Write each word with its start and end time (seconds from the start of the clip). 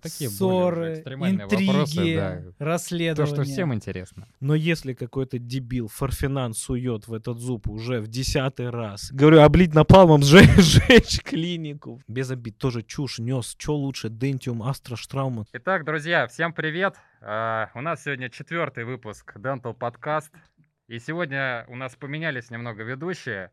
Такие 0.00 0.30
ссоры, 0.30 0.94
экстремальные 0.94 1.44
интриги, 1.44 1.66
вопросы, 1.66 2.14
да. 2.16 2.40
То, 2.58 2.64
расследования. 2.64 3.34
что 3.34 3.44
всем 3.44 3.74
интересно. 3.74 4.26
Но 4.40 4.54
если 4.54 4.94
какой-то 4.94 5.38
дебил 5.38 5.88
форфинанс 5.88 6.58
сует 6.58 7.06
в 7.06 7.14
этот 7.14 7.38
зуб 7.38 7.68
уже 7.68 8.00
в 8.00 8.08
десятый 8.08 8.70
раз, 8.70 9.12
говорю, 9.12 9.42
облить 9.42 9.74
напалмом, 9.74 10.22
сжечь, 10.22 10.48
сжечь 10.56 11.20
клинику. 11.22 12.00
Без 12.08 12.30
обид, 12.30 12.58
тоже 12.58 12.82
чушь 12.82 13.18
нес. 13.18 13.54
Че 13.58 13.72
лучше, 13.72 14.08
Дентиум, 14.08 14.62
Астра, 14.62 14.96
Штрауман? 14.96 15.46
Итак, 15.52 15.84
друзья, 15.84 16.26
всем 16.26 16.52
привет. 16.52 16.94
А, 17.20 17.70
у 17.74 17.80
нас 17.82 18.02
сегодня 18.02 18.30
четвертый 18.30 18.84
выпуск 18.84 19.36
Dental 19.36 19.76
Podcast. 19.76 20.30
И 20.88 20.98
сегодня 20.98 21.64
у 21.68 21.76
нас 21.76 21.94
поменялись 21.96 22.50
немного 22.50 22.82
ведущие. 22.82 23.50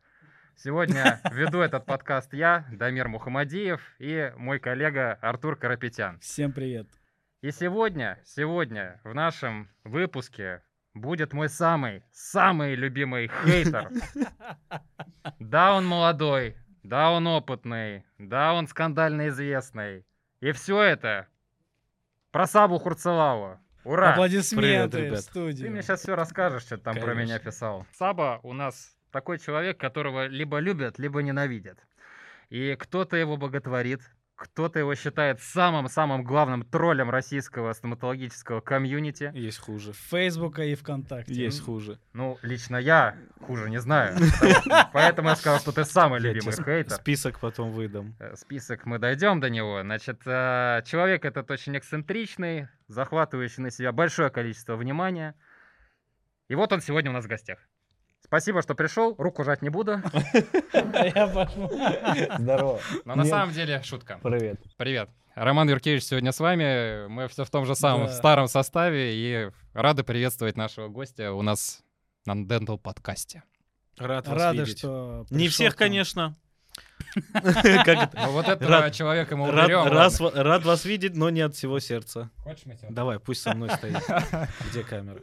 Сегодня 0.61 1.21
веду 1.31 1.61
этот 1.61 1.85
подкаст 1.85 2.33
я, 2.33 2.65
Дамир 2.69 3.07
Мухамадиев, 3.07 3.79
и 3.97 4.33
мой 4.35 4.59
коллега 4.59 5.13
Артур 5.21 5.55
Карапетян. 5.55 6.19
Всем 6.19 6.51
привет. 6.51 6.85
И 7.41 7.51
сегодня, 7.51 8.19
сегодня 8.25 8.99
в 9.05 9.13
нашем 9.13 9.69
выпуске 9.85 10.61
будет 10.93 11.31
мой 11.31 11.47
самый, 11.47 12.03
самый 12.11 12.75
любимый 12.75 13.31
хейтер. 13.43 13.89
Да, 15.39 15.75
он 15.75 15.85
молодой, 15.85 16.57
да, 16.83 17.11
он 17.11 17.25
опытный, 17.27 18.03
да, 18.17 18.53
он 18.53 18.67
скандально 18.67 19.29
известный. 19.29 20.05
И 20.41 20.51
все 20.51 20.81
это 20.81 21.27
про 22.31 22.47
Сабу 22.47 22.79
Хурцелаву. 22.79 23.59
Ура! 23.85 24.11
Аплодисменты 24.11 24.89
Привет, 24.89 24.95
ребят. 24.95 25.19
в 25.19 25.23
студии. 25.23 25.63
Ты 25.63 25.69
мне 25.69 25.81
сейчас 25.81 26.01
все 26.01 26.15
расскажешь, 26.15 26.63
что 26.63 26.77
ты 26.77 26.83
там 26.83 26.95
про 26.95 27.13
Конечно. 27.13 27.21
меня 27.21 27.39
писал. 27.39 27.85
Саба 27.93 28.41
у 28.43 28.51
нас 28.51 28.98
такой 29.11 29.39
человек, 29.39 29.79
которого 29.79 30.27
либо 30.27 30.59
любят, 30.59 30.99
либо 30.99 31.21
ненавидят. 31.21 31.79
И 32.49 32.75
кто-то 32.75 33.15
его 33.15 33.37
боготворит, 33.37 34.01
кто-то 34.39 34.79
его 34.79 34.95
считает 34.95 35.41
самым-самым 35.41 36.23
главным 36.23 36.63
троллем 36.63 37.09
российского 37.09 37.73
стоматологического 37.73 38.61
комьюнити. 38.61 39.31
Есть 39.35 39.59
хуже. 39.59 39.91
Фейсбука 39.91 40.63
и 40.63 40.75
ВКонтакте. 40.75 41.33
Есть 41.33 41.61
хуже. 41.61 41.99
Ну, 42.13 42.37
лично 42.41 42.77
я 42.77 43.17
хуже 43.41 43.69
не 43.69 43.79
знаю. 43.79 44.17
Поэтому 44.93 45.29
я 45.29 45.35
сказал, 45.35 45.59
что 45.59 45.73
ты 45.73 45.83
самый 45.83 46.21
любимый 46.21 46.53
хейтер. 46.53 46.95
Список 46.95 47.39
потом 47.39 47.71
выдам. 47.71 48.15
Э, 48.19 48.35
Список 48.37 48.85
мы 48.85 48.97
дойдем 48.97 49.41
до 49.41 49.49
него. 49.49 49.81
Значит, 49.81 50.21
э, 50.25 50.83
человек 50.85 51.25
этот 51.25 51.51
очень 51.51 51.77
эксцентричный, 51.77 52.69
захватывающий 52.87 53.61
на 53.61 53.71
себя 53.71 53.91
большое 53.91 54.29
количество 54.29 54.77
внимания. 54.77 55.35
И 56.47 56.55
вот 56.55 56.71
он 56.71 56.79
сегодня 56.79 57.11
у 57.11 57.13
нас 57.13 57.25
в 57.25 57.27
гостях. 57.27 57.59
Спасибо, 58.29 58.61
что 58.61 58.75
пришел. 58.75 59.15
Руку 59.17 59.43
жать 59.43 59.63
не 59.63 59.69
буду. 59.69 59.93
Я 60.73 61.27
пошел. 61.33 61.67
Здорово. 62.37 62.79
Но 63.03 63.15
на 63.15 63.25
самом 63.25 63.51
деле 63.55 63.81
шутка. 63.81 64.19
Привет. 64.21 64.61
Привет. 64.77 65.09
Роман 65.33 65.67
Юркевич 65.67 66.03
сегодня 66.03 66.31
с 66.31 66.39
вами. 66.39 67.07
Мы 67.07 67.27
все 67.27 67.43
в 67.43 67.49
том 67.49 67.65
же 67.65 67.73
самом 67.73 68.07
старом 68.09 68.47
составе 68.47 69.15
и 69.15 69.49
рады 69.73 70.03
приветствовать 70.03 70.57
нашего 70.57 70.89
гостя 70.89 71.33
у 71.33 71.41
нас 71.41 71.81
на 72.27 72.33
Dental 72.33 72.77
подкасте. 72.77 73.41
Рад 73.97 74.27
вас 74.27 74.37
Рада, 74.37 74.59
видеть. 74.59 74.77
что 74.77 75.25
Не 75.31 75.47
всех, 75.47 75.75
конечно. 75.75 76.37
Ну 77.33 78.31
вот 78.31 78.47
этого 78.47 78.91
человека 78.91 79.35
мы 79.37 79.49
уберем. 79.49 79.87
рад 79.87 80.65
вас 80.65 80.85
видеть, 80.85 81.15
но 81.15 81.31
не 81.31 81.41
от 81.41 81.55
всего 81.55 81.79
сердца. 81.79 82.29
Хочешь 82.43 82.65
Давай, 82.91 83.19
пусть 83.19 83.41
со 83.41 83.55
мной 83.55 83.71
стоит. 83.71 83.97
Где 84.69 84.83
камера? 84.83 85.19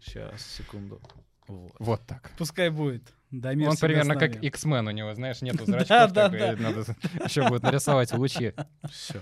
Сейчас, 0.00 0.40
секунду. 0.40 1.00
Вот. 1.46 1.72
Вот 1.78 2.06
так. 2.06 2.30
Пускай 2.38 2.70
будет. 2.70 3.12
Дамир 3.30 3.70
Он 3.70 3.76
примерно 3.76 4.16
как. 4.16 4.42
X-Men 4.42 4.88
у 4.88 4.90
него, 4.92 5.12
знаешь, 5.14 5.42
нету 5.42 5.64
Да, 5.66 5.72
зрачков. 5.84 6.12
да, 6.12 6.28
такой, 6.30 6.38
да. 6.38 6.56
Надо 6.56 6.80
еще 7.24 7.48
будет 7.48 7.62
нарисовать 7.62 8.12
лучи. 8.12 8.52
Все. 8.90 9.20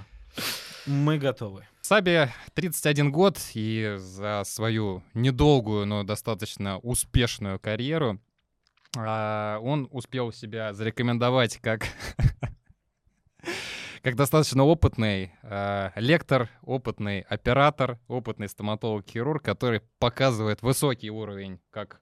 Мы 0.87 1.19
готовы. 1.19 1.67
Сабе 1.81 2.31
31 2.55 3.11
год, 3.13 3.39
и 3.55 3.95
за 3.99 4.43
свою 4.45 5.03
недолгую, 5.15 5.87
но 5.87 6.05
достаточно 6.05 6.79
успешную 6.79 7.59
карьеру 7.59 8.21
а, 8.97 9.59
он 9.61 9.89
успел 9.91 10.33
себя 10.33 10.73
зарекомендовать 10.75 11.59
как, 11.59 11.87
как 14.03 14.17
достаточно 14.17 14.65
опытный 14.65 15.33
а, 15.43 15.93
лектор, 15.97 16.49
опытный 16.63 17.21
оператор, 17.21 17.99
опытный 18.09 18.49
стоматолог-хирург, 18.49 19.43
который 19.43 19.81
показывает 19.99 20.63
высокий 20.63 21.11
уровень 21.11 21.61
как 21.71 22.01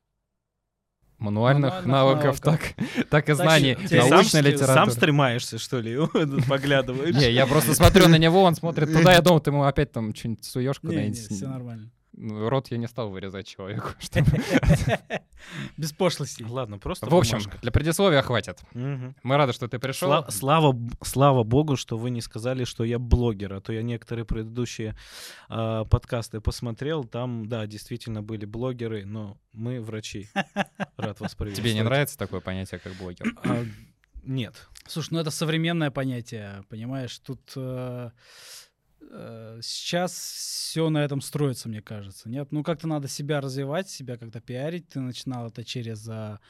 мануальных 1.21 1.71
Мануальных 1.71 1.87
навыков, 1.87 2.45
навыков. 2.45 2.75
так, 2.99 3.09
так 3.11 3.29
и 3.29 3.33
знаний 3.35 3.77
сам 3.87 4.11
научной 4.11 4.25
сам, 4.25 4.45
литературы. 4.45 4.75
сам 4.75 4.91
стремаешься, 4.91 5.59
что 5.59 5.79
ли? 5.81 5.97
Поглядываешь? 6.49 7.15
Не, 7.15 7.31
я 7.31 7.47
просто 7.47 7.75
смотрю 7.75 8.09
на 8.09 8.17
него, 8.17 8.43
он 8.43 8.55
смотрит 8.55 8.93
туда, 8.93 9.13
я 9.13 9.21
думал, 9.21 9.41
ты 9.41 9.51
ему 9.51 9.65
опять 9.65 9.93
там 9.93 10.15
что-нибудь 10.15 10.45
суешь 10.45 10.79
куда-нибудь. 10.81 11.19
все 11.19 11.47
нормально. 11.47 11.91
Рот 12.21 12.71
я 12.71 12.77
не 12.77 12.87
стал 12.87 13.11
вырезать 13.11 13.47
человеку. 13.47 13.89
чтобы- 13.99 14.27
Без 15.77 15.93
пошлостей. 15.93 16.45
Ладно, 16.45 16.79
просто 16.79 17.07
В 17.09 17.15
общем, 17.15 17.39
для 17.63 17.71
предисловия 17.71 18.21
хватит. 18.23 18.61
Мы 18.75 19.37
рады, 19.37 19.53
что 19.53 19.69
ты 19.69 19.79
пришел. 19.79 20.11
Сла- 20.11 20.31
слава, 20.31 20.77
слава 21.03 21.45
богу, 21.45 21.77
что 21.77 21.97
вы 21.97 22.11
не 22.11 22.21
сказали, 22.21 22.65
что 22.65 22.85
я 22.85 22.99
блогер, 22.99 23.55
а 23.55 23.61
то 23.61 23.73
я 23.73 23.83
некоторые 23.83 24.25
предыдущие 24.27 24.97
а, 25.49 25.85
подкасты 25.87 26.41
посмотрел, 26.41 27.05
там, 27.05 27.47
да, 27.49 27.67
действительно 27.67 28.23
были 28.23 28.45
блогеры, 28.45 29.07
но 29.07 29.39
мы 29.53 29.81
врачи. 29.81 30.29
Рад 30.97 31.21
вас 31.21 31.35
приветствовать. 31.35 31.57
Тебе 31.57 31.75
не 31.75 31.83
нравится 31.83 32.19
такое 32.19 32.41
понятие, 32.41 32.81
как 32.81 32.93
блогер? 32.95 33.35
А, 33.45 33.65
нет. 34.25 34.69
Слушай, 34.87 35.15
ну 35.15 35.21
это 35.21 35.31
современное 35.31 35.91
понятие, 35.91 36.65
понимаешь? 36.69 37.19
Тут 37.21 37.41
э, 37.57 38.11
э, 39.01 39.40
сейчас 39.61 40.13
все 40.13 40.89
на 40.91 41.05
этом 41.05 41.21
строится, 41.21 41.69
мне 41.69 41.83
кажется. 41.83 42.29
Нет, 42.29 42.53
ну 42.53 42.63
как-то 42.63 42.87
надо 42.87 43.09
себя 43.09 43.41
развивать, 43.41 43.89
себя 43.89 44.17
как-то 44.17 44.41
пиарить. 44.41 44.89
Ты 44.89 45.01
начинал 45.01 45.49
это 45.49 45.65
через 45.65 46.09
а, 46.09 46.41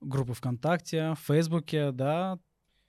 группы 0.00 0.34
ВКонтакте, 0.34 1.14
в 1.14 1.26
Фейсбуке, 1.26 1.92
да, 1.92 2.38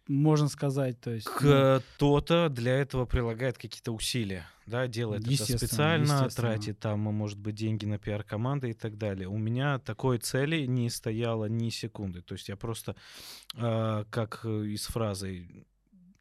можно 0.08 0.50
сказать. 0.50 1.00
То 1.00 1.12
есть, 1.12 1.28
ну, 1.42 1.82
Кто-то 1.96 2.50
для 2.50 2.74
этого 2.74 3.06
прилагает 3.06 3.58
какие-то 3.58 3.92
усилия, 3.92 4.46
да, 4.66 4.88
делает 4.88 5.26
это 5.26 5.44
специально, 5.44 6.04
естественно. 6.04 6.30
тратит 6.30 6.80
там, 6.80 7.00
может 7.00 7.40
быть, 7.40 7.56
деньги 7.56 7.86
на 7.86 7.98
пиар-команды 7.98 8.72
и 8.72 8.74
так 8.74 8.98
далее. 8.98 9.28
У 9.28 9.38
меня 9.38 9.80
такой 9.80 10.18
цели 10.18 10.66
не 10.66 10.90
стояло 10.90 11.46
ни 11.46 11.70
секунды. 11.70 12.22
То 12.22 12.34
есть 12.34 12.50
я 12.50 12.56
просто, 12.56 12.96
а, 13.56 14.06
как 14.10 14.42
э, 14.44 14.66
из 14.68 14.86
фразы, 14.86 15.66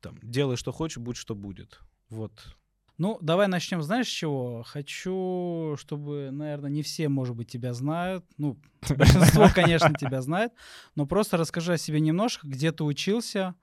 там, 0.01 0.19
делай, 0.23 0.57
что 0.57 0.73
хочешь, 0.73 0.99
будь, 0.99 1.17
что 1.17 1.35
будет. 1.35 1.81
Вот. 2.09 2.57
Ну, 3.03 3.19
давай 3.21 3.49
начнем, 3.49 3.83
знаешь, 3.83 4.07
с 4.07 4.11
чего? 4.13 4.63
Хочу, 4.63 5.75
чтобы, 5.77 6.31
наверное, 6.31 6.71
не 6.71 6.83
все, 6.85 7.09
может 7.09 7.35
быть, 7.35 7.51
тебя 7.51 7.73
знают. 7.75 8.25
Ну, 8.39 8.57
большинство, 8.97 9.49
конечно, 9.53 9.93
тебя 9.93 10.23
знает. 10.23 10.53
Но 10.95 11.05
просто 11.05 11.37
расскажи 11.37 11.73
о 11.73 11.79
себе 11.79 11.99
немножко, 11.99 12.47
где 12.47 12.71
ты 12.71 12.85
учился, 12.85 13.57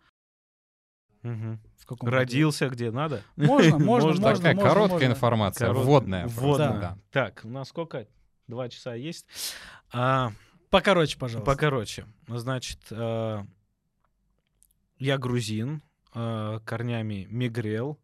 Мгм. 1.21 1.61
в 1.77 1.85
каком 1.85 2.05
году. 2.07 2.17
Родился 2.17 2.67
где 2.67 2.91
надо. 2.91 3.23
Можно, 3.37 3.79
можно, 3.79 4.09
можно. 4.09 4.33
Такая 4.33 4.55
можно, 4.55 4.69
короткая 4.69 4.99
можно. 4.99 5.13
информация, 5.13 5.67
Корот- 5.69 5.85
вводная. 5.85 6.27
вводная. 6.27 6.79
да. 6.81 6.97
Так, 7.11 7.39
у 7.45 7.49
нас 7.49 7.69
сколько? 7.69 8.07
Два 8.47 8.67
часа 8.67 8.93
есть. 8.93 9.25
А, 9.93 10.33
Покороче, 10.69 11.17
пожалуйста. 11.17 11.49
Покороче. 11.49 12.05
Значит, 12.27 12.79
э, 12.91 13.43
я 14.97 15.17
грузин, 15.17 15.81
э, 16.13 16.59
корнями 16.65 17.25
мигрел. 17.29 17.99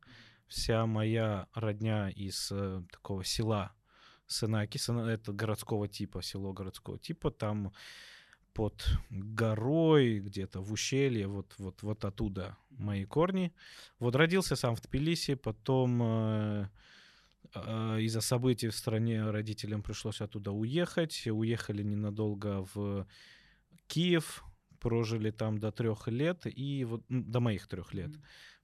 Вся 0.47 0.85
моя 0.85 1.47
родня 1.53 2.09
из 2.09 2.51
э, 2.51 2.83
такого 2.91 3.23
села 3.23 3.73
Сынаки, 4.28 4.78
Сына- 4.78 5.09
это 5.09 5.33
городского 5.33 5.88
типа, 5.88 6.22
село 6.22 6.53
городского 6.53 6.97
типа, 6.97 7.31
там 7.31 7.73
под 8.53 8.88
горой, 9.09 10.19
где-то 10.19 10.61
в 10.61 10.72
ущелье, 10.72 11.28
вот, 11.28 11.53
вот, 11.57 11.84
вот 11.84 12.05
оттуда 12.05 12.57
мои 12.69 13.05
корни. 13.05 13.53
Вот 14.00 14.16
родился 14.16 14.55
сам 14.55 14.75
в 14.75 14.81
Тбилиси, 14.81 15.35
потом 15.35 16.01
э, 16.01 16.69
э, 17.53 18.02
из-за 18.02 18.22
событий 18.22 18.69
в 18.69 18.75
стране 18.75 19.29
родителям 19.29 19.84
пришлось 19.84 20.22
оттуда 20.22 20.52
уехать. 20.52 21.28
Уехали 21.28 21.84
ненадолго 21.84 22.66
в 22.73 23.05
Киев, 23.87 24.43
прожили 24.79 25.31
там 25.31 25.58
до 25.59 25.72
трех 25.72 26.08
лет, 26.08 26.43
и 26.46 26.85
вот 26.85 27.03
ну, 27.09 27.23
до 27.23 27.40
моих 27.40 27.67
трех 27.67 27.93
лет. 27.93 28.11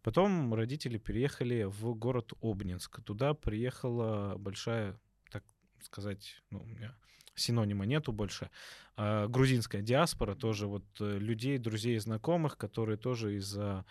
Потом 0.03 0.53
родители 0.53 0.97
переехали 0.97 1.63
в 1.63 1.93
город 1.93 2.33
Обнинск. 2.41 3.01
Туда 3.03 3.33
приехала 3.33 4.35
большая, 4.37 4.99
так 5.29 5.43
сказать, 5.83 6.41
ну, 6.49 6.61
у 6.61 6.65
меня 6.65 6.95
синонима 7.35 7.85
нету 7.85 8.11
больше, 8.11 8.49
а, 8.97 9.27
грузинская 9.27 9.81
диаспора, 9.81 10.35
тоже 10.35 10.67
вот 10.67 10.85
э, 10.99 11.17
людей, 11.17 11.57
друзей, 11.57 11.97
знакомых, 11.99 12.57
которые 12.57 12.97
тоже 12.97 13.35
из-за 13.37 13.85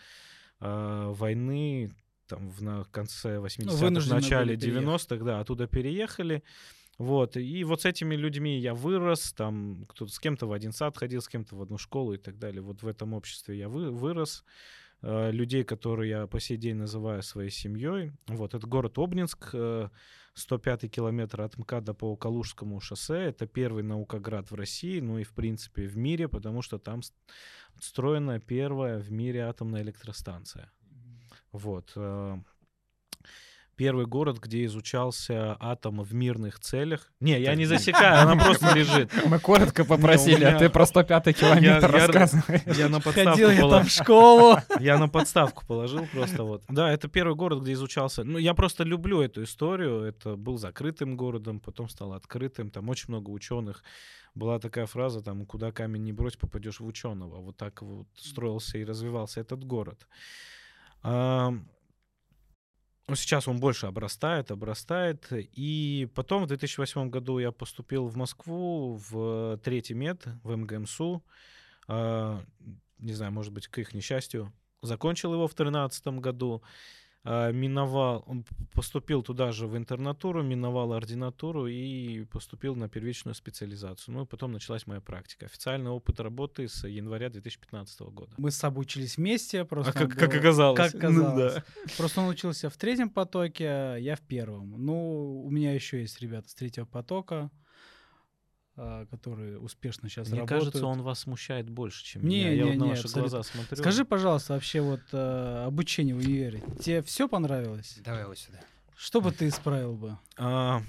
а, 0.60 1.12
войны 1.12 1.94
там 2.26 2.48
в 2.48 2.62
на 2.62 2.84
конце 2.84 3.38
80-х, 3.38 3.90
Ну, 3.90 4.14
начале 4.14 4.56
были 4.56 4.60
переехать. 4.60 5.12
90-х, 5.12 5.24
да, 5.24 5.40
оттуда 5.40 5.66
переехали. 5.66 6.42
Вот, 6.98 7.36
и 7.36 7.64
вот 7.64 7.82
с 7.82 7.84
этими 7.86 8.14
людьми 8.14 8.58
я 8.58 8.74
вырос, 8.74 9.32
там 9.32 9.86
кто-то 9.88 10.12
с 10.12 10.18
кем-то 10.18 10.46
в 10.46 10.52
один 10.52 10.72
сад 10.72 10.98
ходил, 10.98 11.22
с 11.22 11.28
кем-то 11.28 11.56
в 11.56 11.62
одну 11.62 11.78
школу 11.78 12.12
и 12.12 12.18
так 12.18 12.38
далее. 12.38 12.60
Вот 12.60 12.82
в 12.82 12.86
этом 12.86 13.14
обществе 13.14 13.56
я 13.56 13.70
вы, 13.70 13.90
вырос, 13.90 14.44
э, 15.02 15.30
людей, 15.32 15.64
которые 15.64 16.10
я 16.10 16.26
по 16.26 16.40
сей 16.40 16.56
день 16.56 16.76
называю 16.76 17.22
своей 17.22 17.50
семьей. 17.50 18.12
Вот, 18.28 18.54
это 18.54 18.66
город 18.66 18.98
Обнинск, 18.98 19.50
э, 19.52 19.88
105 20.34 20.88
километр 20.88 21.40
от 21.42 21.58
МКАДа 21.58 21.94
по 21.94 22.16
Калужскому 22.16 22.80
шоссе. 22.80 23.14
Это 23.28 23.46
первый 23.46 23.82
наукоград 23.82 24.50
в 24.50 24.54
России, 24.54 25.00
ну 25.00 25.18
и, 25.18 25.24
в 25.24 25.32
принципе, 25.34 25.86
в 25.86 25.96
мире, 25.96 26.28
потому 26.28 26.62
что 26.62 26.78
там 26.78 27.02
с- 27.02 27.12
отстроена 27.76 28.40
первая 28.40 28.98
в 28.98 29.10
мире 29.10 29.40
атомная 29.40 29.82
электростанция. 29.82 30.70
Вот. 31.52 31.92
э, 31.96 32.38
Первый 33.80 34.04
город, 34.04 34.36
где 34.40 34.66
изучался 34.66 35.56
атом 35.58 36.02
в 36.02 36.12
мирных 36.12 36.60
целях. 36.60 37.10
Не, 37.18 37.40
я 37.40 37.54
не 37.54 37.64
засекаю, 37.64 38.20
она 38.20 38.36
просто 38.44 38.74
лежит. 38.74 39.10
Мы 39.24 39.38
коротко 39.38 39.86
попросили, 39.86 40.44
а 40.44 40.58
ты 40.58 40.68
про 40.68 40.84
105 40.84 41.34
километр 41.34 41.90
я- 41.90 42.06
рассказываешь. 42.06 42.76
Я 42.76 42.90
на 42.90 43.00
подставку 43.00 43.40
положил. 43.40 43.88
в 43.88 43.90
школу. 43.90 44.58
Я 44.80 44.98
на 44.98 45.08
подставку 45.08 45.64
положил 45.66 46.06
просто 46.12 46.42
вот. 46.44 46.62
Да, 46.68 46.92
это 46.92 47.08
первый 47.08 47.34
город, 47.34 47.62
где 47.62 47.72
изучался. 47.72 48.22
Ну, 48.22 48.36
я 48.36 48.52
просто 48.52 48.84
люблю 48.84 49.22
эту 49.22 49.44
историю. 49.44 50.02
Это 50.02 50.36
был 50.36 50.58
закрытым 50.58 51.16
городом, 51.16 51.58
потом 51.58 51.88
стал 51.88 52.12
открытым. 52.12 52.70
Там 52.70 52.90
очень 52.90 53.06
много 53.08 53.30
ученых. 53.30 53.82
Была 54.34 54.58
такая 54.58 54.84
фраза, 54.84 55.22
там, 55.22 55.46
куда 55.46 55.72
камень 55.72 56.04
не 56.04 56.12
брось, 56.12 56.36
попадешь 56.36 56.80
в 56.80 56.86
ученого. 56.86 57.40
Вот 57.40 57.56
так 57.56 57.80
вот 57.80 58.08
строился 58.14 58.76
и 58.76 58.84
развивался 58.84 59.40
этот 59.40 59.64
город. 59.64 60.06
Ну, 63.10 63.16
Сейчас 63.16 63.48
он 63.48 63.58
больше 63.58 63.86
обрастает, 63.86 64.52
обрастает. 64.52 65.26
И 65.32 66.08
потом 66.14 66.44
в 66.44 66.46
2008 66.46 67.10
году 67.10 67.40
я 67.40 67.50
поступил 67.50 68.06
в 68.06 68.16
Москву 68.16 69.00
в 69.10 69.58
третий 69.64 69.94
мед, 69.94 70.28
в 70.44 70.54
МГМСУ. 70.56 71.20
А, 71.88 72.40
Не 72.98 73.12
знаю, 73.12 73.32
может 73.32 73.52
быть, 73.52 73.66
к 73.66 73.78
их 73.78 73.94
несчастью. 73.94 74.52
Закончил 74.80 75.34
его 75.34 75.48
в 75.48 75.54
2013 75.56 76.20
году. 76.20 76.62
А, 77.22 77.50
Миновал, 77.52 78.24
он 78.26 78.44
поступил 78.74 79.22
туда 79.22 79.52
же 79.52 79.66
в 79.66 79.76
интернатуру, 79.76 80.42
миновал 80.42 80.92
ординатуру 80.92 81.66
и 81.66 82.24
поступил 82.24 82.74
на 82.76 82.88
первичную 82.88 83.34
специализацию. 83.34 84.14
Ну 84.14 84.22
и 84.22 84.26
потом 84.26 84.52
началась 84.52 84.86
моя 84.86 85.00
практика. 85.00 85.46
Официальный 85.46 85.90
опыт 85.90 86.18
работы 86.20 86.66
с 86.68 86.86
января 86.88 87.28
2015 87.28 88.00
года. 88.12 88.32
Мы 88.38 88.50
с 88.50 88.56
собой 88.56 88.82
учились 88.82 89.16
вместе, 89.18 89.64
просто 89.64 89.90
А 89.90 89.92
как, 89.92 90.02
он 90.10 90.16
как 90.16 90.30
был- 90.30 90.38
оказалось. 90.38 90.76
Как 90.92 90.94
Ну 91.02 91.08
оказалось. 91.08 91.54
да. 91.54 91.64
Просто 91.96 92.20
он 92.22 92.28
учился 92.28 92.70
в 92.70 92.76
третьем 92.76 93.10
потоке, 93.10 93.66
а 93.68 93.96
я 93.96 94.16
в 94.16 94.20
первом. 94.22 94.74
Ну, 94.84 95.42
у 95.44 95.50
меня 95.50 95.74
еще 95.74 96.00
есть 96.00 96.20
ребята 96.20 96.48
с 96.48 96.54
третьего 96.54 96.86
потока, 96.86 97.50
которые 98.76 99.58
успешно 99.58 100.08
сейчас 100.08 100.28
Мне 100.28 100.40
работают. 100.40 100.64
кажется, 100.64 100.86
он 100.86 101.02
вас 101.02 101.20
смущает 101.20 101.68
больше, 101.68 102.04
чем 102.04 102.22
Не, 102.22 102.38
меня. 102.40 102.50
Я 102.50 102.64
не, 102.64 102.70
вот 102.70 102.78
на 102.78 102.84
не, 102.84 102.90
ваши 102.90 103.02
абсолютно. 103.02 103.30
глаза 103.30 103.42
смотрю. 103.42 103.76
Скажи, 103.76 104.04
пожалуйста, 104.04 104.52
вообще 104.54 104.80
вот 104.80 105.00
э, 105.12 105.64
обучение 105.66 106.14
в 106.14 106.18
универе, 106.18 106.62
тебе 106.80 107.02
все 107.02 107.28
понравилось? 107.28 107.98
Давай 108.04 108.26
вот 108.26 108.38
сюда. 108.38 108.60
Что 108.96 109.20
бы 109.20 109.32
ты 109.32 109.48
исправил 109.48 109.96
бы? 109.96 110.18
А, 110.36 110.82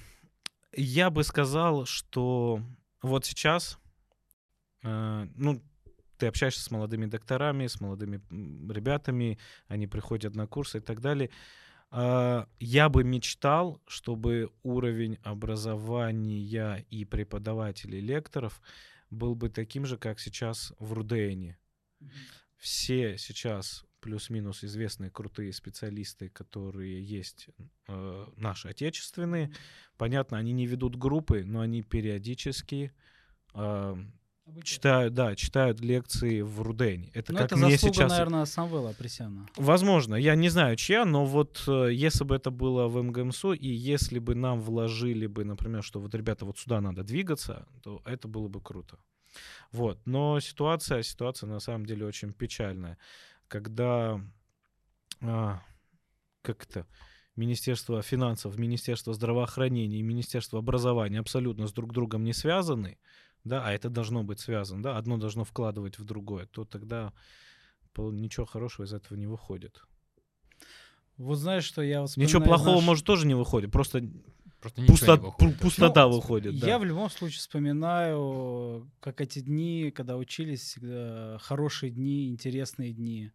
я 0.73 1.09
бы 1.09 1.23
сказал, 1.23 1.85
что 1.85 2.61
вот 3.01 3.25
сейчас, 3.25 3.77
а, 4.83 5.27
ну, 5.35 5.61
ты 6.17 6.27
общаешься 6.27 6.61
с 6.61 6.69
молодыми 6.69 7.07
докторами, 7.07 7.67
с 7.67 7.81
молодыми 7.81 8.21
ребятами, 8.71 9.39
они 9.67 9.87
приходят 9.87 10.35
на 10.35 10.45
курсы 10.45 10.77
и 10.77 10.81
так 10.81 11.01
далее. 11.01 11.31
А, 11.91 12.47
Я 12.59 12.87
бы 12.89 13.03
мечтал, 13.03 13.81
чтобы 13.85 14.49
уровень 14.63 15.17
образования 15.23 16.85
и 16.89 17.03
преподавателей, 17.05 17.99
лекторов 17.99 18.61
был 19.09 19.35
бы 19.35 19.49
таким 19.49 19.85
же, 19.85 19.97
как 19.97 20.19
сейчас 20.19 20.73
в 20.79 20.93
Рудене. 20.93 21.59
Все 22.55 23.17
сейчас 23.17 23.85
плюс-минус 23.99 24.63
известные 24.63 25.11
крутые 25.11 25.51
специалисты, 25.51 26.29
которые 26.29 27.03
есть 27.03 27.49
э, 27.87 28.25
наши 28.37 28.69
отечественные. 28.69 29.53
Понятно, 29.97 30.37
они 30.37 30.53
не 30.53 30.65
ведут 30.65 30.95
группы, 30.95 31.43
но 31.43 31.59
они 31.59 31.83
периодически 31.83 32.93
э, 33.53 33.95
читают, 34.63 35.13
да, 35.13 35.35
читают 35.35 35.79
лекции 35.81 36.41
в 36.41 36.61
Рудене. 36.61 37.09
Это 37.13 37.31
Ну, 37.31 37.37
как 37.39 37.47
это 37.47 37.57
мне 37.57 37.71
заслуга, 37.71 37.93
сейчас... 37.93 38.11
наверное, 38.11 38.45
Самвела 38.45 38.89
Апресяна. 38.89 39.47
Возможно, 39.55 40.15
я 40.15 40.35
не 40.35 40.49
знаю, 40.49 40.75
чья, 40.75 41.05
но 41.05 41.25
вот 41.25 41.63
э, 41.67 41.89
если 41.93 42.23
бы 42.23 42.35
это 42.35 42.51
было 42.51 42.87
в 42.87 43.01
МГМСУ, 43.01 43.53
и 43.53 43.67
если 43.67 44.19
бы 44.19 44.35
нам 44.35 44.59
вложили 44.59 45.27
бы, 45.27 45.45
например, 45.45 45.83
что 45.83 45.99
вот, 45.99 46.13
ребята, 46.15 46.45
вот 46.45 46.57
сюда 46.57 46.81
надо 46.81 47.03
двигаться, 47.03 47.67
то 47.81 48.01
это 48.05 48.27
было 48.27 48.47
бы 48.47 48.61
круто. 48.61 48.97
Вот. 49.71 49.99
Но 50.05 50.39
ситуация, 50.39 51.03
ситуация 51.03 51.47
на 51.47 51.59
самом 51.59 51.85
деле 51.85 52.05
очень 52.05 52.33
печальная. 52.33 52.97
Когда, 53.47 54.21
а, 55.21 55.61
как 56.41 56.63
это, 56.63 56.85
Министерство 57.35 58.01
финансов, 58.01 58.57
Министерство 58.57 59.13
здравоохранения 59.13 59.99
и 59.99 60.03
Министерство 60.03 60.59
образования 60.59 61.19
абсолютно 61.19 61.67
с 61.67 61.73
друг 61.73 61.93
другом 61.93 62.23
не 62.23 62.33
связаны, 62.33 62.97
да, 63.43 63.65
а 63.65 63.71
это 63.71 63.89
должно 63.89 64.23
быть 64.23 64.39
связано, 64.39 64.83
да, 64.83 64.97
одно 64.97 65.17
должно 65.17 65.43
вкладывать 65.43 65.99
в 65.99 66.03
другое, 66.05 66.45
то 66.47 66.65
тогда 66.65 67.13
ничего 67.97 68.45
хорошего 68.45 68.85
из 68.85 68.93
этого 68.93 69.17
не 69.17 69.27
выходит. 69.27 69.81
Вот 71.17 71.35
знаешь, 71.35 71.65
что 71.65 71.81
я 71.81 72.01
вот 72.01 72.15
Ничего 72.17 72.41
плохого, 72.41 72.75
наш- 72.77 72.83
может, 72.85 73.05
тоже 73.05 73.27
не 73.27 73.35
выходит. 73.35 73.71
Просто 73.71 74.01
Просто 74.59 74.81
пусто- 74.83 75.17
не 75.17 75.23
выходит. 75.25 75.55
пу- 75.55 75.59
пустота 75.59 76.05
Ну, 76.07 76.13
выходит. 76.13 76.59
да. 76.59 76.67
Я 76.67 76.79
в 76.79 76.83
любом 76.85 77.09
случае 77.09 77.39
вспоминаю, 77.39 78.89
как 78.99 79.19
эти 79.21 79.39
дни, 79.39 79.91
когда 79.91 80.17
учились, 80.17 80.61
всегда 80.61 81.37
хорошие 81.41 81.91
дни, 81.91 82.29
интересные 82.29 82.93
дни, 82.93 83.31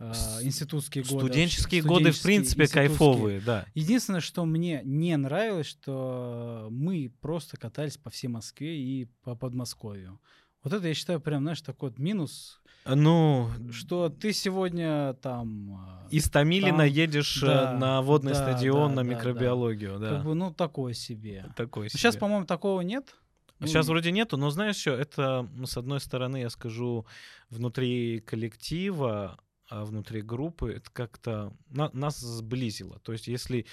институтские 0.00 1.04
годы. 1.04 1.26
Студенческие 1.26 1.82
годы, 1.82 2.12
в 2.12 2.22
принципе, 2.22 2.68
кайфовые, 2.68 3.40
да. 3.40 3.66
Единственное, 3.74 4.20
что 4.20 4.44
мне 4.44 4.80
не 4.84 5.16
нравилось, 5.16 5.66
что 5.66 6.68
мы 6.70 7.12
просто 7.20 7.56
катались 7.56 7.96
по 7.96 8.10
всей 8.10 8.28
Москве 8.28 8.78
и 8.78 9.08
по 9.22 9.34
Подмосковью. 9.34 10.20
Вот 10.62 10.72
это, 10.72 10.88
я 10.88 10.94
считаю, 10.94 11.20
прям, 11.20 11.42
знаешь, 11.42 11.62
такой 11.62 11.90
вот 11.90 11.98
минус, 11.98 12.60
Ну, 12.84 13.48
что 13.70 14.08
ты 14.08 14.32
сегодня 14.32 15.14
там... 15.14 15.76
а, 15.78 16.08
из 16.10 16.28
Томилина 16.28 16.78
там- 16.78 16.88
едешь 16.88 17.42
э, 17.42 17.46
да, 17.46 17.72
на 17.74 18.02
водный 18.02 18.32
да, 18.32 18.38
стадион 18.38 18.94
да, 18.94 19.02
на 19.02 19.08
да, 19.08 19.14
микробиологию, 19.14 19.98
да. 19.98 20.08
Как 20.16 20.24
бы, 20.24 20.34
ну, 20.34 20.52
такое 20.52 20.94
себе. 20.94 21.46
Такой 21.56 21.90
Сейчас, 21.90 22.14
себе. 22.14 22.20
по-моему, 22.20 22.46
такого 22.46 22.80
нет. 22.80 23.14
Ну, 23.60 23.66
Сейчас 23.66 23.88
вроде 23.88 24.12
нету, 24.12 24.36
но 24.36 24.50
знаешь 24.50 24.76
что, 24.76 24.90
это, 24.90 25.48
ну, 25.54 25.66
с 25.66 25.76
одной 25.76 26.00
стороны, 26.00 26.38
я 26.38 26.50
скажу, 26.50 27.06
внутри 27.50 28.20
коллектива, 28.20 29.38
а 29.38 29.38
внутри 29.70 30.22
группы, 30.22 30.72
это 30.72 30.90
как-то 30.90 31.56
на- 31.68 31.90
нас 31.92 32.18
сблизило. 32.18 32.98
То 33.00 33.12
есть 33.12 33.28
если 33.28 33.66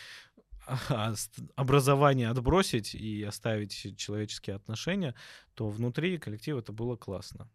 а, 0.68 1.13
образование 1.56 2.29
отбросить 2.29 2.96
и 2.96 3.24
оставить 3.24 3.98
человеческие 3.98 4.55
отношения, 4.55 5.15
то 5.53 5.70
внутри 5.70 6.17
коллектива 6.17 6.60
это 6.60 6.72
было 6.72 6.96
классно. 6.96 7.50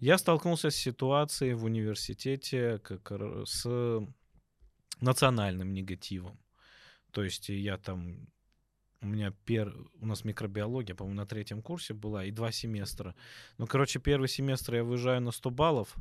Я 0.00 0.18
столкнулся 0.18 0.70
с 0.70 0.76
ситуацией 0.76 1.54
в 1.54 1.64
университете 1.64 2.78
как 2.78 3.10
с 3.46 3.66
национальным 5.00 5.72
негативом. 5.72 6.38
То 7.10 7.22
есть 7.22 7.48
я 7.48 7.78
там 7.78 8.28
у 9.00 9.06
меня 9.06 9.32
пер... 9.44 9.74
у 10.00 10.06
нас 10.06 10.24
микробиология, 10.24 10.94
по-моему, 10.94 11.16
на 11.16 11.26
третьем 11.26 11.62
курсе 11.62 11.94
была, 11.94 12.24
и 12.24 12.30
два 12.30 12.50
семестра. 12.50 13.14
Ну, 13.58 13.66
короче, 13.66 14.00
первый 14.00 14.28
семестр 14.28 14.76
я 14.76 14.84
выезжаю 14.84 15.20
на 15.20 15.30
100 15.30 15.50
баллов, 15.50 15.94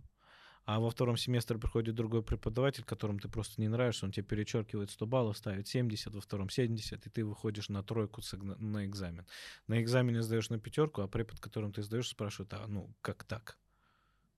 а 0.66 0.80
во 0.80 0.90
втором 0.90 1.16
семестре 1.16 1.58
приходит 1.60 1.96
другой 1.96 2.24
преподаватель, 2.24 2.84
которому 2.84 3.20
ты 3.20 3.30
просто 3.30 3.62
не 3.62 3.68
нравишься, 3.68 4.06
он 4.06 4.12
тебе 4.12 4.26
перечеркивает 4.26 4.90
100 4.90 5.06
баллов, 5.06 5.38
ставит 5.38 5.68
70, 5.68 6.14
во 6.16 6.22
втором 6.22 6.50
70, 6.50 7.06
и 7.06 7.10
ты 7.10 7.24
выходишь 7.24 7.70
на 7.70 7.84
тройку 7.84 8.22
на 8.34 8.86
экзамен. 8.86 9.26
На 9.68 9.82
экзамене 9.82 10.24
сдаешь 10.24 10.50
на 10.50 10.60
пятерку, 10.60 11.02
а 11.02 11.08
препод, 11.08 11.40
которым 11.40 11.72
ты 11.72 11.84
сдаешь, 11.84 12.08
спрашивает, 12.08 12.54
а 12.54 12.66
ну, 12.68 12.90
как 13.02 13.24
так? 13.24 13.58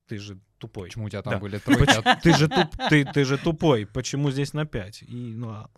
Ты 0.07 0.19
же 0.19 0.39
тупой. 0.57 0.87
Почему 0.87 1.05
у 1.05 1.09
тебя 1.09 1.21
там 1.21 1.33
Да. 1.33 1.39
были 1.39 1.57
тройки? 1.59 2.01
Ты 2.23 2.33
же, 2.33 2.47
туп, 2.47 2.75
ты, 2.89 3.03
ты 3.03 3.25
же 3.25 3.37
тупой, 3.37 3.85
почему 3.85 4.31
здесь 4.31 4.53
на 4.53 4.65
5? 4.65 5.03
И, 5.03 5.33
ну, 5.35 5.49
а 5.49 5.69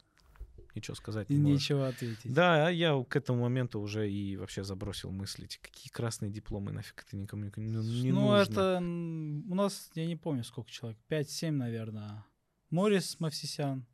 ничего 0.75 0.95
сказать 0.95 1.29
И 1.29 1.33
не 1.33 1.41
можешь. 1.41 1.63
нечего 1.63 1.87
ответить. 1.87 2.33
Да, 2.33 2.67
а 2.67 2.69
я 2.71 3.01
к 3.03 3.15
этому 3.15 3.41
моменту 3.43 3.79
уже 3.79 4.09
и 4.11 4.35
вообще 4.37 4.63
забросил 4.63 5.11
мыслить, 5.11 5.57
какие 5.57 5.89
красные 5.91 6.31
дипломы, 6.31 6.71
нафиг 6.71 7.03
это 7.05 7.15
никому 7.17 7.43
не, 7.45 7.51
не- 7.57 8.01
не 8.03 8.11
ну, 8.11 8.21
нужно. 8.31 8.51
это 8.53 8.61
м, 8.81 9.51
у 9.51 9.55
нас, 9.55 9.89
я 9.95 10.05
не 10.05 10.15
помню, 10.15 10.43
сколько 10.43 10.69
человек, 10.71 10.97
5-7, 11.09 11.51
наверное. 11.51 12.23
Морис 12.69 13.19
Мавсисян, 13.19 13.85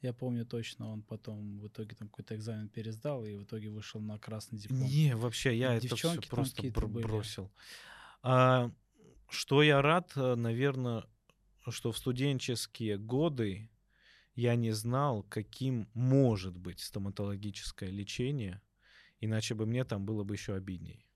я 0.00 0.12
помню 0.12 0.44
точно, 0.44 0.90
он 0.90 1.02
потом 1.02 1.58
в 1.60 1.68
итоге 1.68 1.94
там 1.94 2.08
какой-то 2.08 2.34
экзамен 2.36 2.68
пересдал 2.68 3.24
и 3.24 3.34
в 3.36 3.44
итоге 3.44 3.70
вышел 3.70 4.00
на 4.00 4.18
красный 4.18 4.58
диплом. 4.58 4.80
Не, 4.88 5.14
вообще, 5.16 5.56
я 5.56 5.74
это 5.74 5.86
все 5.86 6.08
Девчонки 6.08 6.28
просто 6.28 6.62
бр- 6.70 6.88
были. 6.88 7.04
бросил. 7.04 7.50
А, 8.22 8.70
что 9.30 9.62
я 9.62 9.80
рад, 9.82 10.12
наверное, 10.16 11.04
что 11.68 11.92
в 11.92 11.96
студенческие 11.98 12.98
годы 12.98 13.70
я 14.34 14.56
не 14.56 14.72
знал, 14.72 15.22
каким 15.22 15.88
может 15.94 16.56
быть 16.56 16.80
стоматологическое 16.80 17.90
лечение, 17.90 18.60
иначе 19.20 19.54
бы 19.54 19.66
мне 19.66 19.84
там 19.84 20.04
было 20.04 20.24
бы 20.24 20.34
еще 20.34 20.54
обидней. 20.54 21.06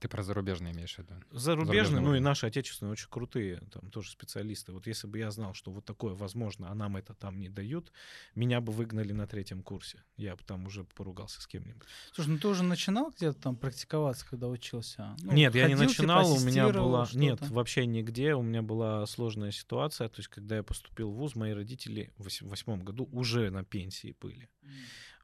Ты 0.00 0.08
про 0.08 0.22
зарубежные 0.22 0.72
имеешь 0.72 0.94
в 0.94 0.98
виду? 0.98 1.14
Зарубежные, 1.32 1.84
Зарубежный 1.84 2.00
ну 2.00 2.14
и 2.14 2.20
наши 2.20 2.46
отечественные 2.46 2.92
очень 2.92 3.08
крутые, 3.08 3.60
там 3.72 3.90
тоже 3.90 4.10
специалисты. 4.10 4.72
Вот 4.72 4.86
если 4.86 5.08
бы 5.08 5.18
я 5.18 5.30
знал, 5.30 5.54
что 5.54 5.72
вот 5.72 5.84
такое 5.84 6.14
возможно, 6.14 6.70
а 6.70 6.74
нам 6.74 6.96
это 6.96 7.14
там 7.14 7.40
не 7.40 7.48
дают, 7.48 7.92
меня 8.34 8.60
бы 8.60 8.72
выгнали 8.72 9.12
на 9.12 9.26
третьем 9.26 9.62
курсе. 9.62 10.02
Я 10.16 10.36
бы 10.36 10.42
там 10.44 10.66
уже 10.66 10.84
поругался 10.84 11.40
с 11.40 11.46
кем-нибудь. 11.46 11.82
Слушай, 12.12 12.28
ну 12.28 12.38
ты 12.38 12.48
уже 12.48 12.62
начинал 12.62 13.10
где-то 13.10 13.40
там 13.40 13.56
практиковаться, 13.56 14.24
когда 14.28 14.48
учился? 14.48 15.16
Ну, 15.22 15.32
Нет, 15.32 15.54
я 15.54 15.66
не 15.66 15.74
ходил, 15.74 15.90
типа, 15.90 16.02
начинал, 16.02 16.32
у 16.32 16.40
меня 16.40 16.68
была... 16.68 17.08
Нет, 17.14 17.38
что-то? 17.38 17.54
вообще 17.54 17.86
нигде, 17.86 18.34
у 18.34 18.42
меня 18.42 18.62
была 18.62 19.04
сложная 19.06 19.50
ситуация. 19.50 20.08
То 20.08 20.20
есть, 20.20 20.28
когда 20.28 20.56
я 20.56 20.62
поступил 20.62 21.10
в 21.10 21.16
ВУЗ, 21.16 21.34
мои 21.34 21.52
родители 21.52 22.12
в 22.18 22.26
вось- 22.26 22.46
восьмом 22.46 22.84
году 22.84 23.08
уже 23.12 23.50
на 23.50 23.64
пенсии 23.64 24.14
были. 24.20 24.48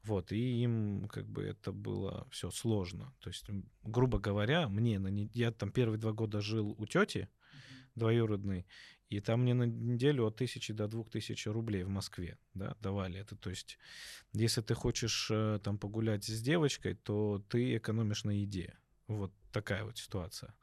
Вот, 0.05 0.31
и 0.31 0.61
им 0.61 1.07
как 1.07 1.27
бы 1.27 1.43
это 1.43 1.71
было 1.71 2.27
все 2.29 2.51
сложно. 2.51 3.13
То 3.19 3.29
есть, 3.29 3.45
грубо 3.83 4.19
говоря, 4.19 4.69
мне 4.69 4.99
на 4.99 5.07
не- 5.07 5.31
я 5.33 5.51
там 5.51 5.71
первые 5.71 5.99
два 5.99 6.11
года 6.11 6.41
жил 6.41 6.75
у 6.77 6.85
тети 6.85 7.27
двоюродной, 7.95 8.67
и 9.09 9.19
там 9.19 9.41
мне 9.41 9.53
на 9.53 9.63
неделю 9.63 10.27
от 10.27 10.35
тысячи 10.35 10.73
до 10.73 10.87
двух 10.87 11.09
тысяч 11.09 11.47
рублей 11.47 11.83
в 11.83 11.89
Москве 11.89 12.37
да, 12.53 12.75
давали 12.81 13.19
это. 13.19 13.35
То 13.35 13.49
есть, 13.49 13.79
если 14.33 14.61
ты 14.61 14.75
хочешь 14.75 15.29
э, 15.31 15.59
там 15.63 15.79
погулять 15.79 16.25
с 16.25 16.41
девочкой, 16.41 16.95
то 16.95 17.43
ты 17.49 17.77
экономишь 17.77 18.25
на 18.25 18.31
еде. 18.31 18.77
Вот 19.07 19.31
такая 19.51 19.85
вот 19.85 19.97
ситуация. 19.97 20.53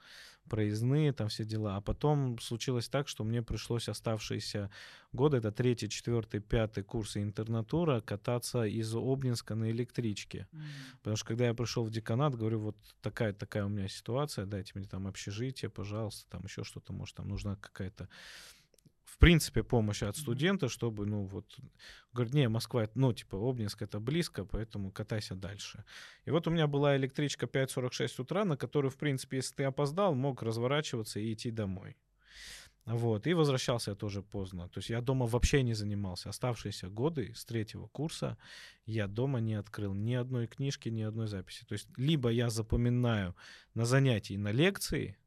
Проездные, 0.48 1.12
там 1.12 1.28
все 1.28 1.44
дела. 1.44 1.76
А 1.76 1.80
потом 1.80 2.38
случилось 2.38 2.88
так, 2.88 3.08
что 3.08 3.24
мне 3.24 3.42
пришлось 3.42 3.88
оставшиеся 3.88 4.70
годы, 5.12 5.38
это 5.38 5.52
третий, 5.52 5.88
четвертый, 5.88 6.40
пятый 6.40 6.82
курсы 6.82 7.22
интернатура, 7.22 8.00
кататься 8.00 8.64
из 8.64 8.94
Обнинска 8.94 9.54
на 9.54 9.70
электричке. 9.70 10.48
Потому 10.98 11.16
что 11.16 11.26
когда 11.26 11.46
я 11.46 11.54
пришел 11.54 11.84
в 11.84 11.90
деканат, 11.90 12.34
говорю, 12.34 12.60
вот 12.60 12.76
такая 13.00 13.32
такая 13.32 13.64
у 13.64 13.68
меня 13.68 13.88
ситуация, 13.88 14.46
дайте 14.46 14.72
мне 14.74 14.86
там 14.86 15.06
общежитие, 15.06 15.70
пожалуйста, 15.70 16.28
там 16.30 16.44
еще 16.44 16.64
что-то, 16.64 16.92
может, 16.92 17.16
там 17.16 17.28
нужна 17.28 17.56
какая-то 17.56 18.08
в 19.12 19.18
принципе, 19.18 19.62
помощь 19.62 20.02
от 20.02 20.16
студента, 20.16 20.70
чтобы, 20.70 21.04
ну, 21.04 21.26
вот, 21.26 21.58
говорит, 22.14 22.32
не, 22.32 22.48
Москва, 22.48 22.88
ну, 22.94 23.12
типа, 23.12 23.36
Обнинск 23.36 23.82
это 23.82 24.00
близко, 24.00 24.46
поэтому 24.46 24.90
катайся 24.90 25.34
дальше. 25.34 25.84
И 26.24 26.30
вот 26.30 26.46
у 26.46 26.50
меня 26.50 26.66
была 26.66 26.96
электричка 26.96 27.44
5.46 27.44 28.22
утра, 28.22 28.44
на 28.46 28.56
которую, 28.56 28.90
в 28.90 28.96
принципе, 28.96 29.36
если 29.36 29.56
ты 29.56 29.64
опоздал, 29.64 30.14
мог 30.14 30.42
разворачиваться 30.42 31.20
и 31.20 31.34
идти 31.34 31.50
домой. 31.50 31.96
Вот, 32.86 33.26
и 33.26 33.34
возвращался 33.34 33.90
я 33.90 33.96
тоже 33.96 34.22
поздно. 34.22 34.68
То 34.70 34.78
есть 34.78 34.88
я 34.88 35.02
дома 35.02 35.26
вообще 35.26 35.62
не 35.62 35.74
занимался. 35.74 36.30
Оставшиеся 36.30 36.88
годы 36.88 37.34
с 37.34 37.44
третьего 37.44 37.88
курса 37.88 38.38
я 38.86 39.08
дома 39.08 39.40
не 39.40 39.54
открыл 39.54 39.92
ни 39.92 40.14
одной 40.14 40.46
книжки, 40.46 40.88
ни 40.88 41.02
одной 41.02 41.28
записи. 41.28 41.66
То 41.66 41.74
есть 41.74 41.86
либо 41.98 42.30
я 42.30 42.48
запоминаю 42.48 43.36
на 43.74 43.84
занятии, 43.84 44.38
на 44.38 44.52
лекции, 44.52 45.18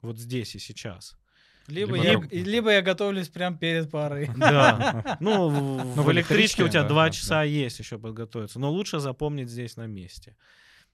вот 0.00 0.16
здесь 0.16 0.54
и 0.54 0.60
сейчас. 0.60 1.19
Либо, 1.68 1.94
Либо 1.96 2.04
я, 2.04 2.20
и- 2.30 2.42
либо 2.42 2.70
я 2.72 2.82
готовлюсь 2.82 3.28
прям 3.28 3.56
перед 3.56 3.90
парой. 3.90 4.30
Да. 4.36 5.16
Ну, 5.20 5.48
в, 5.48 6.02
в 6.02 6.12
электричке 6.12 6.64
у 6.64 6.68
тебя 6.68 6.84
два 6.84 7.04
да, 7.04 7.10
часа 7.10 7.42
есть 7.42 7.78
еще 7.78 7.98
подготовиться. 7.98 8.58
Но 8.58 8.70
лучше 8.70 8.98
запомнить 8.98 9.48
здесь 9.48 9.76
на 9.76 9.86
месте. 9.86 10.36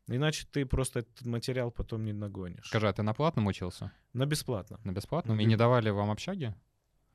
Иначе 0.09 0.47
ты 0.51 0.65
просто 0.67 1.01
этот 1.01 1.27
материал 1.27 1.71
потом 1.71 2.05
не 2.05 2.13
нагонишь. 2.13 2.67
Скажи, 2.67 2.89
а 2.89 2.93
ты 2.93 3.03
на 3.03 3.13
платном 3.15 3.47
учился? 3.47 3.91
На 4.13 4.27
бесплатно. 4.27 4.79
На 4.85 4.93
бесплатном? 4.93 5.37
На 5.37 5.41
И 5.41 5.45
не 5.45 5.57
давали 5.57 5.91
вам 5.91 6.11
общаги? 6.11 6.55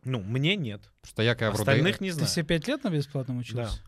Ну, 0.03 0.19
мне 0.19 0.55
нет. 0.55 0.81
Потому 1.01 1.09
что 1.11 1.21
я 1.23 1.35
когда 1.35 1.53
Остальных 1.53 1.95
Рудене... 1.97 2.07
не 2.07 2.09
Ты 2.11 2.15
знаю. 2.15 2.27
все 2.29 2.43
пять 2.43 2.67
лет 2.67 2.83
на 2.83 2.89
бесплатном 2.89 3.37
учился? 3.37 3.79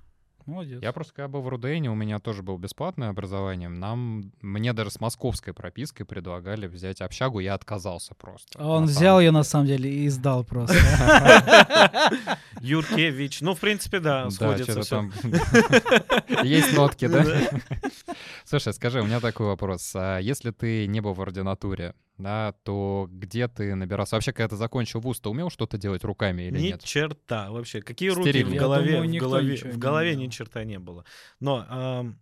Молодец. 0.46 0.82
Я 0.82 0.92
просто 0.92 1.14
когда 1.14 1.28
был 1.28 1.42
в 1.42 1.48
Рудене, 1.48 1.90
у 1.90 1.96
меня 1.96 2.20
тоже 2.20 2.44
было 2.44 2.58
бесплатное 2.58 3.10
образование. 3.10 3.70
Нам, 3.70 4.32
мне 4.42 4.74
даже 4.74 4.92
с 4.92 5.00
московской 5.00 5.54
пропиской 5.54 6.06
предлагали 6.06 6.68
взять 6.68 7.02
общагу, 7.02 7.40
я 7.40 7.54
отказался 7.54 8.14
просто. 8.16 8.60
А 8.60 8.68
он 8.68 8.86
взял 8.86 9.16
самом 9.16 9.22
ее 9.22 9.32
на 9.32 9.40
деле. 9.40 9.50
самом 9.50 9.68
деле 9.68 9.90
и 9.90 10.10
сдал 10.10 10.44
просто. 10.44 10.76
Юркевич. 12.62 13.42
Ну, 13.42 13.56
в 13.56 13.60
принципе, 13.60 14.00
да, 14.00 14.30
сходится 14.30 14.82
там... 14.90 15.12
Есть 16.44 16.74
нотки, 16.74 17.08
да? 17.08 17.26
Слушай, 18.46 18.74
скажи, 18.74 19.02
у 19.02 19.06
меня 19.06 19.20
такой 19.20 19.48
вопрос. 19.48 19.92
А 19.96 20.20
если 20.20 20.52
ты 20.52 20.88
не 20.88 21.02
был 21.02 21.14
в 21.14 21.22
ординатуре, 21.22 21.94
да, 22.18 22.54
то 22.64 23.08
где 23.12 23.48
ты 23.48 23.74
набирался? 23.76 24.16
Вообще, 24.16 24.34
когда 24.34 24.50
ты 24.50 24.56
закончил 24.56 25.00
вуз, 25.00 25.20
ты 25.20 25.30
умел 25.30 25.50
что-то 25.50 25.78
делать 25.78 26.04
руками 26.04 26.44
или 26.44 26.58
Ни 26.60 26.68
нет? 26.68 26.84
черта 26.84 27.52
вообще. 27.52 27.82
Какие 27.82 28.10
руки 28.10 28.30
Стерильно. 28.30 28.56
в 28.56 28.60
голове? 28.60 28.92
думаю, 29.02 29.10
в 29.10 29.18
голове, 29.18 29.56
в 29.58 29.78
голове 29.78 30.16
ни 30.16 30.28
черта 30.28 30.64
не 30.64 30.80
было. 30.80 31.06
Но 31.40 31.66
ам, 31.68 32.20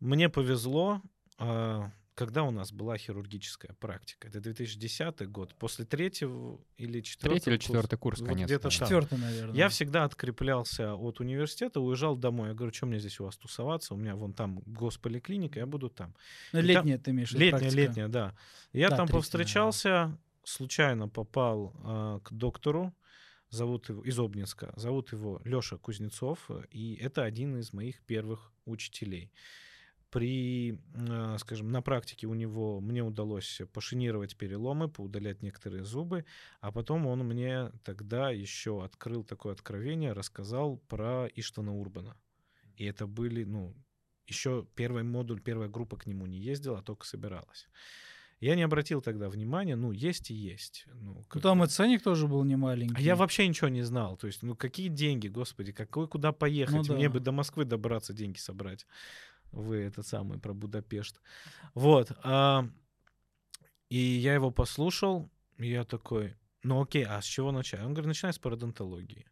мне 0.00 0.28
повезло, 0.28 1.02
а, 1.38 1.90
когда 2.20 2.42
у 2.42 2.50
нас 2.50 2.70
была 2.70 2.98
хирургическая 2.98 3.74
практика. 3.80 4.28
Это 4.28 4.40
2010 4.42 5.26
год. 5.30 5.54
После 5.54 5.86
третьего 5.86 6.60
или 6.76 7.00
четвертого 7.00 7.34
Третий 7.40 7.50
или 7.50 7.56
курса. 7.56 7.66
четвертый 7.66 7.98
курс, 7.98 8.20
Вот 8.20 8.28
конечно. 8.28 8.44
где-то 8.44 8.62
да. 8.64 8.68
там. 8.68 8.86
Четвертый, 8.86 9.18
наверное. 9.18 9.56
Я 9.56 9.68
всегда 9.70 10.04
откреплялся 10.04 10.94
от 10.94 11.20
университета, 11.20 11.80
уезжал 11.80 12.16
домой. 12.18 12.48
Я 12.48 12.54
говорю, 12.54 12.74
что 12.74 12.84
мне 12.84 12.98
здесь 12.98 13.18
у 13.20 13.24
вас 13.24 13.38
тусоваться? 13.38 13.94
У 13.94 13.96
меня 13.96 14.16
вон 14.16 14.34
там 14.34 14.60
госполиклиника, 14.66 15.60
я 15.60 15.66
буду 15.66 15.88
там. 15.88 16.14
Ну, 16.52 16.58
и 16.58 16.62
там- 16.74 16.84
Летняя 16.84 16.98
ты 16.98 17.10
имеешь 17.12 17.30
в 17.30 17.32
виду, 17.32 17.44
Летняя, 17.44 17.58
практика. 17.60 17.80
летняя, 17.80 18.08
да. 18.08 18.36
Я 18.74 18.90
Да, 18.90 18.96
там 18.98 19.08
повстречался, 19.08 20.18
случайно 20.44 21.08
попал 21.08 21.72
а, 21.82 22.20
к 22.20 22.34
доктору, 22.34 22.92
зовут 23.48 23.88
его 23.88 24.02
из 24.02 24.18
Обнинска, 24.18 24.74
зовут 24.76 25.10
его 25.12 25.40
Леша 25.46 25.78
Кузнецов, 25.78 26.38
э, 26.50 26.64
и 26.70 26.96
это 26.96 27.24
один 27.24 27.58
из 27.58 27.72
моих 27.72 28.02
первых 28.02 28.52
учителей. 28.66 29.32
При, 30.10 30.76
а, 31.08 31.38
скажем, 31.38 31.70
на 31.70 31.82
практике 31.82 32.26
у 32.26 32.34
него 32.34 32.80
мне 32.80 33.02
удалось 33.02 33.60
пошинировать 33.72 34.36
переломы, 34.36 34.88
поудалять 34.88 35.42
некоторые 35.42 35.84
зубы, 35.84 36.24
а 36.60 36.72
потом 36.72 37.06
он 37.06 37.20
мне 37.20 37.70
тогда 37.84 38.30
еще 38.30 38.82
открыл 38.84 39.22
такое 39.22 39.52
откровение, 39.52 40.12
рассказал 40.12 40.78
про 40.88 41.28
Иштана 41.36 41.72
Урбана. 41.76 42.16
И 42.76 42.84
это 42.84 43.06
были, 43.06 43.44
ну, 43.44 43.74
еще 44.26 44.66
первый 44.74 45.04
модуль, 45.04 45.40
первая 45.40 45.68
группа 45.68 45.96
к 45.96 46.06
нему 46.06 46.26
не 46.26 46.38
ездила, 46.38 46.78
а 46.78 46.82
только 46.82 47.06
собиралась. 47.06 47.68
Я 48.40 48.56
не 48.56 48.62
обратил 48.62 49.02
тогда 49.02 49.28
внимания, 49.28 49.76
ну, 49.76 49.92
есть 49.92 50.30
и 50.30 50.34
есть. 50.34 50.86
Ну, 50.94 51.12
Ну, 51.14 51.24
как- 51.28 51.42
там 51.42 51.62
и 51.62 51.66
ценник 51.66 52.02
тоже 52.02 52.26
был 52.26 52.42
не 52.44 52.56
маленький. 52.56 52.94
а 52.96 53.00
я 53.00 53.14
вообще 53.14 53.46
ничего 53.46 53.68
не 53.68 53.82
знал. 53.82 54.16
То 54.16 54.26
есть, 54.28 54.42
ну, 54.42 54.56
какие 54.56 54.88
деньги, 54.88 55.28
господи, 55.28 55.72
какой, 55.72 56.08
куда 56.08 56.32
поехать? 56.32 56.88
Ну 56.88 56.94
Мне 56.94 57.08
да. 57.08 57.12
бы 57.14 57.20
до 57.20 57.32
Москвы 57.32 57.66
добраться, 57.66 58.14
деньги 58.14 58.38
собрать. 58.38 58.86
Вы 59.52 59.82
этот 59.82 60.06
самый 60.06 60.38
про 60.38 60.52
Будапешт. 60.52 61.20
Вот. 61.74 62.12
а, 62.22 62.66
и 63.88 63.98
я 63.98 64.34
его 64.34 64.50
послушал, 64.50 65.30
и 65.58 65.68
я 65.68 65.84
такой, 65.84 66.36
ну 66.62 66.82
окей, 66.82 67.04
а 67.04 67.20
с 67.20 67.24
чего 67.24 67.52
начать? 67.52 67.80
Он 67.80 67.92
говорит, 67.92 68.06
начинай 68.08 68.32
с 68.32 68.38
пародонтологии. 68.38 69.26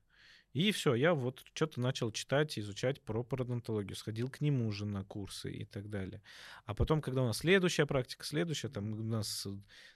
И 0.58 0.72
все, 0.72 0.96
я 0.96 1.14
вот 1.14 1.44
что-то 1.54 1.80
начал 1.80 2.10
читать, 2.10 2.58
изучать 2.58 3.00
про 3.00 3.22
пародонтологию, 3.22 3.94
сходил 3.94 4.28
к 4.28 4.40
нему 4.40 4.66
уже 4.66 4.86
на 4.86 5.04
курсы 5.04 5.52
и 5.52 5.64
так 5.64 5.88
далее. 5.88 6.20
А 6.66 6.74
потом, 6.74 7.00
когда 7.00 7.22
у 7.22 7.26
нас 7.26 7.38
следующая 7.38 7.86
практика, 7.86 8.24
следующая, 8.24 8.68
там 8.68 8.92
у 8.92 9.04
нас 9.04 9.46
э, 9.46 9.50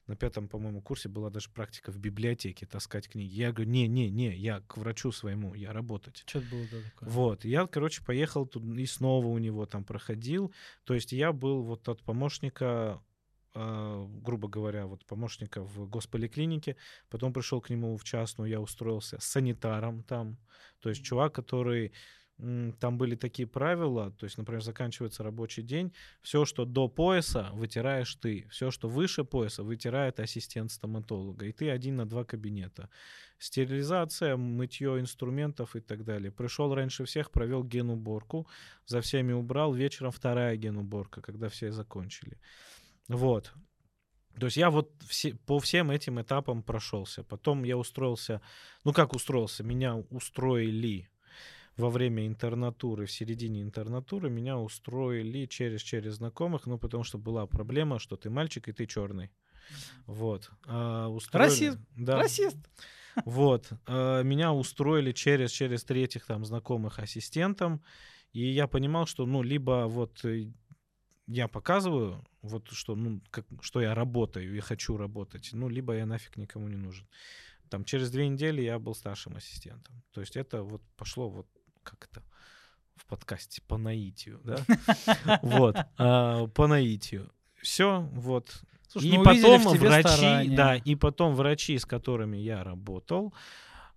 на 0.07 0.15
пятом, 0.15 0.49
по-моему, 0.49 0.81
курсе 0.81 1.09
была 1.09 1.31
даже 1.31 1.51
практика 1.51 1.91
в 1.91 1.99
библиотеке 1.99 2.65
таскать 2.65 3.09
книги. 3.09 3.35
Я 3.35 3.51
говорю, 3.51 3.73
не-не-не, 3.73 4.37
я 4.37 4.61
к 4.61 4.77
врачу 4.77 5.11
своему, 5.11 5.55
я 5.55 5.73
работать. 5.73 6.23
Что-то 6.27 6.47
было 6.53 6.65
да, 6.71 6.77
такое. 6.91 7.09
Вот, 7.09 7.45
я, 7.45 7.67
короче, 7.67 8.05
поехал 8.05 8.47
тут 8.47 8.63
и 8.63 8.87
снова 8.87 9.27
у 9.27 9.39
него 9.39 9.67
там 9.67 9.83
проходил. 9.83 10.55
То 10.85 10.95
есть 10.95 11.11
я 11.11 11.33
был 11.33 11.65
вот 11.65 11.89
от 11.89 12.05
помощника, 12.05 13.03
грубо 13.55 14.49
говоря, 14.49 14.87
вот 14.87 15.05
помощника 15.05 15.63
в 15.63 15.89
госполиклинике, 15.89 16.77
потом 17.11 17.33
пришел 17.33 17.61
к 17.61 17.71
нему 17.71 17.97
в 17.97 18.05
частную, 18.05 18.51
я 18.51 18.61
устроился 18.61 19.19
санитаром 19.21 20.03
там. 20.03 20.39
То 20.81 20.89
есть 20.89 21.05
чувак, 21.05 21.35
который 21.35 21.93
там 22.81 22.99
были 22.99 23.15
такие 23.15 23.47
правила, 23.47 24.11
то 24.11 24.25
есть, 24.25 24.39
например, 24.39 24.63
заканчивается 24.63 25.23
рабочий 25.23 25.63
день, 25.63 25.93
все, 26.23 26.45
что 26.45 26.65
до 26.65 26.89
пояса, 26.89 27.51
вытираешь 27.53 28.15
ты, 28.17 28.47
все, 28.51 28.71
что 28.71 28.89
выше 28.89 29.25
пояса, 29.25 29.63
вытирает 29.63 30.19
ассистент 30.19 30.73
стоматолога, 30.73 31.47
и 31.47 31.53
ты 31.53 31.71
один 31.71 31.97
на 31.97 32.07
два 32.07 32.25
кабинета. 32.25 32.89
Стерилизация, 33.39 34.37
мытье 34.37 34.99
инструментов 34.99 35.77
и 35.77 35.81
так 35.81 36.05
далее. 36.05 36.31
Пришел 36.33 36.75
раньше 36.75 37.05
всех, 37.05 37.31
провел 37.31 37.65
генуборку, 37.65 38.47
за 38.87 39.01
всеми 39.01 39.33
убрал, 39.33 39.75
вечером 39.75 40.11
вторая 40.11 40.57
генуборка, 40.57 41.21
когда 41.21 41.49
все 41.49 41.71
закончили. 41.71 42.39
Вот. 43.09 43.53
То 44.39 44.47
есть 44.47 44.57
я 44.57 44.71
вот 44.71 44.91
все, 45.07 45.35
по 45.47 45.59
всем 45.59 45.91
этим 45.91 46.21
этапам 46.21 46.63
прошелся. 46.63 47.23
Потом 47.23 47.65
я 47.65 47.77
устроился, 47.77 48.41
ну 48.85 48.93
как 48.93 49.13
устроился, 49.15 49.63
меня 49.63 49.97
устроили 50.11 51.09
во 51.77 51.91
время 51.91 52.27
интернатуры, 52.27 53.07
в 53.07 53.11
середине 53.13 53.63
интернатуры, 53.63 54.31
меня 54.31 54.59
устроили 54.59 55.47
через 55.47 55.83
через 55.83 56.15
знакомых, 56.15 56.67
ну 56.67 56.79
потому 56.79 57.05
что 57.05 57.19
была 57.19 57.47
проблема, 57.47 57.99
что 57.99 58.17
ты 58.17 58.31
мальчик 58.31 58.69
и 58.69 58.73
ты 58.73 58.87
черный. 58.87 59.31
Вот. 60.07 60.51
А, 60.67 61.09
устроили- 61.09 61.49
Расизм. 61.51 61.87
Да. 61.97 62.19
Расист. 62.19 62.57
Вот. 63.27 63.71
э, 63.87 64.23
Меня 64.25 64.53
устроили 64.53 65.13
через, 65.13 65.51
через 65.51 65.85
третьих 65.85 66.25
там 66.27 66.45
знакомых 66.45 66.99
ассистентом. 66.99 67.83
И 68.33 68.51
я 68.51 68.67
понимал, 68.67 69.07
что, 69.07 69.27
ну, 69.27 69.43
либо 69.43 69.85
вот 69.89 70.25
э, 70.25 70.51
я 71.27 71.49
показываю, 71.49 72.25
вот 72.43 72.69
что, 72.71 72.95
ну, 72.95 73.21
как, 73.31 73.47
что 73.61 73.81
я 73.81 73.95
работаю 73.95 74.57
и 74.57 74.61
хочу 74.61 74.97
работать, 74.97 75.51
ну, 75.53 75.69
либо 75.69 75.95
я 75.95 76.07
нафиг 76.07 76.37
никому 76.37 76.69
не 76.69 76.77
нужен. 76.77 77.07
Там 77.69 77.85
через 77.85 78.11
две 78.11 78.29
недели 78.29 78.63
я 78.63 78.79
был 78.79 78.95
старшим 78.95 79.37
ассистентом. 79.37 80.03
То 80.13 80.21
есть 80.21 80.37
это 80.37 80.63
вот 80.63 80.83
пошло 80.97 81.29
вот 81.29 81.47
как 81.83 82.09
это 82.11 82.23
в 82.97 83.07
подкасте 83.07 83.63
по 83.63 83.79
наитию, 83.79 84.41
да? 84.45 84.59
Вот, 85.43 85.77
а, 85.99 86.47
по 86.49 86.67
наитию. 86.67 87.31
Все, 87.57 88.01
вот. 88.13 88.63
И 89.01 89.17
ну, 89.17 89.25
потом 89.25 89.63
врачи, 89.63 90.55
да, 90.55 90.77
и 90.77 90.95
потом 90.97 91.35
врачи, 91.35 91.79
с 91.79 91.87
которыми 91.87 92.37
я 92.37 92.63
работал, 92.63 93.33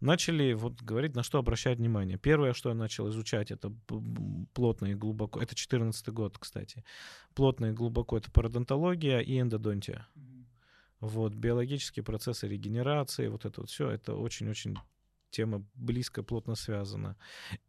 начали 0.06 0.54
вот 0.54 0.82
говорить, 0.82 1.16
на 1.16 1.24
что 1.24 1.40
обращать 1.40 1.80
внимание. 1.80 2.18
Первое, 2.18 2.54
что 2.54 2.70
я 2.70 2.76
начал 2.76 3.10
изучать, 3.10 3.52
это 3.52 3.74
плотно 4.54 4.86
и 4.88 4.96
глубоко. 4.96 5.42
Это 5.42 5.56
14 5.56 6.10
год, 6.10 6.38
кстати. 6.38 6.84
Плотно 7.34 7.68
и 7.68 7.72
глубоко 7.72 8.18
это 8.18 8.32
пародонтология 8.32 9.20
и 9.20 9.40
эндодонтия. 9.40 10.08
Вот, 11.00 11.34
биологические 11.34 12.04
процессы 12.04 12.48
регенерации, 12.48 13.28
вот 13.28 13.46
это 13.46 13.62
вот 13.62 13.70
все, 13.70 13.90
это 13.90 14.16
очень-очень 14.16 14.78
тема 15.30 15.66
близко, 15.76 16.24
плотно 16.24 16.56
связана. 16.56 17.18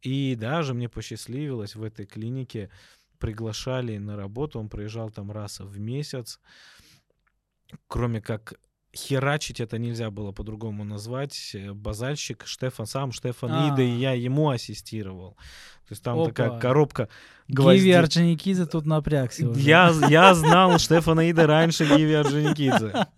И 0.01 0.37
даже 0.37 0.75
мне 0.75 0.89
посчастливилось 0.89 1.75
в 1.75 1.83
этой 1.83 2.07
клинике, 2.07 2.71
приглашали 3.19 3.99
на 3.99 4.17
работу, 4.17 4.61
он 4.61 4.69
приезжал 4.69 5.11
там 5.11 5.33
раз 5.33 5.61
в 5.61 5.79
месяц, 5.79 6.41
кроме 7.89 8.21
как 8.21 8.55
херачить 8.97 9.61
это 9.61 9.79
нельзя 9.79 10.11
было 10.11 10.33
по-другому 10.33 10.85
назвать. 10.85 11.53
э, 11.55 11.73
Базальщик 11.73 12.45
Штефан, 12.47 12.87
сам 12.87 13.13
Штефан 13.13 13.51
А. 13.53 13.69
Ида, 13.69 13.83
и 13.83 13.91
я 13.91 14.13
ему 14.13 14.51
ассистировал. 14.51 15.37
То 15.89 15.93
есть 15.93 16.03
там 16.03 16.19
Опа. 16.19 16.27
такая 16.31 16.59
коробка 16.59 17.09
Гиви 17.47 17.57
гвоздей. 17.57 17.99
Орджоникидзе 17.99 18.67
тут 18.67 18.87
напрягся 18.87 19.49
уже. 19.49 19.61
Я, 19.61 19.93
я 20.09 20.35
знал 20.35 20.79
Штефана 20.79 21.29
Ида 21.31 21.47
раньше 21.47 21.85
Гиви 21.85 22.15
Орджоникидзе. 22.15 23.07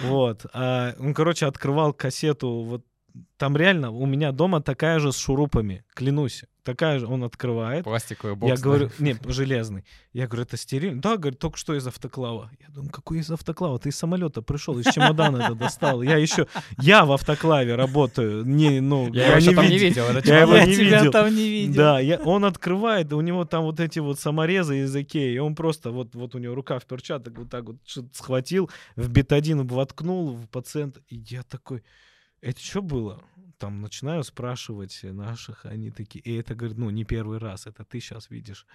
Вот. 0.00 0.46
А, 0.54 0.94
он, 0.98 1.12
короче, 1.12 1.44
открывал 1.44 1.92
кассету. 1.92 2.62
Вот 2.62 2.82
там 3.36 3.56
реально 3.56 3.90
у 3.90 4.06
меня 4.06 4.32
дома 4.32 4.60
такая 4.62 4.98
же 4.98 5.12
с 5.12 5.16
шурупами, 5.16 5.84
клянусь. 5.94 6.44
Такая 6.64 7.00
же 7.00 7.08
он 7.08 7.24
открывает. 7.24 7.82
Пластиковый 7.82 8.36
бокс. 8.36 8.48
Я 8.48 8.54
да? 8.54 8.62
говорю, 8.62 8.90
не, 9.00 9.16
железный. 9.26 9.84
Я 10.12 10.28
говорю, 10.28 10.44
это 10.44 10.56
стерильно? 10.56 11.02
Да, 11.02 11.16
говорит, 11.16 11.40
только 11.40 11.58
что 11.58 11.74
из 11.74 11.84
автоклава. 11.88 12.52
Я 12.60 12.68
думаю, 12.68 12.92
какой 12.92 13.18
из 13.18 13.28
автоклава? 13.32 13.80
Ты 13.80 13.88
из 13.88 13.96
самолета 13.96 14.42
пришел, 14.42 14.78
из 14.78 14.86
чемодана 14.94 15.38
это 15.38 15.54
достал. 15.56 16.02
Я 16.02 16.18
еще, 16.18 16.46
я 16.78 17.04
в 17.04 17.10
автоклаве 17.10 17.74
работаю. 17.74 18.44
Не, 18.44 18.78
ну, 18.80 19.12
Я 19.12 19.26
его 19.26 19.36
еще 19.38 19.54
там 19.56 19.64
не 19.68 19.76
видел. 19.76 20.06
видел. 20.06 20.16
это 20.18 20.28
Я 20.28 20.40
его 20.42 20.54
Я 20.54 20.66
не 20.66 20.74
тебя 20.76 20.98
видел. 21.00 21.10
там 21.10 21.34
не 21.34 21.48
видел. 21.48 21.74
Да, 21.74 21.98
я, 21.98 22.20
он 22.20 22.44
открывает, 22.44 23.12
у 23.12 23.20
него 23.20 23.44
там 23.44 23.64
вот 23.64 23.80
эти 23.80 23.98
вот 23.98 24.20
саморезы 24.20 24.82
из 24.82 24.94
Икеи, 24.94 25.34
и 25.34 25.38
он 25.38 25.56
просто, 25.56 25.90
вот, 25.90 26.14
вот 26.14 26.36
у 26.36 26.38
него 26.38 26.54
рука 26.54 26.78
в 26.78 26.86
перчаток 26.86 27.36
вот 27.38 27.50
так 27.50 27.64
вот 27.64 27.76
что-то 27.84 28.10
схватил, 28.12 28.70
в 28.94 29.08
бетадин 29.08 29.66
воткнул 29.66 30.36
в 30.36 30.46
пациента, 30.46 31.00
и 31.08 31.16
я 31.16 31.42
такой, 31.42 31.82
это 32.42 32.60
что 32.60 32.82
было? 32.82 33.22
Там 33.58 33.80
начинаю 33.80 34.24
спрашивать 34.24 34.98
наших, 35.04 35.64
они 35.64 35.90
такие, 35.90 36.20
и 36.20 36.34
это, 36.34 36.54
говорит, 36.54 36.76
ну, 36.76 36.90
не 36.90 37.04
первый 37.04 37.38
раз, 37.38 37.66
это 37.66 37.84
ты 37.84 38.00
сейчас 38.00 38.28
видишь. 38.28 38.66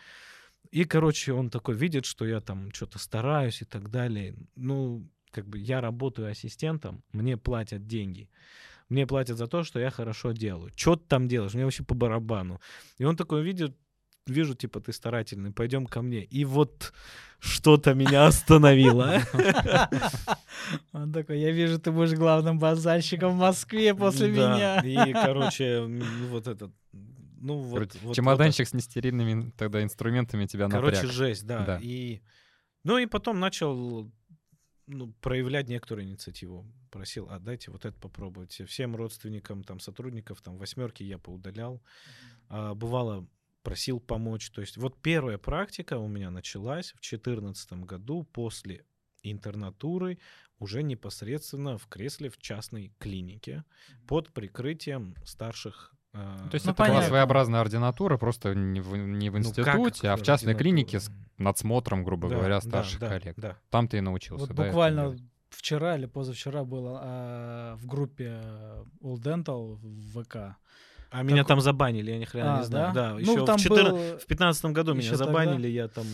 И, 0.71 0.85
короче, 0.85 1.33
он 1.33 1.49
такой 1.49 1.75
видит, 1.75 2.05
что 2.05 2.25
я 2.25 2.39
там 2.39 2.71
что-то 2.71 2.97
стараюсь 2.97 3.61
и 3.61 3.65
так 3.65 3.89
далее. 3.89 4.35
Ну, 4.55 5.09
как 5.31 5.47
бы 5.47 5.59
я 5.59 5.81
работаю 5.81 6.29
ассистентом, 6.31 7.03
мне 7.11 7.37
платят 7.37 7.85
деньги. 7.85 8.29
Мне 8.89 9.05
платят 9.05 9.37
за 9.37 9.47
то, 9.47 9.63
что 9.63 9.79
я 9.79 9.89
хорошо 9.89 10.31
делаю. 10.31 10.71
Что 10.75 10.95
ты 10.95 11.05
там 11.07 11.27
делаешь? 11.27 11.53
Мне 11.53 11.65
вообще 11.65 11.83
по 11.83 11.93
барабану. 11.93 12.61
И 12.97 13.03
он 13.03 13.17
такой 13.17 13.43
видит, 13.43 13.77
вижу, 14.29 14.55
типа, 14.55 14.79
ты 14.79 14.93
старательный, 14.93 15.51
пойдем 15.51 15.85
ко 15.85 16.01
мне. 16.01 16.23
И 16.23 16.45
вот 16.45 16.93
что-то 17.39 17.93
меня 17.93 18.25
остановило. 18.27 19.21
Он 20.91 21.11
такой, 21.11 21.39
я 21.39 21.51
вижу, 21.51 21.79
ты 21.79 21.91
будешь 21.91 22.13
главным 22.13 22.59
базальщиком 22.59 23.33
в 23.33 23.39
Москве 23.39 23.93
после 23.93 24.31
меня. 24.31 24.81
И, 24.81 25.13
короче, 25.13 25.85
вот 26.29 26.47
этот, 26.47 26.71
ну 27.39 27.57
вот... 27.57 27.79
Короче, 27.79 27.99
вот- 28.01 28.15
Чемоданчик 28.15 28.67
с 28.67 28.73
нестерильными 28.73 29.51
тогда 29.57 29.83
инструментами 29.83 30.45
тебя 30.45 30.67
Короче, 30.69 30.95
напряг. 30.97 31.11
жесть, 31.11 31.45
да. 31.45 31.65
Да. 31.65 31.79
И, 31.81 32.21
ну 32.83 32.97
и 32.97 33.05
потом 33.05 33.39
начал 33.39 34.11
ну, 34.87 35.13
проявлять 35.21 35.67
некоторую 35.67 36.05
инициативу. 36.05 36.65
Просил, 36.89 37.27
а 37.29 37.39
дайте 37.39 37.69
вот 37.69 37.85
это 37.85 37.97
попробовать. 37.99 38.61
Всем 38.67 38.95
родственникам, 38.95 39.63
там, 39.63 39.79
сотрудников, 39.79 40.41
там, 40.41 40.57
восьмерки 40.57 41.03
я 41.03 41.17
поудалял. 41.17 41.83
А, 42.49 42.73
бывало, 42.73 43.27
просил 43.67 43.99
помочь. 43.99 44.49
То 44.51 44.61
есть 44.61 44.77
вот 44.77 44.97
первая 45.01 45.37
практика 45.37 45.97
у 45.97 46.07
меня 46.07 46.29
началась 46.29 46.91
в 46.91 47.01
2014 47.01 47.73
году 47.83 48.23
после 48.23 48.85
интернатуры 49.23 50.19
уже 50.57 50.83
непосредственно 50.83 51.77
в 51.77 51.85
кресле 51.87 52.29
в 52.29 52.37
частной 52.37 52.93
клинике 52.97 53.65
под 54.07 54.31
прикрытием 54.31 55.15
старших 55.25 55.93
а, 56.13 56.47
То 56.47 56.55
есть 56.55 56.65
Ну, 56.65 56.71
это 56.71 56.77
была 56.77 56.87
понятно. 56.87 57.09
своеобразная 57.09 57.59
ординатура, 57.59 58.17
просто 58.17 58.55
не 58.55 58.79
в, 58.79 58.95
не 58.95 59.29
в 59.29 59.37
ну, 59.37 59.43
как 59.53 59.75
институте, 59.75 60.11
а 60.11 60.15
в 60.15 60.23
частной 60.23 60.53
ординатура? 60.53 60.57
клинике 60.57 60.99
с 61.01 61.11
надсмотром, 61.37 62.05
грубо 62.05 62.29
Да, 62.29 62.37
говоря, 62.37 62.61
старших 62.61 63.01
да, 63.01 63.09
коллег. 63.09 63.35
Да, 63.35 63.57
Там 63.69 63.89
ты 63.89 63.97
и 63.97 64.01
научился. 64.01 64.45
Вот 64.45 64.55
да, 64.55 64.63
буквально 64.63 65.17
вчера 65.49 65.97
или 65.97 66.05
позавчера 66.05 66.63
было 66.63 67.01
а, 67.03 67.75
в 67.75 67.85
группе 67.85 68.39
э, 68.41 68.85
All 69.01 69.17
Dental 69.17 69.75
в 69.75 70.23
ВК. 70.23 70.57
А 71.09 71.23
меня 71.23 71.43
там 71.43 71.61
забанили, 71.61 72.11
я 72.11 72.17
ни 72.19 72.25
хрена 72.25 72.55
А, 72.55 72.57
не 72.59 72.65
знаю. 72.65 72.93
Да, 72.93 73.11
Ну, 73.13 73.19
еще 73.19 73.31
в, 73.45 73.57
14 73.57 73.69
был- 73.69 74.17
в 74.19 74.25
15 74.25 74.65
году 74.73 74.93
меня 74.93 75.03
ещё 75.03 75.17
тогда- 75.17 75.25
забанили, 75.25 75.67
я 75.67 75.87
там... 75.87 76.05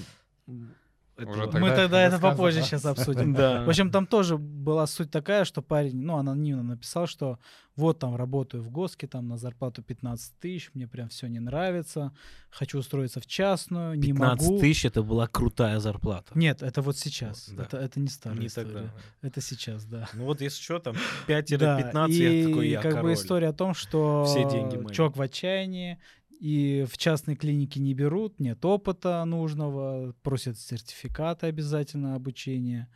Уже 1.17 1.25
этого- 1.29 1.43
тогда 1.45 1.59
Мы 1.59 1.67
это 1.67 1.75
тогда 1.83 2.01
это 2.01 2.19
попозже 2.19 2.59
да? 2.59 2.65
сейчас 2.65 2.85
обсудим. 2.85 3.33
Да. 3.35 3.63
В 3.63 3.69
общем, 3.69 3.91
там 3.91 4.05
тоже 4.07 4.37
была 4.37 4.87
суть 4.87 5.11
такая, 5.11 5.45
что 5.45 5.61
парень, 5.61 6.01
ну, 6.01 6.17
анонимно 6.17 6.63
написал, 6.63 7.05
что 7.07 7.37
вот 7.75 7.99
там 7.99 8.15
работаю 8.15 8.61
в 8.63 8.69
ГОСКе, 8.69 9.07
там 9.07 9.27
на 9.27 9.37
зарплату 9.37 9.81
15 9.81 10.33
тысяч, 10.39 10.69
мне 10.75 10.87
прям 10.87 11.09
все 11.09 11.27
не 11.27 11.39
нравится, 11.39 12.11
хочу 12.51 12.77
устроиться 12.79 13.19
в 13.19 13.25
частную, 13.25 13.95
не 13.95 14.07
15 14.07 14.47
могу. 14.47 14.59
тысяч 14.59 14.85
это 14.85 15.01
была 15.03 15.27
крутая 15.27 15.79
зарплата. 15.79 16.31
Нет, 16.35 16.61
это 16.61 16.81
вот 16.81 16.97
сейчас. 16.97 17.49
Да. 17.49 17.63
Это, 17.63 17.77
это 17.77 17.99
не 17.99 18.07
старая 18.09 18.39
Не 18.39 18.47
история. 18.47 18.67
тогда. 18.73 18.89
Это 19.21 19.41
сейчас, 19.41 19.85
да. 19.85 20.07
Ну 20.13 20.25
вот 20.25 20.41
если 20.41 20.61
что, 20.61 20.79
там 20.79 20.95
Да, 21.27 21.39
5-15, 21.39 22.09
и 22.11 22.41
я 22.41 22.47
такой, 22.47 22.67
я 22.69 22.81
как 22.81 22.91
король. 22.93 23.09
бы 23.09 23.13
история 23.13 23.47
о 23.49 23.53
том, 23.53 23.73
что 23.73 24.25
Все 24.25 24.47
деньги 24.49 24.77
мои. 24.77 24.93
чувак 24.93 25.15
в 25.17 25.21
отчаянии, 25.21 25.99
и 26.43 26.85
в 26.91 26.97
частной 26.97 27.37
клинике 27.37 27.79
не 27.79 27.93
берут, 27.93 28.37
нет 28.41 28.65
опыта 28.65 29.23
нужного, 29.23 30.13
просят 30.23 30.59
сертификаты 30.59 31.47
обязательно 31.47 32.15
обучения. 32.15 32.89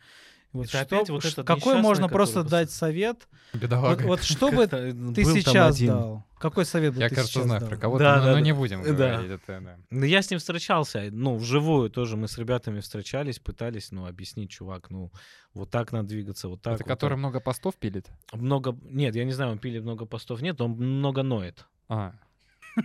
Вот 0.52 0.66
Это 0.66 0.68
что- 0.70 0.80
опять 0.82 1.08
вот 1.08 1.24
этот 1.24 1.46
какой 1.46 1.80
можно 1.80 2.08
просто 2.08 2.42
дать 2.42 2.70
совет? 2.70 3.26
Вот, 3.54 3.62
Бедолага. 3.62 4.02
вот 4.06 4.22
что 4.22 4.50
бы 4.50 4.66
Как-то 4.66 4.92
ты 5.14 5.24
сейчас 5.24 5.80
дал? 5.80 6.24
Какой 6.38 6.66
совет 6.66 6.94
бы 6.94 7.00
Я, 7.00 7.08
ты 7.08 7.14
кажется, 7.14 7.32
сейчас 7.40 7.44
знаю 7.46 7.60
дал? 7.60 7.68
про 7.70 7.76
кого-то, 7.78 8.04
Да, 8.04 8.16
но, 8.16 8.20
да, 8.20 8.26
но 8.28 8.34
да. 8.34 8.40
не 8.42 8.52
будем 8.52 8.82
Да. 8.82 8.92
говорить. 8.92 9.30
Это, 9.30 9.60
да. 9.62 9.76
Ну, 9.90 10.04
я 10.04 10.20
с 10.20 10.30
ним 10.30 10.40
встречался, 10.40 11.08
ну, 11.10 11.36
вживую 11.36 11.88
тоже 11.88 12.18
мы 12.18 12.28
с 12.28 12.36
ребятами 12.36 12.80
встречались, 12.80 13.38
пытались, 13.38 13.92
ну, 13.92 14.06
объяснить, 14.06 14.50
чувак, 14.50 14.90
ну, 14.90 15.10
вот 15.54 15.70
так 15.70 15.90
надо 15.92 16.08
двигаться, 16.08 16.48
вот 16.48 16.60
так. 16.60 16.74
Это 16.74 16.84
вот 16.84 16.88
который 16.88 17.12
так. 17.14 17.18
много 17.18 17.40
постов 17.40 17.76
пилит? 17.76 18.08
Много, 18.34 18.76
нет, 18.82 19.16
я 19.16 19.24
не 19.24 19.32
знаю, 19.32 19.52
он 19.52 19.58
пили 19.58 19.78
много 19.78 20.04
постов, 20.04 20.42
нет, 20.42 20.60
он 20.60 20.72
много 20.72 21.22
ноет. 21.22 21.66
А, 21.88 22.12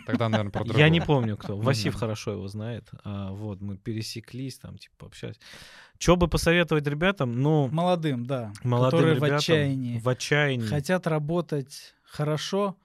тогда, 0.05 0.29
наверное, 0.29 0.51
про 0.51 0.65
Я 0.77 0.89
не 0.89 0.99
другого. 0.99 1.19
помню, 1.19 1.37
кто. 1.37 1.57
Васив 1.57 1.95
хорошо 1.95 2.31
его 2.31 2.47
знает. 2.47 2.89
А, 3.03 3.31
вот, 3.31 3.61
мы 3.61 3.77
пересеклись, 3.77 4.57
там, 4.57 4.77
типа, 4.77 5.07
общались. 5.07 5.39
Что 5.99 6.15
бы 6.15 6.27
посоветовать 6.27 6.85
ребятам? 6.87 7.41
Ну, 7.41 7.69
Молодым, 7.69 8.25
да. 8.25 8.51
молодым 8.63 8.91
которые 8.99 9.15
ребятам 9.15 9.35
в 9.35 9.39
отчаянии. 9.39 9.99
В 9.99 10.09
отчаянии. 10.09 10.67
Хотят 10.67 11.07
работать 11.07 11.93
хорошо, 12.03 12.75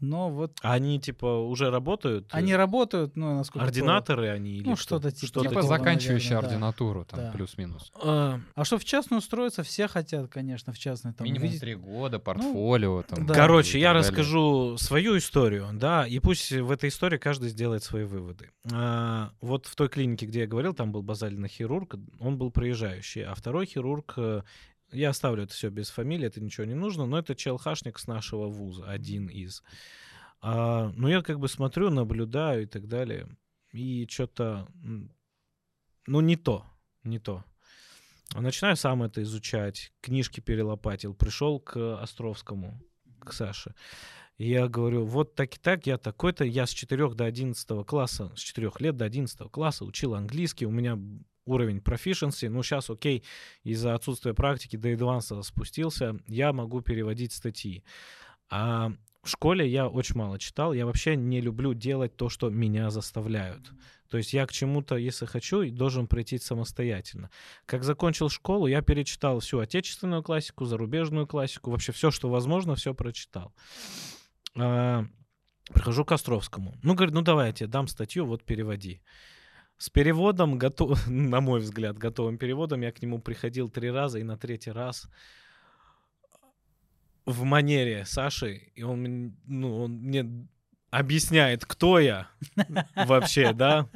но 0.00 0.30
вот 0.30 0.56
Они, 0.62 1.00
типа, 1.00 1.26
уже 1.26 1.70
работают? 1.70 2.28
они 2.30 2.54
работают, 2.54 3.16
ну, 3.16 3.34
насколько... 3.36 3.64
Ординаторы 3.66 4.28
они? 4.28 4.56
или 4.56 4.68
Ну, 4.68 4.76
что-то 4.76 5.10
типа 5.10 5.26
Что-то 5.26 5.48
Типа 5.48 5.54
такого, 5.62 5.76
заканчивающая 5.78 6.36
наверное, 6.36 6.50
да. 6.50 6.54
ординатуру, 6.56 7.04
там, 7.04 7.20
Да. 7.20 7.30
плюс-минус. 7.32 7.92
А, 8.02 8.40
А 8.54 8.64
что 8.64 8.78
в 8.78 8.84
частную 8.84 9.18
устроиться, 9.18 9.62
все 9.62 9.88
хотят, 9.88 10.28
конечно, 10.28 10.72
в 10.72 10.78
частную. 10.78 11.14
Там, 11.14 11.24
Минимум 11.26 11.44
видеть- 11.48 11.60
три 11.60 11.74
года, 11.74 12.18
портфолио. 12.18 13.02
там, 13.02 13.26
да. 13.26 13.34
Короче, 13.34 13.78
я 13.78 13.88
далее. 13.92 14.00
расскажу 14.08 14.76
свою 14.78 15.16
историю, 15.18 15.68
да, 15.74 16.06
и 16.06 16.18
пусть 16.18 16.52
в 16.52 16.70
этой 16.70 16.88
истории 16.88 17.18
каждый 17.18 17.48
сделает 17.48 17.82
свои 17.82 18.04
выводы. 18.04 18.50
А, 18.72 19.30
вот 19.40 19.66
в 19.66 19.74
той 19.76 19.88
клинике, 19.88 20.26
где 20.26 20.40
я 20.40 20.46
говорил, 20.46 20.74
там 20.74 20.92
был 20.92 21.02
базальный 21.02 21.48
хирург, 21.48 21.96
он 22.20 22.38
был 22.38 22.50
проезжающий, 22.50 23.24
а 23.24 23.34
второй 23.34 23.66
хирург, 23.66 24.14
э, 24.16 24.42
я 24.90 25.10
оставлю 25.10 25.44
это 25.44 25.52
все 25.52 25.70
без 25.70 25.90
фамилии, 25.90 26.26
это 26.26 26.40
ничего 26.40 26.66
не 26.66 26.74
нужно, 26.74 27.06
но 27.06 27.18
это 27.18 27.34
челхашник 27.34 27.98
с 27.98 28.06
нашего 28.06 28.46
вуза, 28.46 28.84
один 28.88 29.28
из. 29.28 29.62
А, 30.40 30.92
ну, 30.94 31.08
я 31.08 31.22
как 31.22 31.38
бы 31.38 31.48
смотрю, 31.48 31.90
наблюдаю 31.90 32.62
и 32.62 32.66
так 32.66 32.88
далее, 32.88 33.28
и 33.72 34.06
что-то, 34.08 34.68
ну, 36.06 36.20
не 36.20 36.36
то, 36.36 36.64
не 37.02 37.18
то. 37.18 37.44
Начинаю 38.34 38.76
сам 38.76 39.02
это 39.02 39.22
изучать, 39.22 39.92
книжки 40.00 40.40
перелопатил, 40.40 41.14
пришел 41.14 41.60
к 41.60 42.00
Островскому, 42.00 42.80
к 43.20 43.32
Саше. 43.32 43.74
И 44.36 44.50
я 44.50 44.68
говорю, 44.68 45.04
вот 45.04 45.34
так 45.34 45.56
и 45.56 45.58
так, 45.58 45.86
я 45.86 45.98
такой-то, 45.98 46.44
я 46.44 46.66
с 46.66 46.70
4 46.70 47.14
до 47.14 47.24
11 47.24 47.86
класса, 47.86 48.30
с 48.36 48.40
4 48.40 48.70
лет 48.78 48.96
до 48.96 49.04
11 49.04 49.50
класса 49.50 49.84
учил 49.84 50.14
английский, 50.14 50.66
у 50.66 50.70
меня 50.70 50.96
уровень 51.48 51.78
proficiency. 51.78 52.48
Ну, 52.48 52.62
сейчас, 52.62 52.90
окей, 52.90 53.24
из-за 53.64 53.94
отсутствия 53.94 54.34
практики 54.34 54.76
до 54.76 54.92
advanced 54.92 55.42
спустился, 55.42 56.16
я 56.26 56.52
могу 56.52 56.80
переводить 56.80 57.32
статьи. 57.32 57.82
А 58.50 58.92
в 59.22 59.30
школе 59.30 59.68
я 59.68 59.88
очень 59.88 60.16
мало 60.16 60.38
читал. 60.38 60.72
Я 60.72 60.86
вообще 60.86 61.16
не 61.16 61.40
люблю 61.40 61.74
делать 61.74 62.16
то, 62.16 62.28
что 62.28 62.48
меня 62.48 62.90
заставляют. 62.90 63.70
То 64.08 64.16
есть 64.16 64.32
я 64.32 64.46
к 64.46 64.52
чему-то, 64.52 64.96
если 64.96 65.26
хочу, 65.26 65.70
должен 65.70 66.06
прийти 66.06 66.38
самостоятельно. 66.38 67.30
Как 67.66 67.84
закончил 67.84 68.30
школу, 68.30 68.66
я 68.66 68.80
перечитал 68.80 69.40
всю 69.40 69.58
отечественную 69.58 70.22
классику, 70.22 70.64
зарубежную 70.64 71.26
классику, 71.26 71.70
вообще 71.70 71.92
все, 71.92 72.10
что 72.10 72.30
возможно, 72.30 72.74
все 72.74 72.94
прочитал. 72.94 73.52
А, 74.56 75.04
прихожу 75.74 76.04
к 76.06 76.12
Островскому. 76.12 76.74
Ну, 76.82 76.94
говорит, 76.94 77.14
ну 77.14 77.20
давай 77.20 77.48
я 77.48 77.52
тебе 77.52 77.68
дам 77.68 77.86
статью, 77.86 78.24
вот 78.24 78.44
переводи. 78.44 79.02
С 79.78 79.90
переводом, 79.90 80.58
готов, 80.58 81.06
на 81.06 81.40
мой 81.40 81.60
взгляд, 81.60 81.96
готовым 81.96 82.36
переводом 82.36 82.82
я 82.82 82.92
к 82.92 83.00
нему 83.00 83.20
приходил 83.20 83.68
три 83.68 83.90
раза, 83.90 84.18
и 84.18 84.24
на 84.24 84.36
третий 84.36 84.72
раз 84.72 85.08
в 87.24 87.44
манере 87.44 88.04
Саши, 88.06 88.70
и 88.74 88.82
он, 88.82 89.36
ну, 89.46 89.82
он 89.82 89.92
мне 89.92 90.48
объясняет, 90.90 91.66
кто 91.66 91.98
я 91.98 92.28
вообще, 92.96 93.52
да, 93.52 93.88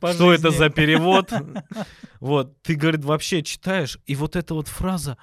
По 0.00 0.12
что 0.12 0.32
это 0.32 0.50
жизни. 0.50 0.58
за 0.58 0.70
перевод. 0.70 1.32
Вот, 2.20 2.60
ты, 2.62 2.74
говорит, 2.74 3.04
вообще 3.04 3.42
читаешь, 3.42 3.98
и 4.06 4.14
вот 4.14 4.36
эта 4.36 4.54
вот 4.54 4.68
фраза, 4.68 5.16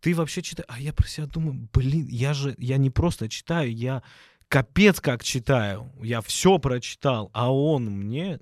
ты 0.00 0.14
вообще 0.14 0.42
читаешь, 0.42 0.68
а 0.68 0.78
я 0.78 0.92
про 0.92 1.06
себя 1.06 1.26
думаю, 1.26 1.68
блин, 1.72 2.06
я 2.08 2.34
же, 2.34 2.54
я 2.58 2.76
не 2.76 2.90
просто 2.90 3.28
читаю, 3.28 3.74
я 3.74 4.02
капец 4.48 5.00
как 5.00 5.24
читаю, 5.24 5.90
я 6.02 6.20
все 6.20 6.58
прочитал, 6.58 7.30
а 7.32 7.52
он 7.52 7.86
мне, 7.86 8.40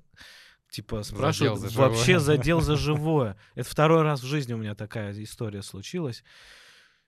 типа, 0.75 1.03
спрашивает, 1.03 1.59
за 1.59 1.69
вообще 1.79 2.19
живое. 2.19 2.19
задел 2.19 2.61
за 2.61 2.75
живое. 2.75 3.37
Это 3.55 3.69
второй 3.69 4.01
раз 4.01 4.21
в 4.21 4.25
жизни 4.25 4.53
у 4.53 4.57
меня 4.57 4.75
такая 4.75 5.13
история 5.23 5.61
случилась. 5.61 6.23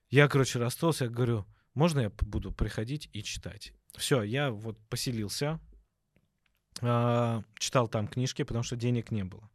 Я, 0.09 0.27
короче, 0.29 0.57
расстроился, 0.59 1.05
я 1.05 1.09
говорю, 1.11 1.45
можно 1.73 1.99
я 1.99 2.09
буду 2.09 2.51
приходить 2.51 3.09
и 3.11 3.23
читать? 3.23 3.73
Все, 3.97 4.23
я 4.23 4.51
вот 4.51 4.77
поселился, 4.89 5.59
а, 6.81 7.43
читал 7.59 7.89
там 7.89 8.07
книжки, 8.07 8.43
потому 8.43 8.63
что 8.63 8.77
денег 8.77 9.11
не 9.11 9.23
было. 9.23 9.49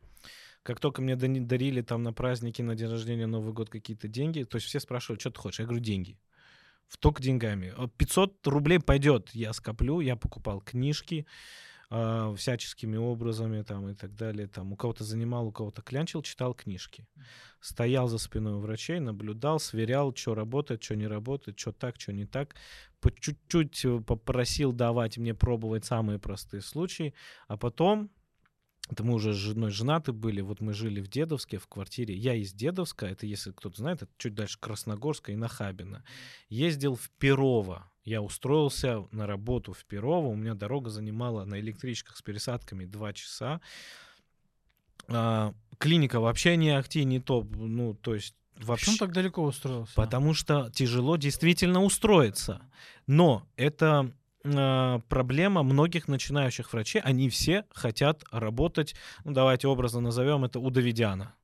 Как 0.62 0.79
только 0.79 1.01
мне 1.01 1.16
дарили 1.16 1.81
там 1.81 2.03
на 2.03 2.12
праздники, 2.12 2.61
на 2.61 2.75
день 2.75 2.90
рождения, 2.90 3.27
Новый 3.27 3.53
год 3.53 3.70
какие-то 3.70 4.09
деньги, 4.09 4.44
то 4.44 4.57
есть 4.57 4.66
все 4.66 4.79
спрашивают, 4.79 5.20
что 5.20 5.31
ты 5.31 5.40
хочешь? 5.40 5.61
Я 5.61 5.64
говорю, 5.64 5.83
деньги. 5.83 6.18
Только 7.01 7.22
деньгами. 7.22 7.72
А 7.77 7.88
500 7.88 8.46
рублей 8.46 8.79
пойдет. 8.79 9.31
Я 9.33 9.55
скоплю, 9.55 10.01
я 10.01 10.14
покупал 10.14 10.61
книжки 10.61 11.27
а, 11.94 12.35
всяческими 12.37 12.96
образами 12.96 13.61
там 13.61 13.87
и 13.90 13.94
так 13.94 14.14
далее. 14.14 14.46
Там 14.46 14.72
у 14.72 14.76
кого-то 14.76 15.05
занимал, 15.05 15.48
у 15.48 15.52
кого-то 15.52 15.83
клянчил, 15.83 16.22
читал 16.22 16.55
книжки. 16.55 17.07
Стоял 17.61 18.09
за 18.09 18.16
спиной 18.16 18.55
у 18.55 18.61
врачей, 18.61 18.98
наблюдал, 18.98 19.61
сверял, 19.61 20.16
что 20.16 20.35
работает, 20.35 20.83
что 20.83 20.96
не 20.96 21.07
работает, 21.07 21.59
что 21.59 21.72
так, 21.72 22.00
что 22.00 22.14
не 22.14 22.24
так. 22.24 22.55
По 23.00 23.12
чуть-чуть 23.12 23.85
э, 23.85 24.00
попросил 24.00 24.72
давать 24.72 25.18
мне 25.18 25.35
пробовать 25.35 25.85
самые 25.85 26.18
простые 26.18 26.62
случаи, 26.62 27.12
а 27.46 27.59
потом 27.59 28.11
это 28.88 29.05
мы 29.05 29.12
уже 29.12 29.35
с 29.35 29.37
женой 29.37 29.70
женаты 29.70 30.12
были, 30.12 30.40
вот 30.40 30.62
мы 30.62 30.72
жили 30.72 31.02
в 31.02 31.09
Дедовске, 31.09 31.59
в 31.59 31.66
квартире. 31.66 32.14
Я 32.14 32.35
из 32.35 32.55
Дедовска, 32.55 33.05
это, 33.05 33.26
если 33.26 33.52
кто-то 33.52 33.76
знает, 33.76 34.00
это 34.00 34.12
чуть 34.16 34.35
дальше 34.35 34.59
Красногорска 34.59 35.31
и 35.31 35.37
Нахабина. 35.37 36.05
Ездил 36.48 36.96
в 36.96 37.11
Перово. 37.18 37.91
Я 38.05 38.21
устроился 38.21 39.07
на 39.12 39.27
работу 39.27 39.73
в 39.73 39.85
Перово. 39.85 40.27
У 40.27 40.35
меня 40.35 40.55
дорога 40.55 40.91
занимала 40.91 41.45
на 41.45 41.61
электричках 41.61 42.17
с 42.17 42.23
пересадками 42.23 42.85
2 42.85 43.12
часа. 43.12 43.61
А, 45.09 45.55
клиника 45.79 46.21
вообще 46.21 46.57
не 46.57 46.71
акти, 46.71 46.99
не 46.99 47.21
топ. 47.21 47.55
Ну, 47.55 47.95
то 47.95 48.15
есть 48.15 48.35
вообще... 48.59 48.87
Почему 48.87 48.97
так 48.99 49.12
далеко 49.12 49.45
устроился? 49.45 49.95
Потому 49.95 50.35
что 50.35 50.71
тяжело 50.71 51.17
действительно 51.17 51.83
устроиться. 51.83 52.62
Но 53.07 53.47
это 53.57 54.12
э, 54.43 55.01
проблема 55.09 55.62
многих 55.62 56.09
начинающих 56.09 56.73
врачей. 56.73 57.01
Они 57.03 57.29
все 57.29 57.67
хотят 57.71 58.25
работать, 58.33 58.97
ну 59.25 59.33
давайте 59.33 59.69
образно 59.69 60.01
назовем 60.01 60.45
это 60.45 60.59
у 60.59 60.71
Давидяна. 60.71 61.35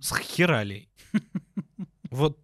С 0.00 0.16
хералей. 0.16 0.88
Вот, 2.12 2.38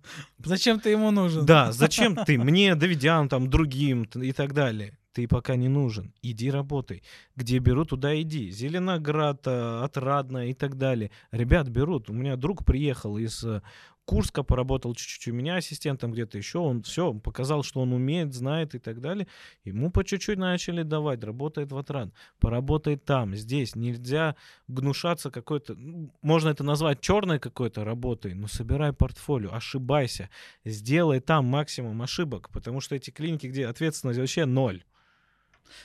Зачем 0.44 0.81
ты 0.81 0.90
ему 0.90 1.11
нужен? 1.11 1.44
да, 1.46 1.72
зачем 1.72 2.16
ты 2.16 2.38
мне, 2.38 2.74
Давидян, 2.74 3.28
там, 3.28 3.48
другим 3.50 4.04
и 4.14 4.33
так 4.33 4.54
далее? 4.54 4.98
Ты 5.12 5.26
пока 5.26 5.57
не 5.57 5.68
нужен. 5.68 6.12
Иди 6.22 6.50
работай. 6.50 7.02
Где 7.35 7.59
берут, 7.59 7.88
туда 7.88 8.20
иди. 8.20 8.50
Зеленоград, 8.50 9.46
э, 9.46 9.81
Отрадно 9.83 10.48
и 10.48 10.54
так 10.54 10.76
далее. 10.76 11.11
Ребят 11.33 11.68
берут. 11.68 12.09
У 12.09 12.12
меня 12.12 12.37
друг 12.37 12.64
приехал 12.64 13.18
из 13.18 13.42
э, 13.42 13.62
Курска, 14.08 14.42
поработал 14.42 14.94
чуть-чуть 14.94 15.28
у 15.28 15.34
меня 15.34 15.56
ассистентом 15.56 16.12
где-то 16.12 16.38
еще. 16.38 16.60
Он 16.60 16.82
все, 16.82 17.12
показал, 17.12 17.62
что 17.62 17.80
он 17.82 17.92
умеет, 17.92 18.32
знает 18.32 18.74
и 18.74 18.78
так 18.78 19.02
далее. 19.02 19.26
Ему 19.64 19.90
по 19.90 20.02
чуть-чуть 20.02 20.38
начали 20.38 20.82
давать. 20.82 21.22
Работает 21.22 21.72
в 21.72 21.76
Отрад. 21.76 22.08
Поработай 22.40 22.96
там, 22.96 23.36
здесь. 23.36 23.76
Нельзя 23.76 24.34
гнушаться 24.66 25.30
какой-то... 25.30 25.74
ну, 25.74 26.10
Можно 26.22 26.48
это 26.48 26.64
назвать 26.64 27.02
черной 27.02 27.38
какой-то 27.38 27.84
работой, 27.84 28.32
но 28.32 28.48
собирай 28.48 28.94
портфолио, 28.94 29.52
ошибайся. 29.52 30.30
Сделай 30.64 31.20
там 31.20 31.44
максимум 31.44 32.00
ошибок, 32.00 32.48
потому 32.48 32.80
что 32.80 32.94
эти 32.94 33.10
клиники, 33.10 33.46
где 33.46 33.66
ответственность 33.66 34.18
вообще 34.18 34.46
ноль. 34.46 34.84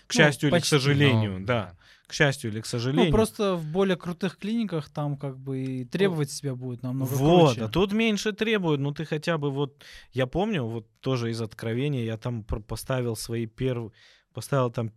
К 0.07 0.15
Ну, 0.15 0.17
счастью 0.17 0.47
или 0.47 0.55
к 0.55 0.59
почти. 0.61 0.69
сожалению, 0.69 1.39
Ну, 1.41 1.45
да. 1.45 1.75
К 2.13 2.15
счастью 2.15 2.51
или 2.51 2.61
к 2.61 2.67
сожалению. 2.67 3.07
Ну, 3.07 3.11
просто 3.11 3.55
в 3.55 3.65
более 3.65 3.97
крутых 3.97 4.37
клиниках 4.37 4.87
там 4.87 5.17
как 5.17 5.35
бы 5.39 5.63
и 5.63 5.83
требовать 5.83 6.29
себя 6.29 6.53
будет 6.53 6.83
намного 6.83 7.09
Вот, 7.09 7.55
круче. 7.55 7.65
а 7.65 7.69
тут 7.69 7.91
меньше 7.91 8.33
требуют. 8.33 8.81
Ну, 8.81 8.91
ты 8.93 9.03
хотя 9.03 9.39
бы 9.39 9.49
вот... 9.49 9.83
Я 10.11 10.27
помню, 10.27 10.63
вот 10.63 10.87
тоже 10.99 11.31
из 11.31 11.41
откровения, 11.41 12.03
я 12.03 12.17
там 12.17 12.43
поставил 12.43 13.15
свои 13.15 13.47
первые... 13.47 13.93
Поставил 14.31 14.69
там 14.69 14.91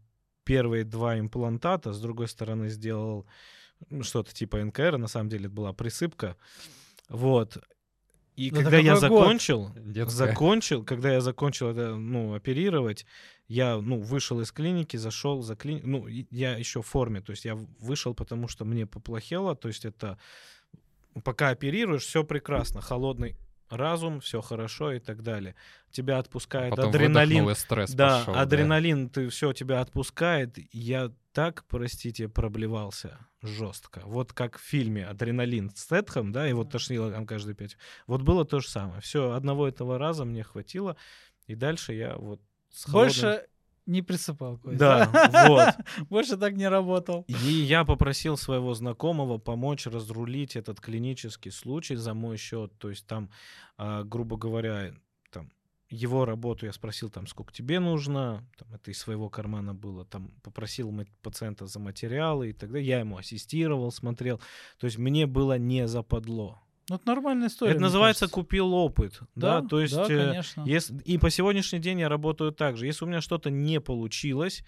первые 0.44 0.84
два 0.84 1.18
имплантата, 1.18 1.94
с 1.94 2.00
другой 2.02 2.28
стороны 2.28 2.68
сделал 2.68 3.26
ну, 3.88 4.02
что-то 4.02 4.34
типа 4.34 4.62
НКР, 4.62 4.98
на 4.98 5.08
самом 5.08 5.30
деле 5.30 5.46
это 5.46 5.54
была 5.54 5.72
присыпка. 5.72 6.36
Вот. 7.08 7.56
И 8.36 8.48
Это 8.50 8.62
когда 8.62 8.76
я 8.78 8.94
какой 8.94 9.08
год? 9.08 9.18
закончил, 9.22 9.70
Детская. 9.76 10.16
закончил, 10.28 10.84
когда 10.84 11.12
я 11.12 11.20
закончил 11.20 11.68
это, 11.70 11.96
ну, 11.96 12.34
оперировать, 12.34 13.06
я, 13.48 13.76
ну, 13.78 13.98
вышел 14.00 14.40
из 14.40 14.52
клиники, 14.52 14.96
зашел 14.96 15.40
за 15.42 15.56
клинику, 15.56 15.86
ну, 15.86 16.06
я 16.06 16.56
еще 16.56 16.82
в 16.82 16.86
форме, 16.86 17.20
то 17.22 17.30
есть 17.30 17.44
я 17.44 17.54
вышел, 17.80 18.14
потому 18.14 18.46
что 18.48 18.64
мне 18.64 18.86
поплохело, 18.86 19.54
то 19.56 19.68
есть 19.68 19.84
это 19.84 20.18
пока 21.24 21.48
оперируешь, 21.48 22.02
все 22.04 22.24
прекрасно, 22.24 22.80
холодный 22.80 23.36
разум, 23.70 24.20
все 24.20 24.40
хорошо 24.42 24.92
и 24.92 24.98
так 25.00 25.22
далее. 25.22 25.54
Тебя 25.90 26.18
отпускает 26.18 26.70
Потом 26.70 26.90
адреналин. 26.90 27.44
выдохнул, 27.44 27.50
и 27.50 27.54
стресс 27.54 27.90
Да, 27.94 28.18
пошел, 28.18 28.34
адреналин, 28.36 29.08
ты 29.08 29.28
все 29.28 29.52
тебя 29.52 29.80
отпускает. 29.80 30.56
Я 30.72 31.10
так, 31.36 31.64
простите, 31.68 32.28
проблевался 32.30 33.18
жестко. 33.42 34.00
Вот 34.06 34.32
как 34.32 34.56
в 34.56 34.62
фильме 34.62 35.04
Адреналин 35.04 35.70
с 35.70 35.82
Стэтхэм, 35.82 36.32
да, 36.32 36.46
его 36.46 36.64
тошнило 36.64 37.12
там 37.12 37.26
каждые 37.26 37.54
пять. 37.54 37.76
Вот 38.06 38.22
было 38.22 38.46
то 38.46 38.60
же 38.60 38.70
самое. 38.70 39.02
Все, 39.02 39.32
одного 39.32 39.68
этого 39.68 39.98
раза 39.98 40.24
мне 40.24 40.42
хватило, 40.42 40.96
и 41.46 41.54
дальше 41.54 41.92
я 41.92 42.16
вот 42.16 42.40
с 42.70 42.86
холодным- 42.86 42.92
Больше 42.92 43.46
не 43.84 44.00
присыпал. 44.00 44.56
Кость, 44.56 44.78
Да, 44.78 45.10
вот. 45.46 46.08
Больше 46.08 46.38
так 46.38 46.54
не 46.54 46.68
работал. 46.68 47.26
И 47.28 47.52
я 47.52 47.84
попросил 47.84 48.38
своего 48.38 48.72
знакомого 48.72 49.36
помочь 49.36 49.86
разрулить 49.86 50.56
этот 50.56 50.80
клинический 50.80 51.50
случай 51.50 51.96
за 51.96 52.14
мой 52.14 52.38
счет. 52.38 52.72
То 52.78 52.88
есть 52.88 53.06
там, 53.06 53.28
а, 53.76 54.04
грубо 54.04 54.38
говоря, 54.38 54.94
его 55.88 56.24
работу 56.24 56.66
я 56.66 56.72
спросил, 56.72 57.10
там, 57.10 57.26
сколько 57.26 57.52
тебе 57.52 57.78
нужно, 57.78 58.44
там, 58.58 58.74
это 58.74 58.90
из 58.90 58.98
своего 58.98 59.28
кармана 59.28 59.74
было, 59.74 60.04
там, 60.04 60.32
попросил 60.42 60.92
пациента 61.22 61.66
за 61.66 61.78
материалы 61.78 62.50
и 62.50 62.52
тогда 62.52 62.78
я 62.78 63.00
ему 63.00 63.18
ассистировал, 63.18 63.92
смотрел. 63.92 64.40
То 64.78 64.86
есть 64.86 64.98
мне 64.98 65.26
было 65.26 65.58
не 65.58 65.86
западло. 65.86 66.60
Ну, 66.88 66.96
это 66.96 67.06
нормальная 67.06 67.48
история. 67.48 67.72
это 67.72 67.80
называется 67.80 68.26
кажется. 68.26 68.34
купил 68.34 68.72
опыт. 68.72 69.20
Да, 69.34 69.62
то 69.62 69.80
есть... 69.80 69.94
да, 69.94 70.04
э, 70.04 70.26
конечно. 70.28 70.64
если, 70.64 70.96
и 70.98 71.18
по 71.18 71.30
сегодняшний 71.30 71.80
день 71.80 72.00
я 72.00 72.08
работаю 72.08 72.52
так 72.52 72.76
же. 72.76 72.86
Если 72.86 73.04
у 73.04 73.08
меня 73.08 73.20
что-то 73.20 73.50
не 73.50 73.80
получилось, 73.80 74.62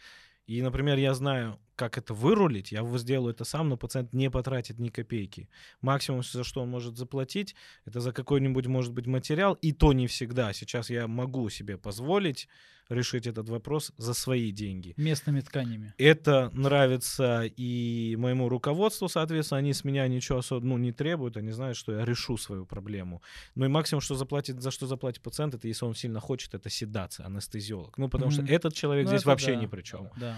и, 0.46 0.60
например, 0.62 0.98
я 0.98 1.14
знаю, 1.14 1.58
как 1.78 1.96
это 1.96 2.12
вырулить, 2.12 2.72
я 2.72 2.84
сделаю 2.98 3.32
это 3.32 3.44
сам, 3.44 3.68
но 3.68 3.76
пациент 3.76 4.12
не 4.12 4.30
потратит 4.30 4.80
ни 4.80 4.88
копейки. 4.88 5.48
Максимум, 5.80 6.22
за 6.24 6.42
что 6.42 6.60
он 6.62 6.68
может 6.68 6.96
заплатить, 6.96 7.54
это 7.86 8.00
за 8.00 8.12
какой-нибудь, 8.12 8.66
может 8.66 8.92
быть, 8.92 9.06
материал, 9.06 9.54
и 9.54 9.72
то 9.72 9.92
не 9.92 10.08
всегда. 10.08 10.52
Сейчас 10.52 10.90
я 10.90 11.06
могу 11.06 11.48
себе 11.50 11.78
позволить 11.78 12.48
решить 12.88 13.26
этот 13.26 13.48
вопрос 13.48 13.92
за 13.98 14.14
свои 14.14 14.50
деньги. 14.50 14.94
Местными 14.96 15.40
тканями. 15.40 15.94
Это 15.98 16.50
нравится 16.54 17.44
и 17.44 18.16
моему 18.18 18.48
руководству, 18.48 19.08
соответственно, 19.08 19.58
они 19.58 19.72
с 19.72 19.84
меня 19.84 20.08
ничего 20.08 20.38
особо 20.38 20.66
ну, 20.66 20.78
не 20.78 20.92
требуют, 20.92 21.36
они 21.36 21.50
знают, 21.52 21.76
что 21.76 21.92
я 21.92 22.04
решу 22.04 22.36
свою 22.38 22.66
проблему. 22.66 23.22
Ну 23.54 23.66
и 23.66 23.68
максимум, 23.68 24.00
что 24.00 24.14
заплатит, 24.14 24.60
за 24.62 24.70
что 24.70 24.86
заплатит 24.86 25.22
пациент, 25.22 25.54
это 25.54 25.68
если 25.68 25.84
он 25.84 25.94
сильно 25.94 26.18
хочет, 26.20 26.54
это 26.54 26.70
седация, 26.70 27.26
анестезиолог. 27.26 27.98
Ну 27.98 28.08
потому 28.08 28.32
Мгм. 28.32 28.46
что 28.46 28.52
этот 28.54 28.74
человек 28.74 29.04
Ну, 29.04 29.10
здесь 29.10 29.24
вообще 29.26 29.54
да. 29.54 29.60
ни 29.60 29.66
при 29.66 29.82
чем. 29.82 30.08
Да. 30.16 30.36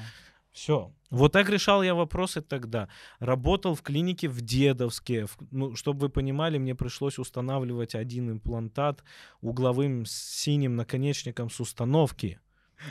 Все. 0.53 0.93
Вот 1.11 1.33
так 1.33 1.49
решал 1.49 1.83
я 1.83 1.95
вопросы 1.95 2.41
тогда. 2.41 2.89
Работал 3.19 3.75
в 3.75 3.83
клинике 3.83 4.29
в 4.29 4.41
Дедовске. 4.41 5.27
В- 5.27 5.37
ну, 5.51 5.77
чтобы 5.77 6.01
вы 6.01 6.09
понимали, 6.09 6.59
мне 6.59 6.75
пришлось 6.75 7.19
устанавливать 7.19 7.95
один 7.95 8.31
имплантат 8.31 9.05
угловым 9.41 10.05
синим 10.07 10.77
наконечником 10.77 11.51
с 11.51 11.61
установки. 11.61 12.41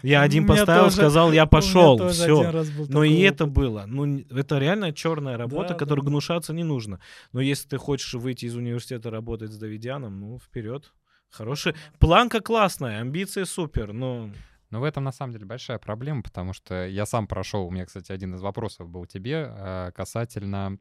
Я 0.03 0.21
один 0.21 0.45
поставил, 0.45 0.83
тоже- 0.85 0.95
сказал, 0.97 1.31
я 1.31 1.45
пошел. 1.47 2.09
Все. 2.09 2.63
Но 2.89 3.03
и 3.03 3.19
это 3.21 3.45
было. 3.47 3.85
Ну, 3.87 4.19
это 4.29 4.59
реально 4.59 4.93
черная 4.93 5.35
работа, 5.35 5.69
Да, 5.69 5.75
которой 5.75 6.01
да, 6.01 6.05
да. 6.05 6.09
гнушаться 6.11 6.53
не 6.53 6.63
нужно. 6.63 6.99
Но 7.33 7.41
если 7.41 7.67
ты 7.69 7.77
хочешь 7.77 8.13
выйти 8.13 8.45
из 8.45 8.55
университета 8.55 9.09
работать 9.09 9.51
с 9.51 9.57
Давидяном, 9.57 10.19
ну, 10.19 10.39
вперед. 10.39 10.93
Хороший. 11.31 11.73
Планка 11.99 12.39
классная, 12.39 13.01
амбиции 13.01 13.43
супер, 13.43 13.93
но... 13.93 14.31
Но 14.69 14.79
в 14.79 14.83
этом 14.83 15.03
на 15.03 15.11
самом 15.11 15.33
деле 15.33 15.45
большая 15.45 15.79
проблема, 15.79 16.21
потому 16.21 16.53
что 16.53 16.87
я 16.87 17.05
сам 17.05 17.27
прошел, 17.27 17.65
у 17.65 17.71
меня, 17.71 17.85
кстати, 17.85 18.11
один 18.11 18.35
из 18.35 18.41
вопросов 18.41 18.89
был 18.89 19.05
тебе 19.05 19.47
э, 19.49 19.91
касательно 19.95 20.77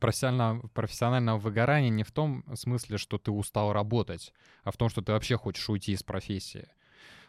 профессионального, 0.00 0.68
профессионального 0.68 1.38
выгорания 1.38 1.90
не 1.90 2.04
в 2.04 2.12
том 2.12 2.44
смысле, 2.54 2.98
что 2.98 3.18
ты 3.18 3.30
устал 3.30 3.72
работать, 3.72 4.32
а 4.62 4.70
в 4.70 4.76
том, 4.76 4.88
что 4.88 5.02
ты 5.02 5.12
вообще 5.12 5.36
хочешь 5.36 5.68
уйти 5.68 5.92
из 5.92 6.02
профессии. 6.02 6.68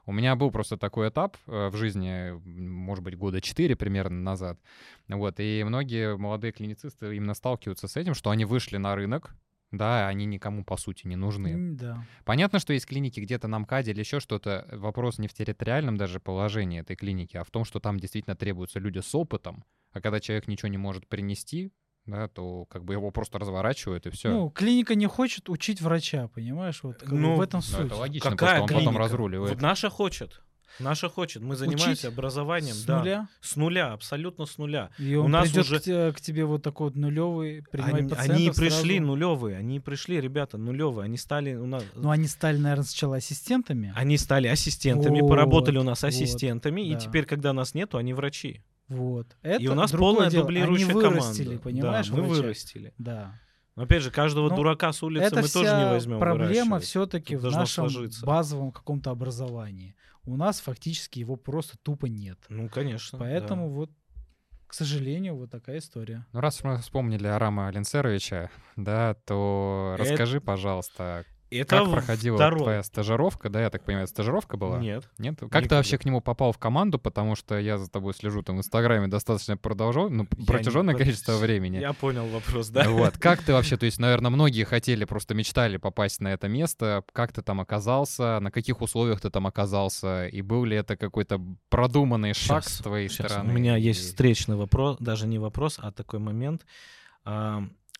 У 0.05 0.11
меня 0.11 0.35
был 0.35 0.51
просто 0.51 0.77
такой 0.77 1.09
этап 1.09 1.37
э, 1.47 1.69
в 1.69 1.75
жизни, 1.75 2.31
может 2.43 3.03
быть, 3.03 3.17
года 3.17 3.39
4 3.39 3.75
примерно 3.75 4.21
назад. 4.21 4.59
Вот, 5.07 5.39
и 5.39 5.63
многие 5.63 6.17
молодые 6.17 6.51
клиницисты 6.51 7.15
именно 7.15 7.33
сталкиваются 7.33 7.87
с 7.87 7.95
этим, 7.97 8.13
что 8.13 8.31
они 8.31 8.45
вышли 8.45 8.77
на 8.77 8.95
рынок, 8.95 9.35
да, 9.71 10.07
они 10.07 10.25
никому, 10.25 10.63
по 10.63 10.77
сути, 10.77 11.07
не 11.07 11.15
нужны. 11.15 11.75
Да. 11.75 12.05
Понятно, 12.25 12.59
что 12.59 12.73
есть 12.73 12.85
клиники 12.85 13.19
где-то 13.19 13.47
на 13.47 13.59
МКАДе 13.59 13.91
или 13.91 13.99
еще 13.99 14.19
что-то. 14.19 14.67
Вопрос 14.71 15.17
не 15.17 15.27
в 15.27 15.33
территориальном 15.33 15.97
даже 15.97 16.19
положении 16.19 16.81
этой 16.81 16.95
клиники, 16.95 17.37
а 17.37 17.43
в 17.43 17.51
том, 17.51 17.63
что 17.65 17.79
там 17.79 17.99
действительно 17.99 18.35
требуются 18.35 18.79
люди 18.79 18.99
с 18.99 19.15
опытом. 19.15 19.63
А 19.93 20.01
когда 20.01 20.19
человек 20.19 20.47
ничего 20.47 20.67
не 20.69 20.77
может 20.77 21.07
принести, 21.07 21.71
да, 22.05 22.27
то 22.27 22.65
как 22.65 22.83
бы 22.83 22.93
его 22.93 23.11
просто 23.11 23.37
разворачивают 23.39 24.07
и 24.07 24.09
все. 24.09 24.29
Ну, 24.29 24.49
клиника 24.49 24.95
не 24.95 25.05
хочет 25.07 25.49
учить 25.49 25.81
врача, 25.81 26.27
понимаешь? 26.29 26.81
Вот 26.83 27.03
Ну, 27.07 27.35
в 27.35 27.41
этом 27.41 27.59
Ну, 27.59 27.61
суть. 27.77 27.85
это 27.87 27.95
логично, 27.95 28.31
Какая 28.31 28.57
просто 28.57 28.61
он 28.63 28.67
потом 28.67 28.93
клиника? 28.93 28.99
разруливает. 29.03 29.53
Вот 29.53 29.61
наша 29.61 29.89
хочет. 29.89 30.41
Наша 30.79 31.09
хочет. 31.09 31.41
Мы 31.43 31.55
занимаемся 31.55 31.91
Учить 31.91 32.05
образованием. 32.05 32.73
С 32.75 32.83
да. 32.85 32.99
нуля. 32.99 33.27
С 33.41 33.55
нуля, 33.55 33.93
абсолютно 33.93 34.45
с 34.45 34.57
нуля. 34.57 34.89
И 34.97 35.15
У 35.15 35.25
он 35.25 35.31
нас 35.31 35.43
придет 35.49 35.65
уже- 35.65 36.11
к, 36.11 36.17
к 36.17 36.21
тебе 36.21 36.45
вот 36.45 36.63
такой 36.63 36.87
вот 36.87 36.95
нулевый, 36.95 37.63
Они, 37.73 38.09
они 38.17 38.49
пришли 38.51 38.95
сразу. 38.97 39.01
нулевые, 39.11 39.57
они 39.57 39.79
пришли, 39.79 40.19
ребята, 40.21 40.57
нулевые. 40.57 41.05
Они 41.05 41.17
стали 41.17 41.55
у 41.55 41.65
нас... 41.65 41.83
Ну, 41.95 42.09
они 42.09 42.27
стали, 42.27 42.57
наверное, 42.57 42.85
сначала 42.85 43.17
ассистентами. 43.17 43.93
Они 43.95 44.17
стали 44.17 44.47
ассистентами, 44.47 45.21
Вот, 45.21 45.29
поработали 45.29 45.77
у 45.77 45.83
нас 45.83 46.01
вот, 46.01 46.07
ассистентами, 46.09 46.81
и 46.81 46.93
да. 46.93 46.99
теперь, 46.99 47.25
когда 47.25 47.53
нас 47.53 47.73
нету, 47.73 47.97
они 47.97 48.13
врачи. 48.13 48.61
Вот. 48.87 49.27
Это 49.41 49.61
и 49.63 49.67
у 49.67 49.73
нас 49.75 49.91
полная 49.91 50.29
дело. 50.29 50.43
дублирующая 50.43 50.85
Они 50.87 50.93
вырастили, 50.95 51.43
команда. 51.45 51.63
понимаешь, 51.63 52.09
да, 52.09 52.15
мы 52.15 52.23
вырастили. 52.23 52.93
Да. 52.97 53.39
Но 53.77 53.83
опять 53.83 54.03
же, 54.03 54.11
каждого 54.11 54.49
Ну, 54.49 54.55
дурака 54.57 54.91
с 54.91 55.01
улицы 55.01 55.33
мы 55.33 55.47
тоже 55.47 55.75
не 55.77 55.85
возьмем 55.89 56.19
проблема 56.19 56.79
все-таки 56.79 57.37
в 57.37 57.43
нашем 57.45 57.89
сложиться. 57.89 58.25
базовом 58.25 58.71
каком-то 58.71 59.11
образовании. 59.11 59.95
У 60.25 60.37
нас 60.37 60.59
фактически 60.59 61.19
его 61.19 61.35
просто 61.35 61.77
тупо 61.81 62.05
нет. 62.05 62.37
Ну, 62.49 62.69
конечно. 62.69 63.17
да. 63.17 63.25
Поэтому 63.25 63.69
вот, 63.69 63.91
к 64.67 64.73
сожалению, 64.73 65.35
вот 65.35 65.49
такая 65.51 65.79
история. 65.79 66.25
Ну, 66.31 66.39
раз 66.39 66.63
мы 66.63 66.77
вспомнили 66.77 67.27
Арама 67.27 67.69
Ленцеровича, 67.71 68.49
да, 68.75 69.15
то 69.25 69.95
Это- 69.95 70.03
расскажи, 70.11 70.39
пожалуйста, 70.39 71.25
Это 71.59 71.79
как 71.79 71.91
проходила 71.91 72.37
второй. 72.37 72.59
твоя 72.61 72.83
стажировка, 72.83 73.49
да, 73.49 73.61
я 73.61 73.69
так 73.69 73.83
понимаю, 73.83 74.07
стажировка 74.07 74.57
была? 74.57 74.79
Нет. 74.79 75.09
Нет? 75.17 75.35
Как 75.39 75.47
Никогда. 75.49 75.67
ты 75.69 75.75
вообще 75.75 75.97
к 75.97 76.05
нему 76.05 76.21
попал 76.21 76.51
в 76.53 76.57
команду? 76.57 76.97
Потому 76.97 77.35
что 77.35 77.59
я 77.59 77.77
за 77.77 77.89
тобой 77.89 78.13
слежу 78.13 78.41
там 78.41 78.55
в 78.55 78.59
Инстаграме 78.59 79.07
достаточно 79.07 79.57
продолжал, 79.57 80.09
ну, 80.09 80.23
Я 80.31 80.37
не 80.37 80.45
протяженное 80.45 80.93
под- 80.93 81.03
количество 81.03 81.37
времени. 81.37 81.77
Я 81.77 81.93
понял 81.93 82.25
вопрос, 82.27 82.69
да. 82.69 82.89
Вот. 82.89 83.17
Как 83.17 83.41
ты 83.43 83.53
вообще, 83.53 83.75
то 83.77 83.85
есть, 83.87 83.99
наверное, 83.99 84.31
многие 84.31 84.63
хотели, 84.63 85.05
просто 85.05 85.33
мечтали 85.33 85.77
попасть 85.77 86.21
на 86.21 86.29
это 86.29 86.47
место. 86.47 87.03
Как 87.13 87.33
ты 87.33 87.41
там 87.41 87.59
оказался? 87.59 88.39
На 88.39 88.49
каких 88.51 88.81
условиях 88.81 89.19
ты 89.21 89.29
там 89.29 89.45
оказался? 89.45 90.27
И 90.27 90.41
был 90.41 90.63
ли 90.65 90.77
это 90.77 90.95
какой-то 90.95 91.41
продуманный 91.69 92.33
шаг 92.33 92.63
Щас, 92.63 92.75
с 92.75 92.77
твоей 92.79 93.09
щас. 93.09 93.27
стороны? 93.31 93.51
У 93.51 93.53
меня 93.53 93.75
есть 93.75 93.99
встречный 93.99 94.55
вопрос, 94.55 94.97
даже 94.99 95.27
не 95.27 95.37
вопрос, 95.39 95.79
а 95.81 95.91
такой 95.91 96.19
момент. 96.19 96.65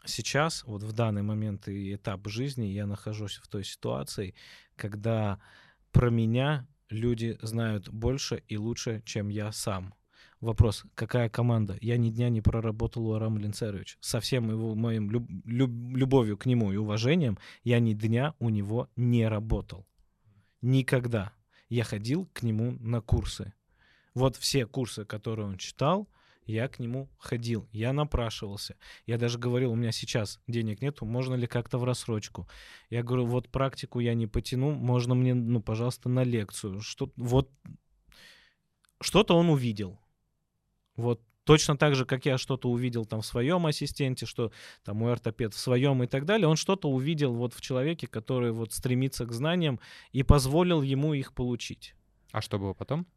Сейчас, 0.06 0.64
вот 0.64 0.84
в 0.84 0.94
данный 0.94 1.22
момент 1.22 1.68
и 1.68 1.96
этап 1.96 2.28
жизни, 2.28 2.66
я 2.66 2.88
нахожусь 2.88 3.38
в 3.38 3.48
той 3.48 3.64
ситуации, 3.64 4.34
когда 4.76 5.40
про 5.92 6.10
меня 6.10 6.68
люди 6.90 7.38
знают 7.42 7.90
больше 7.90 8.44
и 8.48 8.58
лучше, 8.58 9.04
чем 9.06 9.30
я 9.30 9.52
сам. 9.52 9.94
Вопрос, 10.40 10.86
какая 10.96 11.30
команда? 11.30 11.78
Я 11.82 11.98
ни 11.98 12.10
дня 12.10 12.30
не 12.30 12.42
проработал 12.42 13.08
у 13.08 13.14
Арама 13.14 13.40
Ленцеровича. 13.40 13.98
Со 14.02 14.20
всем 14.20 14.50
его 14.50 14.74
моим 14.74 15.12
люб- 15.12 15.30
люб- 15.46 15.96
любовью 15.96 16.36
к 16.36 16.48
нему 16.48 16.72
и 16.72 16.78
уважением, 16.78 17.38
я 17.64 17.80
ни 17.80 17.94
дня 17.94 18.34
у 18.40 18.50
него 18.50 18.90
не 18.96 19.28
работал. 19.28 19.86
Никогда. 20.62 21.32
Я 21.70 21.84
ходил 21.84 22.28
к 22.34 22.42
нему 22.42 22.72
на 22.80 23.02
курсы. 23.02 23.54
Вот 24.16 24.36
все 24.36 24.66
курсы, 24.66 25.06
которые 25.06 25.48
он 25.48 25.58
читал, 25.58 26.10
я 26.52 26.68
к 26.68 26.80
нему 26.80 27.10
ходил, 27.18 27.68
я 27.72 27.94
напрашивался. 27.94 28.76
Я 29.06 29.18
даже 29.18 29.40
говорил, 29.40 29.72
у 29.72 29.76
меня 29.76 29.92
сейчас 29.92 30.40
денег 30.48 30.82
нету, 30.82 31.06
можно 31.06 31.36
ли 31.36 31.48
как-то 31.48 31.78
в 31.78 31.84
рассрочку? 31.84 32.48
Я 32.90 33.04
говорю, 33.04 33.26
вот 33.26 33.50
практику 33.50 34.00
я 34.00 34.14
не 34.14 34.28
потяну, 34.28 34.72
можно 34.72 35.16
мне, 35.16 35.34
ну, 35.34 35.62
пожалуйста, 35.62 36.10
на 36.10 36.24
лекцию. 36.24 36.82
Что, 36.82 37.12
вот 37.16 37.50
что-то 39.02 39.36
он 39.36 39.50
увидел. 39.50 40.00
Вот 40.96 41.22
точно 41.44 41.78
так 41.78 41.96
же, 41.96 42.06
как 42.06 42.26
я 42.26 42.38
что-то 42.38 42.70
увидел 42.70 43.06
там 43.06 43.22
в 43.22 43.26
своем 43.26 43.66
ассистенте, 43.66 44.26
что 44.26 44.52
там 44.84 44.98
мой 44.98 45.14
ортопед 45.14 45.54
в 45.54 45.58
своем 45.58 46.04
и 46.04 46.08
так 46.08 46.26
далее, 46.26 46.48
он 46.48 46.56
что-то 46.56 46.90
увидел 46.90 47.34
вот 47.34 47.54
в 47.54 47.62
человеке, 47.62 48.08
который 48.08 48.52
вот 48.52 48.74
стремится 48.74 49.26
к 49.26 49.32
знаниям 49.32 49.80
и 50.12 50.24
позволил 50.24 50.82
ему 50.82 51.14
их 51.14 51.34
получить. 51.34 51.96
А 52.32 52.42
что 52.42 52.60
было 52.60 52.74
потом? 52.74 53.08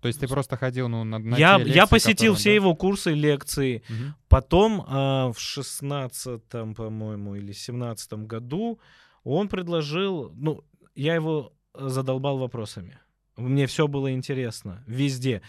То 0.00 0.08
есть 0.08 0.20
ты 0.20 0.28
просто 0.28 0.56
ходил, 0.56 0.88
ну, 0.88 1.04
на, 1.04 1.18
на 1.18 1.36
я, 1.36 1.56
те 1.56 1.68
я 1.68 1.74
лекции, 1.74 1.90
посетил 1.90 2.32
которые, 2.32 2.36
все 2.36 2.50
да? 2.50 2.54
его 2.54 2.74
курсы, 2.74 3.12
лекции. 3.12 3.82
Мгм. 3.88 4.14
Потом 4.28 4.84
а, 4.88 5.32
в 5.32 5.38
шестнадцатом, 5.38 6.74
по-моему, 6.74 7.36
или 7.36 7.52
семнадцатом 7.52 8.26
году 8.26 8.80
он 9.22 9.48
предложил, 9.48 10.32
ну, 10.34 10.64
я 10.94 11.14
его 11.14 11.52
э, 11.74 11.88
задолбал 11.88 12.38
вопросами. 12.38 12.98
Мне 13.36 13.66
все 13.66 13.86
было 13.86 14.12
интересно, 14.12 14.82
везде. 14.86 15.42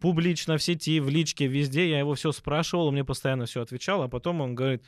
Публично, 0.00 0.56
в 0.56 0.62
сети, 0.62 1.00
в 1.00 1.08
личке, 1.08 1.46
везде. 1.46 1.90
Я 1.90 1.98
его 1.98 2.14
все 2.14 2.32
спрашивал, 2.32 2.86
он 2.86 2.94
мне 2.94 3.04
постоянно 3.04 3.46
все 3.46 3.60
отвечал, 3.60 4.02
а 4.02 4.08
потом 4.08 4.40
он 4.40 4.54
говорит, 4.54 4.82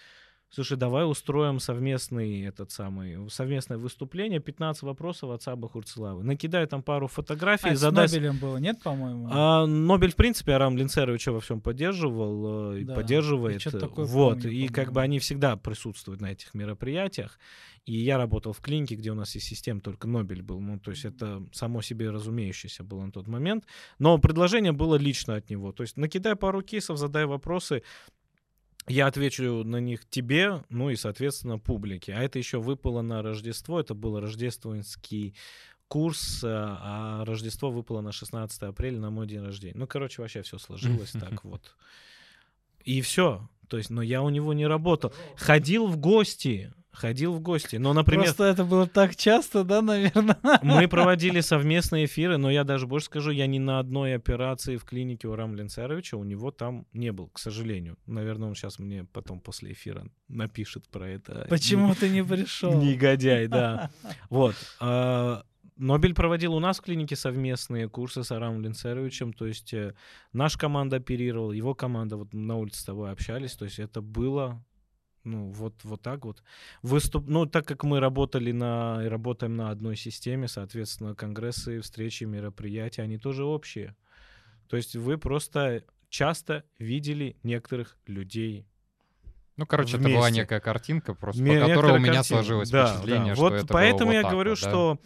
слушай, 0.50 0.76
давай 0.76 1.08
устроим 1.08 1.60
совместный, 1.60 2.42
этот 2.42 2.70
самый, 2.70 3.28
совместное 3.30 3.78
выступление, 3.78 4.40
15 4.40 4.82
вопросов 4.82 5.30
от 5.30 5.42
Саба 5.42 5.68
Хурцелавы. 5.68 6.22
Накидай 6.22 6.66
там 6.66 6.82
пару 6.82 7.08
фотографий, 7.08 7.68
А, 7.68 7.70
это 7.70 7.78
с 7.78 7.80
задай... 7.80 8.08
Нобелем 8.08 8.38
было, 8.38 8.56
нет, 8.58 8.82
по-моему? 8.82 9.28
А, 9.30 9.66
Нобель, 9.66 10.12
в 10.12 10.16
принципе, 10.16 10.52
Арам 10.52 10.76
Линцеровича 10.76 11.32
во 11.32 11.40
всем 11.40 11.60
поддерживал 11.60 12.72
э, 12.72 12.80
и 12.80 12.84
Да, 12.84 12.94
поддерживает. 12.94 13.66
и 13.66 13.68
э, 13.68 13.72
такое 13.78 14.06
вот, 14.06 14.42
помню, 14.42 14.50
и 14.50 14.68
как 14.68 14.92
бы 14.92 15.02
они 15.02 15.18
всегда 15.18 15.56
присутствуют 15.56 16.20
на 16.20 16.32
этих 16.32 16.54
мероприятиях. 16.54 17.38
И 17.84 17.96
я 17.96 18.18
работал 18.18 18.52
в 18.52 18.60
клинике, 18.60 18.96
где 18.96 19.12
у 19.12 19.14
нас 19.14 19.36
и 19.36 19.40
систем 19.40 19.80
только 19.80 20.08
Нобель 20.08 20.42
был. 20.42 20.60
Ну, 20.60 20.78
то 20.80 20.90
есть 20.90 21.04
это 21.04 21.44
само 21.52 21.82
себе 21.82 22.10
разумеющееся 22.10 22.82
было 22.82 23.04
на 23.04 23.12
тот 23.12 23.28
момент. 23.28 23.64
Но 24.00 24.18
предложение 24.18 24.72
было 24.72 24.96
лично 24.96 25.36
от 25.36 25.50
него. 25.50 25.70
То 25.70 25.84
есть 25.84 25.96
накидай 25.96 26.34
пару 26.34 26.62
кейсов, 26.62 26.98
задай 26.98 27.26
вопросы, 27.26 27.84
я 28.88 29.06
отвечу 29.06 29.64
на 29.64 29.78
них 29.78 30.08
тебе, 30.08 30.64
ну 30.68 30.90
и, 30.90 30.96
соответственно, 30.96 31.58
публике. 31.58 32.14
А 32.14 32.22
это 32.22 32.38
еще 32.38 32.60
выпало 32.60 33.02
на 33.02 33.22
Рождество. 33.22 33.80
Это 33.80 33.94
был 33.94 34.20
рождественский 34.20 35.34
курс, 35.88 36.42
э, 36.44 36.48
а 36.48 37.24
Рождество 37.24 37.70
выпало 37.70 38.00
на 38.00 38.12
16 38.12 38.62
апреля 38.62 38.98
на 38.98 39.10
мой 39.10 39.26
день 39.26 39.42
рождения. 39.42 39.76
Ну, 39.76 39.86
короче, 39.86 40.22
вообще 40.22 40.42
все 40.42 40.58
сложилось 40.58 41.12
так 41.12 41.44
вот. 41.44 41.74
И 42.84 43.00
все. 43.00 43.48
То 43.68 43.78
есть, 43.78 43.90
но 43.90 44.02
я 44.02 44.22
у 44.22 44.28
него 44.28 44.52
не 44.52 44.66
работал. 44.66 45.12
Ходил 45.36 45.86
в 45.86 45.96
гости. 45.96 46.72
Ходил 46.96 47.34
в 47.34 47.40
гости. 47.40 47.76
Но, 47.76 47.92
например, 47.92 48.24
Просто 48.24 48.44
это 48.44 48.64
было 48.64 48.86
так 48.86 49.16
часто, 49.16 49.64
да, 49.64 49.82
наверное? 49.82 50.38
мы 50.62 50.88
проводили 50.88 51.40
совместные 51.40 52.06
эфиры, 52.06 52.38
но 52.38 52.50
я 52.50 52.64
даже 52.64 52.86
больше 52.86 53.06
скажу, 53.06 53.32
я 53.32 53.46
ни 53.46 53.58
на 53.58 53.78
одной 53.78 54.14
операции 54.14 54.78
в 54.78 54.84
клинике 54.84 55.28
у 55.28 55.34
Рам 55.34 55.54
Ленцеровича 55.54 56.16
у 56.16 56.24
него 56.24 56.50
там 56.50 56.86
не 56.94 57.12
был, 57.12 57.28
к 57.28 57.38
сожалению. 57.38 57.98
Наверное, 58.06 58.48
он 58.48 58.54
сейчас 58.54 58.78
мне 58.78 59.04
потом 59.04 59.40
после 59.40 59.72
эфира 59.72 60.06
напишет 60.28 60.88
про 60.88 61.06
это. 61.06 61.46
Почему 61.50 61.94
ты 61.94 62.08
не 62.08 62.24
пришел? 62.24 62.72
Негодяй, 62.80 63.46
да. 63.46 63.90
Вот. 64.30 64.54
а, 64.80 65.42
Нобель 65.76 66.14
проводил 66.14 66.54
у 66.54 66.60
нас 66.60 66.78
в 66.78 66.82
клинике 66.82 67.16
совместные 67.16 67.88
курсы 67.90 68.24
с 68.24 68.32
Арамом 68.32 68.62
Ленцеровичем, 68.62 69.34
то 69.34 69.46
есть 69.46 69.74
э, 69.74 69.94
наша 70.32 70.58
команда 70.58 70.96
оперировала, 70.96 71.52
его 71.52 71.74
команда, 71.74 72.16
вот 72.16 72.32
на 72.32 72.56
улице 72.56 72.80
с 72.80 72.84
тобой 72.84 73.10
общались, 73.10 73.52
то 73.52 73.66
есть 73.66 73.78
это 73.78 74.00
было, 74.00 74.64
ну, 75.26 75.50
вот, 75.50 75.74
вот 75.82 76.00
так 76.00 76.24
вот. 76.24 76.42
Выступ... 76.82 77.26
Ну, 77.28 77.46
так 77.46 77.66
как 77.66 77.84
мы 77.84 78.00
работали 78.00 78.52
на, 78.52 79.00
и 79.04 79.08
работаем 79.08 79.56
на 79.56 79.70
одной 79.70 79.96
системе, 79.96 80.48
соответственно, 80.48 81.14
конгрессы, 81.14 81.80
встречи, 81.80 82.24
мероприятия, 82.24 83.02
они 83.02 83.18
тоже 83.18 83.44
общие. 83.44 83.94
То 84.68 84.76
есть 84.76 84.96
вы 84.96 85.18
просто 85.18 85.84
часто 86.08 86.64
видели 86.78 87.36
некоторых 87.42 87.98
людей. 88.06 88.66
Ну, 89.56 89.66
короче, 89.66 89.96
это 89.96 90.08
была 90.08 90.22
вместе. 90.22 90.40
некая 90.40 90.60
картинка, 90.60 91.14
просто 91.14 91.42
Ме- 91.42 91.60
по 91.60 91.66
которой 91.66 91.96
у 91.96 91.98
меня 91.98 92.14
картина. 92.14 92.24
сложилось 92.24 92.70
Да, 92.70 92.86
впечатление, 92.86 93.28
да. 93.28 93.34
что 93.34 93.42
вот 93.42 93.52
это 93.54 93.66
было 93.66 93.72
поэтому 93.72 94.10
вот 94.10 94.14
я 94.14 94.22
так 94.22 94.30
говорю, 94.32 94.50
вот, 94.50 94.60
да. 94.62 94.68
что 94.68 95.00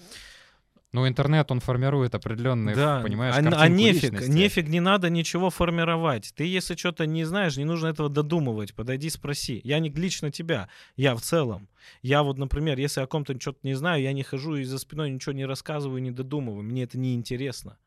Ну, 0.92 1.06
интернет, 1.06 1.48
он 1.52 1.60
формирует 1.60 2.16
определенные, 2.16 2.74
да, 2.74 3.00
понимаешь, 3.00 3.34
а, 3.36 3.38
а 3.38 3.68
нефиг, 3.68 4.12
личности. 4.12 4.30
нефиг 4.30 4.68
не 4.68 4.80
надо 4.80 5.08
ничего 5.08 5.48
формировать. 5.48 6.32
Ты 6.34 6.44
если 6.44 6.74
что-то 6.74 7.06
не 7.06 7.24
знаешь, 7.24 7.56
не 7.56 7.64
нужно 7.64 7.88
этого 7.88 8.08
додумывать. 8.08 8.74
Подойди, 8.74 9.08
спроси. 9.08 9.60
Я 9.62 9.78
не 9.78 9.90
лично 9.90 10.32
тебя, 10.32 10.68
я 10.96 11.14
в 11.14 11.20
целом. 11.20 11.68
Я 12.02 12.24
вот, 12.24 12.38
например, 12.38 12.76
если 12.78 13.00
о 13.02 13.06
ком-то 13.06 13.40
что-то 13.40 13.60
не 13.62 13.74
знаю, 13.74 14.02
я 14.02 14.12
не 14.12 14.24
хожу 14.24 14.56
и 14.56 14.64
за 14.64 14.78
спиной 14.78 15.10
ничего 15.10 15.32
не 15.32 15.46
рассказываю, 15.46 16.02
не 16.02 16.10
додумываю. 16.10 16.64
Мне 16.64 16.82
это 16.82 16.98
не 16.98 17.14
интересно. 17.14 17.78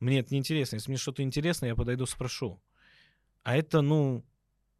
Мне 0.00 0.20
это 0.20 0.32
не 0.32 0.38
интересно. 0.38 0.76
Если 0.76 0.90
мне 0.90 0.98
что-то 0.98 1.22
интересно, 1.22 1.66
я 1.66 1.74
подойду, 1.74 2.06
спрошу. 2.06 2.62
А 3.42 3.56
это, 3.56 3.82
ну, 3.82 4.24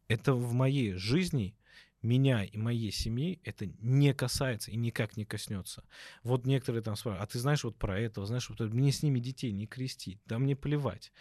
это 0.08 0.32
в 0.32 0.54
моей 0.54 0.94
жизни 0.94 1.54
меня 2.02 2.44
и 2.44 2.56
моей 2.56 2.90
семьи 2.90 3.40
это 3.44 3.66
не 3.80 4.14
касается 4.14 4.70
и 4.70 4.76
никак 4.76 5.16
не 5.16 5.24
коснется. 5.24 5.84
Вот 6.22 6.46
некоторые 6.46 6.82
там 6.82 6.96
спрашивают, 6.96 7.28
а 7.28 7.32
ты 7.32 7.38
знаешь 7.38 7.64
вот 7.64 7.76
про 7.76 7.98
этого, 7.98 8.26
знаешь 8.26 8.48
вот 8.48 8.60
это? 8.60 8.74
Мне 8.74 8.92
с 8.92 9.02
ними 9.02 9.20
детей 9.20 9.52
не 9.52 9.66
крестить, 9.66 10.20
да 10.26 10.38
мне 10.38 10.56
плевать. 10.56 11.12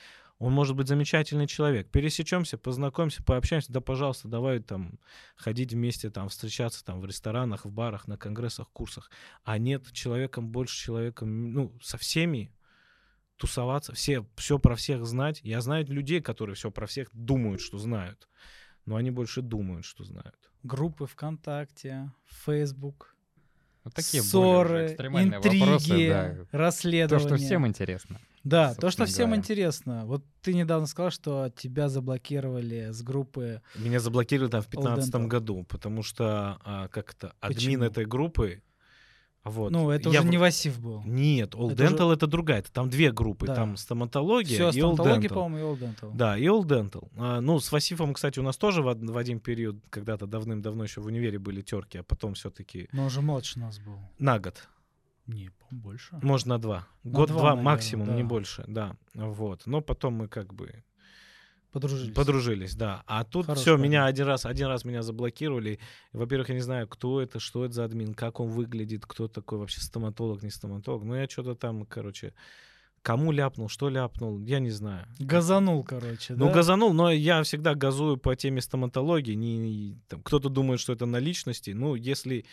Он 0.42 0.54
может 0.54 0.76
быть 0.76 0.88
замечательный 0.88 1.46
человек. 1.46 1.92
Пересечемся, 1.92 2.58
познакомимся, 2.58 3.22
пообщаемся, 3.22 3.72
да, 3.72 3.80
пожалуйста, 3.80 4.28
давай 4.28 4.60
там 4.60 5.00
ходить 5.36 5.72
вместе, 5.72 6.10
там 6.10 6.30
встречаться 6.30 6.84
там 6.84 7.00
в 7.00 7.06
ресторанах, 7.06 7.66
в 7.66 7.72
барах, 7.72 8.08
на 8.08 8.18
конгрессах, 8.18 8.68
курсах. 8.72 9.12
А 9.44 9.60
нет, 9.60 9.92
человеком 9.92 10.50
больше 10.50 10.84
человеком, 10.84 11.54
ну, 11.54 11.78
со 11.80 12.00
всеми 12.00 12.52
тусоваться, 13.38 13.94
все, 13.94 14.26
все 14.36 14.58
про 14.58 14.76
всех 14.76 15.06
знать. 15.06 15.42
Я 15.44 15.62
знаю 15.62 15.86
людей, 15.86 16.22
которые 16.22 16.56
все 16.56 16.72
про 16.72 16.88
всех 16.88 17.10
думают, 17.14 17.62
что 17.62 17.78
знают. 17.78 18.28
Но 18.86 18.96
они 18.96 19.12
больше 19.12 19.42
думают, 19.42 19.86
что 19.86 20.04
знают. 20.04 20.36
Группы 20.64 21.06
ВКонтакте, 21.08 22.12
Facebook, 22.46 23.16
Вот 23.84 23.94
такие 23.94 24.22
более 24.22 24.22
уже 24.22 24.30
ссоры, 24.68 24.86
экстремальные 24.88 25.38
интриги, 25.38 25.60
вопросы, 25.62 26.10
да. 26.10 26.36
То, 26.52 26.58
расследования. 26.58 27.28
что 27.28 27.36
всем 27.38 27.68
интересно. 27.68 28.20
Да, 28.44 28.74
то, 28.74 28.90
что 28.90 29.06
всем 29.06 29.28
говоря. 29.28 29.40
интересно. 29.42 30.06
Вот 30.06 30.24
ты 30.42 30.54
недавно 30.56 30.88
сказал, 30.88 31.12
что 31.12 31.52
тебя 31.56 31.90
заблокировали 31.90 32.90
с 32.92 33.02
группы. 33.04 33.62
Меня 33.76 34.00
заблокировали 34.00 34.50
там 34.50 34.62
в 34.62 34.66
All 34.68 34.82
2015 34.82 35.14
Dental. 35.14 35.28
году, 35.28 35.64
потому 35.70 36.02
что 36.04 36.58
а, 36.64 36.88
как 36.88 37.14
это 37.14 37.36
админ 37.40 37.56
Почему? 37.56 37.84
этой 37.84 38.06
группы. 38.06 38.64
Вот. 39.44 39.72
ну, 39.72 39.90
это 39.90 40.10
я 40.10 40.20
уже 40.20 40.28
в- 40.28 40.32
не 40.32 40.38
Васив 40.38 40.80
был. 40.80 41.02
Нет, 41.04 41.56
All 41.56 41.72
Это 41.72 41.84
уже- 41.86 41.96
Dental 41.96 42.14
это 42.14 42.28
другая. 42.28 42.60
Это 42.60 42.72
там 42.72 42.90
две 42.90 43.12
группы. 43.12 43.48
Да. 43.48 43.56
Там 43.56 43.76
стоматология 43.78 44.70
Все, 44.70 44.80
и 44.80 44.82
All 44.84 44.96
Dental. 44.96 45.30
по-моему, 45.34 45.58
и 45.58 45.62
All 45.76 45.80
Dental. 45.80 46.12
Да, 46.14 46.38
и 46.38 46.44
All 46.46 46.62
Dental. 46.64 47.08
А, 47.18 47.42
ну, 47.42 47.60
с 47.60 47.72
Васифом, 47.72 48.14
кстати, 48.14 48.38
у 48.40 48.44
нас 48.44 48.58
тоже 48.58 48.84
в, 48.84 48.94
в 48.94 49.18
один 49.18 49.40
период, 49.40 49.78
когда-то 49.90 50.28
давным-давно 50.28 50.84
еще 50.84 51.02
в 51.02 51.08
универе 51.08 51.40
были 51.40 51.62
терки, 51.62 51.98
а 51.98 52.04
потом 52.04 52.36
все-таки 52.36 52.88
Но 52.92 53.04
он 53.06 53.10
же 53.10 53.22
младше 53.22 53.58
нас 53.60 53.80
был. 53.80 53.98
на 54.20 54.38
год. 54.40 54.68
Не, 55.28 55.50
больше. 55.70 56.18
Может, 56.22 56.46
на 56.48 56.58
два. 56.60 56.88
На 57.04 57.12
Год-два 57.12 57.42
наверное, 57.42 57.64
максимум, 57.64 58.16
не 58.16 58.24
да. 58.24 58.28
больше, 58.28 58.64
да. 58.68 58.96
Вот. 59.14 59.64
Но 59.66 59.82
потом 59.82 60.16
мы 60.16 60.28
как 60.28 60.54
бы 60.54 60.84
Подружились. 61.72 62.14
Подружились, 62.14 62.76
да. 62.76 63.04
А 63.08 63.24
тут 63.24 63.46
все, 63.56 63.72
парень. 63.78 63.84
меня 63.90 64.06
один 64.06 64.26
раз, 64.28 64.46
один 64.46 64.68
раз 64.68 64.84
меня 64.86 65.02
заблокировали. 65.04 65.80
Во-первых, 66.12 66.50
я 66.50 66.56
не 66.56 66.62
знаю, 66.62 66.88
кто 66.88 67.22
это, 67.22 67.40
что 67.40 67.64
это 67.64 67.74
за 67.74 67.86
админ, 67.86 68.14
как 68.14 68.40
он 68.40 68.50
выглядит, 68.50 69.06
кто 69.06 69.28
такой 69.28 69.58
вообще 69.60 69.80
стоматолог, 69.82 70.44
не 70.44 70.50
стоматолог. 70.50 71.04
Ну, 71.04 71.16
я 71.16 71.28
что-то 71.30 71.56
там, 71.56 71.86
короче, 71.86 72.34
кому 73.02 73.32
ляпнул, 73.32 73.70
что 73.70 73.88
ляпнул, 73.90 74.40
я 74.42 74.60
не 74.60 74.70
знаю. 74.70 75.08
Газанул, 75.20 75.84
короче, 75.84 76.34
Ну, 76.36 76.48
да? 76.48 76.54
газанул, 76.54 76.94
но 76.94 77.10
я 77.12 77.42
всегда 77.44 77.74
газую 77.74 78.18
по 78.18 78.36
теме 78.36 78.62
стоматологии. 78.62 79.34
Не, 79.34 79.58
не- 79.58 80.02
там, 80.10 80.22
кто-то 80.22 80.50
думает, 80.50 80.80
что 80.82 80.92
это 80.94 81.06
на 81.06 81.18
личности. 81.20 81.72
Ну, 81.72 81.96
если, 81.96 82.46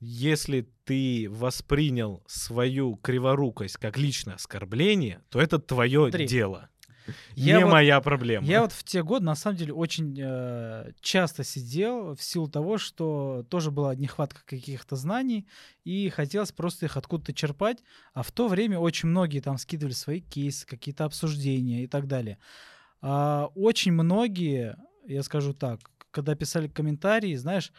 если 0.00 0.68
ты 0.84 1.26
воспринял 1.30 2.22
свою 2.26 2.94
криворукость 2.96 3.76
как 3.76 3.98
личное 3.98 4.34
оскорбление, 4.36 5.20
то 5.30 5.40
это 5.40 5.58
твое 5.58 6.02
Смотри, 6.08 6.26
дело. 6.26 6.68
Я 7.34 7.58
не 7.58 7.64
вот- 7.64 7.72
моя 7.72 8.00
проблема. 8.00 8.46
Я 8.46 8.62
вот 8.62 8.72
в 8.72 8.84
те 8.84 9.02
годы, 9.02 9.24
на 9.24 9.34
самом 9.34 9.56
деле, 9.56 9.72
очень 9.72 10.16
э, 10.20 10.92
часто 11.00 11.44
сидел 11.44 12.14
в 12.14 12.22
силу 12.22 12.48
того, 12.48 12.78
что 12.78 13.44
тоже 13.48 13.70
была 13.70 13.94
нехватка 13.94 14.40
каких-то 14.44 14.96
знаний, 14.96 15.46
и 15.84 16.08
хотелось 16.10 16.52
просто 16.52 16.86
их 16.86 16.96
откуда-то 16.96 17.32
черпать. 17.34 17.82
А 18.14 18.22
в 18.22 18.30
то 18.32 18.48
время 18.48 18.78
очень 18.78 19.08
многие 19.08 19.40
там 19.40 19.58
скидывали 19.58 19.94
свои 19.94 20.20
кейсы, 20.20 20.66
какие-то 20.66 21.04
обсуждения 21.04 21.84
и 21.84 21.86
так 21.86 22.06
далее. 22.06 22.38
А 23.00 23.46
очень 23.54 23.92
многие, 23.92 24.76
я 25.06 25.22
скажу 25.22 25.52
так, 25.54 25.80
когда 26.10 26.34
писали 26.34 26.68
комментарии, 26.68 27.34
знаешь, 27.34 27.72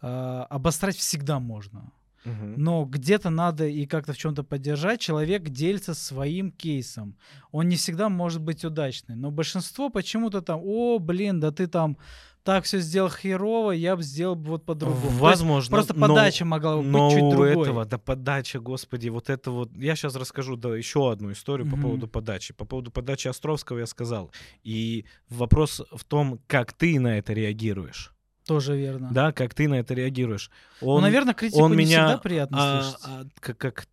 а, 0.00 0.44
обосрать 0.50 0.96
всегда 0.96 1.40
можно. 1.40 1.90
Но 2.24 2.84
где-то 2.84 3.30
надо 3.30 3.66
и 3.66 3.86
как-то 3.86 4.12
в 4.12 4.16
чем-то 4.18 4.42
поддержать. 4.44 5.00
Человек 5.00 5.48
делится 5.50 5.94
своим 5.94 6.50
кейсом. 6.50 7.16
Он 7.52 7.68
не 7.68 7.76
всегда 7.76 8.08
может 8.08 8.40
быть 8.42 8.64
удачный. 8.64 9.14
Но 9.14 9.30
большинство 9.30 9.90
почему-то 9.90 10.40
там, 10.40 10.60
о, 10.64 10.98
блин, 10.98 11.40
да 11.40 11.50
ты 11.50 11.66
там 11.66 11.98
так 12.42 12.64
все 12.64 12.78
сделал 12.80 13.08
херово, 13.10 13.70
я 13.70 13.96
бы 13.96 14.02
сделал 14.02 14.34
вот 14.36 14.66
по-другому. 14.66 15.08
Возможно. 15.18 15.70
Просто 15.76 15.94
но- 15.94 16.08
подача 16.08 16.44
могла 16.44 16.76
бы 16.76 16.82
но 16.82 17.08
быть 17.08 17.14
чуть 17.14 17.22
у 17.24 17.30
другой. 17.30 17.50
этого, 17.52 17.84
да 17.86 17.96
подача, 17.96 18.60
господи, 18.60 19.08
вот 19.08 19.30
это 19.30 19.50
вот... 19.50 19.70
Я 19.74 19.96
сейчас 19.96 20.14
расскажу 20.14 20.56
да, 20.56 20.76
еще 20.76 21.10
одну 21.10 21.32
историю 21.32 21.66
по 21.70 21.76
Мгм. 21.76 21.82
поводу 21.82 22.06
подачи. 22.08 22.52
По 22.52 22.66
поводу 22.66 22.90
подачи 22.90 23.28
Островского 23.28 23.78
я 23.78 23.86
сказал. 23.86 24.30
И 24.62 25.06
вопрос 25.30 25.80
в 25.90 26.04
том, 26.04 26.38
как 26.46 26.74
ты 26.74 27.00
на 27.00 27.16
это 27.18 27.32
реагируешь. 27.32 28.13
Тоже 28.46 28.76
верно. 28.76 29.10
Да, 29.10 29.32
как 29.32 29.54
ты 29.54 29.68
на 29.68 29.74
это 29.74 29.94
реагируешь. 29.94 30.50
Ну, 30.80 30.88
Он, 30.88 31.02
наверное, 31.02 31.34
критику 31.34 31.62
он 31.62 31.70
не 31.72 31.78
меня, 31.78 32.06
всегда 32.06 32.18
приятно 32.18 32.58
а, 32.60 32.82
слышать. 32.82 33.00
а, 33.04 33.24
как, 33.40 33.58
как 33.58 33.86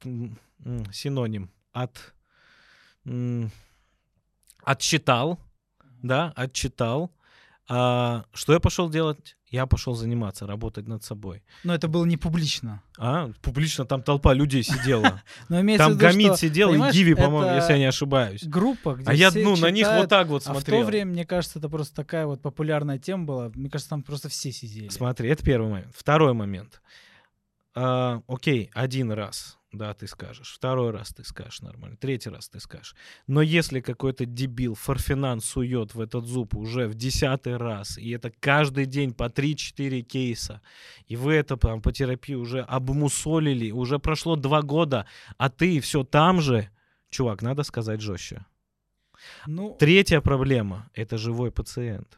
синоним 0.91 1.49
от 1.71 2.13
отчитал, 4.63 5.39
да, 6.01 6.33
отчитал. 6.35 7.11
А, 7.67 8.25
что 8.33 8.53
я 8.53 8.59
пошел 8.59 8.89
делать? 8.89 9.37
Я 9.51 9.65
пошел 9.65 9.93
заниматься, 9.95 10.47
работать 10.47 10.87
над 10.87 11.03
собой. 11.03 11.43
Но 11.65 11.75
это 11.75 11.89
было 11.89 12.05
не 12.05 12.15
публично. 12.15 12.81
А, 12.97 13.29
публично 13.41 13.85
там 13.85 14.01
толпа 14.01 14.33
людей 14.33 14.63
сидела. 14.63 15.21
Там 15.77 15.97
Гамит 15.97 16.37
сидел 16.37 16.73
и 16.73 16.91
Гиви, 16.91 17.13
по-моему, 17.15 17.55
если 17.55 17.73
я 17.73 17.77
не 17.77 17.85
ошибаюсь. 17.85 18.43
Группа, 18.45 18.95
где 18.95 19.09
А 19.09 19.13
я, 19.13 19.29
ну, 19.33 19.57
на 19.57 19.69
них 19.69 19.87
вот 19.87 20.07
так 20.07 20.27
вот 20.27 20.43
А 20.47 20.53
в 20.53 20.55
смотрел. 20.55 20.81
то 20.81 20.87
время, 20.87 21.11
мне 21.11 21.25
кажется, 21.25 21.59
это 21.59 21.67
просто 21.67 21.93
такая 21.93 22.25
вот 22.25 22.41
популярная 22.41 22.97
тема 22.97 23.25
была. 23.25 23.51
Мне 23.53 23.69
кажется, 23.69 23.89
там 23.89 24.03
просто 24.03 24.29
все 24.29 24.53
сидели. 24.53 24.87
Смотри, 24.87 25.29
это 25.29 25.43
первый 25.43 25.69
момент. 25.69 25.93
Второй 25.93 26.33
момент. 26.33 26.81
А, 27.75 28.21
окей, 28.27 28.69
один 28.73 29.11
раз, 29.11 29.57
да, 29.71 29.93
ты 29.93 30.05
скажешь. 30.05 30.53
Второй 30.53 30.91
раз 30.91 31.13
ты 31.13 31.23
скажешь 31.23 31.61
нормально. 31.61 31.95
Третий 31.95 32.29
раз 32.29 32.49
ты 32.49 32.59
скажешь. 32.59 32.93
Но 33.27 33.41
если 33.41 33.79
какой-то 33.79 34.25
дебил 34.25 34.75
Форфинан 34.75 35.39
сует 35.39 35.95
в 35.95 36.01
этот 36.01 36.25
зуб 36.25 36.55
уже 36.55 36.87
в 36.87 36.95
десятый 36.95 37.55
раз, 37.55 37.97
и 37.97 38.09
это 38.09 38.31
каждый 38.31 38.85
день 38.85 39.13
по 39.13 39.29
3-4 39.29 40.01
кейса, 40.01 40.61
и 41.07 41.15
вы 41.15 41.33
это 41.33 41.55
там, 41.55 41.81
по 41.81 41.93
терапии 41.93 42.35
уже 42.35 42.61
обмусолили, 42.61 43.71
уже 43.71 43.97
прошло 43.97 44.35
два 44.35 44.61
года, 44.61 45.05
а 45.37 45.49
ты 45.49 45.79
все 45.79 46.03
там 46.03 46.41
же, 46.41 46.69
чувак, 47.09 47.41
надо 47.41 47.63
сказать 47.63 48.01
жестче. 48.01 48.45
Ну, 49.47 49.77
Третья 49.79 50.19
проблема— 50.19 50.89
это 50.93 51.17
живой 51.17 51.51
пациент. 51.51 52.17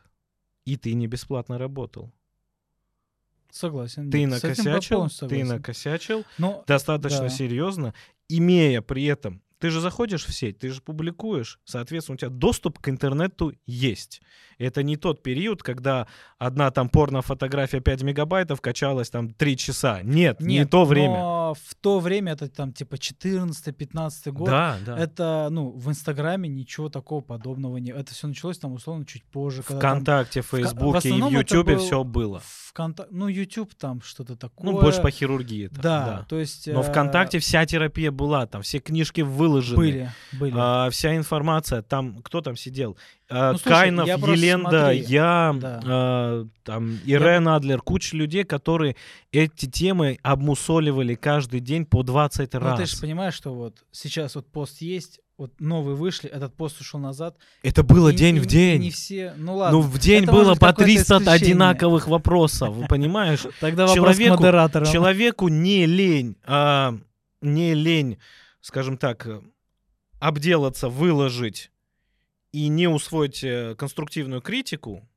И 0.65 0.75
ты 0.77 0.93
не 0.93 1.07
бесплатно 1.07 1.57
работал. 1.59 2.11
Согласен. 3.53 4.11
Ты 4.11 4.27
накосячил, 4.27 5.09
ты 5.09 5.43
накосячил 5.43 6.25
Но 6.37 6.63
достаточно 6.67 7.21
да. 7.21 7.29
серьезно, 7.29 7.93
имея 8.27 8.81
при 8.81 9.05
этом, 9.05 9.41
ты 9.63 9.69
же 9.69 9.79
заходишь 9.79 10.25
в 10.25 10.33
сеть, 10.33 10.59
ты 10.59 10.69
же 10.71 10.81
публикуешь, 10.81 11.57
соответственно, 11.63 12.15
у 12.15 12.17
тебя 12.17 12.29
доступ 12.29 12.79
к 12.79 12.89
интернету 12.89 13.53
есть. 13.65 14.21
Это 14.57 14.83
не 14.83 14.97
тот 14.97 15.23
период, 15.23 15.63
когда 15.63 16.05
одна 16.37 16.69
там 16.69 16.89
порно-фотография 16.89 17.79
5 17.79 18.03
мегабайтов 18.03 18.59
качалась 18.59 19.09
там 19.09 19.33
3 19.33 19.57
часа. 19.57 20.01
Нет, 20.03 20.41
не 20.41 20.59
Нет, 20.59 20.69
то 20.69 20.83
время. 20.83 21.13
Но 21.13 21.53
в 21.53 21.75
то 21.75 21.99
время, 21.99 22.33
это 22.33 22.49
там 22.49 22.73
типа 22.73 22.95
14-15 22.95 24.31
год, 24.31 24.49
Да, 24.49 24.77
да. 24.85 24.97
это, 24.97 25.47
ну, 25.49 25.71
в 25.71 25.89
Инстаграме 25.89 26.49
ничего 26.49 26.89
такого 26.89 27.21
подобного 27.21 27.77
не... 27.77 27.91
Это 27.91 28.13
все 28.13 28.27
началось 28.27 28.57
там, 28.57 28.73
условно, 28.73 29.05
чуть 29.05 29.23
позже. 29.23 29.63
когда 29.63 29.79
там 29.81 29.91
Вконтакте, 29.91 30.41
в 30.41 30.45
в 30.45 30.49
Фейсбуке 30.57 31.09
и 31.09 31.21
в 31.21 31.29
Ютубе 31.29 31.75
был 31.75 31.83
все 31.83 32.03
было. 32.03 32.41
Вконта- 32.73 33.07
Ну, 33.11 33.27
YouTube 33.27 33.73
там 33.75 34.01
что-то 34.01 34.35
такое. 34.35 34.71
Ну, 34.71 34.81
больше 34.81 35.01
по 35.01 35.09
хирургии. 35.11 35.67
это, 35.67 35.81
Да, 35.81 36.25
то 36.27 36.39
есть... 36.39 36.67
Но 36.67 36.81
э, 36.81 36.83
ВКонтакте 36.83 37.39
вся 37.39 37.65
терапия 37.65 38.11
была, 38.11 38.45
там 38.45 38.61
все 38.61 38.79
книжки 38.79 39.21
выложены. 39.21 39.52
Были, 39.75 40.11
были. 40.33 40.53
А, 40.57 40.89
вся 40.89 41.15
информация, 41.15 41.81
там, 41.81 42.21
кто 42.23 42.41
там 42.41 42.55
сидел? 42.55 42.97
А, 43.29 43.53
Ну, 43.53 43.57
слушай, 43.57 43.73
Кайнов, 43.75 44.07
я 44.07 44.15
Еленда, 44.15 44.91
я, 44.91 45.55
да. 45.59 45.81
а, 45.85 46.47
там, 46.63 46.99
Ирен 47.05 47.47
Адлер, 47.47 47.81
куча 47.81 48.15
людей, 48.17 48.43
которые 48.43 48.95
эти 49.31 49.65
темы 49.65 50.17
обмусоливали 50.23 51.15
каждый 51.15 51.59
день 51.59 51.85
по 51.85 52.03
20 52.03 52.53
Ну, 52.53 52.59
раз. 52.59 52.79
ты 52.79 52.85
же 52.85 52.97
понимаешь, 53.01 53.33
что 53.33 53.53
вот 53.53 53.77
сейчас 53.91 54.35
вот 54.35 54.51
пост 54.51 54.81
есть, 54.81 55.19
вот 55.35 55.59
новые 55.59 55.95
вышли, 55.95 56.29
этот 56.29 56.55
пост 56.55 56.79
ушел 56.79 56.99
назад. 56.99 57.35
Это 57.63 57.81
было 57.81 58.09
и- 58.09 58.15
день 58.15 58.35
и 58.35 58.39
в 58.39 58.45
день. 58.45 58.81
Не 58.81 58.91
все, 58.91 59.33
ну 59.35 59.55
ладно. 59.55 59.79
Ну, 59.79 59.83
в 59.83 59.97
день 59.97 60.23
это 60.23 60.31
было 60.31 60.53
по 60.53 60.67
какое-то 60.67 60.83
300 60.83 61.01
исключение. 61.15 61.33
одинаковых 61.33 62.07
вопросов, 62.07 62.75
вы 62.75 62.85
понимаешь? 62.85 63.39
Тогда 63.59 63.87
вопрос 63.87 63.95
человеку- 64.15 64.35
к 64.37 64.39
модераторам. 64.41 64.91
Человеку 64.91 65.47
не 65.47 65.87
лень, 65.87 66.35
а, 66.45 66.95
не 67.41 67.73
лень, 67.73 68.19
скажем 68.63 68.97
так, 68.97 69.27
э, 69.27 69.41
обделаться, 70.19 70.87
выложить 70.87 71.69
и 72.53 72.69
не 72.69 72.87
усвоить 72.87 73.43
э, 73.43 73.75
конструктивную 73.75 74.41
критику, 74.41 75.07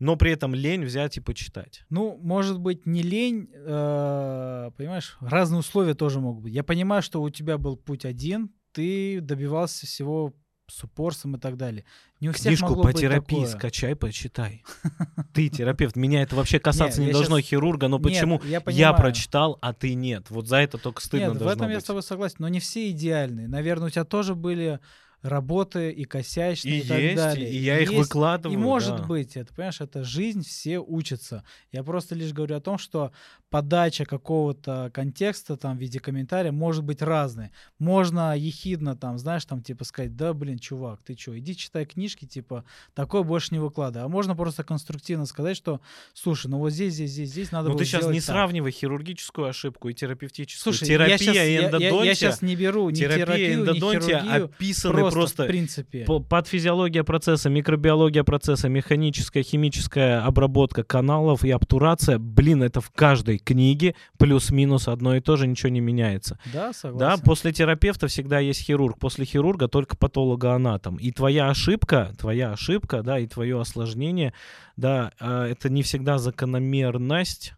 но 0.00 0.16
при 0.16 0.32
этом 0.32 0.52
лень 0.52 0.84
взять 0.84 1.16
и 1.16 1.20
почитать. 1.20 1.84
Ну, 1.90 2.18
может 2.20 2.58
быть, 2.58 2.84
не 2.84 3.02
лень, 3.02 3.48
э, 3.54 4.70
понимаешь, 4.76 5.16
разные 5.20 5.60
условия 5.60 5.94
тоже 5.94 6.20
могут 6.20 6.42
быть. 6.42 6.54
Я 6.54 6.64
понимаю, 6.64 7.02
что 7.02 7.22
у 7.22 7.30
тебя 7.30 7.56
был 7.56 7.76
путь 7.76 8.04
один, 8.04 8.50
ты 8.72 9.20
добивался 9.20 9.86
всего 9.86 10.34
с 10.68 10.82
упорством 10.82 11.36
и 11.36 11.38
так 11.38 11.56
далее. 11.56 11.84
Не 12.20 12.30
у 12.30 12.32
всех 12.32 12.46
Книжку 12.48 12.68
могло 12.70 12.82
по 12.82 12.88
быть 12.88 13.00
терапии 13.00 13.36
такое. 13.36 13.46
скачай, 13.58 13.94
почитай. 13.94 14.64
Ты 15.32 15.48
терапевт. 15.48 15.96
Меня 15.96 16.22
это 16.22 16.34
вообще 16.34 16.58
касаться 16.58 17.00
Не, 17.00 17.12
должно 17.12 17.40
хирурга, 17.40 17.88
но 17.88 17.98
почему 17.98 18.40
я 18.44 18.92
прочитал, 18.92 19.58
а 19.60 19.72
ты 19.72 19.94
нет? 19.94 20.30
Вот 20.30 20.48
за 20.48 20.56
это 20.56 20.78
только 20.78 21.00
стыдно 21.02 21.26
Нет, 21.28 21.36
в 21.36 21.38
должно 21.38 21.52
этом 21.52 21.68
я 21.68 21.76
быть. 21.76 21.84
с 21.84 21.86
тобой 21.86 22.02
согласен, 22.02 22.36
но 22.40 22.48
не 22.48 22.60
все 22.60 22.90
идеальные. 22.90 23.48
Наверное, 23.48 23.88
у 23.88 23.90
тебя 23.90 24.04
тоже 24.04 24.34
были 24.34 24.80
работы 25.26 25.90
и 25.90 26.04
косячные 26.04 26.78
И 26.78 26.84
и, 26.84 26.88
так 26.88 26.98
есть, 26.98 27.16
далее. 27.16 27.50
и 27.50 27.56
я 27.58 27.78
их 27.80 27.90
Есть, 27.90 28.02
выкладываю. 28.08 28.58
И 28.58 28.60
может 28.60 28.96
да. 28.98 29.02
быть, 29.04 29.36
это, 29.36 29.52
понимаешь, 29.54 29.80
это 29.80 30.04
жизнь, 30.04 30.42
все 30.44 30.78
учатся. 30.78 31.44
Я 31.72 31.82
просто 31.82 32.14
лишь 32.14 32.32
говорю 32.32 32.56
о 32.56 32.60
том, 32.60 32.78
что 32.78 33.12
подача 33.50 34.04
какого-то 34.04 34.90
контекста 34.92 35.56
там 35.56 35.76
в 35.76 35.80
виде 35.80 36.00
комментария 36.00 36.52
может 36.52 36.84
быть 36.84 37.00
разной. 37.02 37.50
Можно 37.78 38.36
ехидно 38.36 38.96
там, 38.96 39.18
знаешь, 39.18 39.44
там 39.44 39.62
типа 39.62 39.84
сказать, 39.84 40.16
да, 40.16 40.32
блин, 40.34 40.58
чувак, 40.58 41.00
ты 41.04 41.14
чё, 41.14 41.36
иди 41.38 41.56
читай 41.56 41.86
книжки, 41.86 42.24
типа, 42.24 42.64
такое 42.94 43.22
больше 43.22 43.48
не 43.52 43.58
выкладывай. 43.58 44.04
А 44.04 44.08
можно 44.08 44.34
просто 44.34 44.64
конструктивно 44.64 45.26
сказать, 45.26 45.56
что, 45.56 45.80
слушай, 46.12 46.48
ну 46.48 46.58
вот 46.58 46.70
здесь, 46.70 46.94
здесь, 46.94 47.10
здесь, 47.12 47.30
здесь 47.30 47.52
надо 47.52 47.68
Ну 47.68 47.74
было 47.74 47.78
ты 47.78 47.84
сейчас 47.84 48.06
не 48.06 48.14
так». 48.20 48.24
сравнивай 48.26 48.70
хирургическую 48.72 49.48
ошибку 49.48 49.88
и 49.88 49.94
терапевтическую. 49.94 50.74
Слушай, 50.74 50.88
Терапия 50.88 51.16
я, 51.16 51.18
щас, 51.18 51.34
и 51.34 51.36
я- 51.36 51.44
я- 51.44 51.66
эндодонтия, 51.66 52.02
я, 52.04 52.14
сейчас 52.14 52.42
не 52.42 52.56
беру 52.56 52.90
ни 52.90 52.94
терапия 52.96 53.16
и 53.16 53.26
терапию, 53.26 53.48
ни 53.58 53.60
эндодонтия 53.62 54.18
хирургию, 54.20 54.44
описаны 54.46 54.94
просто, 55.00 55.15
просто, 55.20 55.44
в 55.44 55.46
принципе. 55.48 56.04
по- 56.04 56.20
патофизиология 56.20 57.02
процесса, 57.04 57.48
микробиология 57.50 58.22
процесса, 58.24 58.68
механическая, 58.68 59.42
химическая 59.42 60.24
обработка 60.24 60.82
каналов 60.84 61.44
и 61.44 61.50
обтурация. 61.50 62.18
Блин, 62.18 62.62
это 62.62 62.80
в 62.80 62.90
каждой 62.90 63.38
книге 63.38 63.94
плюс-минус 64.18 64.88
одно 64.88 65.16
и 65.16 65.20
то 65.20 65.36
же, 65.36 65.46
ничего 65.46 65.70
не 65.70 65.80
меняется. 65.80 66.38
Да, 66.52 66.66
Да, 66.68 66.72
согласен. 66.72 67.22
после 67.24 67.52
терапевта 67.52 68.06
всегда 68.08 68.38
есть 68.38 68.62
хирург, 68.62 68.98
после 68.98 69.24
хирурга 69.24 69.68
только 69.68 69.96
патологоанатом. 69.96 70.96
И 70.96 71.10
твоя 71.12 71.48
ошибка, 71.50 72.12
твоя 72.18 72.52
ошибка, 72.52 73.02
да, 73.02 73.18
и 73.18 73.26
твое 73.26 73.60
осложнение, 73.60 74.32
да, 74.76 75.12
а, 75.20 75.46
это 75.46 75.68
не 75.68 75.82
всегда 75.82 76.18
закономерность, 76.18 77.54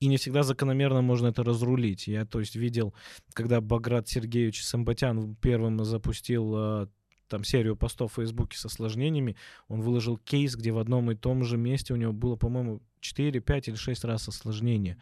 и 0.00 0.06
не 0.06 0.16
всегда 0.16 0.42
закономерно 0.42 1.02
можно 1.02 1.28
это 1.28 1.42
разрулить. 1.42 2.06
Я, 2.06 2.24
то 2.24 2.40
есть, 2.40 2.56
видел, 2.56 2.94
когда 3.32 3.60
Баграт 3.60 4.08
Сергеевич 4.08 4.64
Самбатян 4.64 5.34
первым 5.36 5.84
запустил 5.84 6.54
а, 6.54 6.88
там 7.28 7.44
серию 7.44 7.76
постов 7.76 8.12
в 8.12 8.16
Фейсбуке 8.16 8.58
с 8.58 8.64
осложнениями, 8.64 9.36
он 9.68 9.80
выложил 9.80 10.16
кейс, 10.16 10.54
где 10.54 10.72
в 10.72 10.78
одном 10.78 11.10
и 11.10 11.16
том 11.16 11.44
же 11.44 11.56
месте 11.56 11.94
у 11.94 11.96
него 11.96 12.12
было, 12.12 12.36
по-моему, 12.36 12.80
4, 13.00 13.40
5 13.40 13.68
или 13.68 13.76
6 13.76 14.04
раз 14.04 14.28
осложнение. 14.28 14.98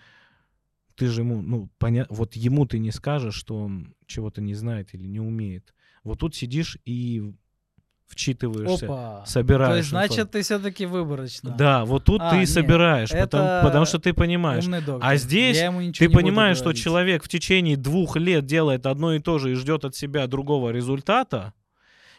Ты 0.95 1.09
же 1.09 1.21
ему, 1.21 1.43
ну, 1.43 1.69
поня... 1.79 2.07
вот 2.09 2.35
ему 2.35 2.65
ты 2.65 2.79
не 2.79 2.91
скажешь, 2.91 3.35
что 3.35 3.59
он 3.59 3.95
чего-то 4.07 4.41
не 4.41 4.55
знает 4.55 4.95
или 4.95 5.07
не 5.07 5.21
умеет. 5.21 5.75
Вот 6.05 6.21
тут 6.21 6.35
сидишь 6.35 6.79
и 6.87 7.35
вчитываешься, 8.09 8.87
Опа. 8.87 9.25
собираешь. 9.27 9.71
То 9.73 9.77
есть, 9.79 9.89
значит, 9.91 10.31
ты 10.31 10.43
все-таки 10.43 10.87
выборочно. 10.87 11.51
Да, 11.51 11.85
вот 11.85 12.05
тут 12.05 12.21
А, 12.23 12.31
ты 12.31 12.39
нет, 12.39 12.49
собираешь, 12.49 13.11
потому, 13.11 13.45
это 13.45 13.61
потому 13.65 13.85
что 13.85 13.99
ты 13.99 14.13
понимаешь. 14.13 14.65
А 15.01 15.17
здесь 15.17 15.59
Ты 15.99 16.09
понимаешь, 16.09 16.57
что 16.57 16.67
говорить. 16.67 16.83
человек 16.83 17.25
в 17.25 17.29
течение 17.29 17.77
двух 17.77 18.17
лет 18.17 18.47
делает 18.47 18.87
одно 18.87 19.15
и 19.15 19.19
то 19.19 19.39
же 19.39 19.53
и 19.53 19.55
ждет 19.55 19.85
от 19.85 19.95
себя 19.95 20.27
другого 20.27 20.71
результата, 20.71 21.53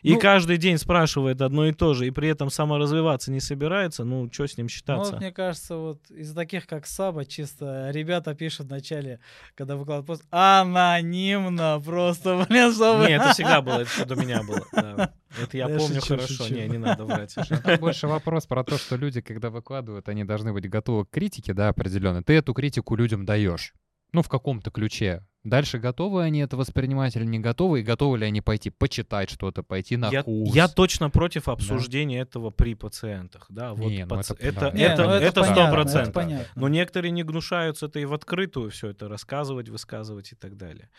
и 0.08 0.14
Ну- 0.14 0.20
каждый 0.20 0.58
день 0.58 0.78
спрашивает 0.78 1.42
одно 1.42 1.66
и 1.68 1.74
то 1.74 1.94
же, 1.94 2.08
и 2.08 2.12
при 2.12 2.30
этом 2.30 2.50
саморазвиваться 2.50 3.32
не 3.32 3.40
собирается, 3.40 4.04
ну, 4.04 4.30
что 4.32 4.48
с 4.48 4.58
ним 4.58 4.66
Ну, 4.66 4.70
считаться? 4.70 5.12
вот 5.14 5.22
мне 5.22 5.32
кажется, 5.32 5.76
вот 5.76 6.10
из 6.10 6.34
таких, 6.34 6.66
как 6.68 6.86
Саба, 6.88 7.26
чисто 7.26 7.90
ребята 7.92 8.34
пишут 8.36 8.68
вначале, 8.68 9.20
когда 9.56 9.76
выкладывают 9.76 10.08
пост, 10.08 10.24
анонимно 10.32 11.82
просто, 11.84 12.46
блин, 12.50 12.72
чтобы... 12.74 13.06
Не, 13.08 13.16
это 13.16 13.34
всегда 13.34 13.62
было, 13.62 13.80
это 13.82 13.90
всё 13.90 14.06
до 14.06 14.16
меня 14.16 14.44
было. 14.44 14.66
да. 14.74 15.14
Это 15.42 15.58
я 15.58 15.68
помню 15.68 15.96
шучу, 16.02 16.08
хорошо. 16.16 16.34
шучу. 16.46 16.54
Не, 16.54 16.68
не 16.68 16.78
надо 16.78 17.06
врать. 17.06 17.36
Больше 17.80 18.08
вопрос 18.08 18.46
про 18.46 18.64
то, 18.64 18.78
что 18.78 18.96
люди, 18.96 19.22
когда 19.22 19.50
выкладывают, 19.50 20.08
они 20.10 20.24
должны 20.24 20.54
быть 20.54 20.70
готовы 20.70 21.06
к 21.06 21.10
критике, 21.10 21.54
да, 21.54 21.70
определенно. 21.70 22.24
Ты 22.24 22.34
эту 22.34 22.54
критику 22.54 22.96
людям 22.96 23.26
даешь. 23.26 23.74
Ну, 24.14 24.22
в 24.22 24.30
каком-то 24.30 24.72
ключе. 24.72 25.26
Дальше 25.50 25.80
готовы 25.80 26.24
они 26.24 26.40
это 26.40 26.58
воспринимать 26.58 27.16
или 27.16 27.26
не 27.26 27.40
готовы, 27.40 27.80
и 27.80 27.84
готовы 27.84 28.18
ли 28.18 28.26
они 28.26 28.42
пойти 28.42 28.70
почитать 28.70 29.30
что-то, 29.30 29.64
пойти 29.64 29.98
на 29.98 30.10
Я, 30.10 30.24
курс. 30.24 30.54
я 30.54 30.68
точно 30.68 31.10
против 31.10 31.48
обсуждения 31.48 32.20
этого 32.20 32.50
при 32.50 32.76
пациентах. 32.76 33.46
Да, 33.50 33.74
вот 33.74 33.90
Не, 33.90 34.06
ну 34.06 34.16
паци- 34.16 34.36
это- 34.40 34.48
это, 34.48 34.60
да. 34.60 34.72
Не, 34.72 34.84
это, 34.84 35.04
ну 35.06 35.12
это 35.12 35.42
понятно, 35.42 35.54
сто 35.56 35.62
это 35.64 35.72
процентов. 35.72 36.14
понятно. 36.14 36.48
Но 36.62 36.68
некоторые 36.68 37.12
не 37.12 37.24
гнушаются 37.24 37.86
это 37.86 38.00
и 38.00 38.06
в 38.06 38.14
открытую 38.14 38.70
все 38.72 38.90
это 38.90 39.08
рассказывать, 39.08 39.70
высказывать 39.70 40.32
и 40.32 40.36
так 40.36 40.58
далее. 40.58 40.90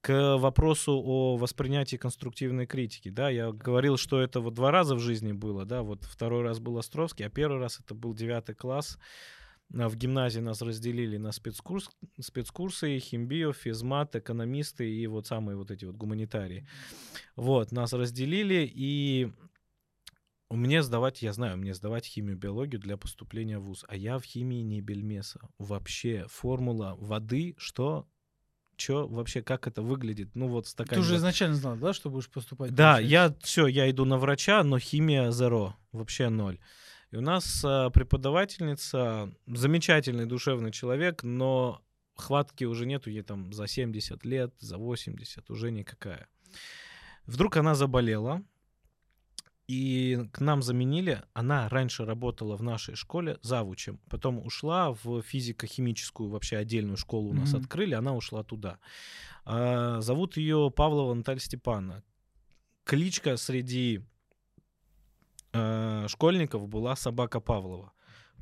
К 0.00 0.36
вопросу 0.36 0.92
о 1.04 1.36
воспринятии 1.36 1.96
конструктивной 1.96 2.66
критики, 2.66 3.08
да, 3.10 3.30
я 3.30 3.50
говорил, 3.52 3.96
что 3.96 4.20
это 4.20 4.40
вот 4.40 4.54
два 4.54 4.70
раза 4.70 4.94
в 4.94 5.00
жизни 5.00 5.32
было, 5.32 5.64
да, 5.64 5.82
вот 5.82 6.04
второй 6.04 6.42
раз 6.42 6.60
был 6.60 6.78
Островский, 6.78 7.26
а 7.26 7.30
первый 7.30 7.58
раз 7.60 7.80
это 7.84 7.94
был 7.94 8.14
девятый 8.14 8.54
класс. 8.54 8.98
А 9.76 9.88
В 9.88 9.96
гимназии 9.96 10.40
нас 10.40 10.62
разделили 10.62 11.18
на 11.18 11.30
спецкурс, 11.30 11.90
спецкурсы, 12.20 12.98
химбио, 12.98 13.52
физмат, 13.52 14.16
экономисты 14.16 14.90
и 14.90 15.06
вот 15.06 15.26
самые 15.26 15.56
вот 15.56 15.70
эти 15.70 15.84
вот 15.84 15.96
гуманитарии. 15.96 16.66
Вот, 17.36 17.70
нас 17.70 17.92
разделили, 17.92 18.70
и 18.72 19.30
мне 20.50 20.82
сдавать, 20.82 21.20
я 21.20 21.34
знаю, 21.34 21.58
мне 21.58 21.74
сдавать 21.74 22.06
химию, 22.06 22.38
биологию 22.38 22.80
для 22.80 22.96
поступления 22.96 23.58
в 23.58 23.64
ВУЗ. 23.64 23.84
А 23.88 23.96
я 23.96 24.18
в 24.18 24.24
химии 24.24 24.62
не 24.62 24.80
бельмеса. 24.80 25.40
Вообще 25.58 26.24
формула 26.28 26.96
воды, 26.98 27.54
что, 27.58 28.08
что 28.76 29.06
вообще, 29.06 29.42
как 29.42 29.66
это 29.66 29.82
выглядит? 29.82 30.34
Ну 30.34 30.48
вот 30.48 30.66
стакан. 30.66 30.94
Ты 30.94 31.00
уже 31.00 31.16
изначально 31.16 31.56
знал, 31.56 31.76
да, 31.76 31.92
что 31.92 32.08
будешь 32.08 32.30
поступать? 32.30 32.74
Да, 32.74 32.94
получается? 32.94 33.12
я 33.12 33.34
все, 33.42 33.66
я 33.66 33.90
иду 33.90 34.06
на 34.06 34.16
врача, 34.16 34.62
но 34.64 34.78
химия 34.78 35.30
зеро, 35.30 35.76
вообще 35.92 36.30
ноль. 36.30 36.58
И 37.10 37.16
у 37.16 37.20
нас 37.20 37.62
а, 37.64 37.90
преподавательница, 37.90 39.32
замечательный 39.46 40.26
душевный 40.26 40.72
человек, 40.72 41.22
но 41.22 41.82
хватки 42.16 42.64
уже 42.64 42.84
нету, 42.86 43.10
ей 43.10 43.22
там 43.22 43.52
за 43.52 43.66
70 43.66 44.24
лет, 44.24 44.54
за 44.58 44.76
80, 44.76 45.50
уже 45.50 45.70
никакая. 45.70 46.28
Вдруг 47.26 47.56
она 47.56 47.74
заболела, 47.74 48.42
и 49.66 50.26
к 50.32 50.40
нам 50.40 50.62
заменили. 50.62 51.22
Она 51.34 51.68
раньше 51.68 52.06
работала 52.06 52.56
в 52.56 52.62
нашей 52.62 52.94
школе 52.94 53.38
завучем, 53.42 54.00
потом 54.08 54.44
ушла 54.44 54.92
в 54.92 55.20
физико-химическую 55.22 56.30
вообще 56.30 56.56
отдельную 56.56 56.96
школу 56.96 57.30
у 57.30 57.34
нас 57.34 57.52
Мгм. 57.52 57.60
открыли, 57.62 57.94
она 57.94 58.14
ушла 58.14 58.42
туда. 58.42 58.78
А, 59.44 60.00
зовут 60.00 60.36
ее 60.38 60.72
Павлова 60.74 61.12
Наталья 61.14 61.40
Степановна. 61.40 62.02
Кличка 62.84 63.36
среди 63.36 64.00
э, 65.52 66.06
школьников 66.08 66.68
была 66.68 66.96
собака 66.96 67.40
Павлова. 67.40 67.92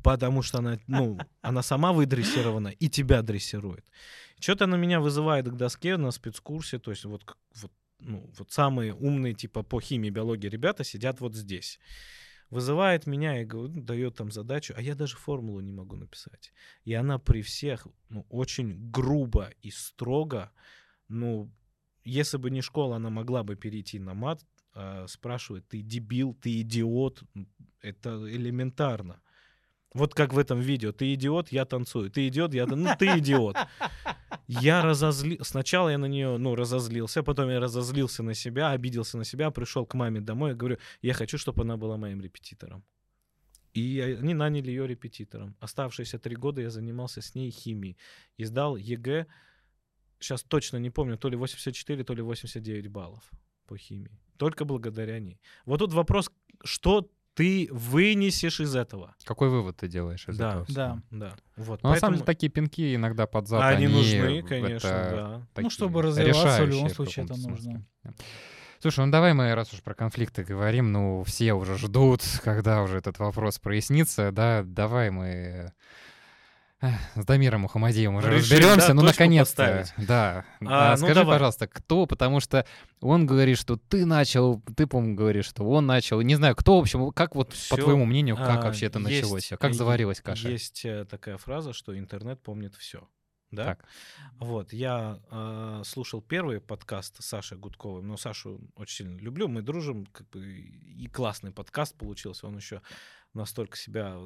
Потому 0.02 0.42
что 0.42 0.58
она, 0.58 0.78
ну, 0.86 1.18
она 1.42 1.62
сама 1.62 1.92
выдрессирована 1.92 2.68
и 2.68 2.88
тебя 2.88 3.22
дрессирует. 3.22 3.84
Что-то 4.38 4.64
она 4.64 4.76
меня 4.76 5.00
вызывает 5.00 5.48
к 5.48 5.56
доске 5.56 5.96
на 5.96 6.10
спецкурсе, 6.10 6.78
то 6.78 6.90
есть 6.90 7.04
вот, 7.04 7.36
вот, 7.54 7.72
ну, 7.98 8.30
вот 8.38 8.52
самые 8.52 8.94
умные 8.94 9.34
типа 9.34 9.62
по 9.62 9.80
химии, 9.80 10.10
биологии 10.10 10.48
ребята 10.48 10.84
сидят 10.84 11.20
вот 11.20 11.34
здесь. 11.34 11.80
Вызывает 12.50 13.06
меня 13.06 13.40
и 13.40 13.44
говорит, 13.44 13.74
ну, 13.76 13.82
дает 13.82 14.14
там 14.14 14.30
задачу, 14.30 14.74
а 14.76 14.82
я 14.82 14.94
даже 14.94 15.16
формулу 15.16 15.60
не 15.60 15.72
могу 15.72 15.96
написать. 15.96 16.52
И 16.84 16.94
она 16.94 17.18
при 17.18 17.42
всех 17.42 17.88
ну, 18.08 18.24
очень 18.28 18.90
грубо 18.90 19.50
и 19.62 19.70
строго, 19.70 20.52
ну, 21.08 21.50
если 22.04 22.36
бы 22.36 22.50
не 22.50 22.62
школа, 22.62 22.96
она 22.96 23.10
могла 23.10 23.42
бы 23.42 23.56
перейти 23.56 23.98
на 23.98 24.14
мат, 24.14 24.44
а, 24.78 25.06
спрашивает, 25.08 25.66
ты 25.68 25.80
дебил, 25.80 26.34
ты 26.34 26.60
идиот, 26.60 27.22
это 27.80 28.10
элементарно. 28.30 29.22
Вот 29.94 30.12
как 30.12 30.34
в 30.34 30.38
этом 30.38 30.60
видео, 30.60 30.92
ты 30.92 31.14
идиот, 31.14 31.48
я 31.50 31.64
танцую, 31.64 32.10
ты 32.10 32.28
идиот, 32.28 32.52
я 32.52 32.66
ну 32.66 32.90
ты 32.98 33.06
идиот. 33.18 33.56
Я 34.46 34.82
разозлил, 34.82 35.38
сначала 35.42 35.88
я 35.88 35.98
на 35.98 36.04
нее, 36.04 36.36
ну, 36.36 36.54
разозлился, 36.54 37.22
потом 37.22 37.48
я 37.48 37.58
разозлился 37.58 38.22
на 38.22 38.34
себя, 38.34 38.70
обиделся 38.70 39.16
на 39.16 39.24
себя, 39.24 39.50
пришел 39.50 39.86
к 39.86 39.94
маме 39.94 40.20
домой 40.20 40.54
говорю, 40.54 40.76
я 41.00 41.14
хочу, 41.14 41.38
чтобы 41.38 41.62
она 41.62 41.78
была 41.78 41.96
моим 41.96 42.20
репетитором. 42.20 42.84
И 43.72 44.00
они 44.00 44.34
наняли 44.34 44.70
ее 44.70 44.86
репетитором. 44.86 45.56
Оставшиеся 45.60 46.18
три 46.18 46.36
года 46.36 46.60
я 46.60 46.70
занимался 46.70 47.22
с 47.22 47.34
ней 47.34 47.50
химией. 47.50 47.96
Сдал 48.38 48.76
ЕГЭ, 48.76 49.26
сейчас 50.20 50.42
точно 50.42 50.76
не 50.76 50.90
помню, 50.90 51.16
то 51.16 51.30
ли 51.30 51.36
84, 51.36 52.04
то 52.04 52.14
ли 52.14 52.22
89 52.22 52.88
баллов. 52.88 53.30
По 53.66 53.76
химии. 53.76 54.18
Только 54.36 54.64
благодаря 54.64 55.18
ней. 55.18 55.40
Вот 55.64 55.78
тут 55.78 55.92
вопрос, 55.92 56.30
что 56.64 57.10
ты 57.34 57.68
вынесешь 57.70 58.60
из 58.60 58.74
этого? 58.74 59.14
Какой 59.24 59.48
вывод 59.50 59.76
ты 59.76 59.88
делаешь 59.88 60.26
из 60.28 60.38
Да, 60.38 60.50
этого? 60.50 60.64
всего? 60.64 60.76
Да. 60.76 61.02
Да. 61.10 61.36
Вот, 61.56 61.82
Ну, 61.82 61.90
на 61.90 61.96
самом 61.96 62.00
поэтому 62.00 62.12
деле, 62.14 62.24
такие 62.24 62.50
пинки 62.50 62.94
иногда 62.94 63.26
под 63.26 63.46
зад, 63.48 63.62
они 63.62 63.88
нужны, 63.88 64.42
в- 64.42 64.46
конечно, 64.46 64.86
это 64.88 65.46
да. 65.54 65.62
Ну, 65.62 65.70
чтобы 65.70 66.02
развиваться, 66.02 66.64
в 66.64 66.68
любом 66.68 66.88
случае 66.90 67.24
это 67.24 67.34
каком-то 67.34 67.50
нужно. 67.50 67.70
смысле. 68.04 68.14
Слушай, 68.78 69.06
ну 69.06 69.10
давай 69.12 69.32
мы, 69.32 69.54
раз 69.54 69.72
уж 69.72 69.82
про 69.82 69.94
конфликты 69.94 70.44
говорим, 70.44 70.92
ну 70.92 71.24
все 71.24 71.54
уже 71.54 71.76
ждут, 71.78 72.22
когда 72.44 72.82
уже 72.82 72.98
этот 72.98 73.18
вопрос 73.18 73.58
прояснится, 73.58 74.32
да, 74.32 74.62
давай 74.64 75.10
мы 75.10 75.72
с 76.80 77.24
Дамиром 77.24 77.62
Мухаммадиевым 77.62 78.16
уже 78.16 78.28
Решили, 78.28 78.56
разберемся, 78.56 78.88
да, 78.88 78.94
ну 78.94 79.02
наконец-то. 79.02 79.86
Да. 79.96 80.44
А, 80.60 80.88
А, 80.88 80.90
ну 80.92 80.96
скажи, 80.98 81.14
давай. 81.14 81.36
пожалуйста, 81.36 81.66
кто, 81.68 82.06
потому 82.06 82.40
что 82.40 82.66
он 83.00 83.26
говорит, 83.26 83.58
что 83.58 83.76
ты 83.76 84.04
начал, 84.04 84.60
ты, 84.76 84.86
по-моему, 84.86 85.14
говоришь, 85.16 85.46
что 85.46 85.64
он 85.64 85.86
начал. 85.86 86.20
Не 86.20 86.34
знаю, 86.34 86.54
кто, 86.54 86.76
в 86.76 86.80
общем, 86.80 87.12
как 87.12 87.34
вот, 87.34 87.48
по 87.48 87.54
Всё, 87.54 87.76
твоему 87.76 88.04
мнению, 88.04 88.36
как 88.36 88.62
а, 88.62 88.66
вообще 88.66 88.86
это 88.86 88.98
есть, 88.98 89.22
началось? 89.22 89.52
Как 89.58 89.72
заварилась 89.74 90.20
каша? 90.20 90.50
Есть 90.50 90.84
э, 90.84 91.06
такая 91.06 91.38
фраза, 91.38 91.72
что 91.72 91.98
интернет 91.98 92.42
помнит 92.42 92.74
все. 92.74 93.08
Да? 93.56 93.64
Так. 93.64 93.84
Вот, 94.38 94.72
я 94.72 95.18
э, 95.30 95.82
слушал 95.84 96.20
первый 96.20 96.60
подкаст 96.60 97.22
Саши 97.24 97.56
Гудковой, 97.56 98.02
но 98.02 98.16
Сашу 98.18 98.60
очень 98.76 99.06
сильно 99.06 99.18
люблю, 99.18 99.48
мы 99.48 99.62
дружим, 99.62 100.06
как 100.06 100.28
бы 100.28 100.46
и 100.46 101.08
классный 101.08 101.52
подкаст 101.52 101.96
получился, 101.96 102.46
он 102.46 102.56
еще 102.56 102.82
настолько 103.32 103.76
себя, 103.78 104.18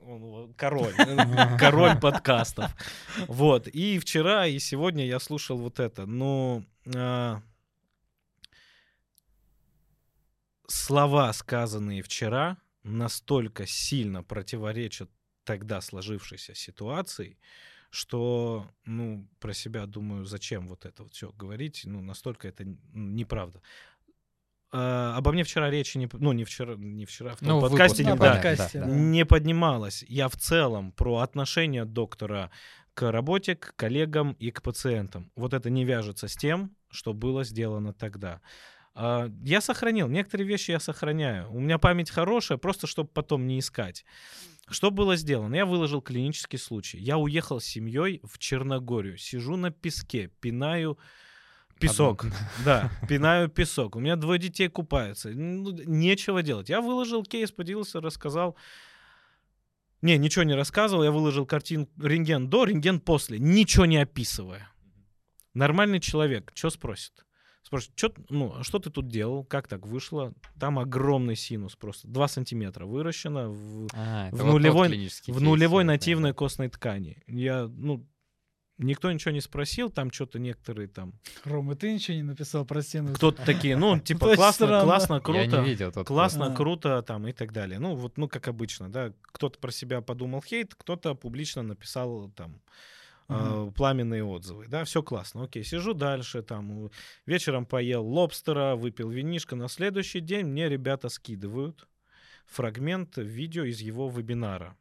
он 0.00 0.52
король, 0.54 0.94
король 1.58 1.98
подкастов. 2.00 2.74
Вот, 3.28 3.68
и 3.68 4.00
вчера, 4.00 4.46
и 4.46 4.58
сегодня 4.58 5.06
я 5.06 5.20
слушал 5.20 5.56
вот 5.56 5.78
это, 5.78 6.04
ну, 6.04 6.64
а, 6.94 7.40
слова, 10.66 11.32
сказанные 11.32 12.02
вчера, 12.02 12.58
настолько 12.82 13.66
сильно 13.66 14.24
противоречат 14.24 15.10
тогда 15.44 15.80
сложившейся 15.80 16.54
ситуации, 16.54 17.38
что, 17.94 18.66
ну, 18.84 19.26
про 19.38 19.54
себя 19.54 19.86
думаю, 19.86 20.24
зачем 20.24 20.66
вот 20.68 20.84
это 20.84 21.04
вот 21.04 21.14
все 21.14 21.30
говорить, 21.32 21.82
ну, 21.84 22.00
настолько 22.02 22.48
это 22.48 22.64
н- 22.64 22.78
неправда. 22.92 23.60
А, 24.72 25.16
обо 25.16 25.30
мне 25.32 25.44
вчера 25.44 25.70
речи 25.70 25.96
не, 25.98 26.08
ну, 26.12 26.32
не 26.32 26.44
вчера, 26.44 26.74
не 26.74 27.04
вчера, 27.06 27.34
в 27.36 27.38
том 27.38 27.48
Ну, 27.48 27.60
подкасте, 27.60 28.02
выпуске, 28.02 28.04
не, 28.04 28.10
На 28.10 28.16
да, 28.16 28.32
подкасте, 28.34 28.80
да, 28.80 28.86
да. 28.86 28.90
да. 28.90 28.98
не 28.98 29.24
поднималась. 29.24 30.04
Я 30.08 30.28
в 30.28 30.36
целом 30.36 30.90
про 30.92 31.18
отношение 31.18 31.84
доктора 31.84 32.50
к 32.94 33.10
работе, 33.10 33.54
к 33.54 33.74
коллегам 33.76 34.32
и 34.40 34.50
к 34.50 34.62
пациентам. 34.62 35.30
Вот 35.36 35.54
это 35.54 35.70
не 35.70 35.84
вяжется 35.84 36.26
с 36.26 36.36
тем, 36.36 36.74
что 36.90 37.12
было 37.12 37.44
сделано 37.44 37.92
тогда. 37.92 38.40
А, 38.94 39.30
Я 39.44 39.60
сохранил, 39.60 40.08
некоторые 40.08 40.46
вещи 40.48 40.72
я 40.72 40.80
сохраняю. 40.80 41.48
У 41.52 41.60
меня 41.60 41.78
память 41.78 42.10
хорошая, 42.10 42.58
просто 42.58 42.88
чтобы 42.88 43.08
потом 43.10 43.46
не 43.46 43.60
искать. 43.60 44.04
Что 44.68 44.90
было 44.90 45.16
сделано? 45.16 45.54
Я 45.54 45.66
выложил 45.66 46.00
клинический 46.00 46.58
случай. 46.58 46.98
Я 46.98 47.18
уехал 47.18 47.60
с 47.60 47.64
семьей 47.64 48.20
в 48.24 48.38
Черногорию. 48.38 49.18
Сижу 49.18 49.56
на 49.56 49.70
песке, 49.70 50.30
пинаю 50.40 50.98
песок. 51.78 52.26
Да, 52.64 52.90
пинаю 53.08 53.48
песок. 53.48 53.96
У 53.96 54.00
меня 54.00 54.16
двое 54.16 54.38
детей 54.38 54.68
купаются. 54.68 55.30
Ну, 55.30 55.70
нечего 55.70 56.42
делать. 56.42 56.70
Я 56.70 56.80
выложил 56.80 57.24
кейс, 57.24 57.50
поделился, 57.50 58.00
рассказал. 58.00 58.56
Не, 60.00 60.16
ничего 60.16 60.44
не 60.44 60.54
рассказывал. 60.54 61.04
Я 61.04 61.10
выложил 61.10 61.46
картин 61.46 61.88
рентген 62.00 62.48
до, 62.48 62.64
рентген 62.64 63.00
после, 63.00 63.38
ничего 63.38 63.86
не 63.86 63.98
описывая. 63.98 64.70
Нормальный 65.52 66.00
человек, 66.00 66.52
что 66.54 66.70
спросит? 66.70 67.24
Спросит, 67.64 67.92
что, 67.96 68.12
ну, 68.28 68.54
а 68.58 68.62
что 68.62 68.78
ты 68.78 68.90
тут 68.90 69.08
делал, 69.08 69.42
как 69.42 69.68
так 69.68 69.86
вышло? 69.86 70.34
Там 70.60 70.78
огромный 70.78 71.34
синус 71.34 71.74
просто, 71.76 72.06
2 72.06 72.28
сантиметра 72.28 72.84
выращено 72.84 73.48
в, 73.48 73.88
А, 73.94 74.28
в 74.30 74.36
вот 74.36 74.52
нулевой- 74.52 74.88
клинический 74.88 75.32
в 75.32 75.36
кейс, 75.38 75.48
нулевой 75.48 75.82
я 75.82 75.86
нативной 75.86 76.34
костной 76.34 76.68
ткани. 76.68 77.22
Я, 77.26 77.66
ну, 77.66 78.06
никто 78.76 79.10
ничего 79.10 79.30
не 79.32 79.40
спросил, 79.40 79.88
там 79.88 80.12
что-то 80.12 80.38
некоторые 80.38 80.88
там, 80.88 81.14
Рома, 81.44 81.74
ты 81.74 81.94
ничего 81.94 82.18
не 82.18 82.22
написал 82.22 82.66
про 82.66 82.82
стену? 82.82 83.14
кто-то 83.14 83.42
такие, 83.46 83.76
ну, 83.78 83.98
типа, 84.10 84.34
классно, 84.34 84.82
классно, 84.82 85.20
круто. 85.20 85.62
видел 85.62 85.90
Классно, 86.04 86.52
А. 86.52 86.54
круто, 86.54 87.00
там 87.02 87.26
и 87.28 87.32
так 87.32 87.52
далее. 87.54 87.78
Ну, 87.78 87.94
вот, 87.94 88.18
ну, 88.18 88.28
как 88.28 88.46
обычно, 88.46 88.90
да. 88.92 89.14
Кто-то 89.22 89.58
про 89.58 89.70
себя 89.72 90.02
подумал 90.02 90.42
хейт, 90.42 90.74
кто-то 90.74 91.14
публично 91.14 91.62
написал 91.62 92.28
там 92.36 92.60
э, 93.28 93.70
пламенные 93.74 94.24
отзывы. 94.24 94.68
Да, 94.68 94.84
все 94.84 95.02
классно. 95.02 95.44
Окей, 95.44 95.64
сижу 95.64 95.94
дальше, 95.94 96.42
там, 96.42 96.90
вечером 97.26 97.66
поел 97.66 98.06
лобстера, 98.06 98.76
выпил 98.76 99.10
винишко. 99.10 99.56
На 99.56 99.68
следующий 99.68 100.20
день 100.20 100.46
мне 100.46 100.68
ребята 100.68 101.08
скидывают 101.08 101.86
фрагмент 102.46 103.16
видео 103.16 103.64
из 103.64 103.80
его 103.80 104.08
вебинара 104.08 104.76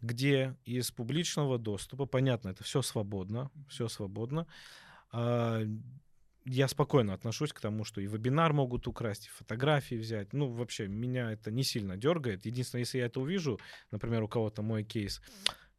где 0.00 0.56
из 0.64 0.90
публичного 0.90 1.58
доступа, 1.58 2.06
понятно, 2.06 2.50
это 2.50 2.62
все 2.64 2.82
свободно, 2.82 3.50
все 3.68 3.88
свободно, 3.88 4.46
а, 5.10 5.62
я 6.44 6.68
спокойно 6.68 7.12
отношусь 7.14 7.52
к 7.52 7.60
тому, 7.60 7.84
что 7.84 8.00
и 8.00 8.06
вебинар 8.06 8.52
могут 8.52 8.86
украсть, 8.86 9.26
и 9.26 9.30
фотографии 9.30 9.96
взять. 9.96 10.32
Ну, 10.32 10.48
вообще, 10.48 10.88
меня 10.88 11.32
это 11.32 11.50
не 11.50 11.62
сильно 11.62 11.96
дергает. 11.96 12.46
Единственное, 12.46 12.80
если 12.80 12.98
я 12.98 13.06
это 13.06 13.20
увижу, 13.20 13.60
например, 13.90 14.22
у 14.22 14.28
кого-то 14.28 14.62
мой 14.62 14.82
кейс, 14.82 15.20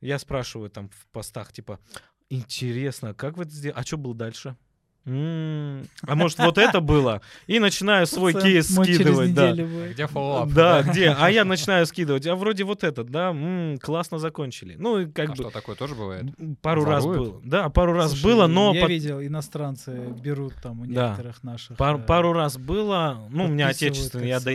я 0.02 0.20
спрашиваю 0.20 0.70
там 0.70 0.90
в 0.90 1.08
постах, 1.12 1.52
типа, 1.54 1.80
интересно, 2.30 3.14
как 3.14 3.38
вы 3.38 3.44
это 3.44 3.52
сделали? 3.54 3.80
А 3.80 3.84
что 3.86 3.98
было 3.98 4.16
дальше? 4.16 4.56
А 5.06 6.16
может, 6.16 6.38
вот 6.40 6.58
это 6.58 6.82
было? 6.82 7.22
И 7.48 7.58
начинаю 7.60 8.06
свой 8.06 8.34
кейс 8.34 8.68
скидывать, 8.72 9.34
да. 9.34 9.54
Где 9.54 10.06
follow-up? 10.08 10.50
Да, 10.54 10.84
где? 10.84 11.10
А 11.18 11.30
я 11.32 11.46
начинаю 11.46 11.86
скидывать. 11.88 12.28
А 12.28 12.36
вроде 12.36 12.64
вот 12.64 12.84
этот, 12.84 13.10
да, 13.10 13.36
классно 13.82 14.20
закончили. 14.20 14.76
Ну, 14.78 15.00
и 15.00 15.06
как 15.08 15.30
А 15.30 15.32
бы 15.32 15.36
что, 15.36 15.50
такое 15.50 15.76
тоже 15.76 15.96
бывает? 15.96 16.26
пару 16.62 16.84
раз 16.86 17.06
было. 17.06 17.42
Да, 17.44 17.70
пару 17.70 17.94
раз 17.94 18.12
Слушай, 18.12 18.24
было, 18.24 18.48
но 18.48 18.74
Я 18.76 18.82
под- 18.82 18.90
видел, 18.92 19.22
иностранцы 19.22 19.98
берут 20.22 20.54
там 20.62 20.82
у 20.82 20.86
Да. 20.86 21.10
некоторых 21.12 21.44
наших... 21.44 21.78
пар- 21.78 22.00
э, 22.00 22.06
пару 22.06 22.34
раз 22.34 22.58
было. 22.58 23.28
Ну, 23.32 23.46
у 23.46 23.48
меня 23.48 23.70
отечественный, 23.70 24.28
я 24.28 24.40
до 24.40 24.54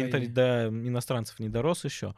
иностранцев 0.68 1.40
не 1.40 1.48
дорос 1.48 1.84
еще. 1.84 2.14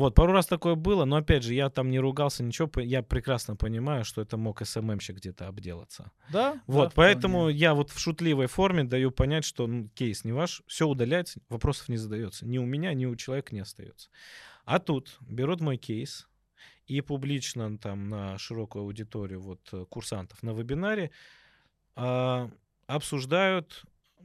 Вот, 0.00 0.14
пару 0.14 0.32
раз 0.32 0.46
такое 0.46 0.76
было, 0.76 1.04
но 1.04 1.16
опять 1.16 1.42
же, 1.42 1.52
я 1.52 1.68
там 1.68 1.90
не 1.90 1.98
ругался, 1.98 2.42
ничего, 2.42 2.70
я 2.80 3.02
прекрасно 3.02 3.54
понимаю, 3.54 4.04
что 4.04 4.22
это 4.22 4.38
мог 4.38 4.64
СММщик 4.64 5.16
где-то 5.16 5.46
обделаться. 5.46 6.10
Да? 6.30 6.58
Вот, 6.66 6.88
да, 6.88 6.92
поэтому 6.94 7.40
вполне. 7.40 7.58
я 7.58 7.74
вот 7.74 7.90
в 7.90 7.98
шутливой 7.98 8.46
форме 8.46 8.84
даю 8.84 9.10
понять, 9.10 9.44
что 9.44 9.66
ну, 9.66 9.88
кейс 9.90 10.24
не 10.24 10.32
ваш, 10.32 10.62
все 10.66 10.88
удаляется, 10.88 11.40
вопросов 11.50 11.90
не 11.90 11.98
задается. 11.98 12.46
Ни 12.46 12.56
у 12.56 12.64
меня, 12.64 12.94
ни 12.94 13.04
у 13.04 13.14
человека 13.14 13.54
не 13.54 13.60
остается. 13.60 14.08
А 14.64 14.78
тут 14.78 15.18
берут 15.20 15.60
мой 15.60 15.76
кейс 15.76 16.26
и 16.86 17.02
публично 17.02 17.76
там 17.76 18.08
на 18.08 18.38
широкую 18.38 18.84
аудиторию 18.84 19.42
вот 19.42 19.68
э, 19.72 19.84
курсантов 19.84 20.42
на 20.42 20.52
вебинаре 20.52 21.10
а, 21.94 22.50
обсуждают, 22.86 23.84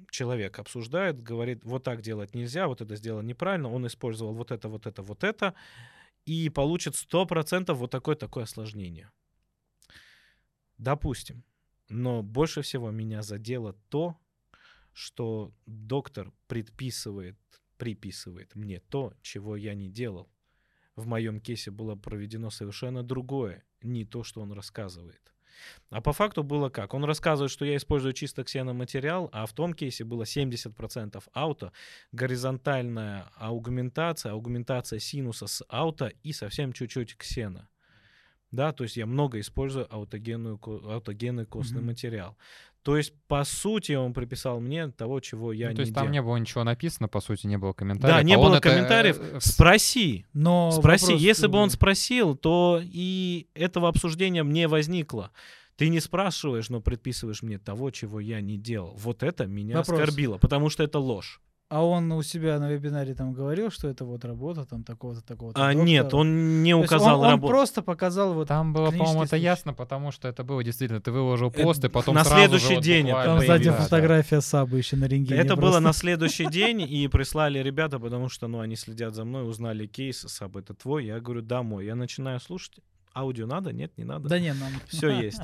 человек 0.10 0.60
обсуждает, 0.60 1.22
говорит, 1.22 1.64
вот 1.64 1.84
так 1.84 2.02
делать 2.02 2.36
нельзя, 2.36 2.68
вот 2.68 2.82
это 2.82 2.96
сделано 2.96 3.26
неправильно, 3.26 3.70
он 3.70 3.86
использовал 3.88 4.34
вот 4.34 4.52
это, 4.52 4.70
вот 4.70 4.88
это, 4.88 5.02
вот 5.02 5.24
это, 5.24 5.54
и 6.26 6.50
получит 6.50 6.94
100% 6.94 7.74
вот 7.74 7.92
такое-такое 7.92 8.44
осложнение. 8.44 9.12
Допустим. 10.78 11.44
Но 11.88 12.24
больше 12.24 12.62
всего 12.62 12.92
меня 12.92 13.22
задело 13.22 13.74
то, 13.90 14.18
что 14.92 15.54
доктор 15.66 16.32
предписывает, 16.48 17.38
приписывает 17.78 18.56
мне 18.56 18.80
то, 18.80 19.14
чего 19.22 19.56
я 19.56 19.76
не 19.76 19.90
делал. 19.90 20.30
В 20.96 21.06
моем 21.06 21.40
кейсе 21.40 21.72
было 21.72 21.96
проведено 21.96 22.50
совершенно 22.50 23.04
другое, 23.04 23.64
не 23.82 24.06
то, 24.06 24.24
что 24.24 24.42
он 24.42 24.54
рассказывает. 24.54 25.35
А 25.90 26.02
по 26.02 26.14
факту 26.14 26.44
было 26.44 26.70
как? 26.70 26.94
Он 26.94 27.06
рассказывает, 27.06 27.52
что 27.52 27.66
я 27.66 27.76
использую 27.76 28.14
чисто 28.14 28.44
ксеноматериал, 28.44 29.30
а 29.32 29.46
в 29.46 29.54
том 29.54 29.74
кейсе 29.74 30.04
было 30.04 30.24
70% 30.24 31.24
ауто, 31.34 31.72
горизонтальная 32.12 33.32
аугментация, 33.36 34.34
аугментация 34.34 35.00
синуса 35.00 35.48
с 35.48 35.64
ауто 35.70 36.08
и 36.24 36.34
совсем 36.34 36.74
чуть-чуть 36.74 37.16
ксена. 37.18 37.70
Да, 38.52 38.72
то 38.72 38.84
есть 38.84 38.96
я 38.98 39.06
много 39.06 39.40
использую 39.40 39.88
аутогенную, 39.94 40.60
аутогенный 40.64 41.46
костный 41.46 41.80
Мгм. 41.80 41.88
материал. 41.88 42.38
То 42.84 42.98
есть, 42.98 43.14
по 43.28 43.44
сути, 43.44 43.94
он 43.94 44.14
приписал 44.14 44.60
мне 44.60 44.90
того, 44.90 45.20
чего 45.20 45.52
я 45.52 45.68
Ну, 45.68 45.72
не 45.72 45.76
то 45.78 45.82
есть 45.82 45.94
там 45.96 46.04
делал. 46.04 46.14
не 46.14 46.22
было 46.22 46.38
ничего 46.38 46.64
написано, 46.64 47.08
по 47.08 47.20
сути, 47.20 47.48
не 47.48 47.58
было 47.58 47.74
комментариев. 47.74 48.18
Да, 48.18 48.24
не 48.24 48.36
а 48.36 48.38
было 48.38 48.58
это, 48.58 48.70
комментариев. 48.70 49.18
э, 49.20 49.40
в- 49.40 49.44
Спроси, 49.44 50.26
Но 50.34 50.70
Спроси, 50.72 51.06
вопрос 51.06 51.22
если 51.22 51.48
бы 51.48 51.58
он 51.58 51.70
спросил, 51.72 52.36
то 52.36 52.80
и 52.84 53.48
этого 53.56 53.90
обсуждения 53.90 54.44
мне 54.44 54.68
возникло. 54.68 55.32
Ты 55.78 55.90
не 55.90 56.00
спрашиваешь, 56.00 56.70
но 56.70 56.80
предписываешь 56.80 57.42
мне 57.42 57.58
того, 57.58 57.90
чего 57.90 58.20
я 58.20 58.40
не 58.40 58.58
делал. 58.58 58.96
Вот 58.98 59.24
это 59.24 59.48
меня 59.48 59.78
Вопрос. 59.78 60.00
оскорбило, 60.00 60.38
потому 60.38 60.70
что 60.70 60.84
это 60.84 61.00
ложь. 61.00 61.42
А 61.68 61.84
он 61.84 62.12
у 62.12 62.22
себя 62.22 62.60
на 62.60 62.70
вебинаре 62.70 63.16
там 63.16 63.34
говорил, 63.34 63.72
что 63.72 63.88
это 63.88 64.06
вот 64.06 64.24
работа 64.24 64.66
там 64.66 64.84
такого-то, 64.84 65.24
такого-то. 65.24 65.66
А, 65.66 65.74
нет, 65.74 66.14
он 66.14 66.62
не 66.62 66.76
указал 66.76 67.20
он, 67.22 67.26
он 67.26 67.32
работу. 67.32 67.52
просто 67.52 67.82
показал 67.82 68.36
вот 68.36 68.50
Там 68.50 68.72
было, 68.72 68.92
по-моему, 68.92 69.24
это 69.24 69.36
ясно, 69.36 69.74
потому 69.74 70.12
что 70.12 70.28
это 70.28 70.44
было 70.44 70.64
действительно, 70.64 71.02
ты 71.02 71.12
выложил 71.12 71.48
Это 71.50 71.64
пост, 71.64 71.84
и 71.84 71.90
потом 71.90 72.14
на 72.14 72.24
сразу 72.24 72.40
же 72.40 72.60
следующий 72.60 72.76
вот 72.76 72.84
день 72.84 73.08
это 73.08 73.16
буквально- 73.16 73.40
там 73.40 73.48
сзади 73.48 73.70
Да, 73.70 73.78
да. 73.78 73.84
фотография 73.84 74.42
Сабы 74.42 74.78
еще 74.78 74.96
на 74.96 75.06
рентгене. 75.06 75.40
Это 75.40 75.56
было 75.56 75.62
просто. 75.64 75.80
на 75.82 75.94
следующий 75.94 76.46
день, 76.46 76.82
и 76.82 77.08
прислали 77.08 77.58
ребята, 77.58 77.98
потому 77.98 78.30
что, 78.30 78.48
ну, 78.48 78.60
они 78.60 78.76
следят 78.76 79.16
за 79.16 79.26
мной, 79.26 79.50
узнали 79.50 79.88
кейс, 79.88 80.20
Саб, 80.20 80.58
это 80.58 80.76
твой? 80.76 81.06
Я 81.06 81.20
говорю, 81.20 81.42
да, 81.42 81.64
мой. 81.64 81.86
Я 81.88 81.96
начинаю 81.96 82.40
слушать, 82.40 82.76
аудио 83.16 83.48
надо? 83.48 83.74
Нет, 83.74 83.98
не 83.98 84.04
надо. 84.04 84.30
Да 84.30 84.38
не, 84.40 84.54
нам... 84.54 84.70
Все 84.88 85.10
есть. 85.20 85.42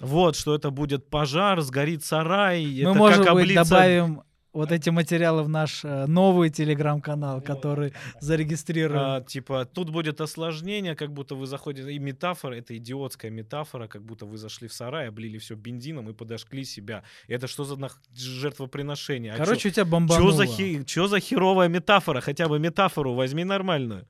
Вот, 0.00 0.34
что 0.34 0.54
это 0.56 0.70
будет 0.70 1.08
пожар, 1.10 1.60
сгорит 1.60 2.04
сарай, 2.04 2.64
Мы, 2.64 2.80
это 2.80 2.94
может 2.94 3.24
как 3.24 3.34
быть, 3.34 3.54
добавим 3.54 4.22
вот 4.52 4.72
эти 4.72 4.90
материалы 4.90 5.42
в 5.42 5.48
наш 5.48 5.84
э, 5.84 6.06
новый 6.06 6.50
телеграм-канал, 6.50 7.40
который 7.40 7.92
зарегистрирован. 8.20 8.98
А, 9.04 9.20
типа, 9.20 9.64
тут 9.64 9.90
будет 9.90 10.20
осложнение, 10.20 10.94
как 10.96 11.12
будто 11.12 11.34
вы 11.34 11.46
заходите, 11.46 11.92
и 11.92 11.98
метафора, 11.98 12.54
это 12.54 12.76
идиотская 12.76 13.30
метафора, 13.30 13.86
как 13.88 14.02
будто 14.02 14.26
вы 14.26 14.36
зашли 14.38 14.66
в 14.68 14.72
сарай, 14.72 15.08
облили 15.08 15.38
все 15.38 15.54
бензином 15.54 16.08
и 16.10 16.12
подожгли 16.12 16.64
себя. 16.64 17.02
Это 17.28 17.46
что 17.46 17.64
за 17.64 17.76
нах- 17.76 18.00
жертвоприношение? 18.14 19.32
А 19.32 19.36
чё- 19.36 19.44
Короче, 19.44 19.68
у 19.68 19.72
тебя 19.72 19.84
Чё 19.84 19.90
бомбануло. 19.90 20.32
за, 20.32 20.46
хи- 20.46 20.84
чё 20.84 21.06
за 21.06 21.20
херовая 21.20 21.68
метафора? 21.68 22.20
Хотя 22.20 22.48
бы 22.48 22.58
метафору 22.58 23.14
возьми 23.14 23.44
нормальную. 23.44 24.06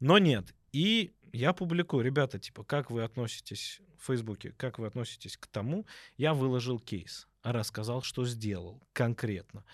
Но 0.00 0.18
нет. 0.18 0.54
И 0.72 1.12
я 1.32 1.52
публикую, 1.52 2.04
ребята, 2.04 2.38
типа, 2.38 2.64
как 2.64 2.90
вы 2.90 3.02
относитесь 3.04 3.80
в 4.00 4.06
Фейсбуке, 4.06 4.52
как 4.56 4.78
вы 4.78 4.86
относитесь 4.86 5.36
к 5.36 5.46
тому, 5.46 5.86
я 6.16 6.32
выложил 6.34 6.78
кейс, 6.78 7.26
рассказал, 7.52 8.02
что 8.02 8.24
сделал 8.24 8.82
конкретно, 8.92 9.64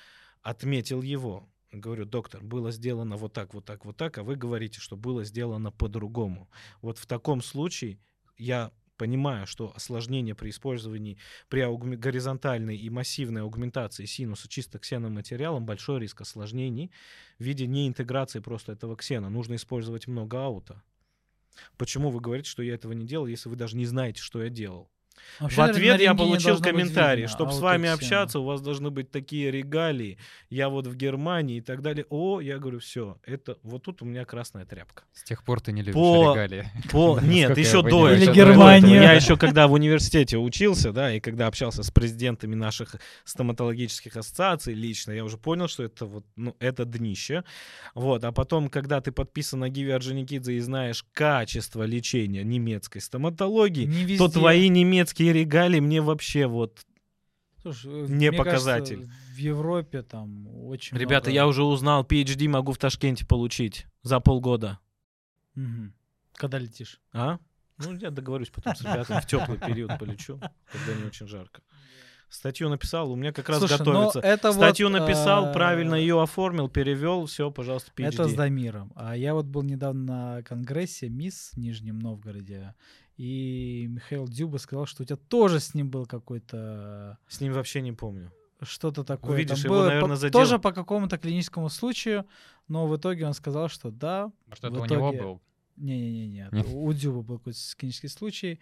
отметил 0.43 1.03
его. 1.03 1.49
Говорю, 1.73 2.05
доктор, 2.05 2.43
было 2.43 2.73
сделано 2.73 3.17
вот 3.17 3.33
так, 3.33 3.55
вот 3.55 3.65
так, 3.65 3.85
вот 3.85 3.97
так, 3.97 4.19
а 4.19 4.25
вы 4.25 4.35
говорите, 4.35 4.81
что 4.81 4.97
было 4.97 5.23
сделано 5.25 5.71
по-другому. 5.71 6.51
Вот 6.83 6.99
в 6.99 7.07
таком 7.07 7.43
случае 7.43 7.99
я 8.37 8.73
понимаю, 9.01 9.47
что 9.47 9.73
осложнение 9.75 10.35
при 10.35 10.51
использовании 10.51 11.17
при 11.49 11.65
горизонтальной 11.97 12.77
и 12.77 12.91
массивной 12.91 13.41
аугментации 13.41 14.05
синуса 14.05 14.47
чисто 14.47 14.79
ксеноматериалом 14.79 15.65
большой 15.65 16.01
риск 16.01 16.21
осложнений 16.21 16.91
в 17.39 17.45
виде 17.45 17.67
неинтеграции 17.67 18.41
просто 18.41 18.73
этого 18.73 18.97
ксена. 18.97 19.31
Нужно 19.31 19.55
использовать 19.55 20.07
много 20.07 20.45
аута. 20.45 20.83
Почему 21.79 22.11
вы 22.11 22.21
говорите, 22.21 22.51
что 22.51 22.63
я 22.63 22.75
этого 22.75 22.93
не 22.93 23.07
делал, 23.07 23.27
если 23.27 23.49
вы 23.49 23.57
даже 23.57 23.77
не 23.77 23.87
знаете, 23.87 24.21
что 24.21 24.43
я 24.43 24.51
делал? 24.51 24.91
Вообще, 25.41 25.57
в 25.57 25.61
ответ 25.61 26.01
я 26.01 26.15
получил 26.15 26.59
комментарий, 26.61 27.27
чтобы 27.27 27.53
с 27.53 27.55
а 27.55 27.57
вот 27.57 27.63
вами 27.63 27.87
это 27.87 27.95
общаться, 27.95 28.41
у 28.41 28.45
вас 28.45 28.61
должны 28.61 28.91
быть 28.91 29.11
такие 29.11 29.51
регалии. 29.51 30.19
Я 30.51 30.69
вот 30.69 30.87
в 30.87 30.97
Германии 30.97 31.59
и 31.59 31.61
так 31.61 31.83
далее. 31.83 32.07
О, 32.11 32.41
я 32.41 32.59
говорю, 32.59 32.81
все, 32.81 33.19
это 33.25 33.59
вот 33.63 33.83
тут 33.83 34.03
у 34.03 34.05
меня 34.05 34.25
красная 34.25 34.65
тряпка. 34.65 35.05
С 35.13 35.25
тех 35.25 35.43
пор 35.43 35.61
ты 35.61 35.73
не 35.73 35.83
любишь 35.83 35.95
По- 35.95 36.33
регалии. 36.33 36.69
По... 36.91 37.21
Нет, 37.21 37.57
еще 37.57 37.83
до 37.83 38.13
Или 38.13 38.31
Германия. 38.33 38.97
Я 39.03 39.13
еще 39.13 39.37
когда 39.37 39.67
в 39.67 39.73
университете 39.73 40.37
учился, 40.37 40.93
да, 40.93 41.15
и 41.15 41.21
когда 41.21 41.47
общался 41.47 41.83
с 41.83 41.91
президентами 41.91 42.55
наших 42.55 42.97
стоматологических 43.25 44.17
ассоциаций 44.17 44.75
лично, 44.75 45.13
я 45.13 45.25
уже 45.25 45.39
понял, 45.39 45.69
что 45.69 45.85
это 45.85 46.07
вот, 46.07 46.25
ну, 46.37 46.57
это 46.59 46.85
днище. 46.85 47.45
Вот, 47.95 48.25
а 48.25 48.33
потом, 48.33 48.69
когда 48.69 49.01
ты 49.01 49.13
подписан 49.13 49.61
на 49.61 49.69
Гиви 49.69 49.91
Орджоникидзе 49.91 50.55
и 50.55 50.61
знаешь 50.61 51.05
качество 51.13 51.85
лечения 51.85 52.43
немецкой 52.45 53.01
стоматологии, 53.01 53.85
Не 53.85 54.17
то 54.17 54.29
твои 54.29 54.69
немецкие 54.69 55.10
регалии 55.19 55.81
мне 55.81 56.01
вообще 56.01 56.47
вот... 56.47 56.85
Слушай, 57.63 57.93
э, 57.93 58.07
не 58.07 58.31
мне 58.31 58.39
кажется, 58.39 58.45
показатель. 58.45 59.11
в 59.35 59.37
Европе 59.37 60.03
там 60.03 60.47
очень 60.67 60.97
Ребята, 60.97 61.29
много- 61.31 61.35
я 61.35 61.47
уже 61.47 61.63
узнал, 61.63 62.05
PhD 62.05 62.49
могу 62.49 62.73
в 62.73 62.79
Ташкенте 62.79 63.27
получить 63.27 63.87
за 64.03 64.19
полгода. 64.21 64.79
Мгм. 65.55 65.93
Когда 66.35 66.59
летишь? 66.59 67.01
А? 67.13 67.39
Ну, 67.79 67.95
я 67.97 68.11
договорюсь 68.11 68.49
потом 68.51 68.75
с 68.75 68.81
ребятами, 68.81 69.21
в 69.21 69.27
теплый 69.27 69.59
период 69.59 69.99
полечу, 69.99 70.41
когда 70.71 70.95
не 71.01 71.05
очень 71.07 71.27
жарко. 71.27 71.63
Статью 72.31 72.69
написал, 72.69 73.11
у 73.11 73.17
меня 73.17 73.33
как 73.33 73.49
раз 73.49 73.59
Слушай, 73.59 73.79
но 73.81 73.85
готовится. 73.85 74.21
это 74.21 74.53
Статью 74.53 74.89
вот, 74.89 75.01
написал, 75.01 75.47
э, 75.47 75.53
правильно 75.53 75.97
ее 75.97 76.23
оформил, 76.23 76.69
перевел, 76.69 77.27
все, 77.27 77.51
пожалуйста, 77.51 77.91
PhD. 77.97 78.07
Это 78.07 78.29
с 78.29 78.35
Дамиром. 78.35 78.93
А 78.95 79.17
я 79.17 79.35
вот 79.35 79.47
был 79.47 79.63
недавно 79.63 80.37
на 80.37 80.43
конгрессе 80.45 81.09
МИС 81.09 81.51
в 81.55 81.57
Нижнем 81.59 81.99
Новгороде, 81.99 82.75
и 83.21 83.87
Михаил 83.89 84.27
Дюба 84.27 84.57
сказал, 84.59 84.87
что 84.87 85.03
у 85.03 85.07
тебя 85.07 85.17
тоже 85.29 85.61
с 85.61 85.75
ним 85.75 85.91
был 85.91 86.07
какой-то 86.07 87.19
С 87.29 87.41
ним 87.41 87.53
вообще 87.53 87.83
не 87.83 87.93
помню. 87.93 88.33
что-то 88.63 89.05
такое. 89.05 89.33
Увидишь, 89.35 89.63
Там 89.63 89.65
его, 89.65 89.75
было 89.75 89.87
наверное, 89.89 90.09
по- 90.11 90.17
задело. 90.17 90.43
Тоже 90.45 90.59
по 90.59 90.73
какому-то 90.73 91.19
клиническому 91.19 91.69
случаю, 91.69 92.25
но 92.69 92.87
в 92.87 92.97
итоге 92.97 93.27
он 93.27 93.35
сказал, 93.35 93.69
что 93.69 93.91
да. 93.91 94.33
Может, 94.47 94.65
это 94.65 94.75
в 94.75 94.81
у 94.83 94.85
него 94.87 95.11
итоге- 95.11 95.23
был? 95.23 95.43
Не-не-не, 95.77 96.49
Нет. 96.53 96.67
у 96.73 96.93
Дюба 96.93 97.23
был 97.23 97.39
какой-то 97.39 97.59
клинический 97.77 98.09
случай. 98.09 98.59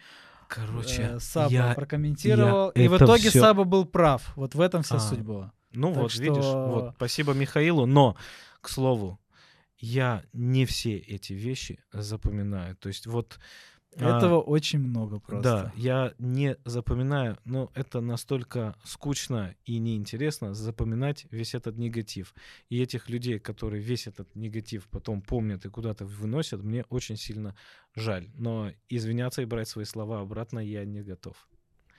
Короче, 0.48 1.02
э, 1.02 1.18
Саба 1.20 1.50
я- 1.52 1.74
прокомментировал, 1.74 2.72
я 2.74 2.84
и 2.84 2.88
в 2.88 2.96
итоге 2.96 3.30
всё- 3.30 3.40
Саба 3.40 3.64
был 3.64 3.84
прав. 3.86 4.32
Вот 4.36 4.54
в 4.54 4.60
этом 4.60 4.82
вся 4.82 4.96
А, 4.96 5.00
суть 5.00 5.20
была. 5.20 5.52
Ну 5.72 5.92
Так 5.92 6.02
вот, 6.02 6.14
видишь, 6.16 6.44
что- 6.44 6.68
вот, 6.68 6.94
спасибо 6.96 7.32
Михаилу, 7.34 7.86
но, 7.86 8.16
к 8.60 8.68
слову, 8.68 9.20
я 9.78 10.22
не 10.32 10.64
все 10.64 10.96
эти 10.96 11.32
вещи 11.34 11.78
запоминаю. 11.92 12.74
То 12.76 12.88
есть 12.88 13.06
вот... 13.06 13.38
а, 13.96 14.18
Этого 14.18 14.40
очень 14.40 14.78
много 14.78 15.18
просто. 15.18 15.42
Да, 15.42 15.72
я 15.74 16.14
не 16.18 16.56
запоминаю, 16.64 17.38
но 17.44 17.70
это 17.74 18.00
настолько 18.00 18.76
скучно 18.84 19.54
и 19.64 19.78
неинтересно 19.78 20.54
запоминать 20.54 21.26
весь 21.30 21.54
этот 21.54 21.76
негатив. 21.78 22.34
И 22.68 22.80
этих 22.80 23.08
людей, 23.08 23.38
которые 23.38 23.82
весь 23.82 24.06
этот 24.06 24.34
негатив 24.34 24.86
потом 24.88 25.22
помнят 25.22 25.64
и 25.64 25.70
куда-то 25.70 26.04
выносят, 26.04 26.62
мне 26.62 26.84
очень 26.90 27.16
сильно 27.16 27.56
жаль. 27.94 28.28
Но 28.34 28.70
извиняться 28.88 29.42
и 29.42 29.46
брать 29.46 29.68
свои 29.68 29.84
слова 29.84 30.20
обратно 30.20 30.58
я 30.58 30.84
не 30.84 31.02
готов. 31.02 31.48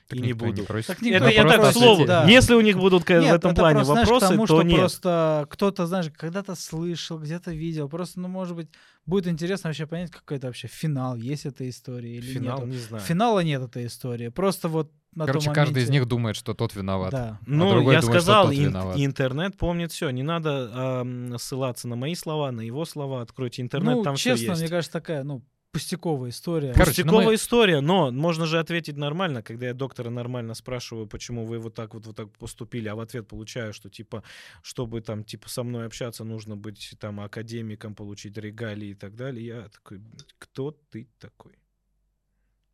Так 0.10 0.20
и 0.20 0.22
не 0.22 0.34
буду. 0.34 0.64
просит. 0.66 0.88
Так 0.88 1.02
Это 1.04 1.28
я 1.30 1.44
не 1.44 1.50
так 1.50 1.70
к 1.70 1.72
слову. 1.74 2.06
да. 2.06 2.26
Если 2.28 2.54
у 2.56 2.62
них 2.62 2.78
будут 2.78 3.04
к- 3.04 3.18
в 3.18 3.22
Нет, 3.22 3.36
этом 3.36 3.52
это 3.52 3.62
плане 3.62 3.76
просто, 3.76 3.94
знаешь, 3.94 4.08
к 4.08 4.12
вопросы, 4.12 4.28
тому, 4.34 4.48
то 4.48 4.56
что 4.56 4.64
нет. 4.64 4.78
просто 4.80 5.48
кто-то, 5.52 5.86
знаешь, 5.88 6.12
когда-то 6.18 6.56
слышал, 6.56 7.20
где-то 7.20 7.52
видел. 7.52 7.88
Просто, 7.90 8.20
ну, 8.20 8.28
может 8.28 8.56
быть, 8.56 8.70
будет 9.06 9.28
интересно 9.28 9.70
вообще 9.70 9.86
понять, 9.86 10.10
какой 10.12 10.38
это 10.38 10.48
вообще 10.48 10.68
финал, 10.68 11.16
есть 11.16 11.46
эта 11.46 11.70
история 11.70 12.16
или 12.18 12.22
Финал 12.34 12.60
нет. 12.62 12.68
не 12.70 12.78
знаю. 12.78 13.04
Финала 13.04 13.40
нет 13.42 13.62
этой 13.62 13.86
истории. 13.86 14.30
Просто 14.30 14.68
вот 14.68 14.92
на 15.16 15.26
том 15.26 15.34
Короче, 15.34 15.52
каждый 15.54 15.84
из 15.84 15.90
них 15.90 16.08
думает, 16.08 16.36
что 16.36 16.54
тот 16.54 16.76
виноват. 16.76 17.12
Да. 17.12 17.40
Ну, 17.48 17.70
другой 17.72 17.96
я 17.96 18.02
думает, 18.02 18.04
что 18.04 18.12
сказал, 18.12 18.46
тот 18.46 18.54
ин- 18.56 18.64
виноват. 18.70 18.96
интернет 18.98 19.58
помнит 19.58 19.92
все. 19.92 20.10
Не 20.12 20.22
надо 20.24 20.70
ам, 20.74 21.38
ссылаться 21.40 21.88
на 21.88 21.96
мои 21.96 22.14
слова, 22.16 22.52
на 22.52 22.62
его 22.62 22.86
слова. 22.86 23.22
Откройте 23.22 23.62
интернет, 23.62 23.96
ну, 23.98 24.04
там 24.04 24.16
все 24.16 24.32
честно, 24.36 24.52
есть. 24.52 24.62
мне 24.62 24.70
кажется, 24.70 24.92
такая, 24.94 25.24
ну, 25.24 25.44
пустяковая 25.72 26.32
история. 26.32 26.74
Короче, 26.74 27.04
ну 27.04 27.12
Пустяковая 27.12 27.26
мы- 27.28 27.36
история, 27.36 27.82
но 27.82 28.12
можно 28.12 28.46
же 28.46 28.60
ответить 28.60 28.98
нормально, 28.98 29.44
когда 29.44 29.68
я 29.68 29.74
доктора 29.74 30.10
нормально 30.10 30.54
спрашиваю, 30.56 31.08
почему 31.08 31.46
вы 31.46 31.60
вот 31.60 31.76
так 31.76 31.94
вот, 31.94 32.06
вот 32.08 32.16
так 32.16 32.32
поступили, 32.38 32.88
а 32.88 32.96
в 32.96 33.00
ответ 33.00 33.28
получаю, 33.28 33.74
что 33.74 33.90
типа, 33.90 34.24
чтобы 34.62 35.02
там 35.02 35.24
типа 35.24 35.50
со 35.50 35.64
мной 35.64 35.86
общаться, 35.86 36.24
нужно 36.24 36.58
быть 36.58 36.96
там 37.00 37.20
академиком, 37.20 37.96
получить 37.96 38.38
регалии 38.38 38.90
и 38.90 38.96
так 38.96 39.16
далее. 39.16 39.46
Я 39.46 39.70
такой, 39.70 40.02
кто 40.40 40.72
ты 40.90 41.08
такой? 41.20 41.54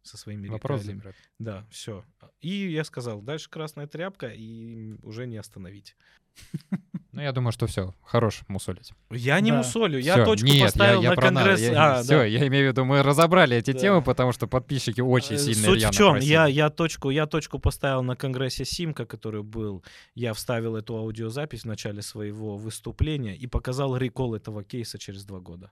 Со 0.03 0.17
своими 0.17 0.47
Вопрос 0.47 0.81
регалиями. 0.81 0.97
закрыт. 0.99 1.15
Да, 1.39 1.67
все. 1.71 2.05
И 2.39 2.71
я 2.71 2.83
сказал, 2.83 3.21
дальше 3.21 3.49
красная 3.49 3.87
тряпка, 3.87 4.27
и 4.27 4.93
уже 5.01 5.25
не 5.25 5.37
остановить. 5.37 5.95
Ну, 7.15 7.21
я 7.21 7.31
думаю, 7.31 7.53
что 7.53 7.65
все, 7.65 7.93
хорош 8.03 8.41
мусолить. 8.49 8.91
Я 9.09 9.39
не 9.39 9.51
Да. 9.51 9.57
мусолю, 9.59 9.97
я 9.97 10.15
Всё, 10.15 10.25
точку 10.25 10.47
нет, 10.47 10.63
поставил 10.63 11.01
я, 11.01 11.09
на 11.11 11.15
про 11.15 11.31
на- 11.31 11.39
конгресс. 11.39 11.61
я- 11.61 11.99
А, 11.99 12.03
всё, 12.03 12.09
да. 12.17 12.25
я 12.25 12.45
имею 12.47 12.67
в 12.67 12.71
виду, 12.71 12.83
мы 12.83 13.03
разобрали 13.03 13.55
эти 13.55 13.71
Да. 13.71 13.79
темы, 13.79 14.01
потому 14.01 14.33
что 14.33 14.47
подписчики 14.47 14.99
очень 14.99 15.35
Э, 15.35 15.39
сильно 15.39 15.63
Суть 15.65 15.83
в 15.85 15.91
чем? 15.91 16.11
просили. 16.11 16.29
Я, 16.29 16.47
я, 16.47 16.69
точку, 16.69 17.09
я 17.11 17.25
точку 17.25 17.57
поставил 17.57 18.03
на 18.03 18.17
конгрессе 18.17 18.65
Симка, 18.65 19.05
который 19.05 19.43
был. 19.43 19.81
Я 20.13 20.33
вставил 20.33 20.75
эту 20.75 20.97
аудиозапись 20.97 21.61
в 21.61 21.67
начале 21.67 22.01
своего 22.01 22.57
выступления 22.57 23.33
и 23.37 23.47
показал 23.47 23.95
рекол 23.95 24.35
этого 24.35 24.65
кейса 24.65 24.97
через 24.99 25.23
два 25.23 25.39
года. 25.39 25.71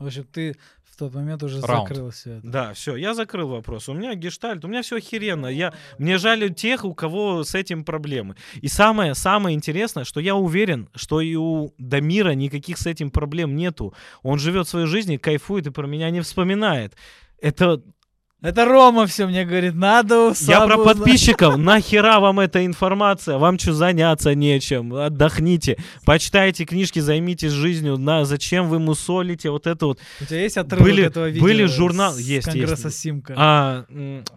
В 0.00 0.06
общем, 0.06 0.24
ты 0.24 0.56
в 0.82 0.96
тот 0.96 1.14
момент 1.14 1.42
уже 1.42 1.60
Раунд. 1.60 1.88
закрыл 1.88 2.10
все 2.10 2.38
это. 2.38 2.46
Да, 2.46 2.72
все, 2.72 2.96
я 2.96 3.14
закрыл 3.14 3.48
вопрос. 3.48 3.88
У 3.88 3.92
меня 3.92 4.14
гештальт, 4.14 4.64
у 4.64 4.68
меня 4.68 4.82
все 4.82 4.96
охеренно. 4.96 5.46
Я, 5.46 5.74
мне 5.98 6.16
жаль 6.18 6.52
тех, 6.54 6.84
у 6.84 6.94
кого 6.94 7.44
с 7.44 7.54
этим 7.54 7.84
проблемы. 7.84 8.34
И 8.62 8.68
самое, 8.68 9.14
самое 9.14 9.54
интересное, 9.54 10.04
что 10.04 10.20
я 10.20 10.34
уверен, 10.34 10.88
что 10.94 11.20
и 11.20 11.34
у 11.36 11.74
Дамира 11.78 12.30
никаких 12.30 12.78
с 12.78 12.86
этим 12.86 13.10
проблем 13.10 13.54
нету. 13.54 13.94
Он 14.22 14.38
живет 14.38 14.66
своей 14.68 14.86
жизнью, 14.86 15.20
кайфует 15.20 15.66
и 15.66 15.70
про 15.70 15.86
меня 15.86 16.10
не 16.10 16.22
вспоминает. 16.22 16.96
Это 17.40 17.82
Это 18.42 18.64
Рома 18.64 19.06
все 19.06 19.26
мне 19.26 19.44
говорит, 19.44 19.74
надо 19.74 20.32
Я 20.40 20.64
про 20.66 20.78
узнать. 20.78 20.96
подписчиков. 20.96 21.56
Нахера 21.58 22.20
вам 22.20 22.40
эта 22.40 22.64
информация? 22.64 23.36
Вам 23.36 23.58
что, 23.58 23.74
заняться 23.74 24.34
нечем? 24.34 24.94
Отдохните. 24.94 25.76
Почитайте 26.06 26.64
книжки, 26.64 27.00
займитесь 27.00 27.50
жизнью. 27.52 27.98
На, 27.98 28.24
зачем 28.24 28.70
вы 28.70 28.78
мусолите 28.78 29.50
вот 29.50 29.66
это 29.66 29.84
вот? 29.86 29.98
У 30.22 30.24
тебя 30.24 30.40
есть 30.40 30.56
отрывок 30.56 30.86
Были- 30.86 31.04
этого 31.04 31.28
видео 31.28 31.42
были 31.42 31.66
с 31.66 31.70
журнал- 31.70 32.16
есть, 32.16 32.46
Конгресса 32.46 32.88
есть. 32.88 32.98
Симка? 32.98 33.34
А, 33.36 33.84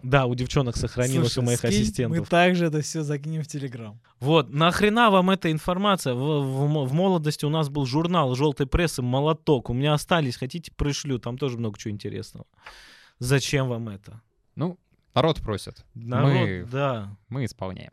да, 0.02 0.26
у 0.26 0.34
девчонок 0.34 0.76
сохранилось 0.76 1.32
Слушай, 1.32 1.44
у 1.44 1.46
моих 1.46 1.64
ассистентов. 1.64 2.18
Мы 2.20 2.26
также 2.26 2.66
это 2.66 2.82
все 2.82 3.02
закинем 3.02 3.42
в 3.42 3.46
Телеграм. 3.46 3.98
Вот, 4.20 4.52
нахрена 4.52 5.10
вам 5.10 5.30
эта 5.30 5.50
информация? 5.50 6.12
В, 6.12 6.18
в 6.18 6.88
в 6.88 6.92
молодости 6.92 7.46
у 7.46 7.50
нас 7.50 7.70
был 7.70 7.86
журнал 7.86 8.34
желтой 8.34 8.66
прессы 8.66 9.00
«Молоток». 9.00 9.70
У 9.70 9.72
меня 9.72 9.94
остались, 9.94 10.36
хотите, 10.36 10.72
пришлю, 10.76 11.18
там 11.18 11.38
тоже 11.38 11.56
много 11.56 11.78
чего 11.78 11.92
интересного. 11.92 12.44
Зачем 13.18 13.68
вам 13.68 13.88
это? 13.88 14.20
Ну, 14.56 14.78
народ 15.14 15.40
просит. 15.40 15.84
Народ, 15.94 16.32
Мы- 16.32 16.68
да. 16.70 17.16
Мы 17.28 17.44
исполняем. 17.44 17.92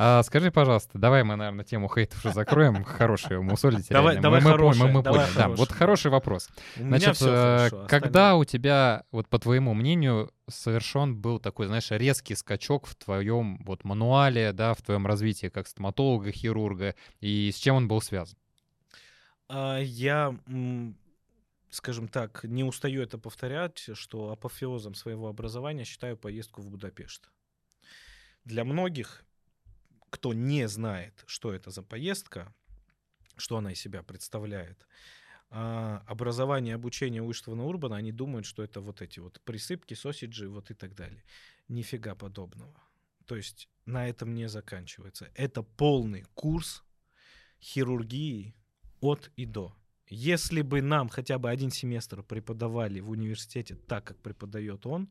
А, 0.00 0.22
скажи, 0.22 0.50
пожалуйста, 0.52 0.96
давай 0.98 1.24
мы, 1.24 1.34
наверное, 1.36 1.64
тему 1.64 1.88
хейтов 1.92 2.24
уже 2.24 2.32
закроем. 2.32 2.84
Хорошие 2.84 3.40
мусолите. 3.40 3.92
Давай- 3.92 4.14
реально. 4.14 4.22
давай 4.22 4.40
мы, 4.40 4.50
мы 4.56 4.74
мы- 4.74 4.88
мы 4.92 5.02
давай 5.02 5.26
поняли, 5.26 5.36
да. 5.36 5.48
Вот 5.48 5.72
хороший 5.72 6.10
вопрос. 6.12 6.48
У 6.76 6.82
Значит, 6.84 7.16
всё 7.16 7.28
э, 7.30 7.68
хорошо, 7.68 7.86
когда 7.88 8.36
у 8.36 8.44
тебя, 8.44 9.02
вот 9.10 9.28
по 9.28 9.38
твоему 9.40 9.74
мнению, 9.74 10.30
совершен 10.48 11.16
был 11.16 11.40
такой, 11.40 11.66
знаешь, 11.66 11.90
резкий 11.90 12.36
скачок 12.36 12.86
в 12.86 12.94
твоем 12.94 13.58
вот 13.64 13.82
мануале, 13.84 14.52
да, 14.52 14.74
в 14.74 14.82
твоем 14.82 15.04
развитии 15.06 15.48
как 15.48 15.66
стоматолога, 15.66 16.30
хирурга, 16.30 16.94
и 17.20 17.50
с 17.52 17.56
чем 17.56 17.74
он 17.76 17.88
был 17.88 18.00
связан? 18.00 18.38
А, 19.48 19.78
Я, 19.80 20.36
скажем 21.70 22.08
так, 22.08 22.44
не 22.44 22.64
устаю 22.64 23.02
это 23.02 23.18
повторять, 23.18 23.90
что 23.94 24.30
апофеозом 24.30 24.94
своего 24.94 25.28
образования 25.28 25.84
считаю 25.84 26.16
поездку 26.16 26.62
в 26.62 26.70
Будапешт. 26.70 27.30
Для 28.44 28.64
многих, 28.64 29.24
кто 30.10 30.32
не 30.32 30.68
знает, 30.68 31.24
что 31.26 31.52
это 31.52 31.70
за 31.70 31.82
поездка, 31.82 32.54
что 33.36 33.56
она 33.56 33.72
из 33.72 33.80
себя 33.80 34.02
представляет, 34.02 34.86
а, 35.50 36.02
образование 36.06 36.74
обучение 36.74 37.22
у 37.22 37.30
Иштвана 37.30 37.64
Урбана, 37.64 37.96
они 37.96 38.12
думают, 38.12 38.46
что 38.46 38.62
это 38.62 38.80
вот 38.80 39.00
эти 39.00 39.20
вот 39.20 39.40
присыпки, 39.42 39.94
сосиджи, 39.94 40.48
вот 40.48 40.70
и 40.70 40.74
так 40.74 40.94
далее. 40.94 41.24
Нифига 41.68 42.14
подобного. 42.14 42.82
То 43.26 43.36
есть 43.36 43.68
на 43.84 44.08
этом 44.08 44.34
не 44.34 44.48
заканчивается. 44.48 45.30
Это 45.34 45.62
полный 45.62 46.24
курс 46.34 46.82
хирургии 47.60 48.54
от 49.00 49.30
и 49.36 49.46
до. 49.46 49.74
Если 50.10 50.62
бы 50.62 50.80
нам 50.80 51.08
хотя 51.08 51.38
бы 51.38 51.50
один 51.50 51.70
семестр 51.70 52.22
преподавали 52.22 53.00
в 53.00 53.10
университете 53.10 53.74
так, 53.74 54.04
как 54.04 54.16
преподает 54.18 54.86
он, 54.86 55.08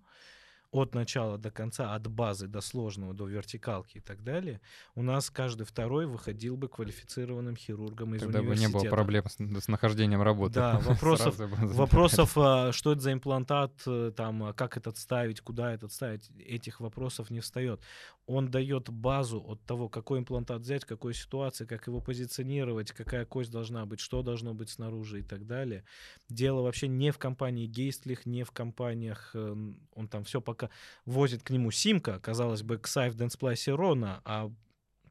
от 0.71 0.93
начала 0.95 1.37
до 1.37 1.49
конца, 1.51 1.95
от 1.95 2.07
базы 2.07 2.47
до 2.47 2.61
сложного, 2.61 3.13
до 3.13 3.27
вертикалки 3.27 3.97
и 3.97 4.01
так 4.01 4.23
далее, 4.23 4.59
у 4.95 5.01
нас 5.01 5.29
каждый 5.29 5.65
второй 5.65 6.05
выходил 6.05 6.57
бы 6.57 6.67
квалифицированным 6.67 7.55
хирургом 7.55 8.15
из 8.15 8.21
Тогда 8.21 8.39
бы 8.39 8.45
не 8.45 8.51
университета. 8.51 8.83
было 8.83 8.89
проблем 8.89 9.23
с, 9.27 9.63
с 9.63 9.67
нахождением 9.67 10.21
работы. 10.21 10.55
Да, 10.55 10.79
вопросов-. 10.83 11.37
Вопросов, 11.37 12.37
а, 12.37 12.71
что 12.71 12.91
это 12.91 13.01
за 13.01 13.13
имплантат, 13.13 13.71
э, 13.85 14.11
там, 14.15 14.43
а, 14.43 14.53
как 14.53 14.77
этот 14.77 14.97
ставить, 14.97 15.41
куда 15.41 15.73
этот 15.73 15.91
ставить, 15.91 16.29
этих 16.39 16.79
вопросов 16.79 17.29
не 17.29 17.39
встает. 17.39 17.81
Он 18.25 18.51
дает 18.51 18.89
базу 18.89 19.41
от 19.41 19.63
того, 19.63 19.87
какой 19.87 20.19
имплантат 20.19 20.61
взять, 20.61 20.83
в 20.83 20.87
какой 20.87 21.13
ситуации, 21.13 21.65
как 21.65 21.87
его 21.87 22.01
позиционировать, 22.01 22.91
какая 22.91 23.25
кость 23.25 23.51
должна 23.51 23.85
быть, 23.85 24.01
что 24.01 24.21
должно 24.21 24.53
быть 24.53 24.69
снаружи 24.69 25.21
и 25.21 25.23
так 25.23 25.47
далее. 25.47 25.85
Дело 26.27 26.61
вообще 26.61 26.87
не 26.89 27.11
в 27.11 27.17
компании 27.17 27.67
Гейстлих, 27.67 28.25
не 28.25 28.43
в 28.43 28.51
компаниях, 28.51 29.31
э, 29.33 29.55
он 29.95 30.07
там 30.09 30.23
все 30.25 30.41
пока 30.57 30.69
возит 31.05 31.43
к 31.43 31.49
нему 31.51 31.71
Симка, 31.71 32.19
казалось 32.19 32.63
бы, 32.63 32.77
к 32.77 32.87
Сайф 32.87 33.15
Денсплайсе 33.15 33.73
Рона, 33.73 34.21
а 34.25 34.51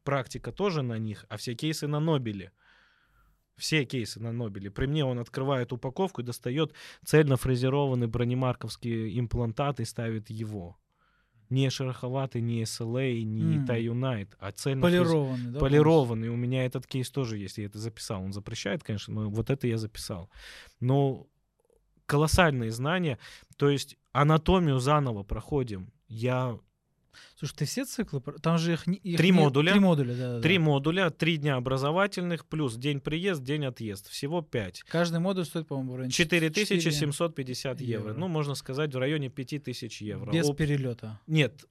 практика 0.03 0.51
тоже 0.51 0.81
на 0.81 0.97
них, 0.97 1.25
а 1.29 1.37
все 1.37 1.55
кейсы 1.55 1.87
на 1.87 1.99
Нобеле. 1.99 2.51
Все 3.57 3.85
кейсы 3.85 4.19
на 4.19 4.31
Нобеле. 4.31 4.69
При 4.69 4.85
мне 4.85 5.03
он 5.03 5.17
открывает 5.19 5.73
упаковку 5.73 6.21
и 6.21 6.25
достает 6.25 6.73
цельно 7.03 7.37
фрезерованный 7.37 8.07
бронемарковский 8.07 9.19
имплантат 9.19 9.79
и 9.79 9.85
ставит 9.85 10.29
его. 10.29 10.77
Не 11.49 11.69
шероховатый, 11.69 12.41
не 12.41 12.63
SLA, 12.63 13.23
не. 13.23 13.65
Тай 13.65 13.83
Юнайт, 13.83 14.35
а 14.37 14.51
цельно 14.51 14.81
Полированный, 14.81 15.51
да? 15.51 15.59
полированный. 15.59 16.29
У 16.29 16.35
меня 16.35 16.65
этот 16.65 16.85
кейс 16.85 17.09
тоже 17.09 17.37
есть, 17.37 17.57
я 17.57 17.65
это 17.65 17.79
записал. 17.79 18.21
Он 18.21 18.33
запрещает, 18.33 18.83
конечно, 18.83 19.13
но 19.13 19.29
вот 19.29 19.49
это 19.49 19.65
я 19.65 19.77
записал. 19.77 20.29
Но 20.81 21.25
колоссальные 22.07 22.71
знания. 22.71 23.19
То 23.57 23.69
есть 23.69 23.97
анатомию 24.13 24.79
заново 24.79 25.21
проходим. 25.23 25.91
Я 26.07 26.57
Слушай, 27.35 27.55
ты 27.55 27.65
все 27.65 27.83
циклы? 27.85 28.21
Там 28.43 28.59
же 28.59 28.73
их, 28.73 28.87
их 28.87 29.17
Три 29.17 29.29
не- 29.29 29.37
модуля. 29.39 29.71
Три 29.71 29.79
модуля, 29.79 30.15
да, 30.15 30.41
три 30.41 30.59
модуля, 30.59 31.09
три 31.09 31.37
дня 31.37 31.55
образовательных, 31.55 32.45
плюс 32.45 32.75
день 32.75 32.99
приезд, 32.99 33.41
день 33.43 33.65
отъезд. 33.65 34.07
Всего 34.07 34.41
пять. 34.43 34.83
Каждый 34.83 35.19
модуль 35.19 35.45
стоит, 35.45 35.67
по-моему, 35.67 35.93
в 35.93 35.95
районе 35.95 36.11
4750 36.11 37.81
евро. 37.81 38.09
евро. 38.09 38.19
Ну, 38.19 38.27
можно 38.27 38.53
сказать, 38.55 38.93
в 38.93 38.97
районе 38.99 39.29
5000 39.29 40.01
евро. 40.01 40.31
Без 40.31 40.47
Об- 40.49 40.57
перелета. 40.57 41.19
Нет, 41.27 41.65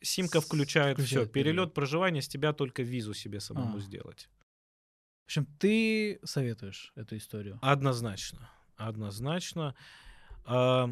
Симка 0.00 0.40
С- 0.40 0.44
включает 0.44 0.96
все. 0.98 1.04
включает 1.06 1.32
перелет. 1.32 1.54
Перелет, 1.54 1.74
проживание, 1.74 2.22
с 2.22 2.28
тебя 2.28 2.52
только 2.52 2.82
визу 2.82 3.14
себе 3.14 3.40
самому 3.40 3.76
А. 3.78 3.80
сделать. 3.80 4.28
В 5.22 5.26
общем, 5.26 5.46
ты 5.58 6.18
советуешь 6.24 6.92
эту 6.96 7.16
историю. 7.16 7.58
Однозначно. 7.62 8.50
Однозначно. 8.76 9.74
А, 10.44 10.90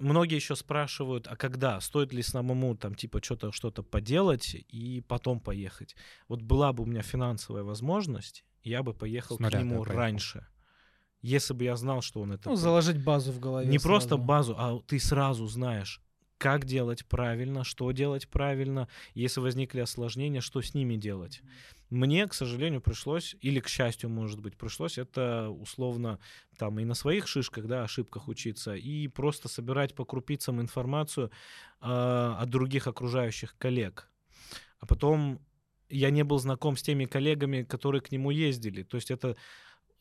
Многие 0.00 0.36
еще 0.36 0.56
спрашивают, 0.56 1.26
а 1.28 1.36
когда? 1.36 1.78
Стоит 1.80 2.14
ли 2.14 2.22
самому 2.22 2.74
там 2.74 2.94
типа 2.94 3.22
что-то 3.22 3.52
что-то 3.52 3.82
поделать 3.82 4.54
и 4.54 5.04
потом 5.06 5.40
поехать? 5.40 5.94
Вот 6.26 6.40
была 6.40 6.72
бы 6.72 6.84
у 6.84 6.86
меня 6.86 7.02
финансовая 7.02 7.64
возможность, 7.64 8.42
я 8.62 8.82
бы 8.82 8.94
поехал 8.94 9.36
С 9.36 9.38
к 9.38 9.42
нему 9.58 9.82
поехал. 9.82 9.84
раньше. 9.84 10.46
Если 11.20 11.52
бы 11.52 11.64
я 11.64 11.76
знал, 11.76 12.00
что 12.00 12.22
он 12.22 12.32
это... 12.32 12.48
Ну, 12.48 12.56
заложить 12.56 13.04
базу 13.04 13.30
в 13.30 13.40
голове. 13.40 13.68
Не 13.68 13.78
просто 13.78 14.08
сразу. 14.10 14.22
базу, 14.24 14.54
а 14.56 14.80
ты 14.86 14.98
сразу 14.98 15.46
знаешь, 15.46 16.00
как 16.40 16.64
делать 16.64 17.04
правильно, 17.04 17.64
что 17.64 17.92
делать 17.92 18.26
правильно, 18.26 18.88
если 19.12 19.40
возникли 19.40 19.80
осложнения, 19.80 20.40
что 20.40 20.62
с 20.62 20.72
ними 20.72 20.96
делать. 20.96 21.42
Мне, 21.90 22.26
к 22.26 22.32
сожалению, 22.32 22.80
пришлось, 22.80 23.36
или 23.42 23.60
к 23.60 23.68
счастью, 23.68 24.08
может 24.08 24.40
быть, 24.40 24.56
пришлось 24.56 24.96
это 24.96 25.50
условно 25.50 26.18
там 26.56 26.80
и 26.80 26.86
на 26.86 26.94
своих 26.94 27.28
шишках, 27.28 27.66
да, 27.66 27.84
ошибках 27.84 28.26
учиться, 28.26 28.74
и 28.74 29.06
просто 29.08 29.48
собирать 29.48 29.94
по 29.94 30.06
крупицам 30.06 30.62
информацию 30.62 31.30
а, 31.82 32.38
от 32.40 32.48
других 32.48 32.86
окружающих 32.86 33.54
коллег. 33.58 34.08
А 34.78 34.86
потом 34.86 35.42
я 35.90 36.08
не 36.08 36.24
был 36.24 36.38
знаком 36.38 36.74
с 36.78 36.82
теми 36.82 37.04
коллегами, 37.04 37.64
которые 37.64 38.00
к 38.00 38.12
нему 38.12 38.30
ездили. 38.30 38.82
То 38.82 38.96
есть 38.96 39.10
это, 39.10 39.36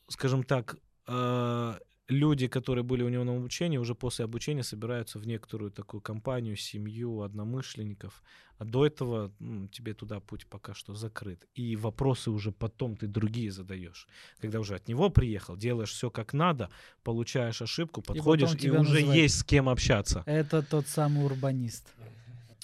скажем 0.07 0.43
так, 0.43 0.77
а, 1.05 1.79
люди, 2.09 2.47
которые 2.47 2.83
были 2.83 3.03
у 3.03 3.09
него 3.09 3.23
на 3.23 3.35
обучении, 3.35 3.77
уже 3.77 3.95
после 3.95 4.25
обучения 4.25 4.63
собираются 4.63 5.19
в 5.19 5.27
некоторую 5.27 5.71
такую 5.71 6.01
компанию, 6.01 6.55
семью 6.57 7.21
одномышленников. 7.21 8.23
А 8.57 8.65
до 8.65 8.85
этого 8.85 9.31
м, 9.39 9.69
тебе 9.69 9.93
туда 9.93 10.19
путь 10.19 10.45
пока 10.47 10.73
что 10.73 10.93
закрыт. 10.93 11.47
И 11.55 11.75
вопросы 11.77 12.29
уже 12.31 12.51
потом 12.51 12.97
ты 12.97 13.07
другие 13.07 13.51
задаешь. 13.51 14.07
Когда 14.41 14.59
уже 14.59 14.75
от 14.75 14.87
него 14.87 15.09
приехал, 15.09 15.55
делаешь 15.55 15.91
все 15.91 16.09
как 16.09 16.33
надо, 16.33 16.69
получаешь 17.03 17.61
ошибку, 17.61 18.01
подходишь, 18.01 18.53
и, 18.55 18.57
тебя 18.57 18.81
уже 18.81 18.93
называют. 18.95 19.15
есть 19.15 19.39
с 19.39 19.43
кем 19.43 19.69
общаться. 19.69 20.23
Это 20.25 20.61
тот 20.61 20.87
самый 20.87 21.23
урбанист. 21.23 21.93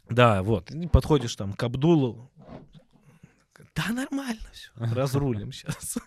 Да, 0.09 0.43
вот. 0.43 0.71
И 0.71 0.87
подходишь 0.87 1.35
там 1.35 1.53
к 1.53 1.63
Абдулу. 1.63 2.29
Да, 3.75 3.91
нормально 3.93 4.41
все. 4.51 4.69
Разрулим 4.75 5.51
сейчас. 5.51 5.97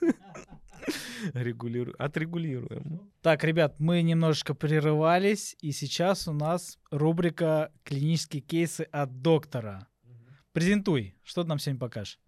Регулируем. 1.34 1.96
Отрегулируем. 1.98 3.10
Так, 3.22 3.44
ребят, 3.44 3.78
мы 3.80 4.02
немножечко 4.02 4.54
прерывались, 4.54 5.56
и 5.60 5.72
сейчас 5.72 6.28
у 6.28 6.32
нас 6.32 6.78
рубрика 6.90 7.72
«Клинические 7.84 8.42
кейсы 8.42 8.82
от 8.92 9.20
доктора». 9.22 9.88
Презентуй, 10.52 11.14
что 11.24 11.42
ты 11.42 11.48
нам 11.48 11.58
сегодня 11.58 11.80
покажешь? 11.80 12.18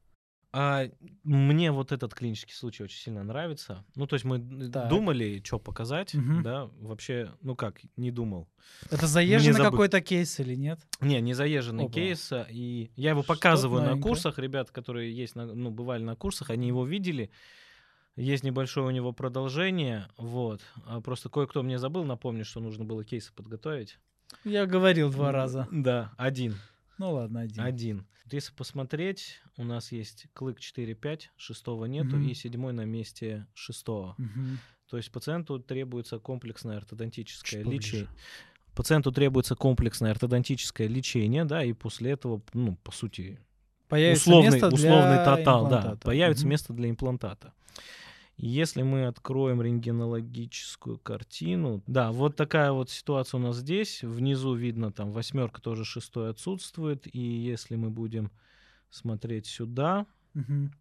А 0.53 0.87
мне 1.23 1.71
вот 1.71 1.93
этот 1.93 2.13
клинический 2.13 2.55
случай 2.55 2.83
очень 2.83 2.99
сильно 2.99 3.23
нравится. 3.23 3.85
Ну, 3.95 4.09
то 4.09 4.15
есть 4.15 4.25
мы 4.25 4.69
Так. 4.69 4.89
думали, 4.89 5.41
что 5.45 5.61
показать, 5.61 6.13
Мгм. 6.15 6.43
да, 6.43 6.65
вообще, 6.81 7.33
ну 7.41 7.55
как, 7.55 7.81
не 7.97 8.11
думал. 8.11 8.49
Это 8.91 9.07
заезженный 9.07 9.61
какой-то 9.61 10.01
кейс 10.01 10.41
или 10.41 10.57
нет? 10.57 10.81
Не, 11.01 11.21
не 11.21 11.35
заезженный 11.35 11.85
Опа. 11.85 11.93
кейс, 11.95 12.33
а, 12.33 12.49
и 12.51 12.91
я 12.97 13.11
его 13.11 13.23
показываю 13.23 13.83
на 13.83 13.97
курсах, 14.01 14.39
ребят, 14.41 14.73
которые 14.73 15.17
есть, 15.17 15.37
на, 15.37 15.47
ну, 15.47 15.71
бывали 15.71 16.03
на 16.03 16.17
курсах, 16.17 16.51
они 16.51 16.67
его 16.67 16.85
видели. 16.85 17.31
Есть 18.21 18.45
небольшое 18.45 18.87
у 18.87 18.91
него 18.91 19.13
продолжение, 19.13 20.07
вот. 20.19 20.61
А 20.87 21.01
просто 21.01 21.29
кое-кто 21.29 21.63
мне 21.63 21.79
забыл 21.79 22.05
напомнить, 22.05 22.47
что 22.47 22.61
нужно 22.61 22.85
было 22.85 23.03
кейсы 23.05 23.33
подготовить. 23.33 23.99
Я 24.45 24.67
говорил 24.67 25.11
два 25.11 25.33
раза. 25.33 25.67
Да, 25.71 26.13
один. 26.17 26.55
Ну 26.99 27.13
ладно, 27.13 27.41
один. 27.41 27.63
Один. 27.63 28.07
Если 28.31 28.53
посмотреть, 28.53 29.41
у 29.57 29.65
нас 29.65 29.91
есть 29.91 30.27
клык 30.35 30.59
4-5, 30.61 31.31
шестого 31.37 31.87
нету, 31.87 32.17
Мгм. 32.17 32.29
и 32.29 32.35
седьмой 32.35 32.73
на 32.75 32.85
месте 32.85 33.47
шестого. 33.55 34.15
Мгм. 34.19 34.59
То 34.89 34.99
есть 34.99 35.11
пациенту 35.11 35.59
требуется 35.59 36.19
комплексное 36.19 36.77
ортодонтическое 36.77 37.65
лечение. 37.65 38.09
Пациенту 38.77 39.13
требуется 39.13 39.57
комплексное 39.57 40.13
ортодонтическое 40.13 40.89
лечение, 40.89 41.45
да, 41.45 41.65
и 41.65 41.73
после 41.73 42.13
этого, 42.13 42.43
ну, 42.53 42.77
по 42.77 42.93
сути, 42.93 43.41
Появится 43.89 44.31
условный, 44.31 44.51
место 44.53 44.69
для 44.71 44.77
условный 44.95 45.17
тотал, 45.25 45.63
да, 45.69 45.79
имплантата. 45.79 46.07
появится 46.07 46.45
Мгм. 46.45 46.51
место 46.51 46.73
для 46.73 46.91
имплантата. 46.91 47.53
Если 48.43 48.81
мы 48.81 49.05
откроем 49.07 49.61
рентгенологическую 49.61 50.99
картину, 50.99 51.83
да, 51.87 52.11
вот 52.11 52.37
такая 52.37 52.73
вот 52.73 52.89
ситуация 52.89 53.39
у 53.39 53.43
нас 53.43 53.57
здесь. 53.57 54.03
Внизу 54.03 54.55
видно 54.55 54.91
там 54.93 55.13
восьмерка 55.13 55.61
тоже 55.61 55.85
шестой 55.85 56.31
отсутствует. 56.31 57.07
И 57.15 57.21
если 57.21 57.77
мы 57.77 57.91
будем 57.91 58.31
смотреть 58.89 59.47
сюда, 59.47 60.07
Мгм. 60.33 60.73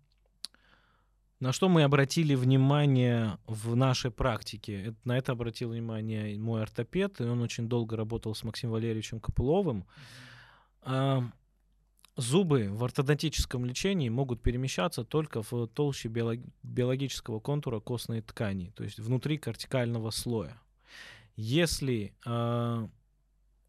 на 1.41 1.51
что 1.51 1.67
мы 1.67 1.83
обратили 1.83 2.33
внимание 2.33 3.37
в 3.45 3.75
нашей 3.75 4.11
практике? 4.11 4.95
На 5.03 5.17
это 5.17 5.33
обратил 5.33 5.71
внимание 5.71 6.39
мой 6.39 6.61
ортопед, 6.61 7.19
и 7.19 7.25
он 7.25 7.41
очень 7.41 7.67
долго 7.67 7.97
работал 7.97 8.33
с 8.35 8.43
Максимом 8.45 8.73
Валерьевичем 8.73 9.19
Копыловым. 9.19 9.85
А, 10.81 11.23
Зубы 12.19 12.67
в 12.69 12.83
ортодонтическом 12.83 13.63
лечении 13.63 14.09
могут 14.09 14.41
перемещаться 14.41 15.05
только 15.05 15.41
в 15.41 15.67
толще 15.67 16.09
биолог- 16.09 16.43
биологического 16.63 17.39
контура 17.39 17.79
костной 17.79 18.19
ткани, 18.19 18.73
то 18.75 18.83
есть 18.83 18.99
внутри 18.99 19.37
кортикального 19.37 20.11
слоя. 20.11 20.61
Если 21.37 22.13
а, 22.25 22.89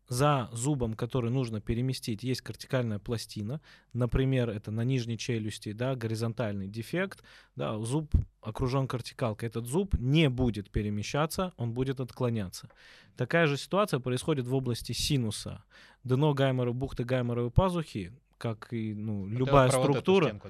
за 0.09 0.49
зубом, 0.53 0.95
который 0.95 1.31
нужно 1.31 1.61
переместить, 1.61 2.25
есть 2.25 2.41
кортикальная 2.41 2.99
пластина, 2.99 3.61
например, 3.93 4.51
это 4.51 4.73
на 4.73 4.83
нижней 4.83 5.17
челюсти, 5.17 5.71
да, 5.71 5.95
горизонтальный 5.95 6.67
дефект, 6.67 7.23
да, 7.55 7.79
зуб 7.79 8.13
окружен 8.41 8.89
кортикалкой, 8.89 9.49
этот 9.49 9.67
зуб 9.67 9.95
не 9.97 10.29
будет 10.29 10.73
перемещаться, 10.73 11.53
он 11.57 11.73
будет 11.73 12.01
отклоняться. 12.01 12.69
Такая 13.17 13.47
же 13.47 13.57
ситуация 13.57 14.01
происходит 14.01 14.49
в 14.49 14.55
области 14.57 14.91
синуса. 14.91 15.63
Дно 16.03 16.35
гайморовой 16.35 16.77
бухты 16.77 17.05
гайморовой 17.05 17.53
пазухи, 17.53 18.13
как 18.41 18.73
и 18.73 18.95
ну, 18.95 19.27
любая 19.27 19.69
структура. 19.69 20.41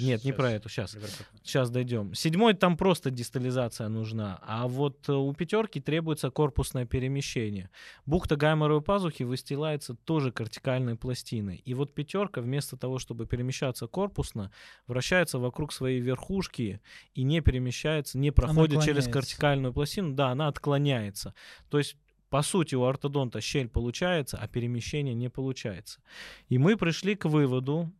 Нет, 0.00 0.24
не 0.24 0.32
про 0.32 0.50
эту, 0.50 0.68
сейчас. 0.68 0.96
Сейчас 1.44 1.70
дойдем. 1.70 2.12
Седьмой 2.12 2.54
там 2.54 2.76
просто 2.76 3.12
дистализация 3.12 3.88
нужна, 3.88 4.40
а 4.42 4.66
вот 4.66 5.08
э, 5.08 5.12
у 5.12 5.32
пятерки 5.32 5.80
требуется 5.80 6.30
корпусное 6.30 6.86
перемещение. 6.86 7.70
Бухта 8.04 8.34
гайморовой 8.34 8.82
пазухи 8.82 9.22
выстилается 9.22 9.94
тоже 9.94 10.32
кортикальной 10.32 10.96
пластиной. 10.96 11.62
И 11.64 11.72
вот 11.74 11.94
пятерка 11.94 12.40
вместо 12.40 12.76
того, 12.76 12.98
чтобы 12.98 13.26
перемещаться 13.26 13.86
корпусно, 13.86 14.50
вращается 14.88 15.38
вокруг 15.38 15.72
своей 15.72 16.00
верхушки 16.00 16.80
и 17.14 17.22
не 17.22 17.40
перемещается, 17.40 18.18
не 18.18 18.32
проходит 18.32 18.82
через 18.82 19.06
кортикальную 19.06 19.72
пластину. 19.72 20.14
Да, 20.14 20.30
она 20.30 20.48
отклоняется. 20.48 21.32
То 21.70 21.78
есть 21.78 21.96
по 22.28 22.42
сути, 22.42 22.74
у 22.74 22.84
ортодонта 22.84 23.40
щель 23.40 23.68
получается, 23.68 24.36
а 24.38 24.48
перемещение 24.48 25.14
не 25.14 25.30
получается. 25.30 26.00
И 26.48 26.58
мы 26.58 26.76
пришли 26.76 27.14
к 27.14 27.26
выводу, 27.26 27.92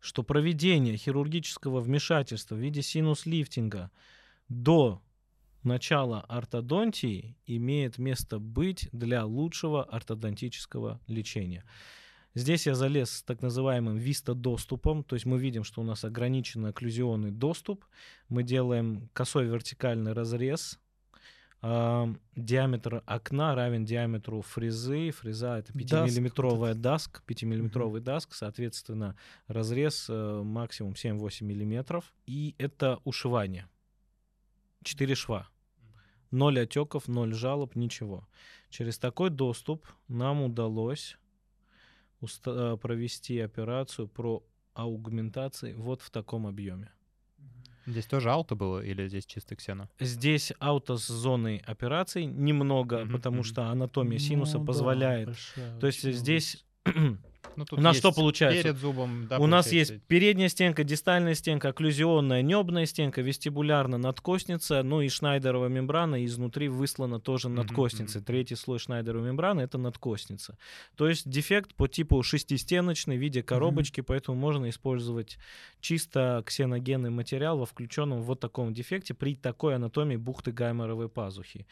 что 0.00 0.22
проведение 0.22 0.96
хирургического 0.96 1.80
вмешательства 1.80 2.54
в 2.54 2.58
виде 2.58 2.82
синус-лифтинга 2.82 3.90
до 4.48 5.02
начала 5.62 6.20
ортодонтии 6.20 7.36
имеет 7.46 7.98
место 7.98 8.38
быть 8.38 8.88
для 8.92 9.24
лучшего 9.24 9.82
ортодонтического 9.84 11.00
лечения. 11.06 11.64
Здесь 12.34 12.66
я 12.66 12.74
залез 12.74 13.10
с 13.10 13.22
так 13.22 13.42
называемым 13.42 13.96
виста-доступом, 13.96 15.04
то 15.04 15.14
есть 15.14 15.24
мы 15.24 15.38
видим, 15.38 15.62
что 15.62 15.80
у 15.80 15.84
нас 15.84 16.04
ограниченный 16.04 16.70
окклюзионный 16.70 17.30
доступ, 17.30 17.84
мы 18.28 18.42
делаем 18.42 19.08
косой 19.12 19.46
вертикальный 19.46 20.12
разрез, 20.12 20.80
диаметр 21.64 23.02
окна 23.06 23.54
равен 23.54 23.84
диаметру 23.86 24.42
фрезы. 24.42 25.10
Фреза 25.12 25.58
это 25.58 25.72
Даск, 25.72 26.10
5-миллиметровая 26.18 26.74
даск, 26.74 27.22
5-миллиметровый 27.26 28.00
даск, 28.00 28.34
соответственно, 28.34 29.16
разрез 29.46 30.06
э, 30.10 30.42
максимум 30.42 30.92
7-8 30.92 31.44
миллиметров. 31.44 32.12
И 32.26 32.54
это 32.58 33.00
ушивание. 33.04 33.66
4 34.82 35.14
шва. 35.14 35.48
Ноль 36.30 36.60
отеков, 36.60 37.08
ноль 37.08 37.32
жалоб, 37.32 37.76
ничего. 37.76 38.28
Через 38.68 38.98
такой 38.98 39.30
доступ 39.30 39.86
нам 40.08 40.42
удалось 40.42 41.16
э, 42.20 42.76
провести 42.82 43.38
операцию 43.40 44.06
про 44.06 44.44
аугментации 44.74 45.72
вот 45.72 46.02
в 46.02 46.10
таком 46.10 46.46
объеме. 46.46 46.93
Здесь 47.86 48.06
тоже 48.06 48.30
ауто 48.30 48.54
было 48.54 48.80
или 48.80 49.06
здесь 49.08 49.26
чистый 49.26 49.56
ксено? 49.56 49.88
Здесь 50.00 50.52
ауто 50.58 50.96
с 50.96 51.06
зоной 51.06 51.58
операций 51.66 52.24
немного, 52.24 53.00
Мгм, 53.04 53.12
потому 53.12 53.42
что 53.42 53.66
анатомия 53.66 54.18
синуса 54.18 54.58
Ну 54.58 54.64
да, 54.64 54.66
позволяет. 54.66 55.26
большая 55.26 55.80
То 55.80 55.86
есть 55.86 56.02
здесь 56.02 56.64
Ну, 57.56 57.64
У 57.70 57.80
нас 57.80 57.96
что 57.96 58.12
получается? 58.12 58.62
Перед 58.62 58.76
зубом, 58.78 59.28
да, 59.28 59.38
у 59.38 59.46
нас 59.46 59.70
есть 59.70 60.02
передняя 60.08 60.48
стенка, 60.48 60.82
дистальная 60.84 61.34
стенка, 61.34 61.68
окклюзионная, 61.68 62.42
небная 62.42 62.86
стенка, 62.86 63.22
вестибулярно 63.22 63.96
надкостница, 63.98 64.82
ну 64.82 65.00
и 65.00 65.08
шнайдерова 65.08 65.66
мембрана 65.66 66.24
изнутри 66.24 66.68
выслана 66.68 67.20
тоже 67.20 67.48
Мгм, 67.48 67.58
надкостницей. 67.58 68.20
мгм. 68.20 68.26
Третий 68.26 68.56
слой 68.56 68.78
шнайдеровой 68.78 69.28
мембраны 69.28 69.60
это 69.60 69.78
надкостница. 69.78 70.58
То 70.96 71.08
есть 71.08 71.28
дефект 71.28 71.74
по 71.74 71.86
типу 71.86 72.22
шестистеночный 72.22 73.16
в 73.16 73.20
виде 73.20 73.42
коробочки, 73.42 74.00
поэтому 74.00 74.36
можно 74.36 74.68
использовать 74.68 75.38
чисто 75.80 76.42
ксеногенный 76.44 77.10
материал 77.10 77.58
во 77.58 77.66
включенном 77.66 78.22
вот 78.22 78.40
таком 78.40 78.74
дефекте 78.74 79.14
при 79.14 79.36
такой 79.36 79.76
анатомии 79.76 80.16
бухты 80.16 80.50
гайморовой 80.50 81.08
пазухи. 81.08 81.66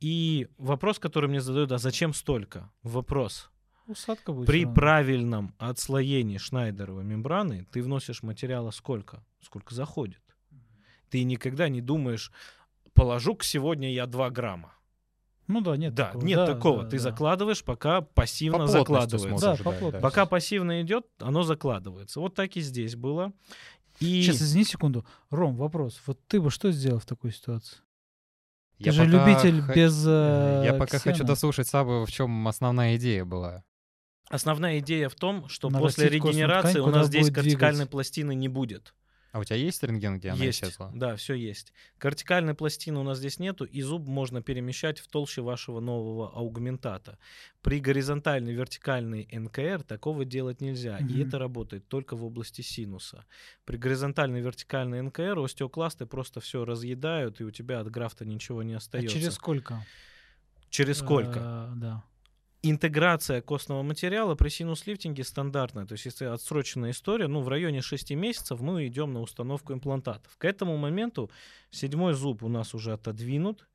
И 0.00 0.48
вопрос, 0.58 0.98
который 0.98 1.28
мне 1.28 1.40
задают, 1.40 1.72
а 1.72 1.78
зачем 1.78 2.14
столько? 2.14 2.70
Вопрос. 2.82 3.50
Усадка 3.86 4.32
будет 4.32 4.46
При 4.46 4.62
равно. 4.64 4.74
правильном 4.74 5.54
отслоении 5.58 6.38
шнайдеровой 6.38 7.04
мембраны 7.04 7.66
ты 7.70 7.82
вносишь 7.82 8.22
материала 8.22 8.70
сколько? 8.70 9.22
Сколько 9.40 9.74
заходит. 9.74 10.20
Ты 11.10 11.22
никогда 11.24 11.68
не 11.68 11.80
думаешь, 11.82 12.32
положу-ка 12.94 13.44
сегодня 13.44 13.92
я 13.92 14.06
2 14.06 14.30
грамма. 14.30 14.72
Ну 15.46 15.60
да, 15.60 15.76
нет 15.76 15.94
да, 15.94 16.06
такого. 16.06 16.24
нет 16.24 16.36
Да, 16.38 16.46
такого. 16.46 16.82
да, 16.84 16.88
ты 16.88 16.96
да. 16.96 17.02
закладываешь, 17.02 17.62
пока 17.62 18.00
пассивно 18.00 18.60
По 18.60 18.66
закладывается. 18.66 19.46
Да, 19.46 19.56
да, 19.56 19.70
по 19.78 19.90
да. 19.92 20.00
Пока 20.00 20.24
пассивно 20.24 20.80
идет, 20.80 21.06
оно 21.18 21.42
закладывается. 21.42 22.20
Вот 22.20 22.34
так 22.34 22.56
и 22.56 22.60
здесь 22.62 22.96
было. 22.96 23.32
И 24.00 24.22
Сейчас, 24.22 24.36
извини 24.40 24.64
секунду. 24.64 25.04
Ром, 25.30 25.56
вопрос. 25.56 26.00
Вот 26.06 26.18
ты 26.26 26.40
бы 26.40 26.50
что 26.50 26.72
сделал 26.72 26.98
в 26.98 27.04
такой 27.06 27.30
ситуации? 27.32 27.76
Я 28.78 28.86
Ты 28.86 28.92
же 28.92 29.04
пока 29.04 29.26
любитель 29.28 29.60
х- 29.60 29.72
без 29.74 30.04
э, 30.06 30.62
Я 30.64 30.74
пока 30.74 30.98
хочу 30.98 31.22
дослушать 31.24 31.68
Сабу, 31.68 32.04
в 32.06 32.10
чем 32.10 32.48
основная 32.48 32.96
идея 32.96 33.24
была. 33.26 33.62
Основная 34.34 34.78
идея 34.80 35.08
в 35.08 35.14
том, 35.14 35.48
что 35.48 35.70
Нарастить 35.70 35.96
после 36.04 36.08
регенерации 36.10 36.70
ткань, 36.80 36.82
у 36.82 36.90
нас 36.90 37.06
здесь 37.06 37.22
будет 37.26 37.34
кортикальной 37.34 37.72
двигаться. 37.76 37.90
пластины 37.90 38.34
не 38.34 38.48
будет. 38.48 38.94
А 39.32 39.40
у 39.40 39.44
тебя 39.44 39.56
есть 39.56 39.82
рентген, 39.82 40.18
где 40.20 40.28
она 40.30 40.44
есть, 40.44 40.62
исчезла? 40.62 40.92
да, 40.94 41.16
все 41.16 41.34
есть. 41.34 41.72
Кортикальной 41.98 42.54
пластины 42.54 43.00
у 43.00 43.02
нас 43.02 43.18
здесь 43.18 43.40
нету, 43.40 43.64
и 43.64 43.82
зуб 43.82 44.06
можно 44.06 44.42
перемещать 44.42 45.00
в 45.00 45.08
толще 45.08 45.42
вашего 45.42 45.80
нового 45.80 46.30
аугментата. 46.32 47.18
При 47.60 47.80
горизонтальной 47.80 48.52
вертикальной 48.54 49.28
НКР 49.32 49.82
такого 49.82 50.24
делать 50.24 50.60
нельзя, 50.60 50.98
и 50.98 51.02
Мгм. 51.02 51.22
это 51.26 51.38
работает 51.40 51.88
только 51.88 52.14
в 52.14 52.24
области 52.24 52.60
синуса. 52.60 53.24
При 53.64 53.76
горизонтальной 53.76 54.40
вертикальной 54.40 55.02
НКР 55.02 55.36
остеокласты 55.40 56.06
просто 56.06 56.38
все 56.38 56.64
разъедают, 56.64 57.40
и 57.40 57.44
у 57.44 57.50
тебя 57.50 57.80
от 57.80 57.90
графта 57.90 58.24
ничего 58.24 58.62
не 58.62 58.74
А 58.74 58.76
остается. 58.76 59.12
через 59.12 59.34
сколько? 59.34 59.84
Через 60.70 60.98
сколько? 60.98 61.40
Э, 61.40 61.72
да. 61.74 62.04
Интеграция 62.70 63.42
костного 63.42 63.82
материала 63.82 64.34
при 64.34 64.48
синус-лифтинге 64.48 65.24
стандартная. 65.24 65.86
То 65.86 65.92
есть, 65.92 66.06
если 66.06 66.24
отсроченная 66.24 66.90
история, 66.90 67.28
ну, 67.28 67.40
в 67.40 67.48
районе 67.48 67.82
6 67.82 68.12
месяцев 68.12 68.60
мы 68.60 68.86
идем 68.86 69.12
на 69.12 69.20
установку 69.20 69.72
имплантатов. 69.72 70.36
К 70.38 70.44
этому 70.46 70.76
моменту 70.76 71.30
седьмой 71.70 72.14
зуб 72.14 72.42
у 72.42 72.48
нас 72.48 72.74
уже 72.74 72.92
отодвинут. 72.92 73.66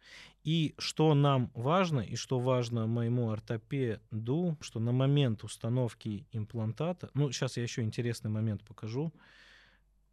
И 0.43 0.73
что 0.77 1.13
нам 1.13 1.51
важно, 1.53 1.99
и 1.99 2.15
что 2.15 2.39
важно 2.39 2.87
моему 2.87 3.29
ортопеду, 3.29 4.57
что 4.61 4.79
на 4.79 4.91
момент 4.91 5.43
установки 5.43 6.25
имплантата, 6.31 7.09
ну, 7.13 7.31
сейчас 7.31 7.57
я 7.57 7.63
еще 7.63 7.81
интересный 7.81 8.31
момент 8.31 8.63
покажу. 8.63 9.13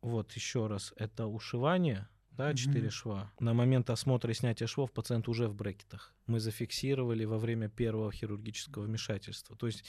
Вот 0.03 0.33
еще 0.33 0.67
раз, 0.67 0.93
это 0.97 1.27
ушивание, 1.27 2.09
да, 2.37 2.49
Мгм. 2.49 2.57
4 2.57 2.91
шва. 2.91 3.31
На 3.41 3.55
момент 3.55 3.91
осмотра 3.91 4.31
и 4.31 4.35
снятия 4.35 4.67
швов 4.67 4.93
пациент 4.93 5.29
уже 5.29 5.49
в 5.49 5.55
брекетах. 5.55 6.15
Мы 6.27 6.39
зафиксировали 6.41 7.25
во 7.25 7.39
время 7.39 7.69
первого 7.69 8.13
хирургического 8.13 8.83
вмешательства. 8.83 9.57
То 9.57 9.67
есть 9.67 9.85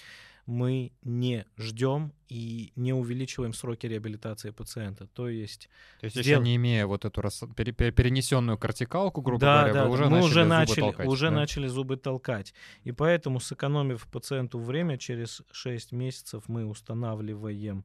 мы 0.46 0.94
не 1.04 1.46
ждем 1.58 2.14
и 2.30 2.72
не 2.78 2.94
увеличиваем 2.94 3.54
сроки 3.54 3.86
реабилитации 3.88 4.52
пациента. 4.52 5.08
То 5.08 5.28
есть 5.28 5.70
То 6.00 6.06
есть 6.06 6.16
Сдел- 6.16 6.36
еще 6.40 6.44
не 6.44 6.56
имея 6.56 6.86
вот 6.86 7.04
эту 7.04 7.22
рас- 7.22 7.44
пере- 7.56 7.74
пере- 7.74 7.92
перенесенную 7.92 8.58
картикалку, 8.58 9.22
грубо 9.22 9.42
да, 9.42 9.56
говоря, 9.64 9.74
да, 9.74 9.86
вы 9.86 9.92
уже 9.92 10.04
мы 10.06 10.10
начали 10.12 10.26
уже 10.26 10.34
зубы 10.44 10.50
начали, 10.50 10.80
толкать, 10.80 11.08
уже 11.08 11.26
да? 11.30 11.32
начали 11.36 11.68
зубы 11.68 11.98
толкать. 11.98 12.54
И 12.86 12.92
поэтому, 12.94 13.40
сэкономив 13.42 14.08
пациенту 14.10 14.60
время, 14.60 14.98
через 14.98 15.42
6 15.52 15.92
месяцев 15.92 16.44
мы 16.48 16.66
устанавливаем, 16.66 17.84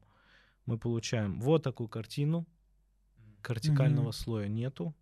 мы 0.65 0.77
получаем 0.77 1.41
вот 1.41 1.63
такую 1.63 1.89
картину. 1.89 2.45
Кортикального 3.43 4.05
Мгм. 4.05 4.13
слоя 4.13 4.47
нету. 4.47 4.95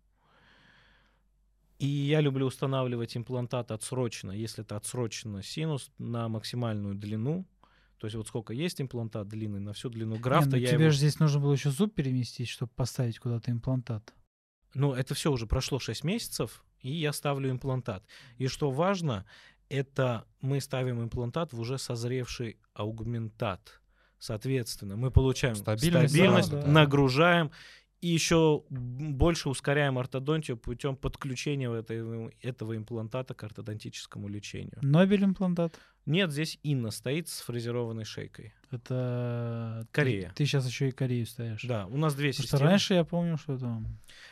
И 1.78 1.86
я 1.86 2.20
люблю 2.20 2.46
устанавливать 2.46 3.16
имплантат 3.16 3.70
отсрочно, 3.72 4.30
если 4.30 4.62
это 4.62 4.76
отсрочно 4.76 5.42
синус, 5.42 5.90
на 5.98 6.28
максимальную 6.28 6.94
длину. 6.94 7.44
То 7.98 8.06
есть 8.06 8.16
вот 8.16 8.28
сколько 8.28 8.52
есть 8.52 8.80
имплантат 8.80 9.28
длинный, 9.28 9.60
на 9.60 9.72
всю 9.72 9.88
длину 9.88 10.14
Не, 10.16 10.20
графта 10.20 10.50
ну 10.50 10.56
я 10.56 10.68
тебе 10.68 10.82
его- 10.84 10.90
же 10.90 10.98
здесь 10.98 11.18
нужно 11.18 11.40
было 11.40 11.52
еще 11.52 11.70
зуб 11.70 11.94
переместить, 11.94 12.48
чтобы 12.48 12.70
поставить 12.74 13.18
куда-то 13.18 13.50
имплантат. 13.50 14.12
Ну, 14.74 14.92
это 14.92 15.14
все 15.14 15.30
уже 15.30 15.46
прошло 15.46 15.78
6 15.78 16.02
месяцев, 16.04 16.64
и 16.80 16.90
я 16.92 17.12
ставлю 17.12 17.50
имплантат. 17.50 18.04
И 18.38 18.46
что 18.48 18.70
важно, 18.70 19.24
это 19.68 20.24
мы 20.40 20.60
ставим 20.60 21.02
имплантат 21.02 21.52
в 21.52 21.60
уже 21.60 21.78
созревший 21.78 22.56
аугментат. 22.74 23.80
Соответственно, 24.18 24.96
мы 24.96 25.10
получаем 25.10 25.56
Стабильность 25.56 26.14
стабильность, 26.14 26.50
да. 26.50 26.66
нагружаем 26.66 27.50
и 28.02 28.08
еще 28.08 28.64
больше 28.68 29.48
ускоряем 29.48 29.96
ортодонтию 29.96 30.56
путем 30.56 30.96
подключения 30.96 31.72
этого, 31.72 32.30
этого 32.42 32.76
имплантата 32.76 33.32
к 33.32 33.42
ортодонтическому 33.44 34.28
лечению. 34.28 34.76
Нобель 34.82 35.24
имплантат. 35.24 35.78
Нет, 36.04 36.32
здесь 36.32 36.58
Инна 36.64 36.90
стоит 36.90 37.28
с 37.28 37.40
фрезерованной 37.42 38.04
шейкой. 38.04 38.52
Это... 38.72 39.86
ты- 39.86 39.88
Корея. 39.92 40.32
Ты, 40.34 40.44
сейчас 40.46 40.66
еще 40.66 40.88
и 40.88 40.90
Корею 40.90 41.26
ставишь. 41.26 41.62
Да, 41.62 41.86
у 41.86 41.96
нас 41.96 42.14
две 42.16 42.30
Потому 42.30 42.32
что 42.32 42.42
системы. 42.56 42.70
раньше 42.70 42.94
я 42.94 43.04
помню, 43.04 43.38
что 43.38 43.56
там... 43.56 43.86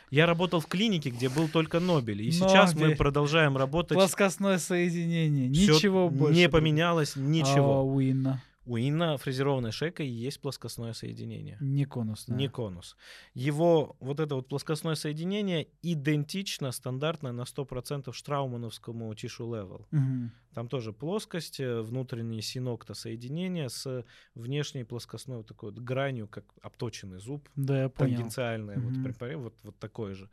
Я 0.09 0.25
работал 0.25 0.59
в 0.59 0.67
клинике, 0.67 1.09
где 1.09 1.29
был 1.29 1.47
только 1.47 1.79
Нобель, 1.79 2.21
и 2.23 2.25
Но 2.27 2.31
сейчас 2.49 2.75
мы 2.75 2.95
продолжаем 2.95 3.55
работать. 3.55 3.95
Плоскостное 3.95 4.57
соединение. 4.57 5.49
Всё 5.53 5.75
Ничего 5.75 6.09
больше. 6.09 6.37
Не 6.37 6.49
поменялось 6.49 7.15
А 7.15 7.19
ничего. 7.19 7.85
у 7.85 7.99
Инна? 8.01 8.43
У 8.65 8.77
Инна 8.77 9.17
фрезерованной 9.17 9.71
шейкой 9.71 10.07
есть 10.07 10.39
плоскостное 10.39 10.93
соединение. 10.93 11.57
Не 11.61 11.85
конусное. 11.85 12.37
Не 12.37 12.47
конус. 12.47 12.95
Его 13.33 13.95
вот 13.99 14.19
это 14.19 14.35
вот 14.35 14.47
плоскостное 14.47 14.93
соединение 14.95 15.67
идентично, 15.81 16.71
стандартно 16.71 17.31
на 17.31 17.43
100% 17.45 18.13
штраумановскому 18.13 19.11
tissue 19.13 19.49
level. 19.49 19.85
Мгм. 19.91 20.31
Там 20.53 20.67
тоже 20.67 20.93
плоскость, 20.93 21.59
э, 21.59 21.81
внутренний 21.81 22.41
синокта 22.43 22.93
соединения 22.93 23.67
с 23.67 24.05
внешней 24.35 24.83
плоскостной 24.83 25.37
вот 25.37 25.47
такой 25.47 25.71
вот 25.71 25.79
гранью, 25.79 26.27
как 26.27 26.45
обточенный 26.61 27.19
зуб, 27.19 27.49
Да, 27.55 27.81
я 27.83 27.89
понял. 27.89 28.15
тангенциальное, 28.17 28.79
вот, 28.79 28.91
Мгм. 28.93 29.05
препаре- 29.07 29.37
вот, 29.37 29.55
вот 29.63 29.79
такое 29.79 30.13
же. 30.13 30.29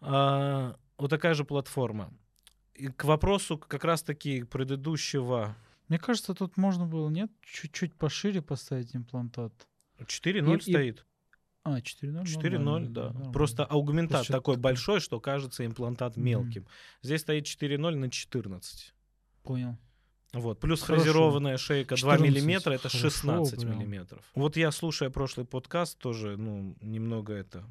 А, 0.00 0.76
вот 0.96 1.10
такая 1.10 1.34
же 1.34 1.44
платформа. 1.44 2.12
И 2.74 2.86
к 2.88 3.04
вопросу 3.04 3.58
как 3.58 3.84
раз-таки 3.84 4.44
предыдущего 4.44 5.56
Мне 5.88 5.98
кажется, 5.98 6.34
тут 6.34 6.56
можно 6.56 6.86
было, 6.86 7.08
нет, 7.08 7.30
чуть-чуть 7.42 7.94
пошире 7.94 8.42
поставить 8.42 8.94
имплантат. 8.94 9.52
4.0 10.06 10.54
И- 10.54 10.58
и- 10.58 10.72
стоит. 10.72 11.04
А, 11.64 11.80
4.0? 11.80 12.24
4.0, 12.24 12.58
нормально, 12.58 12.90
да. 12.90 13.04
нормально. 13.04 13.32
Просто 13.32 13.64
аугментат 13.64 14.18
Просто 14.18 14.32
такой 14.32 14.56
большой, 14.56 15.00
что 15.00 15.20
кажется 15.20 15.66
имплантат 15.66 16.16
мелким. 16.16 16.66
Здесь 17.02 17.22
стоит 17.22 17.44
4.0 17.44 17.94
на 17.96 18.10
14. 18.10 18.94
Понял. 19.42 19.76
Вот. 20.32 20.60
Плюс 20.60 20.82
Хорошо. 20.82 21.02
фрезерованная 21.04 21.56
шейка 21.56 21.96
2 21.96 22.16
14, 22.16 22.22
миллиметра, 22.22 22.72
это 22.72 22.88
хорошо 22.88 23.10
16 23.10 23.60
прям. 23.62 23.78
миллиметров. 23.78 24.30
Вот 24.34 24.56
я, 24.56 24.70
слушая 24.70 25.10
прошлый 25.10 25.46
подкаст, 25.46 25.98
тоже, 25.98 26.36
ну, 26.36 26.76
немного 26.82 27.32
это 27.32 27.64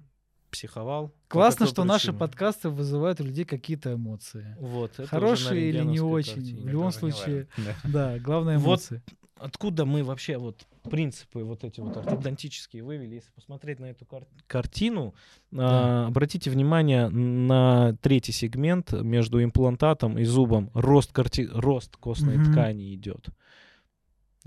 психовал. 0.51 1.11
Классно, 1.27 1.65
что 1.67 1.83
наши 1.83 2.07
причине. 2.07 2.19
подкасты 2.19 2.69
вызывают 2.69 3.19
у 3.21 3.23
людей 3.23 3.45
какие-то 3.45 3.93
эмоции. 3.93 4.55
Вот, 4.59 4.93
Хорошие 5.07 5.69
или 5.69 5.83
не 5.83 5.99
очень. 5.99 6.35
картине. 6.35 6.61
В 6.61 6.67
любом 6.67 6.91
случае, 6.91 7.47
важно. 7.57 7.73
да, 7.83 8.19
главное 8.19 8.57
Вот 8.57 8.67
эмоции. 8.67 9.01
Откуда 9.39 9.85
мы 9.85 10.03
вообще 10.03 10.37
вот 10.37 10.65
принципы 10.89 11.43
вот 11.43 11.63
эти 11.63 11.79
вот 11.79 11.95
ортодонтические 11.95 12.83
вывели? 12.83 13.15
Если 13.15 13.29
посмотреть 13.31 13.79
на 13.79 13.85
эту 13.85 14.03
кар- 14.05 14.25
картину, 14.47 15.13
а, 15.55 16.07
обратите 16.07 16.49
внимание 16.49 17.07
на 17.09 17.95
третий 18.01 18.31
сегмент 18.31 18.93
между 18.93 19.43
имплантатом 19.43 20.17
и 20.17 20.23
зубом. 20.23 20.71
Рост, 20.73 21.11
карти- 21.11 21.47
рост 21.51 21.97
костной 21.97 22.37
Мгм. 22.37 22.51
ткани 22.51 22.95
идет. 22.95 23.27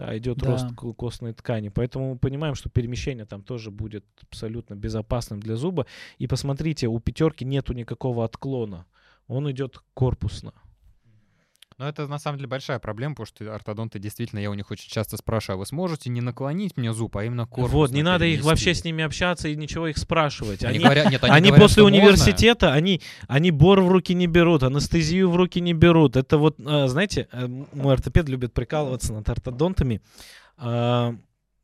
Да, 0.00 0.16
идет 0.16 0.38
Да. 0.38 0.46
рост 0.50 0.74
ко- 0.76 0.94
костной 0.94 1.32
ткани. 1.34 1.68
Поэтому 1.68 2.12
мы 2.12 2.18
понимаем, 2.18 2.54
что 2.54 2.70
перемещение 2.70 3.26
там 3.26 3.42
тоже 3.42 3.70
будет 3.70 4.04
абсолютно 4.22 4.74
безопасным 4.74 5.40
для 5.40 5.56
зуба. 5.56 5.84
И 6.18 6.26
посмотрите, 6.26 6.86
у 6.88 6.98
пятерки 7.00 7.44
нету 7.44 7.74
никакого 7.74 8.24
отклона. 8.24 8.86
Он 9.28 9.50
идет 9.50 9.78
корпусно. 9.94 10.52
Но 11.80 11.88
это 11.88 12.06
на 12.06 12.18
самом 12.18 12.36
деле 12.36 12.46
большая 12.46 12.78
проблема, 12.78 13.14
потому 13.14 13.26
что 13.26 13.54
ортодонты 13.54 13.98
действительно, 13.98 14.38
я 14.38 14.50
у 14.50 14.54
них 14.54 14.70
очень 14.70 14.90
часто 14.90 15.16
спрашиваю, 15.16 15.54
а 15.54 15.58
вы 15.60 15.64
сможете 15.64 16.10
не 16.10 16.20
наклонить 16.20 16.76
мне 16.76 16.92
зуб, 16.92 17.16
а 17.16 17.24
именно 17.24 17.46
корпус 17.46 17.72
вот, 17.72 17.90
не 17.92 18.02
надо 18.02 18.26
их 18.26 18.44
вообще 18.44 18.74
с 18.74 18.84
ними 18.84 19.02
общаться 19.02 19.48
и 19.48 19.56
ничего 19.56 19.86
их 19.86 19.96
спрашивать. 19.96 20.62
Они, 20.62 20.74
Они, 20.74 20.84
говорят, 20.84 21.10
нет, 21.10 21.24
они, 21.24 21.32
они 21.32 21.48
говорят, 21.48 21.64
после 21.64 21.82
что 21.82 21.84
можно. 21.84 21.96
университета, 21.96 22.74
они, 22.74 23.00
они 23.28 23.50
бор 23.50 23.80
в 23.80 23.88
руки 23.90 24.12
не 24.12 24.26
берут, 24.26 24.62
анестезию 24.62 25.30
в 25.30 25.36
руки 25.36 25.58
не 25.62 25.72
берут. 25.72 26.16
Это 26.16 26.36
вот, 26.36 26.56
а, 26.62 26.86
знаете, 26.86 27.28
э, 27.32 27.46
мой 27.46 27.94
ортопед 27.94 28.28
любит 28.28 28.52
прикалываться 28.52 29.14
над 29.14 29.26
ортодонтами. 29.30 30.02
А, 30.58 31.14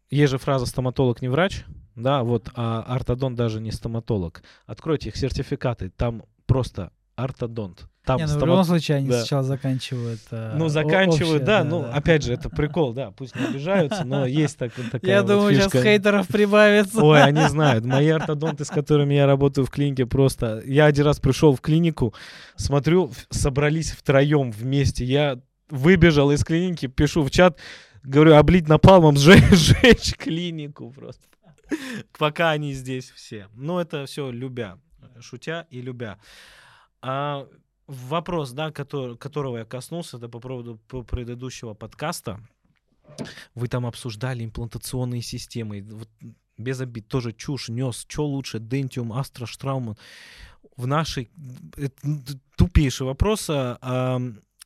Есть 0.08 0.30
же 0.30 0.38
фраза 0.38 0.64
«стоматолог 0.64 1.20
не 1.20 1.28
врач», 1.28 1.66
да, 1.94 2.22
вот, 2.22 2.48
а 2.54 2.84
ортодонт 2.88 3.36
даже 3.36 3.60
не 3.60 3.70
стоматолог. 3.70 4.42
Откройте 4.64 5.10
их 5.10 5.16
сертификаты, 5.16 5.90
там 5.90 6.22
просто 6.46 6.90
ортодонт. 7.16 7.86
Там 8.06 8.18
Не, 8.18 8.26
ну, 8.26 8.38
в 8.38 8.46
любом 8.46 8.62
случае 8.62 8.98
они 8.98 9.08
да. 9.08 9.18
сначала 9.18 9.42
заканчивают. 9.42 10.20
э, 10.30 10.54
Ну, 10.56 10.68
заканчивают, 10.68 11.42
общее, 11.42 11.44
да, 11.44 11.64
ну, 11.64 11.82
опять 11.82 12.22
же, 12.22 12.32
это 12.32 12.48
прикол, 12.48 12.92
да, 12.92 13.10
пусть 13.10 13.34
не 13.34 13.44
обижаются, 13.44 14.04
но 14.04 14.24
есть 14.26 14.56
так, 14.56 14.72
такая 14.92 15.10
Я 15.10 15.22
вот 15.22 15.32
думаю, 15.32 15.54
сейчас 15.54 15.72
фишка. 15.72 15.82
хейтеров 15.82 16.28
прибавится. 16.28 17.02
Ой, 17.02 17.20
они 17.20 17.44
знают. 17.48 17.84
Мои 17.84 18.08
ортодонты, 18.10 18.64
с 18.64 18.68
которыми 18.70 19.14
я 19.14 19.26
работаю 19.26 19.66
в 19.66 19.70
клинике, 19.70 20.06
просто... 20.06 20.62
Я 20.64 20.84
один 20.86 21.04
раз 21.04 21.18
пришел 21.18 21.52
в 21.56 21.60
клинику, 21.60 22.14
смотрю, 22.54 23.10
собрались 23.30 23.90
втроем 23.90 24.52
вместе. 24.52 25.04
Я 25.04 25.40
выбежал 25.68 26.30
из 26.30 26.44
клиники, 26.44 26.86
пишу 26.86 27.24
в 27.24 27.30
чат, 27.32 27.58
говорю, 28.04 28.36
облить 28.36 28.68
напалмом, 28.68 29.16
сжечь, 29.18 29.42
сжечь 29.50 30.14
клинику 30.16 30.92
просто. 30.92 31.22
Пока 32.16 32.50
они 32.50 32.72
здесь 32.72 33.10
все. 33.10 33.48
Но 33.52 33.80
это 33.80 34.06
все 34.06 34.30
любя, 34.30 34.78
шутя 35.20 35.66
и 35.70 35.80
любя. 35.82 36.18
А 37.02 37.48
вопрос, 37.86 38.52
да, 38.52 38.70
который, 38.70 39.16
которого 39.16 39.58
я 39.58 39.64
коснулся, 39.64 40.16
это 40.16 40.28
по 40.28 40.40
поводу 40.40 40.78
по- 40.88 41.02
предыдущего 41.02 41.74
подкаста. 41.74 42.40
Вы 43.54 43.68
там 43.68 43.86
обсуждали 43.86 44.44
имплантационные 44.44 45.22
системы. 45.22 45.82
Вот 45.82 46.08
без 46.58 46.80
обид, 46.80 47.08
тоже 47.08 47.32
чушь 47.32 47.68
нес. 47.68 48.04
Что 48.08 48.26
лучше, 48.26 48.58
Dentium, 48.58 49.10
Astra, 49.10 49.46
Straumann? 49.46 49.96
В 50.76 50.86
нашей... 50.86 51.30
тупейший 52.56 53.06
вопрос. 53.06 53.46
а, 53.48 54.20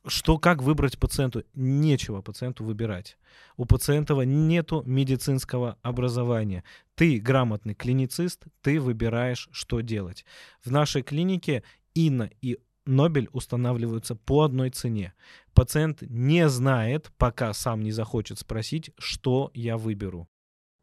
что, 0.07 0.39
как 0.39 0.63
выбрать 0.63 0.97
пациенту? 0.97 1.43
Нечего 1.53 2.21
пациенту 2.21 2.63
выбирать. 2.63 3.17
У 3.55 3.65
пациента 3.65 4.15
нету 4.15 4.83
медицинского 4.85 5.77
образования. 5.83 6.63
Ты 6.95 7.19
грамотный 7.19 7.75
клиницист, 7.75 8.45
ты 8.61 8.79
выбираешь, 8.79 9.47
что 9.51 9.81
делать. 9.81 10.25
В 10.63 10.71
нашей 10.71 11.03
клинике 11.03 11.63
Инна 11.93 12.29
и 12.41 12.57
Нобель 12.85 13.29
устанавливаются 13.31 14.15
по 14.15 14.43
одной 14.43 14.69
цене. 14.71 15.13
Пациент 15.53 16.01
не 16.01 16.49
знает, 16.49 17.11
пока 17.17 17.53
сам 17.53 17.81
не 17.81 17.91
захочет 17.91 18.39
спросить, 18.39 18.91
что 18.97 19.51
я 19.53 19.77
выберу. 19.77 20.27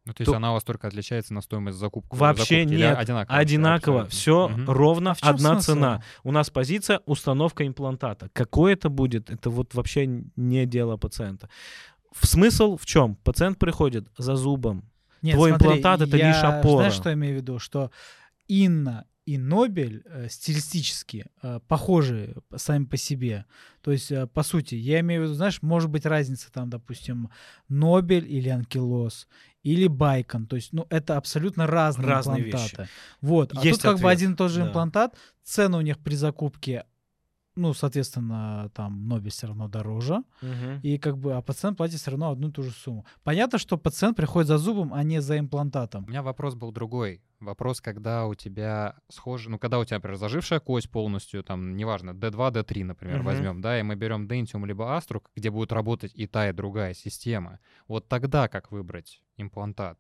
Ну, 0.05 0.15
то 0.15 0.23
есть 0.23 0.31
то- 0.31 0.37
она 0.37 0.53
у 0.53 0.55
вас 0.55 0.65
только 0.65 0.87
отличается 0.89 1.35
на 1.35 1.43
стоимость 1.43 1.77
закупки? 1.77 2.15
Вообще 2.17 2.61
закупки 2.63 2.77
нет. 2.79 2.97
Одинаково. 2.99 3.37
Одинаково. 3.39 4.07
Все 4.07 4.49
Мгм. 4.49 4.71
ровно 4.71 5.15
А 5.21 5.31
одна 5.31 5.55
смысл? 5.61 5.73
цена. 5.73 6.03
У 6.25 6.33
нас 6.33 6.49
позиция 6.51 7.01
установка 7.05 7.67
имплантата. 7.67 8.31
Какое 8.33 8.73
это 8.73 8.89
будет, 8.89 9.29
это 9.29 9.51
вот 9.51 9.75
вообще 9.75 10.07
не 10.37 10.65
дело 10.67 10.97
пациента. 10.97 11.51
В 12.13 12.27
смысл 12.27 12.79
в 12.79 12.87
чем? 12.87 13.17
Пациент 13.17 13.59
приходит 13.59 14.09
за 14.17 14.37
зубом. 14.37 14.85
Нет, 15.21 15.35
Твой 15.35 15.51
смотри, 15.51 15.67
имплантат— 15.69 16.01
это 16.09 16.17
я- 16.17 16.29
лишь 16.29 16.43
опора. 16.43 16.77
Знаешь, 16.79 16.95
что 16.95 17.09
я 17.11 17.15
имею 17.15 17.35
в 17.35 17.37
виду? 17.39 17.59
Что 17.59 17.91
Инна 18.47 19.05
и 19.29 19.37
Нобель 19.37 20.03
э, 20.07 20.29
стилистически 20.31 21.27
э, 21.43 21.61
похожи 21.69 22.35
сами 22.57 22.87
по 22.87 22.97
себе. 22.97 23.45
То 23.83 23.93
есть, 23.93 24.11
э, 24.11 24.27
по 24.27 24.43
сути, 24.43 24.75
я 24.75 25.01
имею 25.01 25.21
в 25.21 25.25
виду, 25.25 25.35
знаешь, 25.35 25.61
может 25.61 25.91
быть 25.91 26.07
разница 26.07 26.51
там, 26.51 26.71
допустим, 26.71 27.29
Нобель 27.69 28.27
или 28.27 28.49
Анкилос, 28.49 29.29
или 29.63 29.87
Байкон. 29.87 30.47
То 30.47 30.57
есть, 30.57 30.73
ну, 30.73 30.87
это 30.89 31.19
абсолютно 31.19 31.67
разные, 31.67 32.09
Разные 32.09 32.47
имплантаты. 32.47 32.89
Вот. 33.21 33.53
А 33.55 33.63
Есть 33.63 33.83
тут 33.83 33.91
как 33.91 34.01
бы 34.01 34.11
ответ, 34.11 34.13
один 34.13 34.33
и 34.33 34.37
тот 34.37 34.51
же 34.51 34.61
да. 34.63 34.69
имплантат, 34.69 35.15
цены 35.45 35.77
у 35.77 35.83
них 35.83 35.99
при 35.99 36.15
закупке, 36.15 36.87
ну, 37.55 37.75
соответственно, 37.75 38.71
там 38.73 39.09
Нобель 39.09 39.31
все 39.31 39.49
равно 39.49 39.69
дороже. 39.69 40.23
И 40.83 40.97
как 40.97 41.19
бы, 41.19 41.35
а 41.35 41.43
пациент 41.43 41.77
платит 41.77 42.01
все 42.01 42.13
равно 42.13 42.31
одну 42.31 42.49
и 42.49 42.53
ту 42.53 42.63
же 42.63 42.71
сумму. 42.71 43.05
Понятно, 43.25 43.59
что 43.59 43.77
пациент 43.77 44.17
приходит 44.17 44.49
за 44.49 44.57
зубом, 44.57 44.95
а 44.95 45.03
не 45.03 45.21
за 45.21 45.39
имплантатом. 45.39 46.05
У 46.05 46.09
меня 46.09 46.23
вопрос 46.23 46.55
был 46.55 46.73
другой. 46.73 47.21
Вопрос, 47.41 47.81
когда 47.81 48.27
у 48.27 48.35
тебя 48.35 48.97
схоже, 49.09 49.49
ну, 49.49 49.59
когда 49.59 49.79
у 49.79 49.85
тебя, 49.85 49.99
например, 49.99 50.17
зажившая 50.17 50.59
кость 50.59 50.91
полностью, 50.91 51.45
там, 51.45 51.77
неважно, 51.77 52.11
D2, 52.11 52.51
D3, 52.51 52.85
например, 52.85 53.17
Мгм. 53.19 53.25
возьмем, 53.27 53.61
да, 53.61 53.79
и 53.79 53.83
мы 53.83 53.95
берем 53.95 54.27
Dentium 54.27 54.67
либо 54.67 54.85
Astro, 54.85 55.23
где 55.37 55.51
будет 55.51 55.73
работать 55.73 56.13
и 56.15 56.27
та, 56.27 56.49
и 56.49 56.53
другая 56.53 56.95
система. 56.95 57.61
Вот 57.87 58.09
тогда 58.09 58.49
как 58.49 58.73
выбрать 58.73 59.23
имплантат? 59.37 59.99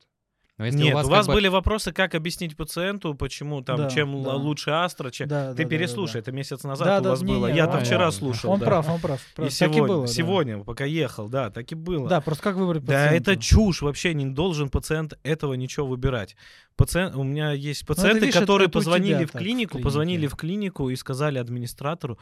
Но 0.58 0.66
если 0.66 0.78
Нет, 0.82 0.92
у 0.92 0.96
вас, 0.96 1.06
у 1.06 1.08
как 1.08 1.16
вас 1.18 1.26
бы- 1.28 1.34
были 1.34 1.46
вопросы, 1.48 1.92
как 1.92 2.16
объяснить 2.16 2.56
пациенту, 2.56 3.14
почему 3.14 3.62
там, 3.62 3.76
Да, 3.76 3.90
чем 3.90 4.24
да. 4.24 4.34
лучше 4.34 4.70
Астра, 4.70 5.10
чем... 5.10 5.28
Да, 5.28 5.50
Ты 5.52 5.58
да, 5.58 5.62
да, 5.62 5.68
переслушай, 5.68 6.14
да, 6.14 6.18
это 6.18 6.32
месяц 6.32 6.62
да. 6.62 6.68
назад 6.70 6.86
Да, 6.88 6.98
у 6.98 7.02
да, 7.02 7.10
вас 7.10 7.22
не, 7.22 7.32
было. 7.32 7.46
не, 7.46 7.56
Я-то 7.56 7.78
вчера 7.78 8.06
он- 8.06 8.12
слушал. 8.12 8.50
Он 8.50 8.58
да. 8.58 8.66
прав, 8.66 8.88
он 8.88 9.00
прав. 9.00 9.20
И 9.20 9.34
прав. 9.36 9.48
Так 9.48 9.52
сегодня, 9.56 9.82
было, 9.86 10.06
да. 10.06 10.12
сегодня, 10.12 10.58
пока 10.64 10.84
ехал, 10.84 11.28
да, 11.28 11.50
так 11.50 11.70
и 11.70 11.76
было. 11.76 12.08
Да, 12.08 12.20
просто 12.20 12.42
как 12.42 12.56
выбрать 12.56 12.84
Да, 12.84 13.04
пациента? 13.04 13.32
это 13.32 13.40
чушь, 13.40 13.82
вообще 13.82 14.14
не 14.14 14.26
должен 14.26 14.68
пациент 14.68 15.16
этого 15.22 15.54
ничего 15.54 15.86
выбирать. 15.86 16.34
Пациент, 16.76 17.14
у 17.16 17.22
меня 17.22 17.52
есть 17.52 17.86
пациенты, 17.86 18.20
видишь, 18.20 18.34
это- 18.36 18.40
которые 18.40 18.68
позвонили 18.68 19.14
тебя 19.18 19.26
в 19.26 19.32
клинику, 19.32 19.78
позвонили 19.80 20.26
в 20.26 20.34
клинику 20.36 20.90
и 20.90 20.96
сказали 20.96 21.38
администратору, 21.38 22.18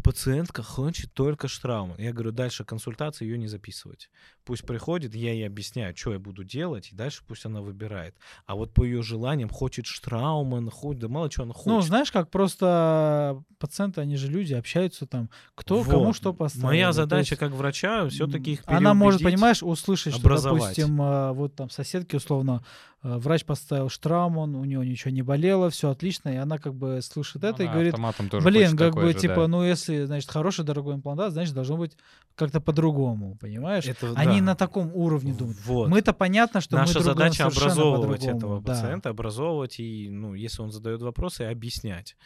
пациентка 0.00 0.62
хочет 0.62 1.12
только 1.12 1.48
штрауман. 1.48 1.96
Я 1.98 2.12
говорю, 2.12 2.32
дальше 2.32 2.64
консультации 2.64 3.24
ее 3.24 3.38
не 3.38 3.48
записывать. 3.48 4.10
Пусть 4.44 4.64
приходит, 4.64 5.14
я 5.14 5.32
ей 5.32 5.46
объясняю, 5.46 5.96
что 5.96 6.12
я 6.12 6.18
буду 6.18 6.44
делать, 6.44 6.90
и 6.92 6.96
дальше 6.96 7.22
пусть 7.26 7.46
она 7.46 7.60
выбирает. 7.60 8.16
А 8.46 8.54
вот 8.54 8.72
по 8.72 8.84
ее 8.84 9.02
желаниям 9.02 9.48
хочет 9.48 9.86
штрауман, 9.86 10.70
хочет, 10.70 11.00
да 11.00 11.08
мало 11.08 11.30
чего 11.30 11.44
она 11.44 11.52
хочет. 11.52 11.66
Ну, 11.66 11.80
знаешь, 11.80 12.10
как 12.10 12.30
просто 12.30 13.42
пациенты, 13.58 14.00
они 14.00 14.16
же 14.16 14.28
люди, 14.28 14.54
общаются 14.54 15.06
там, 15.06 15.30
кто 15.54 15.84
кому 15.84 16.06
Вот. 16.06 16.16
что 16.16 16.32
поставил. 16.32 16.66
Моя 16.66 16.92
задача 16.92 17.32
есть, 17.32 17.40
как 17.40 17.52
врача 17.52 18.08
все-таки 18.08 18.52
их 18.52 18.62
Она 18.66 18.94
может, 18.94 19.22
понимаешь, 19.22 19.62
услышать, 19.62 20.14
что, 20.14 20.42
допустим, 20.42 20.98
а, 21.00 21.32
вот 21.32 21.54
там 21.54 21.70
соседки, 21.70 22.16
условно, 22.16 22.64
а, 23.02 23.18
врач 23.18 23.44
поставил 23.44 23.88
Штрауман, 23.88 24.54
у 24.56 24.64
нее 24.64 24.84
ничего 24.86 25.10
не 25.10 25.22
болело, 25.22 25.70
все 25.70 25.90
отлично, 25.90 26.28
и 26.30 26.36
она 26.36 26.58
как 26.58 26.74
бы 26.74 27.00
слышит 27.02 27.44
это 27.44 27.62
и 27.62 27.66
Она 27.66 27.72
говорит, 27.72 27.94
автоматом 27.94 28.28
тоже 28.28 28.46
блин, 28.46 28.76
как 28.76 28.94
бы, 28.94 29.12
же, 29.12 29.18
типа, 29.18 29.36
да. 29.36 29.48
ну, 29.48 29.64
если, 29.64 29.89
значит, 29.98 30.30
хороший, 30.30 30.64
дорогой 30.64 30.94
имплантат, 30.94 31.32
значит, 31.32 31.54
должно 31.54 31.76
быть 31.76 31.96
как-то 32.34 32.60
по-другому, 32.60 33.36
понимаешь? 33.36 33.86
Это, 33.86 34.12
Они 34.16 34.40
да. 34.40 34.46
на 34.46 34.54
таком 34.54 34.94
уровне 34.94 35.32
думают. 35.32 35.58
Вот. 35.66 35.88
Мы-то 35.88 36.12
понятно, 36.12 36.60
что 36.60 36.76
Наша 36.76 36.98
мы 36.98 37.04
задача 37.04 37.46
образовывать 37.46 38.24
этого 38.24 38.60
да. 38.60 38.72
пациента, 38.72 39.10
образовывать 39.10 39.80
и, 39.80 40.08
ну, 40.10 40.34
если 40.34 40.62
он 40.62 40.70
задает 40.70 41.02
вопросы, 41.02 41.42
объяснять. 41.42 42.16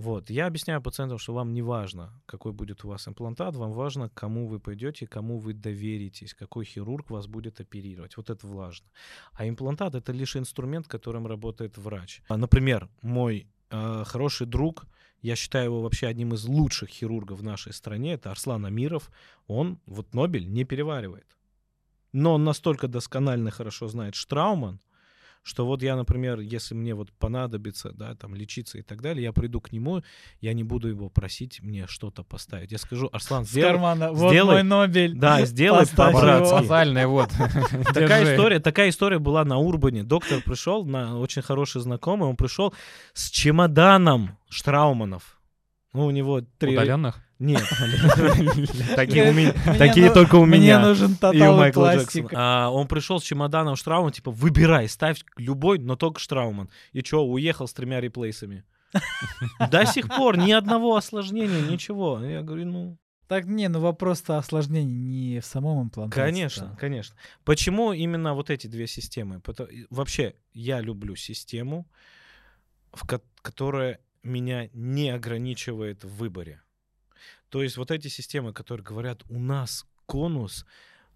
Вот. 0.00 0.30
Я 0.30 0.46
объясняю 0.46 0.80
пациентам, 0.80 1.18
что 1.18 1.34
вам 1.34 1.52
не 1.52 1.62
важно, 1.62 2.10
какой 2.24 2.52
будет 2.52 2.84
у 2.84 2.88
вас 2.88 3.06
имплантат, 3.06 3.54
вам 3.54 3.72
важно, 3.72 4.08
к 4.08 4.14
кому 4.14 4.48
вы 4.48 4.58
пойдете, 4.58 5.06
кому 5.06 5.38
вы 5.38 5.52
доверитесь, 5.52 6.32
какой 6.32 6.64
хирург 6.64 7.10
вас 7.10 7.26
будет 7.26 7.60
оперировать. 7.60 8.16
Вот 8.16 8.30
это 8.30 8.46
важно. 8.46 8.86
А 9.34 9.46
имплантат 9.46 9.94
это 9.94 10.12
лишь 10.12 10.36
инструмент, 10.36 10.88
которым 10.88 11.26
работает 11.26 11.76
врач. 11.76 12.22
А, 12.28 12.38
Например, 12.38 12.88
мой 13.02 13.46
э, 13.70 14.04
хороший 14.06 14.46
друг, 14.46 14.86
я 15.22 15.36
считаю 15.36 15.66
его 15.66 15.82
вообще 15.82 16.06
одним 16.06 16.34
из 16.34 16.44
лучших 16.44 16.88
хирургов 16.88 17.40
в 17.40 17.44
нашей 17.44 17.72
стране, 17.72 18.14
это 18.14 18.30
Арслан 18.30 18.64
Амиров. 18.66 19.10
Он 19.46 19.78
вот 19.86 20.14
Нобель 20.14 20.48
не 20.50 20.64
переваривает. 20.64 21.38
Но 22.12 22.34
он 22.34 22.44
настолько 22.44 22.88
досконально 22.88 23.50
хорошо 23.50 23.88
знает 23.88 24.14
Штрауман, 24.14 24.80
что 25.42 25.66
вот 25.66 25.82
я, 25.82 25.96
например, 25.96 26.40
если 26.40 26.74
мне 26.74 26.94
вот 26.94 27.10
понадобится, 27.12 27.92
да, 27.92 28.14
там, 28.14 28.34
лечиться 28.34 28.78
и 28.78 28.82
так 28.82 29.00
далее, 29.00 29.24
я 29.24 29.32
приду 29.32 29.60
к 29.60 29.72
нему, 29.72 30.02
я 30.40 30.52
не 30.52 30.64
буду 30.64 30.88
его 30.88 31.08
просить 31.08 31.62
мне 31.62 31.86
что-то 31.86 32.22
поставить. 32.22 32.72
Я 32.72 32.78
скажу, 32.78 33.08
Арслан, 33.12 33.44
С 33.44 33.50
сделай... 33.50 33.72
кармана, 33.72 34.12
вот 34.12 34.30
сделай- 34.30 34.54
мой 34.54 34.62
Нобель. 34.62 35.14
Да, 35.14 35.44
сделай 35.46 35.86
по-братски. 35.86 37.04
Вот. 37.06 37.30
Такая 37.94 38.34
история, 38.34 38.60
такая 38.60 38.90
история 38.90 39.18
была 39.18 39.44
на 39.44 39.58
Урбане. 39.58 40.02
Доктор 40.04 40.42
пришел, 40.42 40.84
на 40.84 41.18
очень 41.18 41.42
хороший 41.42 41.80
знакомый, 41.80 42.28
он 42.28 42.36
пришел 42.36 42.74
с 43.14 43.30
чемоданом 43.30 44.36
Штрауманов. 44.48 45.39
Ну, 45.92 46.06
у 46.06 46.10
него 46.10 46.40
три... 46.58 46.72
Удаленных? 46.76 47.20
Нет. 47.38 47.62
Такие 48.96 49.30
у 49.30 49.32
меня- 49.32 49.54
Мне 49.66 49.78
такие 49.78 50.12
только 50.12 50.36
у 50.36 50.44
Мне 50.44 50.58
меня. 50.58 50.80
нужен 50.80 51.12
И 51.12 51.14
у 51.14 51.16
тотал. 51.16 51.60
Джексона. 51.96 52.28
А, 52.34 52.70
он 52.70 52.86
пришел 52.86 53.18
с 53.18 53.22
чемоданом 53.24 53.76
Штрауман, 53.76 54.12
типа, 54.12 54.30
выбирай, 54.30 54.88
ставь 54.88 55.22
любой, 55.36 55.78
но 55.78 55.96
только 55.96 56.20
Штрауман. 56.20 56.68
И 56.92 57.00
что, 57.02 57.26
уехал 57.26 57.66
с 57.66 57.72
тремя 57.72 58.00
реплейсами. 58.00 58.64
До 59.70 59.86
сих 59.86 60.08
пор 60.08 60.36
ни 60.36 60.52
одного 60.52 60.96
осложнения, 60.96 61.60
ничего. 61.62 62.20
Я 62.22 62.42
говорю, 62.42 62.66
ну, 62.66 62.98
Так, 63.28 63.46
не, 63.46 63.68
ну 63.68 63.80
вопрос-то 63.80 64.36
осложнений 64.38 64.92
не 64.92 65.40
в 65.40 65.46
самом 65.46 65.84
имплантате. 65.84 66.20
Конечно, 66.20 66.76
конечно. 66.78 67.16
Почему 67.44 67.92
именно 67.92 68.34
вот 68.34 68.50
эти 68.50 68.66
две 68.66 68.86
системы? 68.86 69.40
Вообще, 69.90 70.34
я 70.52 70.80
люблю 70.80 71.14
систему, 71.16 71.86
в 72.92 73.06
ко- 73.06 73.22
которая 73.42 74.00
меня 74.22 74.68
не 74.72 75.10
ограничивает 75.10 76.04
в 76.04 76.16
выборе. 76.16 76.62
То 77.48 77.62
есть 77.62 77.76
вот 77.76 77.90
эти 77.90 78.08
системы, 78.08 78.52
которые 78.52 78.84
говорят, 78.84 79.22
у 79.28 79.38
нас 79.38 79.86
конус 80.06 80.64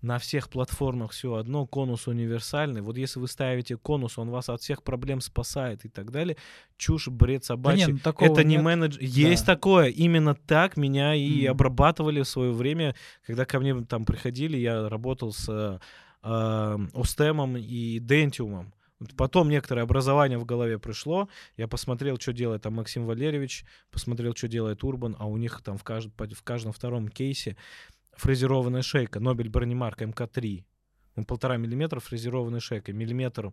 на 0.03 0.19
всех 0.19 0.51
платформах 0.51 1.13
все 1.13 1.35
одно, 1.35 1.67
конус 1.67 2.09
универсальный. 2.09 2.83
Вот 2.83 2.99
если 2.99 3.21
вы 3.21 3.27
ставите 3.29 3.79
конус, 3.79 4.19
он 4.19 4.29
вас 4.31 4.51
от 4.51 4.61
всех 4.61 4.83
проблем 4.83 5.23
спасает 5.23 5.85
и 5.87 5.89
так 5.89 6.11
далее. 6.11 6.37
Чушь, 6.77 7.09
бред 7.09 7.41
Да 7.43 7.47
собачий. 7.47 7.87
не, 7.87 7.93
ну 7.95 7.99
такого 8.01 8.31
Это 8.31 8.45
не 8.45 8.57
нет. 8.57 8.65
менедж... 8.67 8.99
Есть 9.01 9.47
такое. 9.47 9.89
Именно 9.89 10.35
так 10.35 10.77
меня 10.77 11.15
и 11.15 11.43
Мгм. 11.45 11.53
обрабатывали 11.53 12.21
в 12.23 12.29
свое 12.29 12.53
время, 12.53 12.95
когда 13.27 13.47
ко 13.47 13.59
мне 13.61 13.81
там 13.85 14.05
приходили, 14.05 14.59
я 14.59 14.89
работал 14.91 15.33
с 15.33 15.49
э, 15.49 15.79
э, 16.23 16.79
Остемом 16.93 17.57
и 17.57 17.99
Дентиумом. 17.99 18.75
Потом 19.17 19.49
некоторое 19.51 19.83
образование 19.83 20.39
в 20.39 20.45
голове 20.45 20.79
пришло. 20.79 21.29
Я 21.57 21.69
посмотрел, 21.69 22.19
что 22.19 22.33
делает 22.33 22.63
там 22.63 22.75
Максим 22.75 23.07
Валерьевич, 23.07 23.65
посмотрел, 23.91 24.35
что 24.35 24.49
делает 24.49 24.83
Урбан, 24.85 25.17
а 25.19 25.27
у 25.27 25.37
них 25.37 25.61
там 25.63 25.77
в, 25.77 25.85
кажд- 25.85 26.35
в 26.35 26.43
каждом 26.43 26.73
втором 26.73 27.09
кейсе 27.09 27.57
фрезерованная 28.17 28.83
шейка, 28.83 29.21
Нобель 29.21 29.49
бронемарк 29.49 30.01
МК-3. 30.03 30.65
Ну, 31.17 31.25
полтора 31.25 31.57
миллиметра 31.57 32.01
фрезерованная 32.01 32.61
шейка, 32.61 32.93
миллиметр 32.93 33.53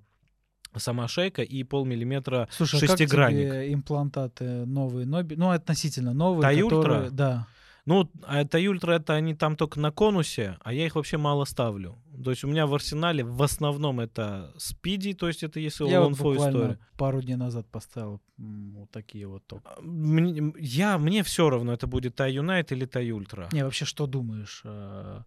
сама 0.78 1.08
шейка 1.08 1.42
и 1.42 1.64
полмиллиметра 1.64 2.48
Слушай, 2.52 2.78
а 2.78 2.80
как 2.82 2.90
шестигранник. 2.92 3.50
тебе 3.50 3.74
имплантаты 3.74 4.66
новые, 4.66 5.06
Нобель, 5.06 5.38
ну 5.38 5.50
относительно 5.50 6.14
новые, 6.14 6.44
Тай 6.44 6.62
Ультра? 6.62 6.78
которые, 6.78 7.10
да. 7.12 7.48
Ну, 7.86 8.10
а 8.24 8.42
это 8.42 8.60
Ультра, 8.60 8.94
это 8.94 9.14
они 9.14 9.34
там 9.34 9.56
только 9.56 9.80
на 9.80 9.92
конусе, 9.92 10.58
а 10.64 10.72
я 10.74 10.86
их 10.86 10.96
вообще 10.96 11.18
мало 11.18 11.46
ставлю. 11.46 11.98
То 12.24 12.30
есть 12.30 12.44
у 12.44 12.48
меня 12.48 12.68
в 12.68 12.74
арсенале 12.76 13.24
в 13.24 13.42
основном 13.42 14.00
это 14.00 14.54
Speedy, 14.58 15.14
то 15.14 15.28
есть 15.28 15.44
это 15.44 15.60
если 15.60 15.86
Я 15.90 16.00
вот 16.00 16.06
all-on-4 16.08 16.24
буквально 16.32 16.58
история. 16.58 16.80
пару 16.98 17.22
дней 17.22 17.36
назад 17.38 17.66
поставил 17.72 18.22
вот 18.38 18.92
такие 18.92 19.26
вот 19.28 19.46
топ. 19.48 19.62
А, 19.66 19.82
Мне, 19.82 20.54
я, 20.60 20.98
мне 21.00 21.24
все 21.24 21.50
равно, 21.50 21.74
это 21.74 21.88
будет 21.88 22.16
TiUnite 22.16 22.72
или 22.72 22.86
TiUltra. 22.86 23.50
Не, 23.52 23.64
вообще, 23.64 23.86
что 23.86 24.06
думаешь? 24.06 24.62
э, 24.64 25.24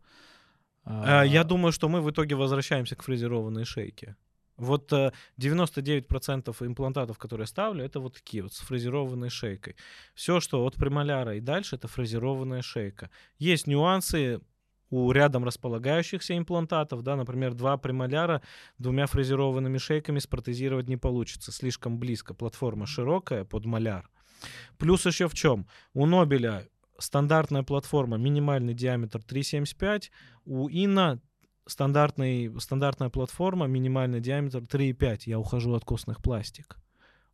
А, 0.85 1.21
а, 1.21 1.25
Я 1.25 1.45
думаю, 1.45 1.73
что 1.73 1.89
мы 1.89 2.01
в 2.03 2.11
итоге 2.11 2.37
возвращаемся 2.37 2.95
к 2.95 3.03
фрезерованной 3.03 3.65
шейке. 3.65 4.17
Вот 4.57 4.93
э, 4.93 5.13
99% 5.39 6.55
имплантатов, 6.67 7.19
которые 7.19 7.47
ставлю, 7.47 7.85
это 7.85 8.01
вот 8.01 8.15
такие 8.15 8.43
вот 8.43 8.53
с 8.53 8.61
фрезерованной 8.61 9.31
шейкой. 9.31 9.77
Все, 10.15 10.41
что 10.41 10.65
от 10.65 10.75
премоляра 10.75 11.37
и 11.37 11.41
дальше, 11.41 11.77
это 11.77 11.89
фрезерованная 11.89 12.63
шейка. 12.63 13.11
Есть 13.39 13.67
нюансы 13.67 14.41
у 14.91 15.11
рядом 15.11 15.45
располагающихся 15.45 16.37
имплантатов, 16.37 17.03
да, 17.03 17.17
например, 17.17 17.55
два 17.55 17.77
премоляра 17.77 18.43
двумя 18.79 19.07
фрезерованными 19.07 19.79
шейками 19.79 20.21
спротезировать 20.21 20.89
не 20.89 20.97
получится, 20.97 21.51
слишком 21.51 21.99
близко, 21.99 22.33
платформа 22.33 22.87
широкая 22.87 23.45
под 23.45 23.65
маляр. 23.65 24.09
Плюс 24.79 25.05
еще 25.07 25.29
в 25.29 25.35
чем? 25.35 25.67
У 25.95 26.07
Нобеля 26.07 26.69
стандартная 26.99 27.65
платформа, 27.65 28.19
минимальный 28.19 28.75
диаметр 28.75 29.19
3,75, 29.19 30.11
у 30.45 30.69
Инна 30.69 31.21
стандартный, 31.67 32.53
стандартная 32.61 33.09
платформа, 33.09 33.67
минимальный 33.67 34.21
диаметр 34.21 34.59
3,5. 34.59 35.23
Я 35.27 35.39
ухожу 35.39 35.75
от 35.75 35.85
костных 35.85 36.23
пластик. 36.23 36.77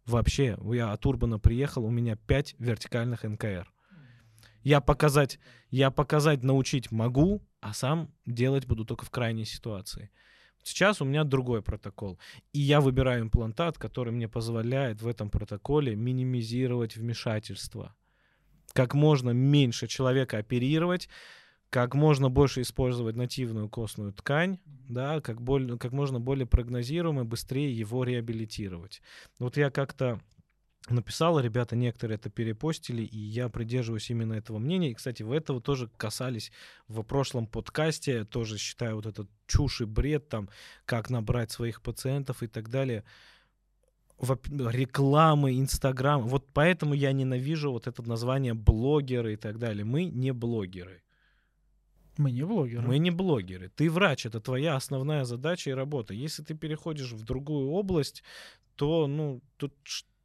Вообще, 0.06 0.58
я 0.72 0.92
от 0.92 1.04
Урбана 1.06 1.38
приехал, 1.38 1.84
у 1.84 1.90
меня 1.90 2.16
5 2.16 2.56
вертикальных 2.58 3.24
НКР. 3.24 3.70
Я 4.62 4.80
показать, 4.80 5.38
я 5.70 5.90
показать, 5.90 6.42
научить 6.42 6.90
могу, 6.90 7.42
а 7.60 7.72
сам 7.72 8.10
делать 8.26 8.66
буду 8.66 8.84
только 8.84 9.04
в 9.04 9.10
крайней 9.10 9.44
ситуации. 9.44 10.10
Сейчас 10.62 11.00
у 11.00 11.06
меня 11.06 11.24
другой 11.24 11.62
протокол. 11.62 12.18
И 12.52 12.60
я 12.60 12.80
выбираю 12.80 13.22
имплантат, 13.22 13.78
который 13.78 14.12
мне 14.12 14.28
позволяет 14.28 15.00
в 15.00 15.08
этом 15.08 15.30
протоколе 15.30 15.96
минимизировать 15.96 16.96
вмешательство. 16.96 17.94
Как 18.72 18.94
можно 18.94 19.30
меньше 19.30 19.86
человека 19.86 20.38
оперировать, 20.38 21.08
как 21.70 21.94
можно 21.94 22.28
больше 22.28 22.62
использовать 22.62 23.16
нативную 23.16 23.68
костную 23.68 24.12
ткань, 24.12 24.58
да, 24.88 25.20
как, 25.20 25.40
боль, 25.40 25.78
как 25.78 25.92
можно 25.92 26.18
более 26.20 26.46
прогнозируемо, 26.46 27.24
быстрее 27.24 27.72
его 27.72 28.02
реабилитировать. 28.02 29.00
Вот 29.38 29.56
я 29.56 29.70
как-то 29.70 30.20
написал, 30.88 31.38
ребята 31.38 31.76
некоторые 31.76 32.16
это 32.16 32.28
перепостили, 32.28 33.02
и 33.02 33.16
я 33.16 33.48
придерживаюсь 33.48 34.10
именно 34.10 34.32
этого 34.32 34.58
мнения. 34.58 34.90
И, 34.90 34.94
кстати, 34.94 35.22
в 35.22 35.30
этого 35.30 35.60
тоже 35.60 35.88
касались 35.96 36.50
в 36.88 37.02
прошлом 37.04 37.46
подкасте, 37.46 38.24
тоже 38.24 38.58
считаю 38.58 38.96
вот 38.96 39.06
этот 39.06 39.30
чушь 39.46 39.80
и 39.80 39.84
бред, 39.84 40.28
там, 40.28 40.48
как 40.86 41.08
набрать 41.08 41.52
своих 41.52 41.82
пациентов 41.82 42.42
и 42.42 42.48
так 42.48 42.68
далее. 42.68 43.04
Рекламы, 44.18 45.58
Инстаграм. 45.58 46.26
Вот 46.26 46.48
поэтому 46.52 46.94
я 46.94 47.12
ненавижу 47.12 47.70
вот 47.70 47.86
это 47.86 48.02
название 48.02 48.54
блогеры 48.54 49.34
и 49.34 49.36
так 49.36 49.58
далее. 49.58 49.84
Мы 49.84 50.06
не 50.06 50.32
блогеры. 50.32 51.02
Мы 52.20 52.32
не 52.32 52.44
блогеры. 52.44 52.86
Мы 52.86 52.98
не 52.98 53.10
блогеры. 53.10 53.70
Ты 53.74 53.90
врач, 53.90 54.26
это 54.26 54.40
твоя 54.40 54.76
основная 54.76 55.24
задача 55.24 55.70
и 55.70 55.72
работа. 55.72 56.12
Если 56.12 56.42
ты 56.42 56.54
переходишь 56.54 57.12
в 57.12 57.24
другую 57.24 57.70
область, 57.70 58.22
то, 58.76 59.06
ну, 59.06 59.40
тут 59.56 59.72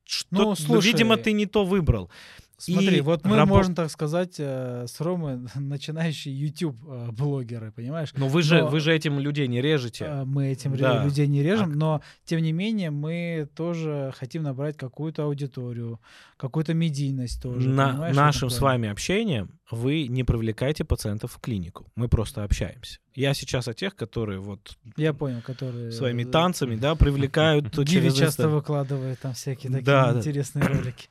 что, 0.03 0.27
Ну, 0.31 0.43
ну, 0.43 0.55
слушай, 0.55 0.87
видимо, 0.87 1.15
ты 1.15 1.31
не 1.31 1.45
то 1.45 1.63
выбрал. 1.63 2.11
Смотри, 2.57 2.97
И 2.97 3.01
вот 3.01 3.25
мы, 3.25 3.35
рабо- 3.35 3.45
можно 3.47 3.75
так 3.75 3.91
сказать, 3.91 4.35
э, 4.39 4.85
с 4.87 5.01
Ромой 5.01 5.39
начинающие 5.55 6.33
YouTube-блогеры, 6.39 7.71
понимаешь? 7.71 8.13
Но 8.15 8.27
вы 8.27 8.41
же, 8.43 8.61
Но- 8.61 8.67
вы 8.67 8.79
же 8.79 8.93
этим 8.93 9.19
людей 9.19 9.47
не 9.47 9.61
режете. 9.61 10.05
Э, 10.05 10.23
Мы 10.25 10.47
этим 10.47 10.75
Да. 10.77 11.03
людей 11.03 11.27
не 11.27 11.43
режем, 11.43 11.71
А- 11.71 11.75
но 11.75 12.01
тем 12.23 12.41
не 12.41 12.51
менее 12.51 12.91
мы 12.91 13.47
тоже 13.55 14.13
хотим 14.17 14.43
набрать 14.43 14.77
какую-то 14.77 15.23
аудиторию, 15.23 15.99
какую-то 16.37 16.73
медийность 16.73 17.41
тоже. 17.41 17.67
На 17.69 18.11
нашим 18.13 18.49
с 18.49 18.59
вами 18.59 18.89
общением 18.89 19.49
вы 19.71 20.07
не 20.07 20.23
привлекаете 20.23 20.83
пациентов 20.85 21.33
в 21.33 21.39
клинику. 21.39 21.87
Мы 21.95 22.07
просто 22.07 22.43
общаемся. 22.43 22.99
Я 23.15 23.33
сейчас 23.33 23.67
о 23.67 23.73
тех, 23.73 23.95
которые 23.95 24.39
вот 24.39 24.77
Я 24.97 25.13
понял, 25.13 25.41
которые... 25.41 25.91
своими 25.91 26.23
э, 26.23 26.25
танцами, 26.25 26.75
да, 26.75 26.95
привлекают 26.95 27.77
Гиви 27.77 28.11
часто 28.11 28.49
выкладывает 28.49 29.19
там 29.19 29.33
всякие 29.33 29.71
такие 29.71 30.17
интересные 30.17 30.65
ролики. 30.65 31.07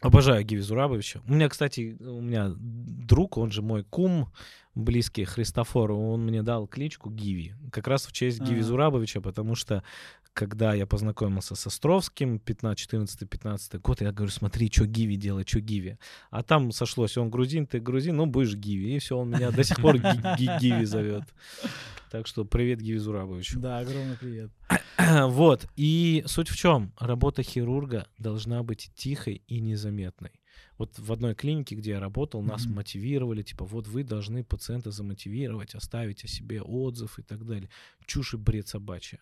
Обожаю 0.00 0.44
Гиви 0.44 0.60
Зурабовича. 0.60 1.20
У 1.26 1.32
меня, 1.32 1.48
кстати, 1.48 1.96
у 2.00 2.20
меня 2.20 2.52
друг, 2.56 3.36
он 3.36 3.50
же 3.50 3.62
мой 3.62 3.84
кум, 3.84 4.32
близкий 4.74 5.24
Христофор, 5.24 5.92
он 5.92 6.24
мне 6.24 6.42
дал 6.42 6.66
кличку 6.66 7.10
Гиви. 7.10 7.54
Как 7.72 7.88
раз 7.88 8.06
в 8.06 8.12
честь 8.12 8.40
Гиви 8.40 8.60
А. 8.60 8.64
Зурабовича, 8.64 9.20
потому 9.20 9.54
что 9.54 9.82
когда 10.36 10.74
я 10.74 10.86
познакомился 10.86 11.54
с 11.54 11.66
Островским, 11.66 12.38
15, 12.38 12.78
14, 12.78 13.28
15 13.28 13.80
год, 13.80 14.02
я 14.02 14.12
говорю, 14.12 14.30
смотри, 14.30 14.70
что 14.70 14.84
Гиви 14.86 15.16
делает, 15.16 15.48
что 15.48 15.60
Гиви. 15.60 15.98
А 16.30 16.42
там 16.42 16.72
сошлось, 16.72 17.16
он 17.16 17.30
грузин, 17.30 17.66
ты 17.66 17.80
грузин, 17.80 18.16
ну 18.16 18.26
будешь 18.26 18.54
Гиви. 18.54 18.96
И 18.96 18.98
все, 18.98 19.16
он 19.16 19.30
меня 19.30 19.50
до 19.50 19.64
сих 19.64 19.80
пор 19.80 19.96
Ги- 19.96 20.36
Ги- 20.38 20.58
Гиви 20.60 20.84
зовет. 20.84 21.24
Так 22.10 22.26
что 22.26 22.44
привет 22.44 22.80
Гиви 22.82 22.98
Зурабовичу. 22.98 23.58
Да, 23.60 23.78
огромный 23.78 24.16
привет. 24.16 24.50
Вот. 25.28 25.66
И 25.76 26.22
суть 26.26 26.48
в 26.48 26.56
чем? 26.56 26.92
Работа 26.98 27.42
хирурга 27.42 28.06
должна 28.18 28.62
быть 28.62 28.90
тихой 28.94 29.42
и 29.46 29.60
незаметной. 29.60 30.32
Вот 30.78 30.98
в 30.98 31.12
одной 31.12 31.34
клинике, 31.34 31.74
где 31.76 31.92
я 31.92 32.00
работал, 32.00 32.42
нас 32.42 32.66
Мгм. 32.66 32.74
мотивировали, 32.76 33.42
типа, 33.42 33.64
вот 33.64 33.88
вы 33.88 34.04
должны 34.04 34.44
пациента 34.44 34.90
замотивировать, 34.90 35.74
оставить 35.74 36.24
о 36.24 36.28
себе 36.28 36.60
отзыв 36.60 37.18
и 37.18 37.22
так 37.22 37.46
далее. 37.46 37.70
Чушь 38.06 38.34
и 38.34 38.36
бред 38.36 38.68
собачья. 38.68 39.18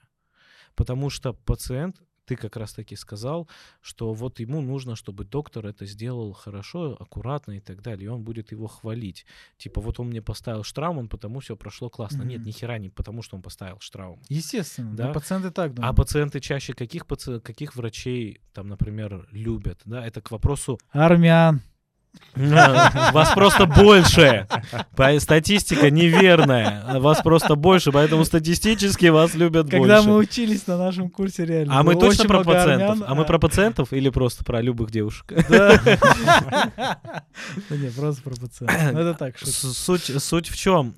Потому 0.75 1.11
что 1.11 1.33
пациент, 1.33 2.01
ты 2.27 2.37
как 2.37 2.57
раз 2.57 2.73
таки 2.73 2.97
сказал, 2.97 3.49
что 3.83 4.15
вот 4.15 4.41
ему 4.41 4.63
нужно, 4.63 4.97
чтобы 4.97 5.25
доктор 5.25 5.67
это 5.67 5.85
сделал 5.85 6.33
хорошо, 6.33 6.97
аккуратно 6.99 7.53
и 7.53 7.61
так 7.61 7.83
далее, 7.83 8.07
и 8.07 8.09
он 8.09 8.23
будет 8.25 8.51
его 8.53 8.67
хвалить. 8.67 9.27
Типа, 9.59 9.83
вот 9.83 10.01
он 10.01 10.07
мне 10.09 10.23
поставил 10.23 10.63
штраум, 10.65 11.09
потому 11.09 11.41
все 11.41 11.55
прошло 11.55 11.91
классно. 11.91 12.23
Нет, 12.23 12.39
Мгм. 12.41 12.47
ни 12.47 12.53
хера 12.53 12.79
не 12.79 12.89
потому, 12.89 13.21
что 13.23 13.37
он 13.37 13.43
поставил 13.43 13.77
штраум. 13.81 14.23
Естественно, 14.31 14.97
Да. 14.97 15.13
пациенты 15.13 15.51
так 15.51 15.73
А 15.73 15.75
думают. 15.75 15.97
пациенты 15.97 16.41
чаще 16.41 16.73
каких, 16.73 17.07
паци... 17.07 17.41
каких 17.41 17.77
врачей, 17.77 18.41
там, 18.55 18.69
например, 18.69 19.29
любят? 19.31 19.81
Да, 19.85 20.07
это 20.07 20.23
к 20.23 20.31
вопросу... 20.31 20.79
Армян. 20.93 21.61
Вас 22.37 23.33
просто 23.35 23.67
больше. 23.67 24.47
Статистика 25.19 25.91
неверная. 25.91 26.99
Вас 26.99 27.23
просто 27.23 27.55
больше, 27.55 27.93
поэтому 27.93 28.25
статистически 28.25 29.07
вас 29.07 29.35
любят 29.35 29.71
Когда 29.71 29.97
больше. 29.99 30.09
мы 30.09 30.17
учились 30.17 30.67
на 30.67 30.77
нашем 30.77 31.11
курсе 31.11 31.45
реально. 31.45 31.79
А 31.79 31.83
мы 31.83 31.95
точно 31.95 32.25
про 32.25 32.43
пациентов? 32.43 32.91
армян, 32.91 33.05
А 33.07 33.15
мы 33.15 33.25
про 33.25 33.39
пациентов 33.39 33.93
или 33.93 34.09
просто 34.11 34.45
про 34.45 34.61
любых 34.61 34.91
девушек? 34.91 35.33
Да. 35.49 35.81
Не, 37.71 37.91
просто 37.91 38.23
про 38.23 38.35
пациентов. 38.35 38.93
Ну, 38.93 38.99
это 38.99 39.15
так, 39.15 39.39
Суть, 39.39 40.49
в 40.49 40.57
чем? 40.57 40.95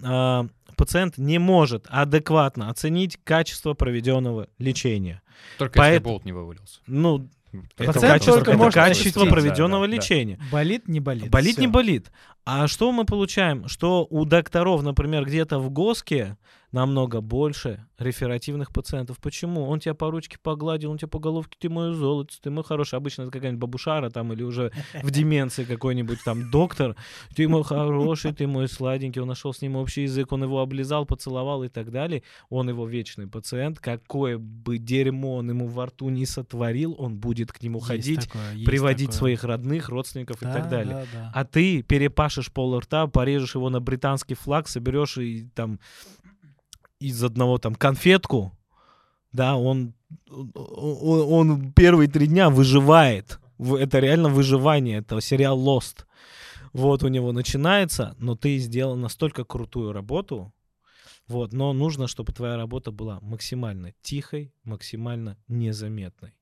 Пациент 0.77 1.17
не 1.17 1.39
может 1.39 1.87
адекватно 1.89 2.69
оценить 2.69 3.19
качество 3.25 3.73
проведенного 3.73 4.49
лечения. 4.59 5.23
Только 5.59 5.83
если 5.83 5.99
болт 5.99 6.25
не 6.27 6.33
вывалился. 6.33 6.81
Ну, 6.87 7.29
это 7.53 7.93
Пациент 7.93 8.13
качество, 8.13 8.35
только 8.35 8.51
это 8.51 8.59
может 8.59 8.75
качество 8.75 9.23
ощутить. 9.23 9.31
проведенного 9.31 9.87
Да, 9.87 9.91
да, 9.93 9.97
да. 9.97 10.03
лечения. 10.03 10.39
Болит, 10.53 10.89
не 10.89 11.01
болит. 11.01 11.31
Болит, 11.31 11.59
не 11.59 11.67
Всё. 11.67 11.73
болит. 11.73 12.11
А 12.45 12.69
что 12.69 12.93
мы 12.93 13.05
получаем? 13.05 13.67
Что 13.69 14.07
у 14.09 14.25
докторов, 14.25 14.83
например, 14.83 15.25
где-то 15.25 15.59
в 15.59 15.71
ГОСКе 15.71 16.37
намного 16.77 17.23
больше 17.23 17.87
реферативных 17.99 18.71
пациентов. 18.71 19.19
Почему? 19.19 19.67
Он 19.67 19.81
тебя 19.81 19.95
по 19.95 20.11
ручке 20.11 20.37
погладил, 20.41 20.91
он 20.91 20.99
тебя 20.99 21.09
по 21.09 21.19
головке, 21.19 21.57
ты 21.59 21.71
мой 21.71 21.95
золото, 21.95 22.35
ты 22.41 22.51
мой 22.51 22.63
хороший. 22.63 22.97
Обычно 22.97 23.23
это 23.23 23.31
какая-нибудь 23.31 23.61
бабушара 23.61 24.11
там 24.11 24.31
или 24.35 24.43
уже 24.43 24.71
в 25.03 25.11
деменции 25.11 25.65
какой-нибудь 25.65 26.19
там 26.23 26.51
доктор. 26.51 26.95
Ты 27.35 27.49
мой 27.49 27.65
хороший, 27.65 28.35
ты 28.35 28.47
мой 28.47 28.69
сладенький. 28.69 29.23
Он 29.23 29.29
нашел 29.29 29.55
с 29.55 29.63
ним 29.63 29.77
общий 29.77 30.03
язык, 30.03 30.31
он 30.33 30.43
его 30.45 30.61
облизал, 30.61 31.07
поцеловал 31.07 31.65
и 31.65 31.69
так 31.69 31.91
далее. 31.91 32.23
Он 32.51 32.69
его 32.69 32.87
вечный 32.87 33.27
пациент. 33.27 33.81
Какое 33.81 34.37
бы 34.37 34.77
дерьмо 34.77 35.37
он 35.37 35.49
ему 35.49 35.67
во 35.69 35.87
рту 35.87 36.11
не 36.11 36.27
сотворил, 36.27 36.95
он 36.99 37.17
будет 37.17 37.53
к 37.53 37.63
нему 37.63 37.79
Есть 37.79 37.89
ходить, 37.89 38.25
такое, 38.27 38.65
приводить 38.67 39.07
такое. 39.13 39.19
своих 39.19 39.45
родных, 39.45 39.89
родственников 39.89 40.43
и 40.43 40.45
Да, 40.45 40.53
так 40.53 40.69
далее. 40.69 40.95
да, 40.95 41.05
да. 41.21 41.33
А 41.35 41.45
ты 41.47 41.83
перепашешь 41.83 42.53
пол 42.53 42.79
рта, 42.79 43.07
порежешь 43.07 43.55
его 43.55 43.71
на 43.71 43.81
британский 43.81 44.35
флаг, 44.35 44.69
соберешь 44.69 45.17
и 45.17 45.49
там 45.55 45.81
из 47.01 47.23
одного 47.23 47.59
там 47.59 47.75
конфетку, 47.75 48.53
да, 49.33 49.57
он, 49.57 49.95
он, 50.31 51.33
он 51.33 51.73
первые 51.73 52.09
три 52.09 52.27
дня 52.27 52.51
выживает. 52.51 53.39
Это 53.59 53.99
реально 53.99 54.29
выживание, 54.29 54.99
это 54.99 55.21
сериал 55.21 55.59
Lost. 55.59 56.05
Вот 56.73 57.03
у 57.03 57.09
него 57.09 57.33
начинается, 57.33 58.15
но 58.19 58.37
ты 58.37 58.59
сделал 58.59 58.97
настолько 58.97 59.45
крутую 59.45 59.93
работу, 59.93 60.53
вот, 61.27 61.53
но 61.53 61.73
нужно, 61.73 62.07
чтобы 62.07 62.33
твоя 62.33 62.57
работа 62.57 62.93
была 62.93 63.19
максимально 63.21 63.93
тихой, 64.03 64.53
максимально 64.63 65.37
незаметной. 65.49 66.35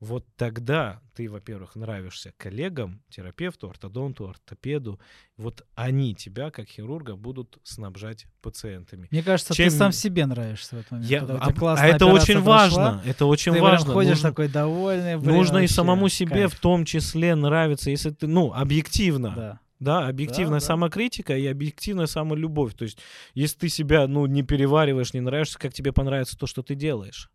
Вот 0.00 0.24
тогда 0.36 1.00
ты, 1.14 1.28
во-первых, 1.28 1.74
нравишься 1.74 2.32
коллегам, 2.36 3.02
терапевту, 3.10 3.68
ортодонту, 3.68 4.28
ортопеду. 4.28 5.00
Вот 5.36 5.66
они 5.74 6.14
тебя, 6.14 6.50
как 6.50 6.68
хирурга, 6.68 7.16
будут 7.16 7.58
снабжать 7.64 8.26
пациентами. 8.40 9.08
Мне 9.10 9.22
кажется, 9.22 9.54
Чем- 9.54 9.68
ты 9.68 9.74
сам 9.76 9.92
себе 9.92 10.26
нравишься 10.26 10.76
в 10.76 10.78
этот 10.80 10.90
момент. 10.92 11.10
Я- 11.10 11.22
а, 11.22 11.74
а 11.76 11.86
это 11.86 12.06
очень 12.06 12.34
прошла, 12.34 12.44
важно. 12.44 13.02
Это 13.04 13.26
очень 13.26 13.52
ты 13.52 13.60
важно. 13.60 13.92
ходишь 13.92 14.10
Нужно- 14.10 14.28
такой 14.30 14.48
довольный. 14.48 15.16
блин, 15.16 15.34
Нужно 15.34 15.58
и 15.58 15.60
вообще, 15.62 15.74
самому 15.74 16.08
себе 16.08 16.30
кайф. 16.42 16.54
в 16.54 16.60
том 16.60 16.84
числе 16.84 17.34
нравиться, 17.34 17.90
если 17.90 18.10
ты, 18.10 18.26
ну, 18.26 18.52
объективно. 18.52 19.32
Да. 19.34 19.60
Да, 19.80 20.08
объективная 20.08 20.58
да. 20.58 20.66
самокритика 20.66 21.36
и 21.36 21.46
объективная 21.46 22.06
самолюбовь. 22.06 22.74
То 22.74 22.82
есть, 22.84 22.98
если 23.34 23.58
ты 23.58 23.68
себя, 23.68 24.08
ну, 24.08 24.26
не 24.26 24.42
перевариваешь, 24.42 25.14
не 25.14 25.20
нравишься, 25.20 25.56
как 25.58 25.72
тебе 25.72 25.92
понравится 25.92 26.36
то, 26.36 26.48
что 26.48 26.62
ты 26.62 26.74
делаешь. 26.74 27.30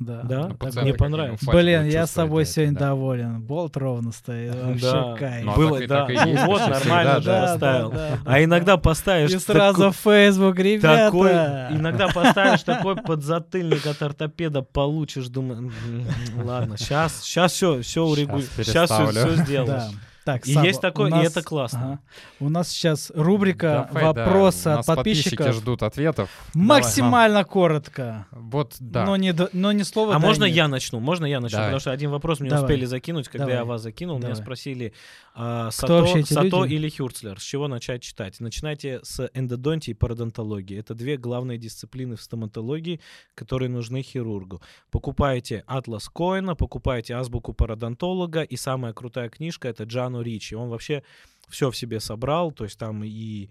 Да. 0.00 0.22
Да? 0.24 0.48
Ну, 0.48 0.54
пациенты 0.56 0.80
мне 0.82 0.94
понравилось. 0.94 1.40
Блин, 1.44 1.86
я 1.86 2.06
с 2.06 2.10
собой 2.10 2.46
сегодня 2.46 2.74
да. 2.74 2.88
доволен. 2.88 3.40
Болт 3.40 3.76
ровно 3.76 4.10
стоит. 4.10 4.52
Вообще 4.54 4.90
Да. 4.90 5.16
кайф. 5.16 5.44
Ну, 5.44 5.52
а 5.52 5.56
Было, 5.56 5.86
да. 5.86 6.06
и 6.10 6.14
Ну 6.16 6.26
есть 6.32 6.44
вот, 6.46 6.60
нормально 6.68 7.20
да. 7.20 7.40
поставил. 7.42 7.90
да, 7.92 8.18
А 8.24 8.42
иногда 8.42 8.76
поставишь... 8.76 9.30
И 9.30 9.38
сразу 9.38 9.76
такой- 9.76 9.92
в 9.92 9.96
Facebook, 9.96 10.58
ребята. 10.58 11.06
такой, 11.06 11.30
иногда 11.78 12.08
поставишь 12.08 12.62
такой 12.64 12.96
подзатыльник 12.96 13.86
от 13.86 14.02
ортопеда, 14.02 14.62
получишь, 14.62 15.28
думаю, 15.28 15.70
«М, 15.86 16.04
ладно, 16.44 16.76
сейчас, 16.76 17.22
сейчас 17.22 17.52
все, 17.52 17.80
все 17.82 18.04
урегулируем, 18.04 18.50
сейчас 18.64 18.90
все, 18.90 19.06
все 19.10 19.36
сделаешь. 19.36 19.92
Да. 20.26 20.32
Так, 20.34 20.46
И 20.46 20.54
Саба, 20.54 20.66
есть 20.66 20.80
такое, 20.80 21.04
у 21.06 21.08
и 21.08 21.10
нас- 21.10 21.26
это 21.26 21.42
классно. 21.42 21.84
ага. 21.84 21.98
У 22.40 22.48
нас 22.48 22.68
сейчас 22.70 23.12
рубрика 23.14 23.88
Давай, 23.92 24.14
да, 24.14 24.24
вопросы 24.24 24.68
у 24.68 24.72
от 24.72 24.76
нас 24.78 24.86
подписчиков. 24.86 25.38
подписчики 25.38 25.60
ждут 25.62 25.82
ответов. 25.82 26.30
Максимально 26.54 27.44
коротко. 27.44 28.26
Вот, 28.30 28.76
да. 28.80 29.04
Но, 29.04 29.16
не, 29.16 29.34
но 29.52 29.72
не 29.72 29.84
слово 29.84 30.16
А 30.16 30.18
«да» 30.18 30.26
можно 30.26 30.44
нет. 30.44 30.54
я 30.56 30.68
начну? 30.68 30.98
Можно 31.00 31.26
я 31.26 31.40
начну? 31.40 31.56
Давай. 31.56 31.68
Потому 31.68 31.80
что 31.80 31.90
один 31.92 32.10
вопрос 32.10 32.40
мне 32.40 32.48
Давай. 32.50 32.64
успели 32.64 32.84
закинуть, 32.86 33.28
когда 33.28 33.48
я 33.50 33.58
Давай. 33.58 33.68
вас 33.74 33.82
закинул. 33.82 34.16
Меня 34.16 34.28
Давай. 34.30 34.42
спросили, 34.42 34.92
а, 35.34 35.70
Сато, 35.70 35.92
вообще 35.92 36.20
эти 36.20 36.32
Сато 36.32 36.46
люди? 36.46 36.74
или 36.74 36.88
Хюрцлер? 36.88 37.38
С 37.38 37.42
чего 37.42 37.68
начать 37.68 38.02
читать? 38.02 38.40
Начинайте 38.40 39.00
с 39.02 39.28
эндодонтии 39.34 39.90
и 39.90 39.94
пародонтологии. 39.94 40.78
Это 40.78 40.94
две 40.94 41.16
главные 41.16 41.58
дисциплины 41.58 42.16
в 42.16 42.22
стоматологии, 42.22 43.00
которые 43.34 43.68
нужны 43.68 44.02
хирургу. 44.02 44.62
Покупайте 44.90 45.64
Атлас 45.66 46.08
Коэна, 46.08 46.54
покупайте 46.54 47.14
азбуку 47.14 47.52
пародонтолога, 47.52 48.42
и 48.42 48.56
самая 48.56 48.92
крутая 48.92 49.28
книжка— 49.28 49.68
это 49.68 49.84
Джану 49.84 50.13
Ричи. 50.22 50.54
Он 50.54 50.68
вообще 50.68 51.02
все 51.48 51.70
в 51.70 51.76
себе 51.76 52.00
собрал, 52.00 52.52
то 52.52 52.64
есть 52.64 52.78
там 52.78 53.04
и 53.04 53.48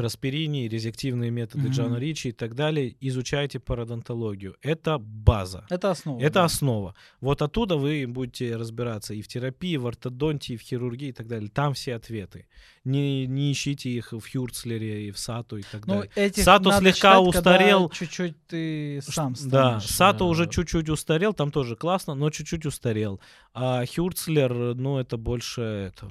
Расперини, 0.00 0.68
резективные 0.68 1.30
методы 1.30 1.64
Мгм. 1.64 1.72
Джана 1.72 1.96
Ричи 1.96 2.28
и 2.28 2.32
так 2.32 2.54
далее. 2.54 2.96
Изучайте 3.00 3.58
пародонтологию. 3.60 4.56
Это 4.62 4.98
база. 4.98 5.66
Это 5.70 5.90
основа. 5.90 6.20
Это 6.20 6.34
да. 6.34 6.44
основа. 6.44 6.94
Вот 7.20 7.42
оттуда 7.42 7.76
вы 7.76 8.06
будете 8.06 8.56
разбираться 8.56 9.14
и 9.14 9.22
в 9.22 9.28
терапии, 9.28 9.72
и 9.72 9.76
в 9.76 9.86
ортодонтии, 9.86 10.54
и 10.54 10.56
в 10.56 10.62
хирургии 10.62 11.08
и 11.08 11.12
так 11.12 11.26
далее. 11.28 11.48
Там 11.50 11.74
все 11.74 11.94
ответы. 11.94 12.46
Не, 12.84 13.26
не 13.26 13.52
ищите 13.52 13.90
их 13.90 14.12
в 14.12 14.22
Хюрцлере 14.32 15.08
и 15.08 15.10
в 15.10 15.18
Сату 15.18 15.56
и 15.56 15.62
так 15.62 15.86
Ну, 15.86 15.94
далее. 15.94 16.10
этих 16.16 16.42
Сато 16.42 16.70
надо 16.70 16.80
слегка 16.80 16.92
читать, 16.92 17.32
когда 17.34 17.50
устарел. 17.52 17.88
Чуть-чуть 17.90 18.46
ты 18.46 19.00
сам 19.02 19.34
Да, 19.34 19.80
станешь, 19.80 19.86
Сато 19.94 20.24
э, 20.24 20.26
уже 20.26 20.48
чуть-чуть 20.48 20.88
устарел, 20.88 21.32
там 21.32 21.50
тоже 21.52 21.76
классно, 21.76 22.14
но 22.14 22.30
чуть-чуть 22.30 22.66
устарел. 22.66 23.20
А 23.54 23.84
Хюрцлер, 23.86 24.74
ну, 24.74 24.98
это 24.98 25.16
больше... 25.16 25.60
Это... 25.92 26.08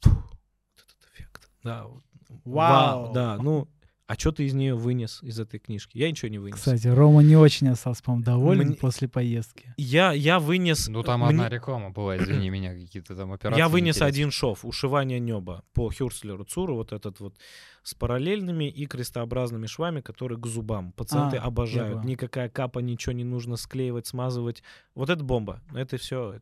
фу, 0.00 0.10
вот 0.10 0.76
этот 0.78 1.12
эффект. 1.14 1.50
Да, 1.62 1.84
вот. 1.84 2.02
Вау. 2.44 3.12
Да, 3.12 3.36
ну, 3.36 3.68
А 4.06 4.14
что 4.14 4.32
ты 4.32 4.44
из 4.44 4.54
нее 4.54 4.74
вынес, 4.74 5.22
из 5.22 5.38
этой 5.38 5.60
книжки? 5.60 5.96
Я 5.96 6.10
ничего 6.10 6.28
не 6.30 6.38
вынес. 6.40 6.56
Кстати, 6.56 6.88
Рома 6.88 7.22
не 7.22 7.36
очень 7.36 7.68
остался, 7.68 8.02
по-моему, 8.02 8.24
доволен 8.24 8.66
Мне- 8.66 8.76
после 8.76 9.06
поездки. 9.06 9.72
Я, 9.76 10.10
я 10.12 10.40
вынес... 10.40 10.88
Ну, 10.88 11.04
там 11.04 11.20
мне- 11.20 11.28
одна 11.28 11.48
реклама 11.48 11.90
была, 11.90 12.16
извини 12.16 12.50
меня, 12.50 12.74
какие-то 12.74 13.14
там 13.14 13.32
операции. 13.32 13.58
Я 13.60 13.68
вынес 13.68 13.94
неинтересные. 14.00 14.08
один 14.08 14.30
шов, 14.32 14.64
ушивание 14.64 15.20
неба 15.20 15.62
по 15.74 15.88
Хюрслеру 15.96 16.42
Цуру, 16.44 16.74
вот 16.74 16.92
этот 16.92 17.20
вот 17.20 17.36
с 17.84 17.94
параллельными 17.94 18.64
и 18.68 18.84
крестообразными 18.86 19.66
швами, 19.66 20.00
которые 20.00 20.40
к 20.40 20.46
зубам. 20.48 20.90
Пациенты 20.90 21.36
А, 21.36 21.44
обожают. 21.44 22.02
Никакая 22.02 22.48
капа, 22.48 22.80
ничего 22.80 23.12
не 23.12 23.22
нужно 23.22 23.54
склеивать, 23.56 24.08
смазывать. 24.08 24.64
Вот 24.96 25.08
это 25.08 25.22
бомба. 25.22 25.60
Это 25.72 25.98
все 25.98 26.40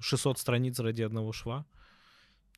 600 0.00 0.38
страниц 0.38 0.78
ради 0.80 1.02
одного 1.02 1.32
шва. 1.32 1.66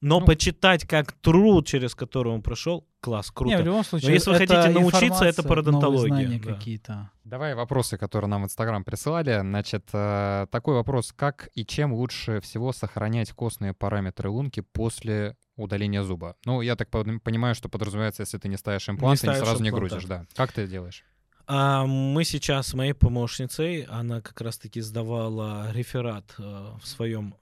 Но 0.00 0.20
Ну. 0.20 0.26
почитать 0.26 0.86
как 0.86 1.12
труд, 1.12 1.66
через 1.66 1.94
который 1.94 2.32
он 2.32 2.42
прошел, 2.42 2.86
класс, 3.00 3.30
круто. 3.30 3.56
Не, 3.56 3.62
в 3.62 3.64
любом 3.66 3.84
случае, 3.84 4.12
если 4.14 4.30
вы 4.30 4.36
хотите 4.36 4.68
научиться, 4.68 5.24
это 5.24 5.42
пародонтология, 5.42 6.40
да. 6.40 6.54
какие-то. 6.54 7.10
Давай 7.24 7.54
вопросы, 7.54 7.96
которые 7.96 8.28
нам 8.28 8.42
в 8.42 8.44
Инстаграм 8.46 8.84
присылали. 8.84 9.40
Значит, 9.40 9.88
э, 9.92 10.46
такой 10.50 10.74
вопрос. 10.74 11.12
Как 11.16 11.48
и 11.54 11.64
чем 11.64 11.94
лучше 11.94 12.40
всего 12.40 12.72
сохранять 12.72 13.32
костные 13.32 13.72
параметры 13.72 14.28
лунки 14.28 14.60
после 14.60 15.36
удаления 15.56 16.02
зуба? 16.02 16.36
Ну, 16.44 16.60
я 16.60 16.76
так 16.76 16.90
понимаю, 16.90 17.54
что 17.54 17.68
подразумевается, 17.70 18.22
если 18.22 18.36
ты 18.36 18.48
не 18.48 18.56
ставишь 18.58 18.88
имплант, 18.88 19.20
ты 19.20 19.26
не 19.26 19.32
ставишь 19.32 19.48
сразу 19.48 19.62
не 19.62 19.70
имплантат. 19.70 19.90
грузишь, 19.90 20.08
да. 20.08 20.26
Как 20.34 20.52
ты 20.52 20.62
это 20.62 20.70
делаешь? 20.70 21.02
А 21.46 21.86
мы 21.86 22.24
сейчас 22.24 22.68
с 22.68 22.74
моей 22.74 22.94
помощницей, 22.94 23.82
она 23.82 24.20
как 24.20 24.40
раз-таки 24.40 24.80
сдавала 24.80 25.70
реферат 25.72 26.34
э, 26.38 26.42
в 26.82 26.86
своем 26.86 27.34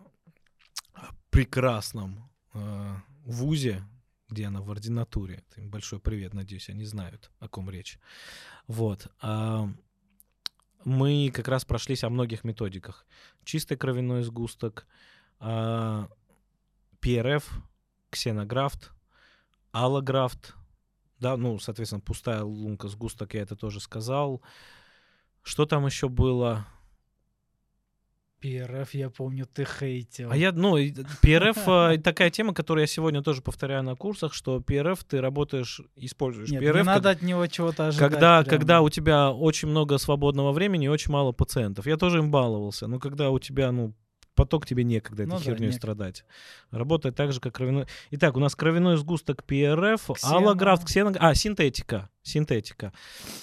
прекрасном 1.31 2.29
э, 2.55 2.95
вузе, 3.25 3.83
где 4.29 4.47
она 4.47 4.63
в 4.63 4.71
ординатуре. 4.71 5.45
Им 5.57 5.71
большой 5.71 6.01
привет, 6.01 6.35
надеюсь, 6.35 6.69
они 6.69 6.85
знают, 6.85 7.31
о 7.39 7.49
ком 7.49 7.71
речь. 7.71 7.99
Вот. 8.67 9.09
А, 9.21 9.69
мы 10.85 11.31
как 11.33 11.49
раз 11.49 11.65
прошлись 11.65 12.03
о 12.03 12.11
многих 12.11 12.45
методиках. 12.45 13.07
Чистый 13.45 13.77
кровяной 13.77 14.23
сгусток, 14.23 14.87
а, 15.39 16.09
ПРФ, 17.01 17.49
ксенографт, 18.11 18.93
аллографт, 19.71 20.55
да, 21.19 21.37
ну, 21.37 21.59
соответственно, 21.59 22.01
пустая 22.01 22.43
лунка, 22.43 22.89
сгусток, 22.89 23.35
я 23.35 23.43
это 23.43 23.55
тоже 23.55 23.81
сказал. 23.81 24.43
Что 25.43 25.67
там 25.67 25.87
еще 25.87 26.09
было? 26.09 26.67
ПРФ, 28.43 28.95
я 28.95 29.09
помню, 29.09 29.47
ты 29.47 29.65
хейтил. 29.65 30.31
А 30.33 30.37
я, 30.37 30.51
ну, 30.53 30.77
ПРФ 31.23 31.69
э, 31.69 31.99
такая 32.05 32.31
тема, 32.31 32.53
которую 32.53 32.83
я 32.83 32.87
сегодня 32.89 33.23
тоже 33.23 33.41
повторяю 33.41 33.85
на 33.85 33.95
курсах, 33.95 34.35
что 34.35 34.61
ПРФ 34.61 35.05
ты 35.05 35.21
работаешь, 35.21 35.81
используешь 35.97 36.51
Нет, 36.51 36.61
ПРФ, 36.61 36.75
не 36.75 36.79
как- 36.79 36.87
надо 36.87 37.11
от 37.11 37.23
него 37.23 37.47
чего-то 37.47 37.87
ожидать. 37.87 38.11
когда, 38.11 38.43
прям. 38.43 38.51
когда 38.59 38.81
у 38.83 38.89
тебя 38.91 39.31
очень 39.31 39.69
много 39.69 39.99
свободного 39.99 40.53
времени 40.53 40.87
и 40.87 40.89
очень 40.89 41.13
мало 41.13 41.31
пациентов. 41.33 41.87
Я 41.87 41.97
тоже 41.97 42.19
им 42.19 42.31
баловался, 42.33 42.89
но 42.89 42.99
когда 42.99 43.31
у 43.31 43.39
тебя, 43.39 43.71
ну, 43.71 43.95
поток 44.35 44.67
тебе 44.67 44.83
некогда 44.83 45.25
этой 45.25 45.31
Ну 45.31 45.37
да, 45.37 45.43
херней 45.45 45.67
некогда. 45.67 45.77
страдать. 45.79 46.25
Работает 46.71 47.15
так 47.15 47.33
же, 47.33 47.39
как 47.41 47.55
кровяной... 47.55 47.87
Итак, 48.13 48.37
у 48.37 48.41
нас 48.41 48.57
кровяной 48.57 48.97
сгусток 48.97 49.45
ПРФ, 49.45 50.11
Ксено. 50.15 50.37
аллографт, 50.37 50.85
ксено... 50.87 51.13
А, 51.19 51.35
синтетика. 51.35 52.09
Синтетика. 52.23 52.93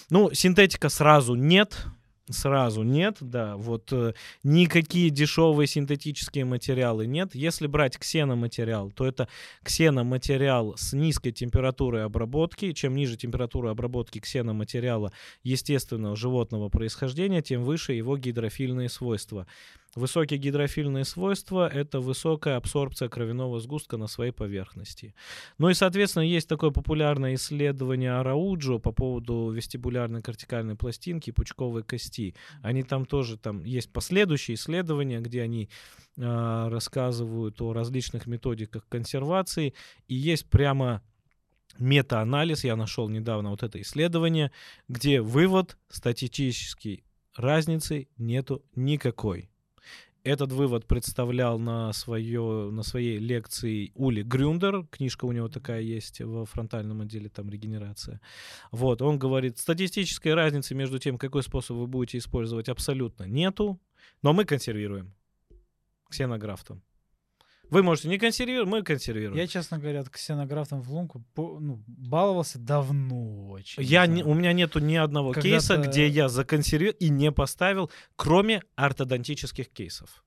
Ну, 0.10 0.34
синтетика 0.34 0.90
сразу 0.90 1.36
нет. 1.36 1.86
Сразу 2.30 2.84
нет, 2.84 3.18
да. 3.22 3.58
Вот 3.58 3.92
э, 3.92 4.14
никакие 4.44 5.10
дешевые 5.10 5.66
синтетические 5.66 6.46
материалы 6.46 7.08
нет. 7.08 7.34
Если 7.34 7.66
брать 7.66 7.98
ксеноматериал, 7.98 8.92
то 8.92 9.08
это 9.08 9.28
ксеноматериал 9.64 10.78
с 10.78 10.94
низкой 10.94 11.32
температурой 11.32 12.06
обработки. 12.06 12.72
Чем 12.74 12.96
ниже 12.96 13.18
температура 13.18 13.72
обработки 13.72 14.20
ксеноматериала 14.20 15.12
естественного 15.42 16.16
животного 16.16 16.70
происхождения, 16.70 17.42
тем 17.42 17.64
выше 17.64 17.94
его 17.94 18.16
гидрофильные 18.16 18.90
свойства. 18.90 19.48
Высокие 19.95 20.40
гидрофильные 20.40 21.03
свойства— 21.03 21.68
это 21.74 21.99
высокая 21.99 22.57
абсорбция 22.57 23.10
кровяного 23.10 23.60
сгустка 23.60 23.98
на 23.98 24.06
своей 24.06 24.32
поверхности. 24.32 25.16
Ну 25.57 25.70
и, 25.70 25.74
соответственно, 25.74 26.24
есть 26.24 26.48
такое 26.48 26.70
популярное 26.70 27.34
исследование 27.34 28.11
Арауджо 28.11 28.78
по 28.78 28.91
поводу 28.91 29.49
вестибулярной 29.49 30.22
кортикальной 30.22 30.76
пластинки 30.76 31.30
и 31.32 31.34
пучковой 31.34 31.84
кости. 31.84 32.36
Они 32.61 32.84
там 32.84 33.06
тоже, 33.06 33.38
там 33.38 33.64
есть 33.64 33.91
последующие 33.91 34.56
исследования, 34.56 35.22
где 35.22 35.41
они 35.41 35.70
а, 36.20 36.70
рассказывают 36.70 37.60
о 37.60 37.74
различных 37.74 38.28
методиках 38.28 38.88
консервации, 38.90 39.74
и 40.07 40.14
есть 40.14 40.48
прямо 40.52 41.02
мета-анализ, 41.80 42.64
я 42.64 42.76
нашел 42.76 43.10
недавно 43.10 43.49
вот 43.49 43.64
это 43.64 43.82
исследование, 43.82 44.52
где 44.88 45.22
вывод 45.22 45.78
статистический 45.90 47.03
разницы 47.36 48.07
нету 48.18 48.64
никакой. 48.76 49.49
Этот 50.30 50.52
вывод 50.52 50.86
представлял 50.86 51.58
на, 51.58 51.92
свое, 51.92 52.70
на 52.70 52.84
своей 52.84 53.18
лекции 53.18 53.92
Ули 53.96 54.22
Грюндер, 54.22 54.86
книжка 54.92 55.26
у 55.26 55.32
него 55.32 55.48
такая 55.50 55.82
есть 55.82 56.22
во 56.22 56.46
фронтальном 56.46 57.02
отделе, 57.02 57.30
там 57.30 57.50
регенерация. 57.50 58.22
Вот, 58.70 59.02
он 59.02 59.18
говорит, 59.18 59.58
статистической 59.58 60.36
разницы 60.36 60.76
между 60.76 61.00
тем, 61.00 61.18
какой 61.18 61.42
способ 61.42 61.78
вы 61.78 61.88
будете 61.88 62.20
использовать, 62.20 62.70
абсолютно 62.70 63.24
нету, 63.24 63.82
но 64.22 64.32
мы 64.34 64.46
консервируем 64.46 65.16
ксенографтом. 66.08 66.84
Вы 67.70 67.84
можете 67.84 68.08
не 68.10 68.18
консервировать, 68.18 68.70
мы 68.70 68.84
консервируем. 68.84 69.38
Я, 69.38 69.48
честно 69.48 69.78
говоря, 69.78 70.00
от 70.02 70.10
ксенографтом 70.10 70.82
в 70.82 70.91
лунку 70.91 71.24
ну, 71.36 71.84
баловался 71.88 72.58
давно 72.60 73.50
очень. 73.50 73.84
Я 73.84 74.08
не 74.08 74.24
у 74.24 74.34
меня 74.34 74.54
нету 74.54 74.80
ни 74.80 74.96
одного 74.96 75.32
Когда-то- 75.34 75.50
кейса, 75.50 75.78
где 75.78 76.08
я 76.08 76.30
законсервировал 76.30 76.98
и 77.00 77.10
не 77.10 77.32
поставил, 77.32 77.91
кроме 78.16 78.64
ортодонтических 78.76 79.70
кейсов. 79.70 80.24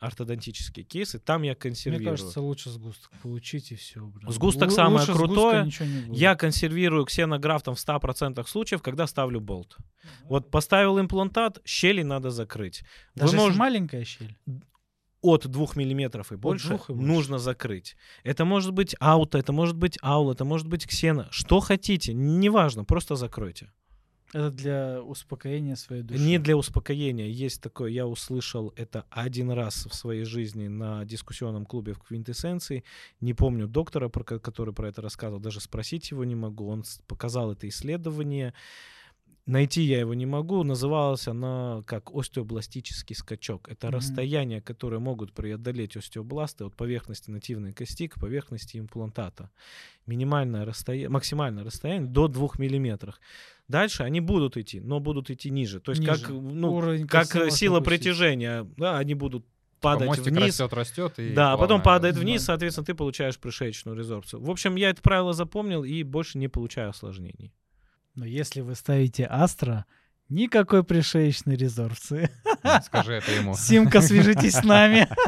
Ортодонтические 0.00 0.84
кейсы, 0.84 1.18
там 1.18 1.42
я 1.42 1.50
Мне 1.50 1.54
консервирую. 1.56 2.10
кажется, 2.10 2.40
лучше 2.40 2.70
сгусток 2.70 3.10
получить 3.20 3.72
и 3.72 3.74
все. 3.74 4.12
Сгусток 4.28 4.68
Лу- 4.68 4.72
самое 4.72 5.00
лучше 5.00 5.12
крутое. 5.12 5.68
Я 6.12 6.36
консервирую 6.36 7.04
ксенографтом 7.04 7.74
в 7.74 7.78
100% 7.80 8.46
случаев, 8.48 8.80
когда 8.80 9.08
ставлю 9.08 9.40
болт. 9.40 9.76
Вот 10.22 10.52
поставил 10.52 11.00
имплантат, 11.00 11.58
щели 11.64 12.02
надо 12.02 12.30
закрыть. 12.30 12.82
Вы 13.16 13.22
Даже 13.22 13.32
если 13.32 13.38
можете- 13.38 13.58
маленькая 13.58 14.04
щель. 14.04 14.36
От 15.20 15.46
2 15.46 15.66
миллиметров 15.74 16.32
и 16.32 16.36
больше 16.36 16.74
и 16.74 16.92
больше. 16.92 16.92
нужно 16.92 17.38
закрыть. 17.38 17.96
Это 18.22 18.44
может 18.44 18.72
быть 18.72 18.94
ауто, 19.00 19.38
это 19.38 19.52
может 19.52 19.76
быть 19.76 19.98
аул, 20.02 20.30
это 20.30 20.44
может 20.44 20.68
быть 20.68 20.86
ксена. 20.86 21.28
Что 21.30 21.60
хотите, 21.60 22.14
неважно, 22.14 22.84
просто 22.84 23.16
закройте. 23.16 23.70
Это 24.34 24.50
для 24.50 25.02
успокоения 25.02 25.74
своей 25.74 26.02
души. 26.02 26.20
Не 26.20 26.38
для 26.38 26.54
успокоения. 26.54 27.28
Есть 27.28 27.62
такое, 27.62 27.90
я 27.90 28.06
услышал 28.06 28.74
это 28.76 29.06
один 29.08 29.50
раз 29.50 29.86
в 29.86 29.94
своей 29.94 30.24
жизни 30.24 30.68
на 30.68 31.04
дискуссионном 31.06 31.64
клубе 31.64 31.94
в 31.94 32.00
Квинтэссенции. 32.00 32.84
Не 33.20 33.32
помню 33.32 33.66
доктора, 33.66 34.10
который 34.10 34.74
про 34.74 34.88
это 34.88 35.00
рассказывал, 35.00 35.40
даже 35.40 35.60
спросить 35.60 36.10
его 36.10 36.24
не 36.24 36.34
могу. 36.34 36.68
Он 36.68 36.84
показал 37.06 37.52
это 37.52 37.66
исследование. 37.68 38.52
Найти 39.48 39.80
я 39.82 40.00
его 40.00 40.12
не 40.12 40.26
могу. 40.26 40.62
Называлась 40.62 41.26
она 41.26 41.82
как 41.86 42.10
остеобластический 42.14 43.16
скачок. 43.16 43.66
Это 43.70 43.86
Мгм. 43.86 43.96
расстояние, 43.96 44.60
которое 44.60 44.98
могут 44.98 45.32
преодолеть 45.32 45.96
остеобласты 45.96 46.64
от 46.64 46.76
поверхности 46.76 47.30
нативной 47.30 47.72
кости 47.72 48.08
к 48.08 48.20
поверхности 48.20 48.76
имплантата. 48.78 49.50
Минимальное 50.06 50.66
расстояние, 50.66 51.08
максимальное 51.08 51.64
расстояние 51.64 52.10
до 52.10 52.28
2 52.28 52.58
миллиметров. 52.58 53.18
Дальше 53.68 54.02
они 54.02 54.20
будут 54.20 54.58
идти, 54.58 54.80
но 54.80 55.00
будут 55.00 55.30
идти 55.30 55.50
ниже. 55.50 55.80
То 55.80 55.92
есть 55.92 56.02
Ниже. 56.02 56.12
как, 56.26 56.28
ну, 56.30 56.74
Уровень 56.74 57.06
как 57.06 57.34
э, 57.34 57.38
может 57.38 57.54
сила 57.54 57.80
притяжения, 57.80 58.66
да, 58.76 58.98
они 58.98 59.14
будут 59.14 59.46
падать 59.80 60.08
Мостик 60.08 60.26
вниз. 60.32 60.60
растет, 60.60 60.72
растет, 60.74 61.18
и 61.18 61.32
Да, 61.34 61.52
а 61.54 61.56
потом 61.56 61.82
падает 61.82 62.16
Да. 62.16 62.20
вниз, 62.20 62.44
соответственно, 62.44 62.84
ты 62.84 62.94
получаешь 62.94 63.38
пришеечную 63.38 63.96
резорбцию. 63.96 64.42
В 64.42 64.50
общем, 64.50 64.76
я 64.76 64.90
это 64.90 65.00
правило 65.00 65.32
запомнил 65.32 65.84
и 65.84 66.02
больше 66.02 66.36
не 66.36 66.48
получаю 66.48 66.90
осложнений. 66.90 67.52
Но 68.18 68.24
если 68.24 68.62
вы 68.62 68.74
ставите 68.74 69.26
Астра, 69.30 69.86
никакой 70.28 70.82
пришеечной 70.82 71.54
резорбции. 71.54 72.28
Скажи 72.84 73.12
это 73.12 73.30
ему. 73.30 73.54
Симка, 73.54 74.00
свяжитесь 74.00 74.54
с 74.54 74.64
нами. 74.64 75.08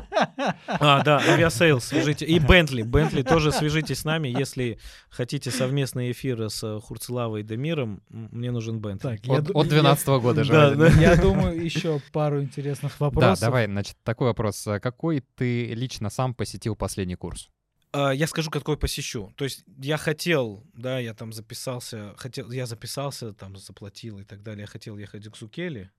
А, 0.67 1.03
да, 1.03 1.19
Aviasales, 1.19 1.81
свяжите. 1.81 2.25
И 2.27 2.39
Бентли. 2.39 2.83
Бентли 2.83 3.23
тоже 3.23 3.53
свяжитесь 3.53 4.01
с 4.01 4.05
нами, 4.05 4.29
если 4.29 4.79
хотите 5.09 5.51
совместные 5.51 6.13
эфиры 6.13 6.51
с 6.51 6.63
э, 6.63 6.81
Хурцелавой 6.81 7.41
и 7.41 7.45
Демиром. 7.45 8.03
Мне 8.09 8.51
нужен 8.51 8.81
Бентли. 8.81 9.09
Так, 9.17 9.27
я 9.27 9.39
От 9.39 9.45
ду- 9.45 9.53
от 9.59 9.69
12 9.69 10.07
года 10.21 10.45
же. 10.45 10.53
Да, 10.53 10.75
да. 10.75 10.89
Я 10.89 11.17
думаю, 11.21 11.63
еще 11.63 12.01
пару 12.13 12.43
интересных 12.43 12.93
Да, 12.99 13.05
вопросов. 13.07 13.41
давай, 13.41 13.67
значит, 13.67 13.97
такой 14.03 14.29
вопрос. 14.29 14.67
А 14.67 14.81
Какой 14.81 15.23
ты 15.37 15.75
лично 15.75 16.11
сам 16.11 16.35
посетил 16.35 16.75
последний 16.77 17.17
курс? 17.17 17.49
А, 17.93 18.11
Я 18.13 18.27
скажу, 18.27 18.51
какой 18.51 18.77
посещу. 18.77 19.33
То 19.37 19.45
есть 19.45 19.65
я 19.79 19.97
хотел, 19.97 20.65
да, 20.75 20.99
я 20.99 21.15
там 21.15 21.33
записался, 21.33 22.15
хотел, 22.17 22.51
я 22.51 22.67
записался, 22.67 23.33
там 23.33 23.57
заплатил 23.57 24.19
и 24.19 24.25
так 24.25 24.43
далее. 24.43 24.63
Я 24.63 24.67
хотел 24.67 24.97
ехать 24.99 25.27
к 25.29 25.37
Зукели, 25.37 25.91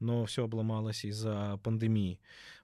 но 0.00 0.24
все 0.24 0.44
обломалось 0.44 1.04
из-за 1.04 1.58
пандемии. 1.62 2.18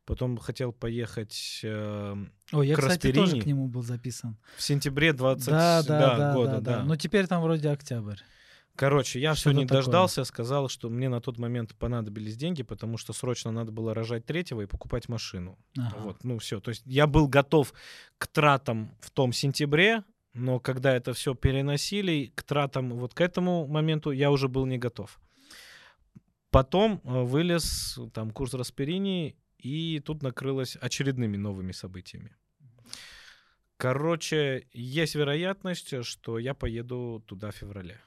Потом 0.07 0.39
хотел 0.39 0.73
поехать 0.73 1.61
э, 1.62 2.16
Ой, 2.52 2.66
я, 2.69 2.74
к 2.74 2.81
кстати, 2.81 3.12
тоже 3.12 3.40
к 3.40 3.47
нему 3.47 3.69
был 3.69 3.82
записан. 3.82 4.36
в 4.57 4.62
сентябре 4.62 5.12
20 5.12 5.47
Да, 5.47 5.82
да, 5.82 6.16
да, 6.16 6.35
года. 6.35 6.52
да, 6.52 6.61
да. 6.78 6.82
Но 6.85 6.97
теперь 6.97 7.27
там 7.27 7.43
вроде 7.43 7.69
октябрь. 7.69 8.16
Короче, 8.81 9.20
я 9.20 9.35
все 9.35 9.51
не 9.51 9.66
такое. 9.66 9.82
дождался, 9.82 10.24
сказал, 10.24 10.70
что 10.70 10.89
мне 10.89 11.11
на 11.11 11.20
тот 11.20 11.39
момент 11.39 11.74
понадобились 11.74 12.39
деньги, 12.39 12.62
потому 12.62 12.97
что 12.97 13.12
срочно 13.12 13.51
надо 13.51 13.70
было 13.73 13.93
рожать 13.93 14.24
третьего 14.24 14.62
и 14.62 14.66
покупать 14.66 15.07
машину. 15.07 15.59
Ага. 15.77 15.97
Вот, 15.98 16.24
ну 16.24 16.39
все. 16.39 16.61
То 16.61 16.70
есть 16.70 16.82
я 16.86 17.07
был 17.07 17.28
готов 17.28 17.74
к 18.16 18.27
тратам 18.27 18.97
в 19.02 19.11
том 19.11 19.35
сентябре, 19.35 20.02
но 20.32 20.61
когда 20.61 20.97
это 20.97 21.12
все 21.12 21.35
переносили, 21.35 22.32
к 22.35 22.43
тратам 22.43 22.94
вот 22.94 23.12
к 23.12 23.20
этому 23.20 23.66
моменту 23.66 24.12
я 24.12 24.31
уже 24.31 24.48
был 24.48 24.65
не 24.65 24.78
готов. 24.78 25.20
Потом 26.48 27.02
э, 27.05 27.23
вылез 27.23 27.98
там 28.15 28.31
курс 28.31 28.55
Расперини, 28.55 29.36
и 29.59 30.01
тут 30.01 30.23
накрылось 30.23 30.78
очередными 30.81 31.36
новыми 31.36 31.73
событиями. 31.73 32.35
Короче, 33.77 34.69
есть 34.73 35.16
вероятность, 35.16 36.02
что 36.02 36.39
я 36.39 36.55
поеду 36.55 37.23
туда 37.27 37.51
в 37.51 37.57
феврале. 37.57 38.01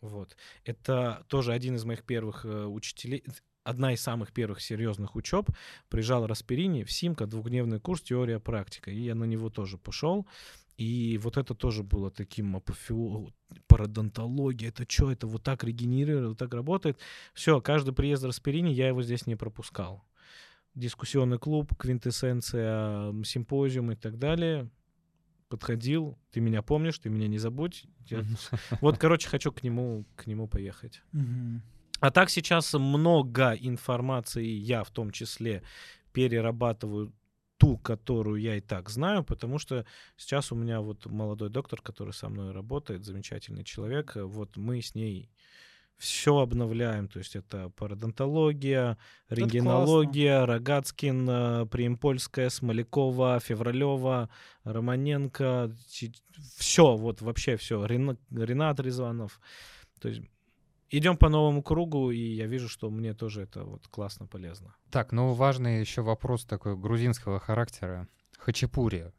Вот. 0.00 0.36
Это 0.64 1.24
тоже 1.28 1.52
один 1.52 1.76
из 1.76 1.84
моих 1.84 2.04
первых 2.04 2.44
э, 2.44 2.66
учителей, 2.66 3.24
одна 3.64 3.92
из 3.92 4.00
самых 4.00 4.32
первых 4.32 4.60
серьезных 4.60 5.16
учеб. 5.16 5.50
Приезжал 5.88 6.26
Расперини 6.26 6.84
в 6.84 6.92
Симка, 6.92 7.26
двухдневный 7.26 7.80
курс 7.80 8.02
теория 8.02 8.40
практика, 8.40 8.90
и 8.90 9.00
я 9.00 9.14
на 9.14 9.24
него 9.24 9.50
тоже 9.50 9.76
пошел. 9.76 10.26
И 10.76 11.18
вот 11.18 11.36
это 11.36 11.54
тоже 11.54 11.82
было 11.82 12.10
таким 12.10 12.56
апофео... 12.56 13.30
пародонтология, 13.66 14.68
это 14.68 14.86
что, 14.88 15.10
это 15.10 15.26
вот 15.26 15.42
так 15.42 15.64
регенерирует, 15.64 16.28
вот 16.28 16.38
так 16.38 16.54
работает. 16.54 16.98
Все, 17.34 17.60
каждый 17.60 17.92
приезд 17.92 18.22
Расперини 18.22 18.70
я 18.70 18.88
его 18.88 19.02
здесь 19.02 19.26
не 19.26 19.34
пропускал. 19.34 20.04
Дискуссионный 20.74 21.38
клуб, 21.38 21.74
квинтэссенция, 21.76 23.12
симпозиум 23.24 23.90
и 23.90 23.96
так 23.96 24.18
далее. 24.18 24.70
Подходил, 25.48 26.18
ты 26.30 26.40
меня 26.40 26.62
помнишь, 26.62 26.98
ты 26.98 27.08
меня 27.10 27.26
не 27.28 27.38
забудь. 27.38 27.84
Я- 28.06 28.24
Вот, 28.80 28.98
короче, 28.98 29.28
хочу 29.28 29.50
к 29.52 29.62
нему, 29.62 30.04
к 30.16 30.26
нему 30.26 30.46
поехать. 30.48 31.02
А 32.00 32.10
так 32.10 32.30
сейчас 32.30 32.74
много 32.74 33.52
информации, 33.54 34.46
я 34.46 34.84
в 34.84 34.90
том 34.90 35.10
числе 35.10 35.62
перерабатываю 36.12 37.12
ту, 37.56 37.76
которую 37.76 38.40
я 38.40 38.56
и 38.56 38.60
так 38.60 38.88
знаю, 38.88 39.24
потому 39.24 39.58
что 39.58 39.84
сейчас 40.16 40.52
у 40.52 40.54
меня 40.54 40.80
вот 40.80 41.06
молодой 41.06 41.50
доктор, 41.50 41.82
который 41.82 42.12
со 42.12 42.28
мной 42.28 42.52
работает, 42.52 43.04
замечательный 43.04 43.64
человек, 43.64 44.12
вот 44.16 44.56
мы 44.56 44.80
с 44.80 44.94
ней 44.94 45.28
все 45.98 46.38
обновляем, 46.38 47.08
то 47.08 47.18
есть 47.18 47.36
это 47.36 47.70
пародонтология, 47.70 48.96
рентгенология, 49.28 50.46
Рогацкин, 50.46 51.28
э, 51.28 51.66
Приемпольская, 51.66 52.48
Смолякова, 52.50 53.40
Февралева, 53.40 54.30
Романенко, 54.64 55.72
все, 56.56 56.96
вот 56.96 57.20
вообще 57.20 57.56
все, 57.56 57.84
Ренат 57.84 58.80
Резванов, 58.80 59.40
то 60.00 60.08
есть 60.08 60.22
идем 60.90 61.16
по 61.16 61.28
новому 61.28 61.62
кругу, 61.62 62.10
и 62.10 62.18
я 62.18 62.46
вижу, 62.46 62.68
что 62.68 62.90
мне 62.90 63.12
тоже 63.12 63.42
это 63.42 63.64
вот 63.64 63.88
классно 63.88 64.26
полезно. 64.26 64.74
Так, 64.90 65.12
ну 65.12 65.32
важный 65.32 65.80
еще 65.80 66.02
вопрос 66.02 66.44
такой 66.44 66.76
грузинского 66.76 67.40
характера. 67.40 68.08
Хачапури. 68.38 69.12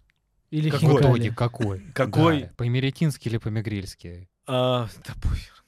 Или 0.50 0.70
Какой? 0.70 0.90
хинкали. 0.90 1.30
какой? 1.30 1.80
Какой? 1.94 2.42
Да, 2.44 2.54
по-эмеретински 2.58 3.28
или 3.28 3.38
по-мигрильски? 3.38 4.30
А, 4.48 4.88
да 5.06 5.14
похер. 5.22 5.59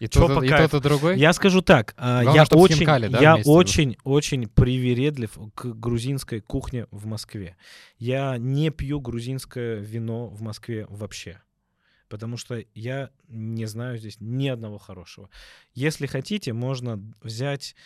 И 0.00 0.08
Чё 0.08 0.26
тот, 0.26 0.42
и 0.42 0.48
тот, 0.48 0.74
и 0.74 0.80
другой? 0.80 1.18
Я 1.18 1.34
скажу 1.34 1.60
так, 1.60 1.94
а, 1.98 2.22
Главное, 2.22 2.46
я 2.50 2.58
очень, 2.58 2.76
хинкали, 2.76 3.08
да, 3.08 3.20
я 3.20 3.34
вместе 3.34 3.50
очень, 3.50 3.96
очень 4.02 4.48
привередлив 4.48 5.38
к 5.54 5.66
грузинской 5.66 6.40
кухне 6.40 6.86
в 6.90 7.04
Москве. 7.04 7.56
Я 7.98 8.38
не 8.38 8.70
пью 8.70 8.98
грузинское 8.98 9.76
вино 9.76 10.28
в 10.28 10.40
Москве 10.40 10.86
вообще, 10.88 11.42
потому 12.08 12.38
что 12.38 12.64
я 12.74 13.10
не 13.28 13.66
знаю 13.66 13.98
здесь 13.98 14.16
ни 14.20 14.48
одного 14.48 14.78
хорошего. 14.78 15.28
Если 15.74 16.06
хотите, 16.06 16.54
можно 16.54 16.98
взять 17.20 17.76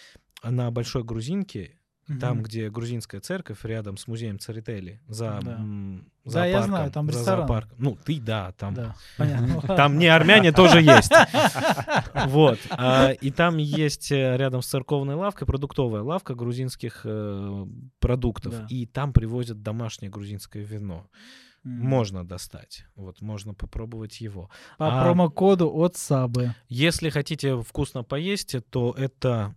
на 0.45 0.71
большой 0.71 1.03
грузинке 1.03 1.79
Мгм. 2.07 2.21
Там, 2.21 2.43
где 2.43 2.69
грузинская 2.71 3.21
церковь, 3.21 3.65
рядом 3.65 3.97
с 3.97 4.07
музеем 4.07 4.39
Церетели, 4.39 5.01
за 5.09 5.41
Да. 5.43 5.53
м, 5.53 6.07
Да, 6.27 6.45
я 6.47 6.63
знаю, 6.63 6.91
там 6.91 7.07
за 7.11 7.19
ресторан. 7.19 7.39
зоопарком. 7.41 7.77
Ну, 7.79 7.97
ты 8.05 8.21
да, 8.21 8.53
там. 8.53 8.75
Да, 8.75 8.95
понятно. 9.17 9.61
Там 9.77 9.99
не 9.99 10.07
армяне 10.09 10.53
тоже 10.53 10.81
есть. 10.83 11.11
Вот. 12.27 12.59
А, 12.71 13.11
И 13.11 13.31
там 13.31 13.57
есть 13.59 14.11
э, 14.13 14.37
рядом 14.37 14.63
с 14.63 14.67
церковной 14.67 15.15
лавкой 15.15 15.47
продуктовая 15.47 16.03
лавка 16.03 16.35
грузинских 16.35 17.03
э, 17.05 17.67
продуктов. 18.01 18.55
И 18.69 18.87
там 18.87 19.13
привозят 19.13 19.63
домашнее 19.63 20.11
грузинское 20.11 20.63
вино. 20.63 21.07
Можно 21.63 22.27
достать. 22.27 22.85
Вот, 22.95 23.23
можно 23.23 23.55
попробовать 23.55 24.21
его. 24.21 24.51
По 24.77 25.01
А- 25.01 25.05
промокоду 25.05 25.75
от 25.75 25.97
Сабы. 25.97 26.55
Если 26.69 27.09
хотите 27.09 27.61
вкусно 27.63 28.03
поесть, 28.05 28.57
то 28.71 28.95
это 28.99 29.55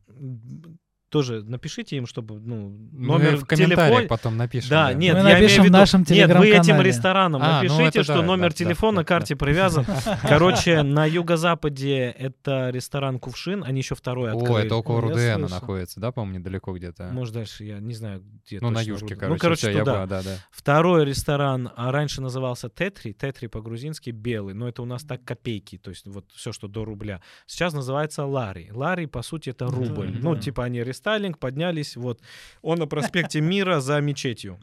тоже 1.10 1.44
напишите 1.44 1.96
им, 1.96 2.06
чтобы 2.06 2.40
ну, 2.40 2.70
Мы 2.92 3.08
номер 3.08 3.38
в 3.38 3.46
комментариях 3.46 4.08
потом 4.08 4.38
напишем. 4.38 4.70
Да, 4.70 4.94
нет, 4.94 5.16
Мы 5.16 5.30
я 5.30 5.36
напишем 5.36 5.60
в 5.60 5.64
в 5.64 5.70
виду- 5.70 5.78
нашем 5.78 6.06
Нет, 6.10 6.36
вы 6.36 6.50
этим 6.50 6.82
рестораном 6.82 7.42
А, 7.42 7.62
ну 7.64 7.70
напишите, 7.70 8.00
это 8.00 8.04
что 8.04 8.18
да, 8.18 8.22
номер 8.24 8.50
да, 8.50 8.56
телефона 8.56 8.98
да, 8.98 9.02
на 9.02 9.06
карте 9.06 9.36
привязан. 9.36 9.86
Короче, 10.24 10.84
на 10.84 11.06
юго-западе 11.06 12.10
это 12.18 12.70
ресторан 12.72 13.20
Кувшин, 13.20 13.64
они 13.64 13.80
еще 13.80 13.96
второй 13.96 14.32
О, 14.32 14.38
открыли. 14.38 14.66
это 14.66 14.76
около 14.76 15.02
РУДН 15.02 15.16
слышал. 15.16 15.50
находится, 15.50 16.00
да, 16.00 16.12
по-моему, 16.12 16.40
недалеко 16.40 16.74
где-то? 16.74 17.10
Может, 17.12 17.34
дальше, 17.34 17.64
я 17.64 17.80
не 17.80 17.94
знаю, 17.94 18.24
где 18.46 18.60
ну, 18.60 18.70
на 18.70 18.82
южке, 18.82 19.16
короче. 19.16 19.34
Ну, 19.34 19.40
короче, 19.40 19.72
туда. 19.80 20.06
да, 20.06 20.24
да. 20.24 20.38
Второй 20.52 21.06
ресторан 21.06 21.72
а 21.76 21.92
раньше 21.92 22.22
назывался 22.22 22.70
Тетри, 22.70 23.14
Тетри 23.14 23.48
по-грузински 23.48 24.10
белый, 24.10 24.54
но 24.54 24.68
это 24.68 24.82
у 24.82 24.86
нас 24.86 25.04
так 25.04 25.24
копейки, 25.24 25.78
то 25.78 25.90
есть 25.90 26.06
вот 26.08 26.26
все, 26.34 26.52
что 26.52 26.68
до 26.68 26.86
рубля. 26.86 27.22
Сейчас 27.46 27.74
называется 27.74 28.26
Лари. 28.26 28.70
Лари, 28.72 29.06
по 29.06 29.22
сути, 29.22 29.50
это 29.52 29.68
рубль. 29.68 30.12
Да, 30.12 30.20
Ну, 30.22 30.36
да. 30.36 30.42
типа 30.42 30.64
они 30.66 30.84
рестайлинг, 30.98 31.40
поднялись, 31.40 31.96
вот. 31.96 32.20
Он 32.62 32.80
на 32.80 32.88
проспекте 32.88 33.42
Мира 33.42 33.80
за 33.80 34.00
мечетью. 34.02 34.60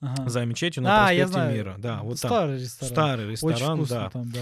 Ага. 0.00 0.28
За 0.28 0.44
мечетью 0.44 0.82
на 0.82 1.08
А, 1.08 1.14
проспекте. 1.14 1.52
Мира. 1.52 1.74
Да, 1.78 2.00
вот 2.02 2.20
там. 2.20 2.30
Старый 2.30 2.60
ресторан. 2.60 2.92
Старый 2.92 3.24
Очень 3.26 3.30
ресторан, 3.30 3.76
вкусно 3.78 3.96
да. 3.96 4.10
там, 4.10 4.30
да. 4.30 4.40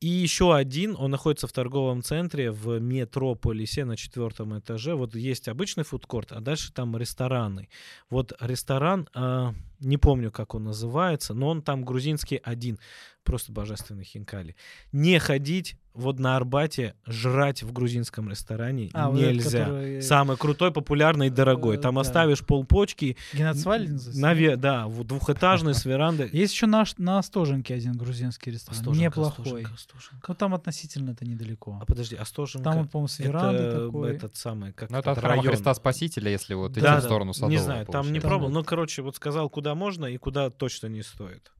И 0.00 0.08
еще 0.08 0.56
один, 0.56 0.96
он 0.98 1.10
находится 1.10 1.46
в 1.46 1.52
торговом 1.52 2.02
центре 2.02 2.50
в 2.50 2.78
метрополисе 2.80 3.84
на 3.84 3.98
четвертом 3.98 4.58
этаже. 4.58 4.94
Вот 4.94 5.14
есть 5.14 5.46
обычный 5.46 5.84
фудкорт, 5.84 6.32
а 6.32 6.40
дальше 6.40 6.72
там 6.72 6.96
рестораны. 6.96 7.68
Вот 8.08 8.32
ресторан, 8.40 9.08
а, 9.12 9.54
не 9.78 9.98
помню, 9.98 10.30
как 10.32 10.54
он 10.54 10.64
называется, 10.64 11.34
но 11.34 11.48
он 11.48 11.60
там 11.60 11.84
грузинский 11.84 12.40
один. 12.42 12.78
Просто 13.24 13.52
божественный 13.52 14.04
хинкали. 14.04 14.56
Не 14.90 15.18
ходить 15.18 15.76
вот 16.00 16.18
на 16.18 16.36
Арбате, 16.36 16.94
жрать 17.06 17.62
в 17.62 17.72
грузинском 17.72 18.28
ресторане 18.28 18.90
А, 18.92 19.08
вот 19.10 19.20
этот, 19.20 19.34
нельзя. 19.34 19.64
который- 19.64 20.02
Самый 20.02 20.36
крутой, 20.36 20.72
популярный 20.72 21.28
и 21.28 21.30
дорогой. 21.30 21.76
Э, 21.76 21.80
Там 21.80 21.94
да. 21.94 22.00
оставишь 22.00 22.44
полпочки. 22.44 23.16
Называется? 23.32 24.10
Наве- 24.12 24.56
да, 24.56 24.86
вот 24.86 25.06
двухэтажный 25.06 25.74
с 25.74 25.84
верандой. 25.84 26.28
Есть 26.32 26.54
еще 26.54 26.66
на, 26.66 26.84
на 26.98 27.18
Остоженке 27.18 27.74
один 27.74 27.92
грузинский 27.92 28.50
ресторан. 28.50 28.78
Остоженка, 28.80 29.04
Неплохой. 29.04 29.44
Остоженка, 29.44 29.74
Остоженка. 29.74 30.24
Ну, 30.28 30.34
там 30.34 30.54
относительно 30.54 31.10
это 31.10 31.24
недалеко. 31.24 31.78
А 31.80 31.84
подожди, 31.86 32.16
Остоженка... 32.16 32.64
Там, 32.64 32.88
по-моему, 32.88 33.08
с 33.08 33.18
верандой 33.18 33.66
это 33.66 33.86
такой. 33.86 34.16
этот 34.16 34.36
самый, 34.36 34.72
как 34.72 34.90
Ну, 34.90 34.98
это 34.98 35.12
от 35.12 35.18
район. 35.18 35.44
Христа 35.46 35.74
Спасителя, 35.74 36.30
если 36.30 36.54
вот 36.54 36.72
идти 36.72 36.80
Да, 36.80 36.92
в 36.98 37.02
да. 37.02 37.02
сторону 37.02 37.32
Садового. 37.34 37.52
Не 37.52 37.58
знаю, 37.62 37.86
там 37.86 38.12
не 38.12 38.20
пробовал. 38.20 38.48
вот. 38.50 38.54
Ну, 38.54 38.64
короче, 38.64 39.02
вот 39.02 39.16
сказал, 39.16 39.48
куда 39.50 39.74
можно 39.74 40.06
и 40.06 40.16
куда 40.16 40.50
точно 40.50 40.86
не 40.88 41.02
стоит. 41.02 41.52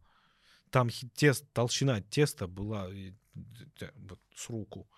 Там 0.70 0.88
тест, 1.16 1.44
толщина 1.52 2.00
теста 2.00 2.46
была 2.46 2.86
вот, 3.34 4.18
с 4.34 4.48
руку. 4.48 4.88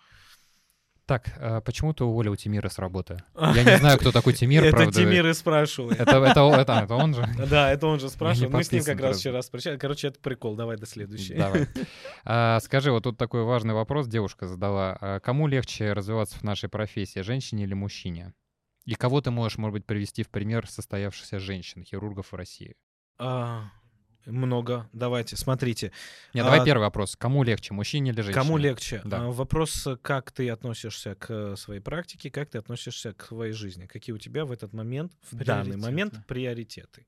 Так, 1.05 1.33
а 1.37 1.59
почему 1.59 1.93
ты 1.93 2.05
уволил 2.05 2.37
Тимира 2.37 2.69
с 2.69 2.79
работы? 2.79 3.21
Я 3.35 3.63
не 3.63 3.77
знаю, 3.77 3.99
кто 3.99 4.13
такой 4.13 4.33
Тимир, 4.33 4.63
Это 4.63 4.77
правда. 4.77 4.93
Тимир 4.93 5.27
и 5.27 5.33
спрашивает. 5.33 5.99
Это, 5.99 6.23
это, 6.23 6.39
это, 6.55 6.73
это 6.79 6.95
он 6.95 7.13
же? 7.13 7.27
Да, 7.49 7.69
это 7.71 7.87
он 7.87 7.99
же 7.99 8.09
спрашивает. 8.09 8.53
Мы 8.53 8.63
с 8.63 8.71
ним 8.71 8.83
как 8.85 9.01
раз 9.01 9.19
вчера 9.19 9.41
встречались. 9.41 9.79
Короче, 9.79 10.07
это 10.07 10.19
прикол. 10.21 10.55
Давай 10.55 10.77
до 10.77 10.85
следующей. 10.85 11.35
Давай. 11.35 11.67
А, 12.23 12.59
скажи, 12.61 12.89
вот 12.91 13.03
тут 13.03 13.17
такой 13.17 13.43
важный 13.43 13.73
вопрос 13.73 14.07
девушка 14.07 14.47
задала. 14.47 14.97
А 15.01 15.19
кому 15.19 15.47
легче 15.47 15.91
развиваться 15.91 16.39
в 16.39 16.43
нашей 16.43 16.69
профессии, 16.69 17.19
женщине 17.19 17.63
или 17.65 17.73
мужчине? 17.73 18.33
И 18.85 18.95
кого 18.95 19.19
ты 19.19 19.29
можешь, 19.29 19.57
может 19.57 19.73
быть, 19.73 19.85
привести 19.85 20.23
в 20.23 20.29
пример 20.29 20.69
состоявшихся 20.69 21.37
женщин, 21.37 21.83
хирургов 21.83 22.31
в 22.31 22.35
России? 22.35 22.75
А, 23.17 23.71
много. 24.25 24.89
Давайте, 24.93 25.35
смотрите. 25.35 25.91
Нет, 26.33 26.45
давай 26.45 26.59
А, 26.61 26.65
первый 26.65 26.83
вопрос. 26.83 27.15
Кому 27.15 27.43
легче, 27.43 27.73
мужчине 27.73 28.11
или 28.11 28.21
женщине? 28.21 28.33
Кому 28.33 28.57
легче? 28.57 29.01
Да. 29.03 29.21
А, 29.25 29.31
Вопрос, 29.31 29.87
как 30.01 30.31
ты 30.31 30.49
относишься 30.49 31.15
к 31.15 31.27
э, 31.29 31.55
своей 31.55 31.79
практике, 31.81 32.29
как 32.31 32.49
ты 32.49 32.57
относишься 32.57 33.13
к 33.13 33.25
своей 33.25 33.53
жизни, 33.53 33.85
какие 33.85 34.13
у 34.13 34.17
тебя 34.17 34.45
в 34.45 34.51
этот 34.51 34.73
момент, 34.73 35.13
в 35.31 35.43
данный 35.43 35.77
момент 35.77 36.25
приоритеты. 36.27 37.05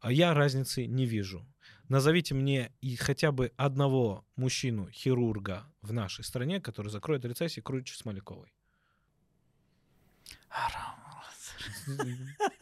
А 0.00 0.12
Я 0.12 0.32
разницы 0.34 0.86
не 0.86 1.06
вижу. 1.06 1.44
Назовите 1.88 2.34
мне 2.34 2.70
и 2.80 2.96
хотя 2.96 3.32
бы 3.32 3.52
одного 3.56 4.24
мужчину-хирурга 4.36 5.64
в 5.82 5.92
нашей 5.92 6.22
стране, 6.22 6.60
который 6.60 6.88
закроет 6.90 7.24
рецессию 7.24 7.62
круче 7.64 7.94
Смоляковой. 7.96 8.52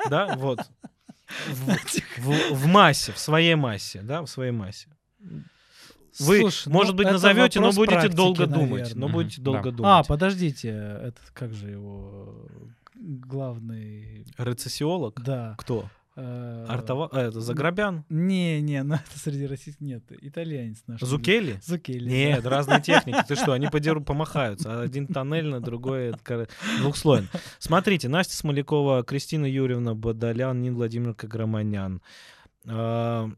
Да, 0.08 0.36
вот. 0.36 0.60
В, 1.48 2.20
в- 2.20 2.52
в 2.54 2.66
массе, 2.66 3.12
в 3.12 3.18
своей 3.18 3.54
массе, 3.54 4.00
да, 4.02 4.22
в 4.22 4.26
своей 4.28 4.52
массе. 4.52 4.88
Вы, 6.18 6.40
Слушай, 6.40 6.68
ну, 6.68 6.72
может 6.72 6.94
быть, 6.96 7.04
это 7.06 7.12
назовете, 7.14 7.60
но 7.60 7.72
будете 7.72 7.92
практики, 7.96 8.16
долго 8.16 8.46
думать. 8.46 8.70
наверное. 8.70 8.94
Но 8.94 9.06
Мгм, 9.08 9.12
будете 9.16 9.36
да. 9.38 9.44
долго 9.44 9.68
А, 9.68 9.72
думать. 9.72 10.06
подождите, 10.08 10.68
этот 10.68 11.30
как 11.34 11.52
же 11.52 11.68
его 11.70 12.48
главный, 12.94 14.26
Рецессиолог? 14.38 15.20
да. 15.22 15.54
Кто? 15.58 15.90
Э, 16.16 16.66
Артова... 16.68 17.09
э, 17.12 17.28
это 17.28 17.40
Заграбян? 17.40 18.05
Не, 18.09 18.60
не, 18.60 18.82
ну 18.82 18.94
это 19.09 19.18
среди 19.18 19.47
российских 19.47 19.80
нет, 19.80 20.02
итальянец 20.20 20.82
наш. 20.86 21.01
Зукели? 21.01 21.60
Зукели. 21.62 22.09
Нет, 22.09 22.44
разные 22.47 22.80
техники. 22.82 23.18
Ты 23.28 23.36
что, 23.36 23.52
они 23.52 23.68
подеру 23.68 24.02
помахаются. 24.02 24.80
а 24.80 24.82
Один 24.82 25.06
тоннельно, 25.06 25.60
другой 25.60 26.09
это 26.09 26.18
кор- 26.24 26.48
двухслойный. 26.80 27.28
Смотрите, 27.59 28.09
Настя 28.09 28.36
Смолякова, 28.36 29.05
Кристина 29.05 29.47
Юрьевна 29.47 29.94
Бадалян, 29.94 30.60
Нин 30.60 30.74
Владимир 30.74 31.14
Каграманян. 31.14 32.01
А, 32.68 33.30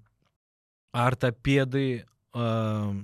Ортопеды, 0.92 2.06
а, 2.32 2.94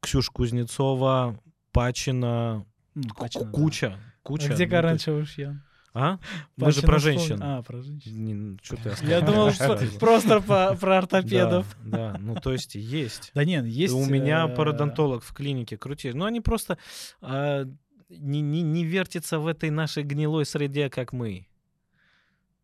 Ксюша 0.00 0.30
Кузнецова, 0.32 1.40
Пачина, 1.72 2.64
Ну, 2.94 3.02
Пачина, 3.18 3.44
да. 3.46 3.50
куча. 3.50 3.98
Куча. 4.22 4.46
А 4.46 4.48
Ну, 4.50 4.54
где 4.54 4.64
то 4.66 4.70
Каранчева 4.70 5.18
Ушьян? 5.18 5.62
А? 5.94 6.18
Мы 6.56 6.72
же 6.72 6.82
про 6.82 6.98
женщин. 6.98 7.38
А, 7.40 7.62
про 7.62 7.80
женщин. 7.80 8.58
Что 8.62 8.76
ты 8.76 8.92
Я 9.06 9.20
думал, 9.20 9.52
что 9.52 9.78
просто 10.00 10.40
про 10.40 10.98
ортопедов. 10.98 11.76
Да, 11.84 12.16
ну 12.18 12.34
то 12.34 12.52
есть 12.52 12.74
есть. 12.74 13.30
Да 13.32 13.44
нет, 13.44 13.64
есть... 13.64 13.94
У 13.94 14.04
меня 14.04 14.48
э, 14.48 14.54
пародонтолог 14.54 15.22
в 15.22 15.32
клинике 15.32 15.76
крутейший. 15.78 16.18
Ну, 16.18 16.24
они 16.24 16.40
просто 16.40 16.78
а, 17.20 17.64
не, 18.08 18.40
не, 18.40 18.62
не 18.62 18.84
вертятся 18.84 19.38
в 19.38 19.46
этой 19.46 19.70
нашей 19.70 20.02
гнилой 20.02 20.44
среде, 20.44 20.90
как 20.90 21.12
мы. 21.12 21.46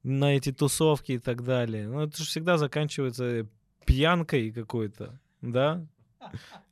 На 0.03 0.37
эти 0.37 0.51
тусовки 0.51 1.13
и 1.13 1.19
так 1.19 1.45
далее. 1.45 1.87
Ну, 1.87 2.01
это 2.01 2.19
же 2.19 2.25
всегда 2.25 2.59
заканчивается 2.59 3.47
пьянкой 3.87 4.51
какой-то, 4.51 5.21
да? 5.41 5.87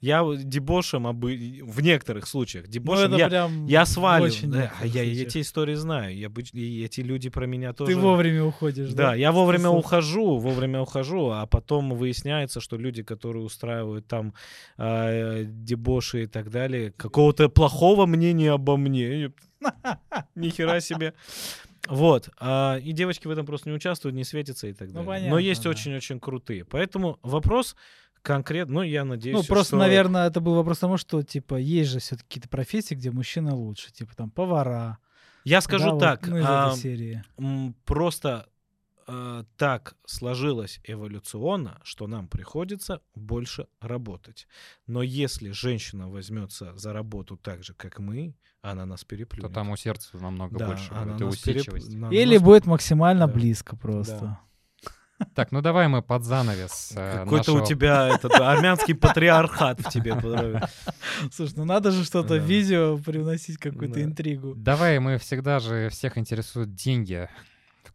Я 0.01 0.25
дебошем 0.37 1.07
обы... 1.07 1.61
в 1.63 1.81
некоторых 1.81 2.27
случаях. 2.29 2.67
Ну, 2.67 2.73
Дебошем 2.73 3.17
я, 3.17 3.29
прям 3.29 3.67
я 3.67 3.83
очень 3.83 4.51
да, 4.51 4.73
я 4.83 4.91
случаях. 4.91 5.27
эти 5.27 5.41
истории 5.41 5.75
знаю. 5.75 6.17
Я, 6.17 6.31
и 6.53 6.85
эти 6.85 7.01
люди 7.01 7.31
про 7.31 7.47
меня 7.47 7.73
тоже... 7.73 7.93
Ты 7.93 7.99
вовремя 7.99 8.45
уходишь, 8.45 8.91
да? 8.91 9.09
Да, 9.09 9.15
я 9.15 9.33
вовремя 9.33 9.65
Слушай, 9.65 9.79
ухожу, 9.79 10.37
вовремя 10.39 10.81
ухожу, 10.81 11.31
а 11.31 11.47
потом 11.47 11.91
выясняется, 11.91 12.61
что 12.61 12.77
люди, 12.77 13.03
которые 13.03 13.43
устраивают 13.43 14.07
там 14.07 14.35
э, 14.77 15.45
дебоши 15.47 16.25
и 16.25 16.27
так 16.27 16.51
далее, 16.51 16.93
какого-то 16.93 17.49
плохого 17.49 18.07
мнения 18.07 18.53
обо 18.53 18.77
мне. 18.77 19.33
Ни 20.37 20.49
хера 20.51 20.81
себе. 20.81 21.15
Вот. 21.89 22.29
а, 22.39 22.77
и 22.77 22.93
девочки 22.93 23.27
в 23.27 23.31
этом 23.31 23.47
просто 23.47 23.69
не 23.71 23.75
участвуют, 23.75 24.15
не 24.15 24.25
светятся 24.25 24.67
и 24.67 24.73
так 24.73 24.89
Ну, 24.89 24.95
далее. 24.95 25.05
Но 25.05 25.11
понятно, 25.11 25.39
есть 25.39 25.65
да. 25.65 25.71
очень-очень 25.71 26.21
крутые. 26.21 26.65
Поэтому 26.65 27.19
вопрос 27.23 27.77
конкретно, 28.29 28.75
ну, 28.75 28.83
я 28.83 29.05
надеюсь, 29.05 29.37
Ну, 29.37 29.43
просто, 29.45 29.71
что- 29.71 29.77
наверное, 29.79 30.27
это 30.29 30.41
был 30.41 30.55
вопрос 30.55 30.79
тому, 30.79 30.99
что, 30.99 31.23
типа, 31.23 31.57
есть 31.57 31.91
же 31.91 31.99
все-таки 31.99 32.29
какие-то 32.29 32.49
профессии, 32.51 32.95
где 32.95 33.11
мужчина 33.11 33.55
лучше, 33.55 33.91
типа, 33.91 34.15
там, 34.15 34.31
повара. 34.31 34.99
Я 35.45 35.61
скажу 35.63 35.87
да, 35.87 35.91
вот, 35.93 36.01
так, 36.01 36.27
ну, 36.29 36.37
из 36.39 36.45
а, 36.47 36.69
этой 36.69 36.79
серии. 36.79 37.25
просто 37.87 38.47
э, 39.11 39.45
так 39.57 39.97
сложилось 40.05 40.81
эволюционно, 40.85 41.81
что 41.83 42.07
нам 42.07 42.29
приходится 42.29 43.01
больше 43.15 43.67
работать. 43.81 44.47
Но 44.87 45.03
если 45.03 45.51
женщина 45.53 46.11
возьмется 46.11 46.77
за 46.77 46.93
работу 46.93 47.39
так 47.39 47.65
же, 47.65 47.73
как 47.73 47.99
мы, 48.01 48.35
она 48.61 48.85
нас 48.85 49.01
То 49.01 49.07
переплюнет. 49.07 49.55
там 49.55 49.71
у 49.71 49.77
сердца 49.79 50.19
намного 50.19 50.59
Да, 50.59 50.67
больше 50.67 50.93
она 50.93 51.15
этой 51.15 51.25
нас 51.25 51.37
переп- 51.37 51.57
усидчивости. 51.61 51.97
на- 51.97 52.11
Или 52.13 52.35
нас- 52.35 52.43
будет 52.43 52.67
максимально 52.67 53.27
да. 53.27 53.33
близко 53.33 53.77
просто. 53.77 54.39
Так, 55.35 55.53
ну 55.53 55.61
давай 55.61 55.89
мы 55.89 56.03
под 56.03 56.25
занавес 56.25 56.93
э, 56.97 57.25
Какой-то 57.25 57.53
у 57.55 57.65
тебя 57.65 58.09
этот 58.09 58.35
армянский 58.35 58.95
патриархат 58.95 59.81
в 59.81 59.91
тебе. 59.91 60.17
Слушай, 61.33 61.55
ну 61.57 61.65
надо 61.65 61.91
же 61.91 62.05
что-то 62.05 62.37
видео 62.37 62.99
привносить, 62.99 63.59
какую-то 63.59 64.03
интригу. 64.03 64.55
Давай, 64.55 64.99
мы 64.99 65.19
всегда 65.19 65.59
же 65.59 65.89
всех 65.91 66.19
интересуют 66.19 66.75
деньги 66.75 67.29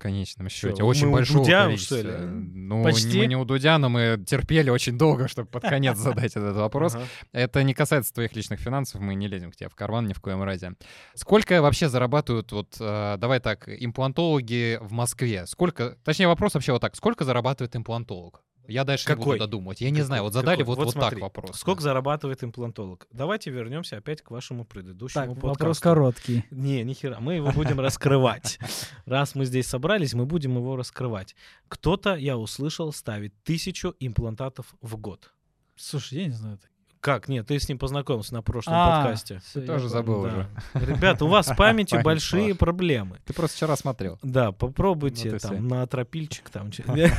конечном 0.04 0.50
счете. 0.50 0.78
Чё, 0.78 0.86
очень 0.86 1.06
мы 1.08 1.14
у 1.14 1.16
большого 1.16 1.44
Дудя, 1.44 1.64
количества. 1.64 1.98
что 1.98 2.08
ли? 2.08 2.18
Ну, 2.20 2.84
Почти. 2.84 3.18
мы 3.18 3.26
не 3.26 3.36
у 3.36 3.46
Дудя, 3.46 3.78
но 3.78 3.90
мы 3.90 4.24
терпели 4.28 4.70
очень 4.70 4.98
долго, 4.98 5.28
чтобы 5.28 5.48
под 5.48 5.64
конец 5.64 5.98
задать 5.98 6.36
этот 6.36 6.56
вопрос. 6.56 6.98
Это 7.32 7.64
не 7.64 7.74
касается 7.74 8.14
твоих 8.14 8.36
личных 8.36 8.60
финансов, 8.60 9.02
мы 9.02 9.16
не 9.16 9.28
лезем 9.28 9.52
к 9.52 9.56
тебе 9.56 9.70
в 9.70 9.76
карман 9.76 10.08
ни 10.08 10.14
в 10.14 10.20
коем 10.20 10.44
разе. 10.44 10.74
Сколько 11.16 11.62
вообще 11.62 11.90
зарабатывают, 11.90 12.52
вот, 12.52 12.76
э, 12.80 13.16
давай 13.18 13.40
так, 13.40 13.68
имплантологи 13.68 14.78
в 14.82 14.92
Москве? 14.92 15.46
Сколько, 15.48 15.98
точнее 16.04 16.28
вопрос 16.28 16.54
вообще 16.54 16.74
вот 16.74 16.82
так, 16.82 16.96
сколько 16.96 17.24
зарабатывает 17.24 17.76
имплантолог? 17.76 18.42
Я 18.68 18.84
дальше 18.86 19.10
не 19.10 19.16
Какой? 19.16 19.26
буду 19.38 19.40
додумывать. 19.40 19.82
Я 19.82 19.90
не 19.90 19.98
Какой? 19.98 20.06
знаю, 20.08 20.24
вот 20.24 20.34
задали 20.34 20.58
Какой? 20.58 20.66
вот, 20.68 20.78
Вот 20.78 20.86
вот, 20.86 20.92
смотри, 20.94 21.16
так 21.20 21.24
вопрос. 21.24 21.58
Сколько 21.60 21.82
зарабатывает 21.82 22.44
имплантолог? 22.44 23.08
Давайте 23.12 23.50
вернемся 23.52 23.98
опять 23.98 24.22
к 24.22 24.32
вашему 24.32 24.64
предыдущему 24.66 25.26
Так, 25.26 25.30
подкасту. 25.36 25.48
вопрос 25.50 25.80
короткий. 25.80 26.46
Не, 26.52 26.84
ни 26.84 26.94
хера. 26.94 27.20
Мы 27.20 27.36
его 27.36 27.52
будем 27.52 27.80
раскрывать. 27.80 28.60
Раз 29.06 29.36
мы 29.36 29.46
здесь 29.46 29.68
собрались, 29.68 30.14
мы 30.14 30.26
будем 30.26 30.56
его 30.56 30.76
раскрывать. 30.78 31.36
Кто-то, 31.68 32.16
я 32.16 32.38
услышал, 32.38 32.94
ставит 32.94 33.34
тысячу 33.44 33.96
имплантатов 34.00 34.74
в 34.82 34.96
год. 34.98 35.34
Слушай, 35.76 36.20
я 36.20 36.26
не 36.28 36.34
знаю. 36.34 36.60
Как? 37.04 37.28
Нет, 37.28 37.46
ты 37.48 37.60
с 37.60 37.68
ним 37.68 37.78
познакомился 37.78 38.34
на 38.34 38.42
прошлом 38.42 38.76
А, 38.78 39.02
подкасте. 39.04 39.42
я 39.56 39.62
тоже 39.64 39.90
забыл 39.90 40.24
Да. 40.24 40.30
уже. 40.30 40.86
Ребята, 40.86 41.26
у 41.26 41.28
вас 41.28 41.48
с 41.48 41.54
памятью 41.54 41.98
Память 41.98 42.06
большие 42.06 42.56
проблемы. 42.56 43.20
Ты 43.26 43.34
просто 43.34 43.58
вчера 43.58 43.76
смотрел. 43.76 44.18
Да, 44.24 44.54
попробуйте 44.54 45.36
и 45.36 45.38
там 45.38 45.68
на 45.68 45.82
атропильчик 45.82 46.50
там. 46.50 46.72
че- 46.72 46.86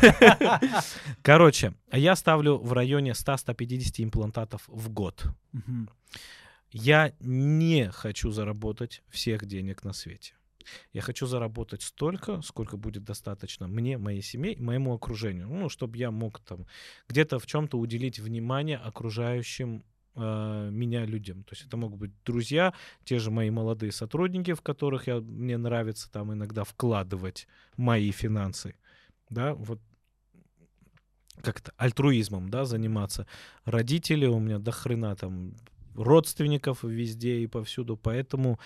Короче, 1.22 1.74
я 1.92 2.16
ставлю 2.16 2.56
в 2.56 2.72
районе 2.72 3.10
100-150 3.12 4.02
имплантатов 4.04 4.62
в 4.68 4.88
год. 4.88 5.26
Мгм. 5.52 5.90
Я 6.70 7.12
не 7.20 7.90
хочу 7.92 8.30
заработать 8.30 9.02
всех 9.10 9.44
денег 9.44 9.84
на 9.84 9.92
свете. 9.92 10.32
Я 10.92 11.02
хочу 11.02 11.26
заработать 11.26 11.82
столько, 11.82 12.42
сколько 12.42 12.76
будет 12.76 13.04
достаточно 13.04 13.68
мне, 13.68 13.98
моей 13.98 14.22
семье 14.22 14.56
моему 14.58 14.94
окружению. 14.94 15.48
Ну, 15.48 15.68
чтобы 15.68 15.96
я 15.96 16.10
мог 16.10 16.40
там 16.40 16.66
где-то 17.08 17.38
в 17.38 17.46
чем-то 17.46 17.78
уделить 17.78 18.18
внимание 18.18 18.78
окружающим 18.78 19.84
э, 20.16 20.68
меня 20.70 21.04
людям. 21.04 21.44
То 21.44 21.54
есть 21.54 21.66
это 21.66 21.76
могут 21.76 21.98
быть 21.98 22.12
друзья, 22.24 22.72
те 23.04 23.18
же 23.18 23.30
мои 23.30 23.50
молодые 23.50 23.92
сотрудники, 23.92 24.54
в 24.54 24.62
которых 24.62 25.06
я, 25.06 25.20
мне 25.20 25.56
нравится 25.56 26.10
там 26.10 26.32
иногда 26.32 26.64
вкладывать 26.64 27.46
мои 27.76 28.10
финансы. 28.10 28.74
Да, 29.30 29.54
вот 29.54 29.80
как-то 31.42 31.72
альтруизмом, 31.76 32.48
да, 32.48 32.64
заниматься. 32.64 33.26
Родители 33.64 34.26
у 34.26 34.38
меня 34.38 34.58
до 34.58 34.70
хрена 34.70 35.16
там 35.16 35.54
родственников 35.94 36.82
везде 36.82 37.38
и 37.38 37.46
повсюду, 37.46 37.96
поэтому, 37.96 38.58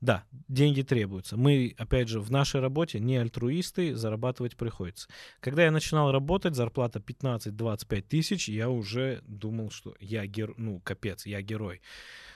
да, 0.00 0.24
деньги 0.48 0.82
требуются. 0.82 1.36
Мы, 1.36 1.74
опять 1.78 2.08
же, 2.08 2.20
в 2.20 2.30
нашей 2.30 2.60
работе 2.60 3.00
не 3.00 3.16
альтруисты, 3.16 3.94
зарабатывать 3.94 4.56
приходится. 4.56 5.08
Когда 5.40 5.64
я 5.64 5.70
начинал 5.70 6.12
работать, 6.12 6.54
зарплата 6.54 6.98
15-25 6.98 8.02
тысяч, 8.02 8.48
я 8.48 8.68
уже 8.70 9.22
думал, 9.26 9.70
что 9.70 9.94
я 10.00 10.26
герой, 10.26 10.54
ну, 10.58 10.80
капец, 10.80 11.26
я 11.26 11.42
герой. 11.42 11.82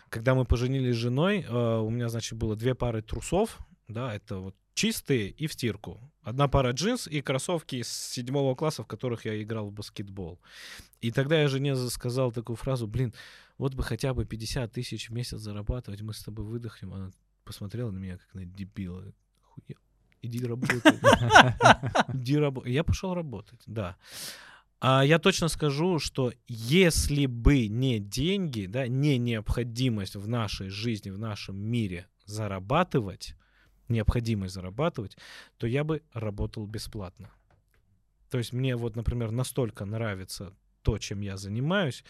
Когда 0.08 0.34
мы 0.34 0.44
поженились 0.44 0.94
с 0.96 0.98
женой, 0.98 1.46
э, 1.48 1.78
у 1.78 1.88
меня, 1.90 2.08
значит, 2.08 2.38
было 2.38 2.56
две 2.56 2.74
пары 2.74 3.02
трусов, 3.02 3.58
да, 3.86 4.14
это 4.14 4.38
вот 4.38 4.56
чистые 4.80 5.28
и 5.28 5.46
в 5.46 5.52
стирку. 5.52 6.00
Одна 6.22 6.48
пара 6.48 6.72
джинс 6.72 7.06
и 7.06 7.20
кроссовки 7.20 7.76
из 7.76 7.88
седьмого 7.88 8.54
класса, 8.54 8.82
в 8.82 8.86
которых 8.86 9.26
я 9.26 9.42
играл 9.42 9.68
в 9.68 9.72
баскетбол. 9.72 10.40
И 11.02 11.10
тогда 11.10 11.42
я 11.42 11.48
жене 11.48 11.74
за- 11.74 11.90
сказал 11.90 12.32
такую 12.32 12.56
фразу, 12.56 12.86
блин, 12.86 13.12
вот 13.58 13.74
бы 13.74 13.82
хотя 13.82 14.14
бы 14.14 14.24
50 14.24 14.72
тысяч 14.72 15.10
в 15.10 15.12
месяц 15.12 15.38
зарабатывать, 15.38 16.00
мы 16.00 16.14
с 16.14 16.24
тобой 16.24 16.46
выдохнем. 16.46 16.94
Она 16.94 17.10
посмотрела 17.44 17.90
на 17.90 17.98
меня, 17.98 18.16
как 18.16 18.34
на 18.34 18.46
дебила. 18.46 19.12
Иди 20.22 20.46
работай. 20.46 20.80
Иди 22.14 22.38
работай. 22.38 22.72
Я 22.72 22.82
пошел 22.82 23.12
работать, 23.14 23.60
да. 23.66 23.96
А 24.80 25.04
я 25.04 25.18
точно 25.18 25.48
скажу, 25.48 25.98
что 25.98 26.32
если 26.48 27.26
бы 27.26 27.68
не 27.68 27.98
деньги, 27.98 28.64
да, 28.64 28.88
не 28.88 29.18
необходимость 29.18 30.16
в 30.16 30.26
нашей 30.26 30.70
жизни, 30.70 31.10
в 31.10 31.18
нашем 31.18 31.56
мире 31.58 32.06
зарабатывать, 32.24 33.34
необходимость 33.90 34.54
зарабатывать, 34.54 35.16
то 35.58 35.66
я 35.66 35.84
бы 35.84 36.02
работал 36.12 36.66
бесплатно. 36.66 37.30
То 38.30 38.38
есть 38.38 38.52
мне 38.52 38.76
вот, 38.76 38.96
например, 38.96 39.32
настолько 39.32 39.84
нравится 39.84 40.54
то, 40.82 40.98
чем 40.98 41.20
я 41.20 41.36
занимаюсь, 41.36 42.04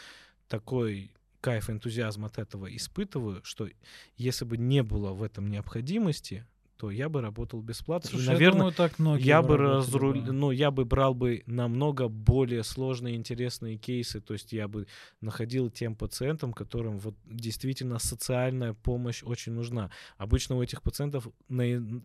такой 0.48 1.12
кайф, 1.40 1.70
энтузиазм 1.70 2.24
от 2.26 2.38
этого 2.38 2.74
испытываю, 2.76 3.42
что 3.44 3.68
если 4.16 4.44
бы 4.44 4.56
не 4.56 4.82
было 4.82 5.12
в 5.12 5.22
этом 5.22 5.48
необходимости, 5.48 6.46
то 6.80 6.90
я 6.90 7.10
бы 7.10 7.20
работал 7.20 7.60
бесплатно. 7.60 8.08
И, 8.08 8.10
Слушай, 8.12 8.24
я 8.24 8.32
наверное, 8.32 8.58
думаю, 8.58 8.74
так 8.74 8.98
многие 8.98 9.22
я 9.22 9.42
бы 9.42 9.58
разруль... 9.58 10.20
бы. 10.22 10.32
ну, 10.32 10.50
я 10.50 10.70
бы 10.70 10.86
брал 10.86 11.12
бы 11.12 11.42
намного 11.44 12.08
более 12.08 12.64
сложные, 12.64 13.16
интересные 13.16 13.76
кейсы. 13.76 14.22
То 14.22 14.32
есть 14.32 14.54
я 14.54 14.66
бы 14.66 14.86
находил 15.20 15.68
тем 15.68 15.94
пациентам, 15.94 16.54
которым 16.54 16.98
вот 16.98 17.14
действительно 17.26 17.98
социальная 17.98 18.72
помощь 18.72 19.22
очень 19.22 19.52
нужна. 19.52 19.90
Обычно 20.16 20.56
у 20.56 20.62
этих 20.62 20.80
пациентов 20.80 21.28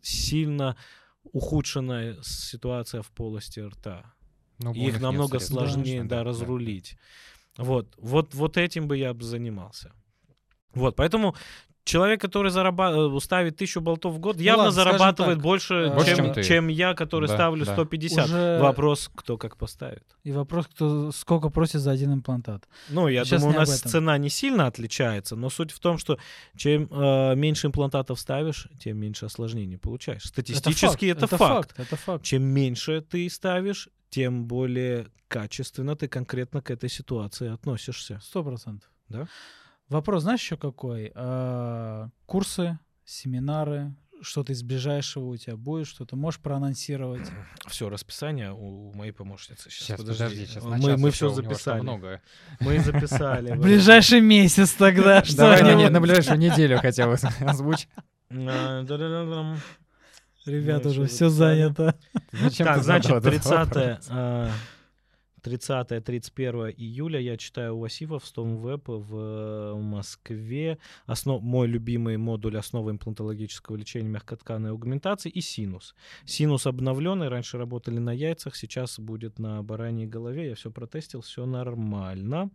сильно 0.01 0.75
ухудшенная 1.23 2.17
ситуация 2.21 3.01
в 3.01 3.09
полости 3.11 3.61
рта. 3.61 4.13
Ну, 4.59 4.71
у 4.71 4.73
И 4.73 4.79
них 4.79 4.95
их 4.95 5.01
намного 5.01 5.39
средств, 5.39 5.53
сложнее, 5.53 5.99
конечно, 5.99 6.09
да, 6.09 6.23
разрулить. 6.25 6.97
Вот, 7.55 7.95
вот, 7.97 8.33
вот 8.33 8.57
этим 8.57 8.89
бы 8.89 8.97
я 8.97 9.13
бы 9.13 9.23
занимался. 9.23 9.93
Вот, 10.73 10.97
поэтому 10.97 11.33
человек, 11.85 12.19
который 12.19 12.51
зараба- 12.51 13.17
ставит 13.21 13.55
тысячу 13.57 13.79
болтов 13.79 14.13
в 14.15 14.19
год, 14.19 14.37
явно 14.37 14.63
Ну 14.63 14.69
ладно, 14.69 14.81
скажем 14.81 14.97
зарабатывает 14.97 15.37
так, 15.37 15.43
больше, 15.43 15.73
э, 15.75 15.85
чем, 15.85 15.95
Больше, 15.95 16.15
чем, 16.15 16.43
чем 16.43 16.67
ты. 16.67 16.71
я, 16.73 16.93
который 16.93 17.27
Да, 17.29 17.35
ставлю 17.35 17.65
да. 17.65 17.73
150. 17.73 18.25
Уже- 18.25 18.59
Вопрос, 18.59 19.09
кто 19.15 19.37
как 19.37 19.55
поставит. 19.55 20.03
И 20.23 20.31
вопрос, 20.31 20.67
кто 20.67 21.11
сколько 21.11 21.49
просит 21.49 21.79
за 21.81 21.91
один 21.91 22.13
имплантат. 22.13 22.67
Ну, 22.89 23.07
я 23.07 23.23
Сейчас 23.23 23.41
думаю, 23.41 23.55
у 23.57 23.59
нас 23.59 23.79
цена 23.81 24.17
не 24.17 24.29
сильно 24.29 24.67
отличается, 24.67 25.35
но 25.35 25.49
суть 25.49 25.71
в 25.71 25.79
том, 25.79 25.97
что 25.97 26.17
чем 26.57 26.89
э, 26.91 27.35
меньше 27.35 27.67
имплантатов 27.67 28.19
ставишь, 28.19 28.67
тем 28.79 28.97
меньше 28.97 29.27
осложнений 29.27 29.77
получаешь. 29.77 30.23
Статистически 30.23 31.05
это, 31.05 31.25
это 31.25 31.37
факт. 31.37 31.71
факт. 31.75 31.79
Это 31.79 31.95
факт. 31.95 32.23
Чем 32.25 32.43
меньше 32.43 33.01
ты 33.01 33.29
ставишь, 33.29 33.89
тем 34.09 34.45
более 34.45 35.07
качественно 35.27 35.95
ты 35.95 36.07
конкретно 36.07 36.61
к 36.61 36.71
этой 36.71 36.89
ситуации 36.89 37.51
относишься. 37.53 38.19
Сто 38.23 38.43
процентов. 38.43 38.89
Да? 39.09 39.27
Вопрос, 39.89 40.23
знаешь, 40.23 40.41
еще 40.41 40.57
какой? 40.57 41.11
А, 41.15 42.09
курсы, 42.25 42.79
семинары, 43.05 43.93
что-то 44.21 44.53
из 44.53 44.63
ближайшего 44.63 45.25
у 45.25 45.37
тебя 45.37 45.55
будет, 45.57 45.85
что-то 45.87 46.15
можешь 46.15 46.39
проанонсировать? 46.39 47.29
Все, 47.67 47.89
расписание 47.89 48.51
у 48.51 48.91
моей 48.93 49.11
помощницы. 49.11 49.69
Сейчас, 49.69 49.85
Сейчас, 49.87 49.99
подожди, 50.01 50.45
сейчас 50.45 50.63
на 50.63 50.77
мы, 50.77 50.97
мы 50.97 51.11
все 51.11 51.29
записали. 51.29 51.81
много. 51.81 52.21
Мы 52.59 52.79
записали. 52.79 53.53
Ближайший 53.55 54.21
месяц 54.21 54.71
тогда. 54.73 55.21
Давай 55.37 55.61
на, 55.61 55.65
не- 55.65 55.71
что-нибудь. 55.73 55.91
на 55.91 56.01
ближайшую 56.01 56.39
неделю 56.39 56.79
хотя 56.79 57.05
бы 57.07 57.13
озвучь. 57.41 57.87
Ребята, 60.45 60.89
Мы 60.89 60.91
уже 60.91 61.05
все 61.07 61.29
занято. 61.29 61.95
Значит, 62.31 62.83
задал 62.83 63.17
этот 63.17 63.23
30 63.23 63.51
вопрос? 63.51 64.07
а, 64.09 64.51
30-31 65.45 66.73
июля 66.75 67.19
я 67.19 67.37
читаю 67.37 67.75
у 67.75 67.79
Васифа 67.81 68.17
в 68.17 68.25
Стомвеб 68.25 68.87
в 68.87 69.15
э, 69.15 69.73
Москве. 69.75 70.79
Основ... 71.05 71.41
Мой 71.41 71.67
любимый 71.67 72.17
модуль 72.17 72.57
основы 72.57 72.91
имплантологического 72.91 73.75
лечения 73.75 74.09
мягкотканной 74.09 74.71
аугментации 74.71 75.29
и 75.29 75.41
синус. 75.41 75.95
Синус 76.25 76.65
обновленный, 76.65 77.27
раньше 77.27 77.57
работали 77.57 77.99
на 77.99 78.11
яйцах, 78.11 78.55
сейчас 78.55 78.99
будет 78.99 79.37
на 79.37 79.61
бараньей 79.61 80.07
голове. 80.07 80.49
Я 80.49 80.55
все 80.55 80.71
протестил, 80.71 81.21
все 81.21 81.45
нормально. 81.45 82.49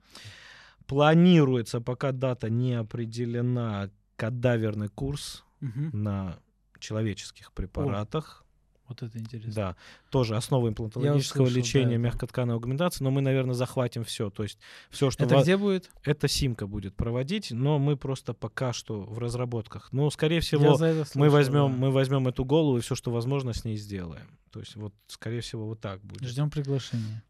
Планируется, 0.87 1.81
пока 1.81 2.11
дата 2.11 2.51
не 2.51 2.75
определена, 2.75 3.91
кадаверный 4.17 4.89
курс 4.89 5.45
Мгм. 5.61 5.91
на 5.93 6.39
человеческих 6.81 7.53
препаратах. 7.53 8.45
Вот 8.91 9.05
это 9.05 9.19
интересно. 9.21 9.53
Да, 9.55 9.77
тоже 10.11 10.35
основа 10.37 10.69
имплантологического 10.69 11.45
услышал, 11.45 11.55
да, 11.55 11.59
лечения 11.61 11.95
это. 11.95 11.99
мягкотканной 12.03 12.55
аугментации, 12.55 13.05
но 13.05 13.13
мы, 13.13 13.21
наверное, 13.21 13.55
захватим 13.55 14.03
все. 14.03 14.31
То 14.31 14.43
есть 14.43 14.59
все, 14.91 15.11
что 15.13 15.25
Это 15.25 15.37
ва- 15.37 15.43
где 15.43 15.57
будет? 15.57 15.91
это 16.03 16.27
Симка 16.27 16.67
будет 16.67 16.97
проводить, 16.97 17.53
но 17.53 17.79
мы 17.79 17.97
просто 17.97 18.35
пока 18.35 18.73
что 18.73 19.01
в 19.03 19.19
разработках. 19.21 19.91
Ну, 19.93 20.11
скорее 20.11 20.41
всего, 20.41 20.75
это 20.75 20.85
мы 20.99 21.05
слышал, 21.05 21.33
возьмем, 21.33 21.71
да. 21.71 21.77
мы 21.79 21.91
возьмем 21.93 22.27
эту 22.27 22.45
голову 22.45 22.79
и 22.79 22.81
все, 22.81 22.97
что 22.97 23.13
возможно, 23.13 23.53
с 23.53 23.65
ней 23.65 23.77
сделаем. 23.77 24.27
То 24.51 24.59
есть 24.59 24.75
вот, 24.75 24.93
скорее 25.07 25.41
всего, 25.41 25.67
вот 25.67 25.81
так 25.81 26.03
будет. 26.03 26.25
Ждем 26.29 26.51
приглашения. 26.51 27.23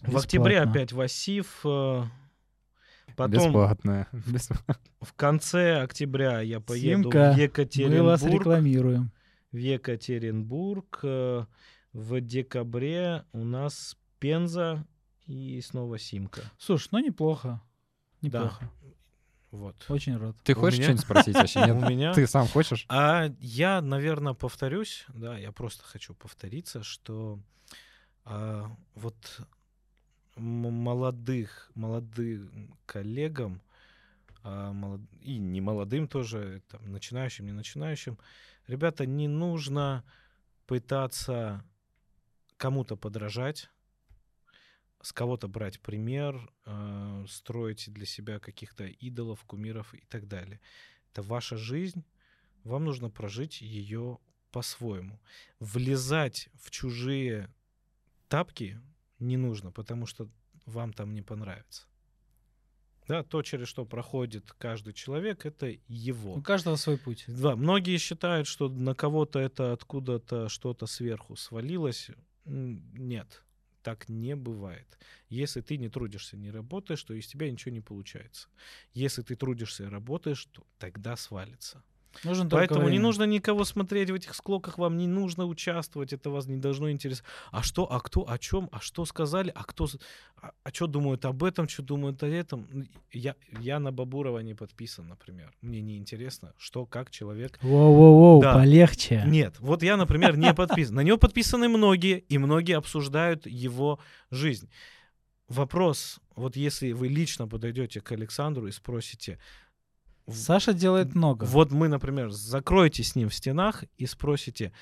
В 0.00 0.16
октябре 0.16 0.54
Бесплатно. 0.54 0.72
опять 0.72 0.92
Васив. 0.92 1.60
э, 1.64 2.04
Потом 3.16 3.32
Бесплатно. 3.32 4.08
Бесплатно. 4.26 4.76
в 5.02 5.12
конце 5.12 5.82
октября 5.82 6.40
я 6.40 6.58
поеду 6.60 7.02
Симка, 7.02 7.32
в 7.32 7.36
Мы 7.36 7.42
Екатеринбург. 7.42 8.02
вас 8.04 8.22
рекламируем. 8.24 9.10
В 9.52 9.56
Екатеринбург. 9.56 11.00
э, 11.02 11.44
В 11.92 12.20
декабре 12.22 13.24
у 13.32 13.44
нас 13.44 13.96
Пенза 14.18 14.86
и 15.26 15.60
снова 15.60 15.98
Симка. 15.98 16.40
Слушай, 16.58 16.88
ну 16.92 16.98
неплохо. 17.00 17.60
Неплохо. 18.22 18.70
Вот. 19.50 19.76
Очень 19.90 20.16
рад. 20.16 20.34
Ты 20.44 20.54
У 20.54 20.60
хочешь 20.60 20.78
меня- 20.78 20.84
что-нибудь 20.88 21.04
спросить 21.04 21.34
вообще? 21.34 21.60
У 21.72 21.74
Нет? 21.80 21.88
меня... 21.90 22.12
Ты 22.14 22.26
сам 22.26 22.46
хочешь? 22.48 22.86
А 22.88 23.26
я, 23.40 23.82
наверное, 23.82 24.32
повторюсь, 24.32 25.04
да, 25.08 25.36
я 25.36 25.52
просто 25.52 25.84
хочу 25.84 26.14
повториться, 26.14 26.82
что 26.82 27.38
а, 28.24 28.74
вот 28.94 29.42
молодых, 30.36 31.70
молодым 31.74 32.74
коллегам, 32.86 33.60
а, 34.42 34.72
молод- 34.72 35.02
и 35.20 35.36
не 35.38 35.60
молодым 35.60 36.08
тоже, 36.08 36.62
там, 36.70 36.90
начинающим, 36.90 37.44
не 37.46 37.52
начинающим, 37.52 38.18
ребята, 38.66 39.06
не 39.06 39.28
нужно 39.28 40.04
пытаться 40.66 41.64
кому-то 42.56 42.96
подражать, 42.96 43.70
с 45.00 45.12
кого-то 45.12 45.48
брать 45.48 45.80
пример, 45.80 46.50
а, 46.64 47.24
строить 47.28 47.92
для 47.92 48.06
себя 48.06 48.38
каких-то 48.38 48.86
идолов, 48.86 49.44
кумиров 49.44 49.94
и 49.94 50.04
так 50.08 50.28
далее. 50.28 50.60
Это 51.10 51.22
ваша 51.22 51.56
жизнь, 51.56 52.04
вам 52.64 52.84
нужно 52.84 53.10
прожить 53.10 53.60
ее 53.60 54.18
по-своему. 54.52 55.20
Влезать 55.58 56.48
в 56.54 56.70
чужие 56.70 57.52
тапки 58.28 58.80
не 59.18 59.36
нужно, 59.36 59.72
потому 59.72 60.06
что 60.06 60.28
вам 60.66 60.92
там 60.92 61.12
не 61.12 61.22
понравится. 61.22 61.86
Да, 63.12 63.22
то, 63.22 63.42
через 63.42 63.68
что 63.68 63.84
проходит 63.84 64.52
каждый 64.56 64.94
человек, 64.94 65.44
это 65.44 65.76
его. 65.86 66.32
У 66.32 66.40
каждого 66.40 66.76
свой 66.76 66.96
путь. 66.96 67.24
Да, 67.28 67.56
многие 67.56 67.98
считают, 67.98 68.46
что 68.46 68.70
на 68.70 68.94
кого-то 68.94 69.38
это 69.38 69.74
откуда-то 69.74 70.48
что-то 70.48 70.86
сверху 70.86 71.36
свалилось. 71.36 72.10
Нет, 72.46 73.44
так 73.82 74.08
не 74.08 74.34
бывает. 74.34 74.98
Если 75.28 75.60
ты 75.60 75.76
не 75.76 75.90
трудишься, 75.90 76.38
не 76.38 76.50
работаешь, 76.50 77.04
то 77.04 77.12
из 77.12 77.26
тебя 77.26 77.50
ничего 77.50 77.74
не 77.74 77.82
получается. 77.82 78.48
Если 78.94 79.20
ты 79.20 79.36
трудишься 79.36 79.84
и 79.84 79.88
работаешь, 79.88 80.46
то 80.46 80.64
тогда 80.78 81.14
свалится. 81.16 81.84
Нужно 82.24 82.44
только 82.48 82.56
Поэтому 82.56 82.80
не 82.82 82.86
время. 82.90 83.02
нужно 83.02 83.24
никого 83.24 83.64
смотреть 83.64 84.10
в 84.10 84.14
этих 84.14 84.34
склоках, 84.34 84.78
вам 84.78 84.96
не 84.96 85.06
нужно 85.06 85.46
участвовать, 85.46 86.12
это 86.12 86.30
вас 86.30 86.46
не 86.46 86.56
должно 86.56 86.90
интересовать. 86.90 87.30
А 87.50 87.62
что, 87.62 87.84
а 87.90 88.00
кто, 88.00 88.28
о 88.28 88.38
чем, 88.38 88.68
а 88.72 88.80
что 88.80 89.04
сказали, 89.04 89.52
а 89.54 89.64
кто, 89.64 89.88
а, 90.40 90.52
а 90.62 90.70
что 90.72 90.86
думают 90.86 91.24
об 91.24 91.42
этом, 91.44 91.68
что 91.68 91.82
думают 91.82 92.22
о 92.22 92.26
этом. 92.26 92.66
Ну, 92.72 92.84
Я, 93.12 93.34
я 93.60 93.78
на 93.78 93.92
Бабурова 93.92 94.40
не 94.40 94.54
подписан, 94.54 95.08
например. 95.08 95.52
Мне 95.62 95.80
не 95.80 95.96
интересно, 95.96 96.52
что, 96.58 96.86
как 96.86 97.10
человек 97.10 97.58
Воу-воу-воу, 97.62 98.40
Да. 98.42 98.54
полегче. 98.54 99.24
нет, 99.26 99.56
вот 99.60 99.82
я, 99.82 99.96
например, 99.96 100.36
не 100.36 100.54
подписан. 100.54 100.96
На 100.96 101.00
него 101.02 101.18
подписаны 101.18 101.68
многие, 101.68 102.18
и 102.18 102.38
многие 102.38 102.76
обсуждают 102.76 103.46
его 103.46 103.98
жизнь. 104.30 104.68
Вопрос, 105.48 106.18
вот 106.34 106.56
если 106.56 106.92
вы 106.92 107.08
лично 107.08 107.46
подойдете 107.46 108.00
к 108.00 108.10
Александру 108.12 108.66
и 108.68 108.70
спросите, 108.72 109.38
Саша 110.28 110.72
делает 110.72 111.14
много. 111.14 111.44
вот 111.44 111.72
мы, 111.72 111.88
например, 111.88 112.30
закроете 112.30 113.02
с 113.02 113.16
ним 113.16 113.28
в 113.28 113.34
стенах 113.34 113.84
и 113.98 114.06
спросите, 114.06 114.72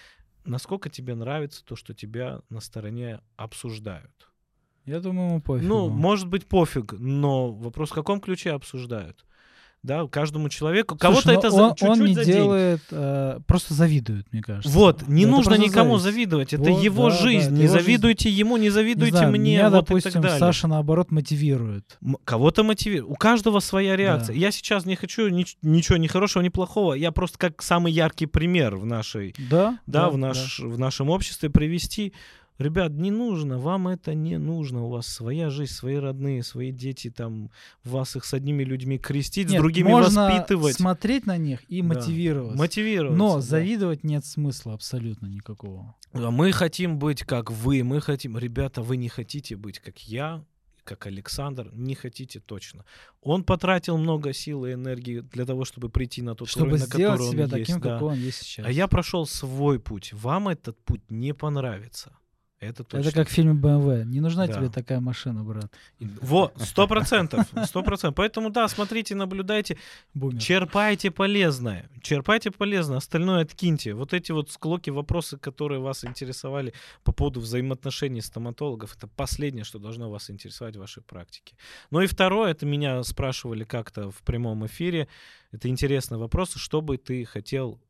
насколько 0.45 0.89
тебе 0.91 1.15
нравится 1.15 1.65
то, 1.65 1.77
что 1.77 1.95
тебя 1.95 2.41
на 2.49 2.61
стороне 2.61 3.21
обсуждают. 3.37 4.31
Я 4.85 5.01
думаю, 5.01 5.31
ему 5.31 5.41
пофигу. 5.41 5.69
Ну, 5.69 5.89
может 5.89 6.29
быть, 6.29 6.47
пофиг, 6.47 6.93
но 6.93 7.53
вопрос, 7.53 7.91
в 7.91 7.95
каком 7.95 8.21
ключе 8.21 8.53
обсуждают? 8.53 9.25
Да, 9.83 10.07
каждому 10.09 10.51
человеку. 10.51 10.95
Кого-то 10.97 11.29
но 11.33 11.39
это 11.39 11.51
он, 11.51 11.61
он 11.71 11.75
чуть-чуть 11.75 12.09
не 12.09 12.15
за 12.15 12.25
день. 12.27 12.35
делает, 12.35 12.81
э, 12.91 13.41
просто 13.47 13.73
завидует, 13.73 14.27
мне 14.31 14.43
кажется. 14.43 14.69
Вот, 14.69 15.09
не 15.09 15.23
Это 15.23 15.31
нужно 15.31 15.55
никому 15.55 15.97
зависть. 15.97 16.05
завидовать. 16.17 16.53
Это 16.53 16.71
Вот, 16.71 16.83
его 16.83 17.09
да, 17.09 17.17
да, 17.17 17.23
жизнь. 17.23 17.47
это 17.47 17.51
не 17.55 17.63
его 17.63 17.73
жизнь. 17.75 17.85
завидуйте 17.87 18.29
ему, 18.31 18.57
не 18.59 18.65
Не 18.65 18.71
завидуйте 18.71 19.17
знаю, 19.17 19.31
мне. 19.31 19.53
Меня, 19.55 19.71
вот 19.71 19.77
и 19.77 19.81
допустим, 19.81 20.13
так 20.13 20.23
далее. 20.23 20.39
Саша, 20.39 20.69
наоборот, 20.69 21.11
мотивирует. 21.11 21.97
М- 22.05 22.19
Кого-то 22.25 22.63
мотивирует. 22.63 23.11
У 23.11 23.15
каждого 23.15 23.61
своя 23.61 23.97
реакция. 23.97 24.35
Да. 24.35 24.39
Я 24.39 24.51
сейчас 24.51 24.85
не 24.85 24.97
хочу 24.97 25.29
нич- 25.31 25.57
ничего 25.63 25.97
ни 25.97 26.09
хорошего, 26.09 26.43
ни 26.43 26.51
плохого. 26.51 26.93
Я 26.93 27.11
просто 27.11 27.39
как 27.39 27.63
самый 27.63 27.91
яркий 27.93 28.27
пример 28.27 28.77
в 28.77 28.85
нашей, 28.85 29.35
Да? 29.51 29.79
да, 29.87 30.11
в, 30.11 30.19
наш, 30.19 30.61
в 30.61 30.79
нашем 30.79 31.09
обществе 31.09 31.49
привести. 31.49 32.13
Ребят, 32.61 32.93
не 32.93 33.11
нужно, 33.11 33.59
вам 33.59 33.89
это 33.89 34.13
не 34.15 34.37
нужно. 34.39 34.85
У 34.85 34.91
вас 34.91 35.07
своя 35.07 35.49
жизнь, 35.49 35.73
свои 35.73 35.97
родные, 35.97 36.43
свои 36.43 36.73
дети, 36.73 37.09
там, 37.11 37.51
вас 37.85 38.17
их 38.17 38.25
с 38.27 38.35
одними 38.35 38.63
людьми 38.65 38.99
крестить, 38.99 39.49
с 39.49 39.53
Нет, 39.53 39.63
другими 39.63 39.89
можно 39.89 40.27
воспитывать. 40.29 40.77
смотреть 40.77 41.25
на 41.27 41.39
них 41.39 41.63
и 41.71 41.81
Да. 41.81 41.89
мотивировать. 41.89 42.57
Мотивировать. 42.59 43.17
Но 43.17 43.41
завидовать 43.41 44.05
нет 44.05 44.27
смысла 44.27 44.75
абсолютно 44.75 45.27
никакого. 45.27 45.97
Мы 46.13 46.53
хотим 46.53 46.99
быть 46.99 47.23
как 47.23 47.51
вы, 47.51 47.83
мы 47.83 48.01
хотим... 48.03 48.37
Ребята, 48.37 48.83
вы 48.83 48.99
не 48.99 49.09
хотите 49.09 49.57
быть 49.57 49.79
как 49.79 49.99
я, 50.01 50.45
как 50.85 51.07
Александр, 51.07 51.71
не 51.73 51.95
хотите 51.95 52.41
точно. 52.41 52.85
Он 53.23 53.43
потратил 53.45 53.97
много 53.97 54.33
сил 54.35 54.67
и 54.67 54.73
энергии 54.75 55.21
для 55.21 55.47
того, 55.47 55.65
чтобы 55.65 55.89
прийти 55.89 56.21
на 56.21 56.35
тот 56.35 56.49
Чтобы 56.49 56.67
уровень, 56.73 56.81
на 56.81 56.87
который 56.91 57.31
себя 57.31 57.45
он 57.45 57.51
таким, 57.51 57.75
есть. 57.77 57.81
да. 57.81 57.93
какой 57.95 58.09
он 58.13 58.19
есть 58.19 58.39
сейчас. 58.43 58.67
А 58.67 58.71
я 58.71 58.87
прошел 58.87 59.27
свой 59.27 59.79
путь. 59.79 60.13
Вам 60.13 60.49
этот 60.49 60.77
путь 60.85 61.03
не 61.11 61.33
понравится. 61.33 62.13
Это 62.61 62.85
точно. 62.85 63.09
Это 63.09 63.13
как 63.17 63.29
в 63.29 63.33
фильме 63.33 63.55
BMW. 63.55 64.05
Не 64.05 64.21
нужна 64.21 64.47
Да. 64.47 64.53
тебе 64.53 64.69
такая 64.69 65.01
машина, 65.01 65.43
брат. 65.43 65.73
Вот, 66.21 66.53
сто 66.59 66.87
процентов, 66.87 67.47
сто 67.65 67.83
процентов. 67.83 68.17
Поэтому, 68.17 68.51
да, 68.51 68.69
смотрите, 68.69 69.15
наблюдайте, 69.15 69.79
Бумер. 70.13 70.39
черпайте 70.43 71.11
полезное, 71.11 71.89
черпайте 72.03 72.51
полезное, 72.51 72.99
остальное 72.99 73.43
откиньте. 73.43 73.95
Вот 73.95 74.13
эти 74.13 74.33
вот 74.33 74.51
склоки, 74.51 74.91
вопросы, 74.91 75.39
которые 75.39 75.81
вас 75.81 76.05
интересовали 76.05 76.75
по 77.03 77.13
поводу 77.13 77.41
взаимоотношений 77.41 78.21
стоматологов, 78.21 78.95
это 78.95 79.07
последнее, 79.07 79.65
что 79.65 79.79
должно 79.79 80.11
вас 80.11 80.29
интересовать 80.29 80.77
в 80.77 80.81
вашей 80.81 81.03
практике. 81.03 81.57
Ну 81.91 82.03
и 82.03 82.07
второе, 82.07 82.51
это 82.51 82.67
меня 82.67 83.03
спрашивали 83.05 83.65
как-то 83.65 84.11
в 84.11 84.23
прямом 84.23 84.67
эфире, 84.67 85.09
это 85.51 85.69
интересный 85.69 86.19
вопрос, 86.19 86.55
что 86.57 86.83
бы 86.83 86.99
ты 86.99 87.25
хотел 87.25 87.81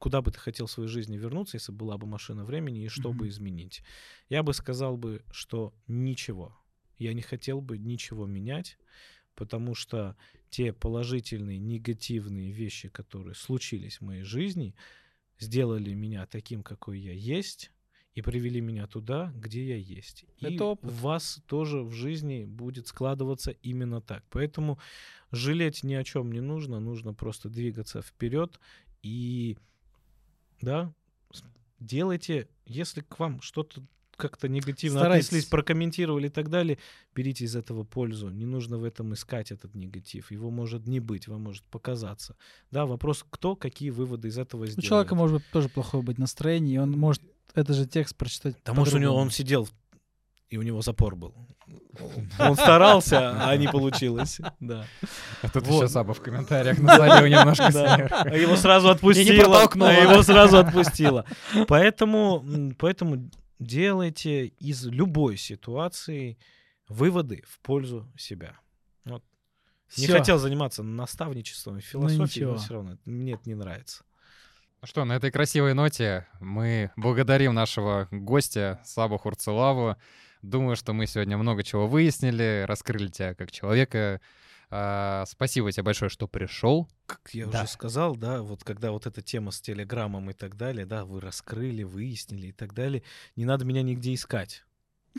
куда 0.00 0.22
бы 0.22 0.32
ты 0.32 0.40
хотел 0.40 0.66
в 0.66 0.72
своей 0.72 0.88
жизни 0.90 1.18
вернуться, 1.18 1.58
если 1.58 1.72
была 1.72 1.98
бы 1.98 2.08
машина 2.08 2.44
времени, 2.44 2.84
и 2.84 2.88
что 2.88 3.14
бы 3.14 3.26
Мгм. 3.26 3.30
изменить? 3.30 3.84
Я 4.30 4.42
бы 4.42 4.54
сказал 4.54 4.98
бы, 4.98 5.24
что 5.30 5.74
ничего. 5.88 6.58
Я 6.98 7.14
не 7.14 7.22
хотел 7.22 7.62
бы 7.62 7.78
ничего 7.78 8.26
менять, 8.26 8.78
потому 9.36 9.74
что 9.76 10.16
те 10.50 10.72
положительные, 10.72 11.58
негативные 11.58 12.52
вещи, 12.52 12.88
которые 12.90 13.34
случились 13.36 13.98
в 13.98 14.04
моей 14.04 14.24
жизни, 14.24 14.74
сделали 15.38 15.94
меня 15.94 16.26
таким, 16.26 16.62
какой 16.62 17.00
я 17.00 17.12
есть, 17.12 17.72
и 18.14 18.22
привели 18.22 18.60
меня 18.60 18.86
туда, 18.88 19.32
где 19.36 19.66
я 19.68 19.76
есть. 19.76 20.26
И 20.38 20.46
Это 20.46 20.64
опыт. 20.66 20.84
у 20.84 20.88
вас 20.90 21.42
тоже 21.46 21.82
в 21.82 21.92
жизни 21.92 22.44
будет 22.44 22.88
складываться 22.88 23.52
именно 23.52 24.02
так. 24.02 24.24
Поэтому 24.30 24.80
жалеть 25.32 25.84
ни 25.84 25.94
о 25.94 26.04
чем 26.04 26.32
не 26.32 26.40
нужно, 26.40 26.80
нужно 26.80 27.14
просто 27.14 27.48
двигаться 27.50 28.02
вперед 28.02 28.60
и 29.02 29.56
да, 30.60 30.92
делайте, 31.78 32.48
если 32.66 33.00
к 33.00 33.18
вам 33.18 33.40
что-то 33.40 33.82
как-то 34.16 34.48
негативно 34.48 35.00
Старайтесь. 35.00 35.28
отнеслись, 35.28 35.48
прокомментировали 35.50 36.26
и 36.26 36.30
так 36.30 36.50
далее, 36.50 36.78
берите 37.14 37.44
из 37.44 37.56
этого 37.56 37.84
пользу. 37.84 38.28
Не 38.28 38.44
нужно 38.44 38.76
в 38.76 38.84
этом 38.84 39.14
искать 39.14 39.50
этот 39.50 39.74
негатив. 39.74 40.30
Его 40.30 40.50
может 40.50 40.86
не 40.86 41.00
быть, 41.00 41.26
вам 41.26 41.42
может 41.42 41.64
показаться. 41.64 42.36
Да, 42.70 42.84
вопрос, 42.86 43.24
кто 43.28 43.56
какие 43.56 43.90
выводы 43.90 44.28
из 44.28 44.36
этого 44.38 44.64
У 44.64 44.66
сделает. 44.66 44.86
человека 44.86 45.14
может 45.14 45.38
быть 45.38 45.50
тоже 45.50 45.68
плохое 45.70 46.02
быть 46.02 46.18
настроение, 46.18 46.74
и 46.74 46.78
он 46.78 46.90
может 46.92 47.22
этот 47.54 47.74
же 47.76 47.86
текст 47.86 48.14
прочитать. 48.16 48.56
Да 48.64 48.74
может 48.74 48.94
у 48.94 48.98
него 48.98 49.14
он 49.14 49.30
сидел 49.30 49.68
и 50.50 50.56
у 50.58 50.62
него 50.62 50.82
запор 50.82 51.16
был. 51.16 51.34
Он 52.38 52.54
старался, 52.56 53.48
а 53.48 53.56
не 53.56 53.68
получилось. 53.68 54.40
Да. 54.60 54.84
А 55.42 55.48
тут 55.48 55.66
Вот. 55.66 55.82
еще 55.84 55.88
Саба 55.88 56.12
в 56.14 56.20
комментариях 56.20 56.78
насолил 56.78 57.26
немножко 57.26 57.72
Да. 57.72 57.94
А 58.24 58.36
его 58.36 58.56
сразу 58.56 58.90
отпустило. 58.90 59.44
протолкнуло. 59.44 59.90
а 59.90 59.92
его 59.94 60.22
сразу 60.22 60.58
отпустило. 60.58 61.24
Поэтому, 61.68 62.44
м, 62.44 62.74
поэтому 62.78 63.30
делайте 63.58 64.46
из 64.46 64.84
любой 64.86 65.36
ситуации 65.36 66.38
выводы 66.88 67.44
в 67.46 67.60
пользу 67.60 68.10
себя. 68.16 68.58
Вот. 69.04 69.22
Не 69.96 70.06
хотел 70.06 70.38
заниматься 70.38 70.82
наставничеством 70.82 71.78
и 71.78 71.80
философией, 71.80 72.24
ничего. 72.24 72.52
но 72.52 72.58
все 72.58 72.74
равно 72.74 72.98
мне 73.04 73.34
это 73.34 73.42
не 73.46 73.54
нравится. 73.54 74.02
Ну 74.80 74.86
что, 74.86 75.04
на 75.04 75.12
этой 75.14 75.30
красивой 75.30 75.74
ноте 75.74 76.26
мы 76.40 76.90
благодарим 76.96 77.52
нашего 77.54 78.08
гостя 78.10 78.80
Сабу 78.84 79.18
Хурцелаву. 79.18 79.96
Думаю, 80.42 80.76
что 80.76 80.92
мы 80.92 81.06
сегодня 81.06 81.36
много 81.36 81.62
чего 81.62 81.86
выяснили, 81.86 82.64
раскрыли 82.66 83.08
тебя 83.08 83.34
как 83.34 83.50
человека. 83.50 84.20
А, 84.70 85.24
спасибо 85.26 85.70
тебе 85.72 85.82
большое, 85.82 86.08
что 86.08 86.28
пришел. 86.28 86.88
Как 87.06 87.30
я 87.32 87.46
Да. 87.46 87.58
уже 87.62 87.68
сказал, 87.68 88.16
да, 88.16 88.40
вот 88.42 88.62
когда 88.64 88.92
вот 88.92 89.06
эта 89.06 89.20
тема 89.20 89.50
с 89.50 89.60
телеграммом 89.60 90.30
и 90.30 90.32
так 90.32 90.56
далее, 90.56 90.86
да, 90.86 91.04
вы 91.04 91.20
раскрыли, 91.20 91.82
выяснили 91.82 92.48
и 92.48 92.52
так 92.52 92.72
далее, 92.72 93.02
не 93.36 93.44
надо 93.44 93.64
меня 93.64 93.82
нигде 93.82 94.14
искать. 94.14 94.64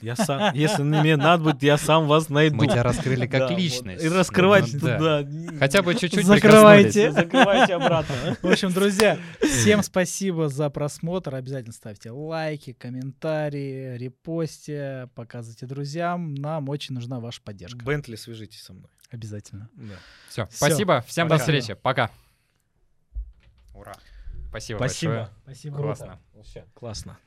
Я 0.02 0.16
сам, 0.16 0.54
если 0.56 0.84
мне 0.84 1.18
надо 1.18 1.44
будет, 1.44 1.64
я 1.64 1.78
сам 1.78 2.08
вас 2.08 2.30
найду. 2.30 2.56
Мы 2.56 2.68
тебя 2.68 2.82
раскрыли 2.82 3.28
как 3.28 3.42
Да, 3.42 3.48
вот. 3.50 3.58
личность. 3.58 4.04
И 4.04 4.08
раскрывать 4.08 4.72
Ну, 4.74 4.80
да. 4.80 4.98
туда. 4.98 5.24
не- 5.24 5.58
Хотя 5.58 5.82
бы 5.82 5.94
чуть-чуть 5.96 6.26
Закрывайте. 6.26 7.12
Закрывайте 7.12 7.76
обратно. 7.76 8.16
В 8.42 8.48
общем, 8.48 8.72
друзья, 8.72 9.20
всем 9.42 9.84
спасибо 9.84 10.48
за 10.48 10.70
просмотр. 10.70 11.36
Обязательно 11.36 11.74
ставьте 11.74 12.10
лайки, 12.12 12.72
комментарии, 12.74 13.98
репости, 13.98 15.10
показывайте 15.14 15.66
друзьям. 15.66 16.36
Нам 16.36 16.70
очень 16.70 16.96
нужна 16.96 17.20
ваша 17.20 17.42
поддержка. 17.42 17.84
Бентли, 17.84 18.16
свяжитесь 18.16 18.62
со 18.64 18.74
мной. 18.74 18.90
Обязательно. 19.10 19.70
Да. 19.76 19.96
Все, 20.30 20.46
Всё. 20.48 20.56
спасибо. 20.68 21.04
Всем 21.06 21.28
до 21.28 21.36
Пока. 21.36 21.40
встречи. 21.44 21.74
Пока. 21.74 22.10
Ура. 23.74 23.94
Спасибо, 24.50 24.80
большое. 24.80 25.30
Спасибо. 25.44 25.78
Классно. 25.78 26.20
Вообще 26.34 26.66
классно. 26.74 27.18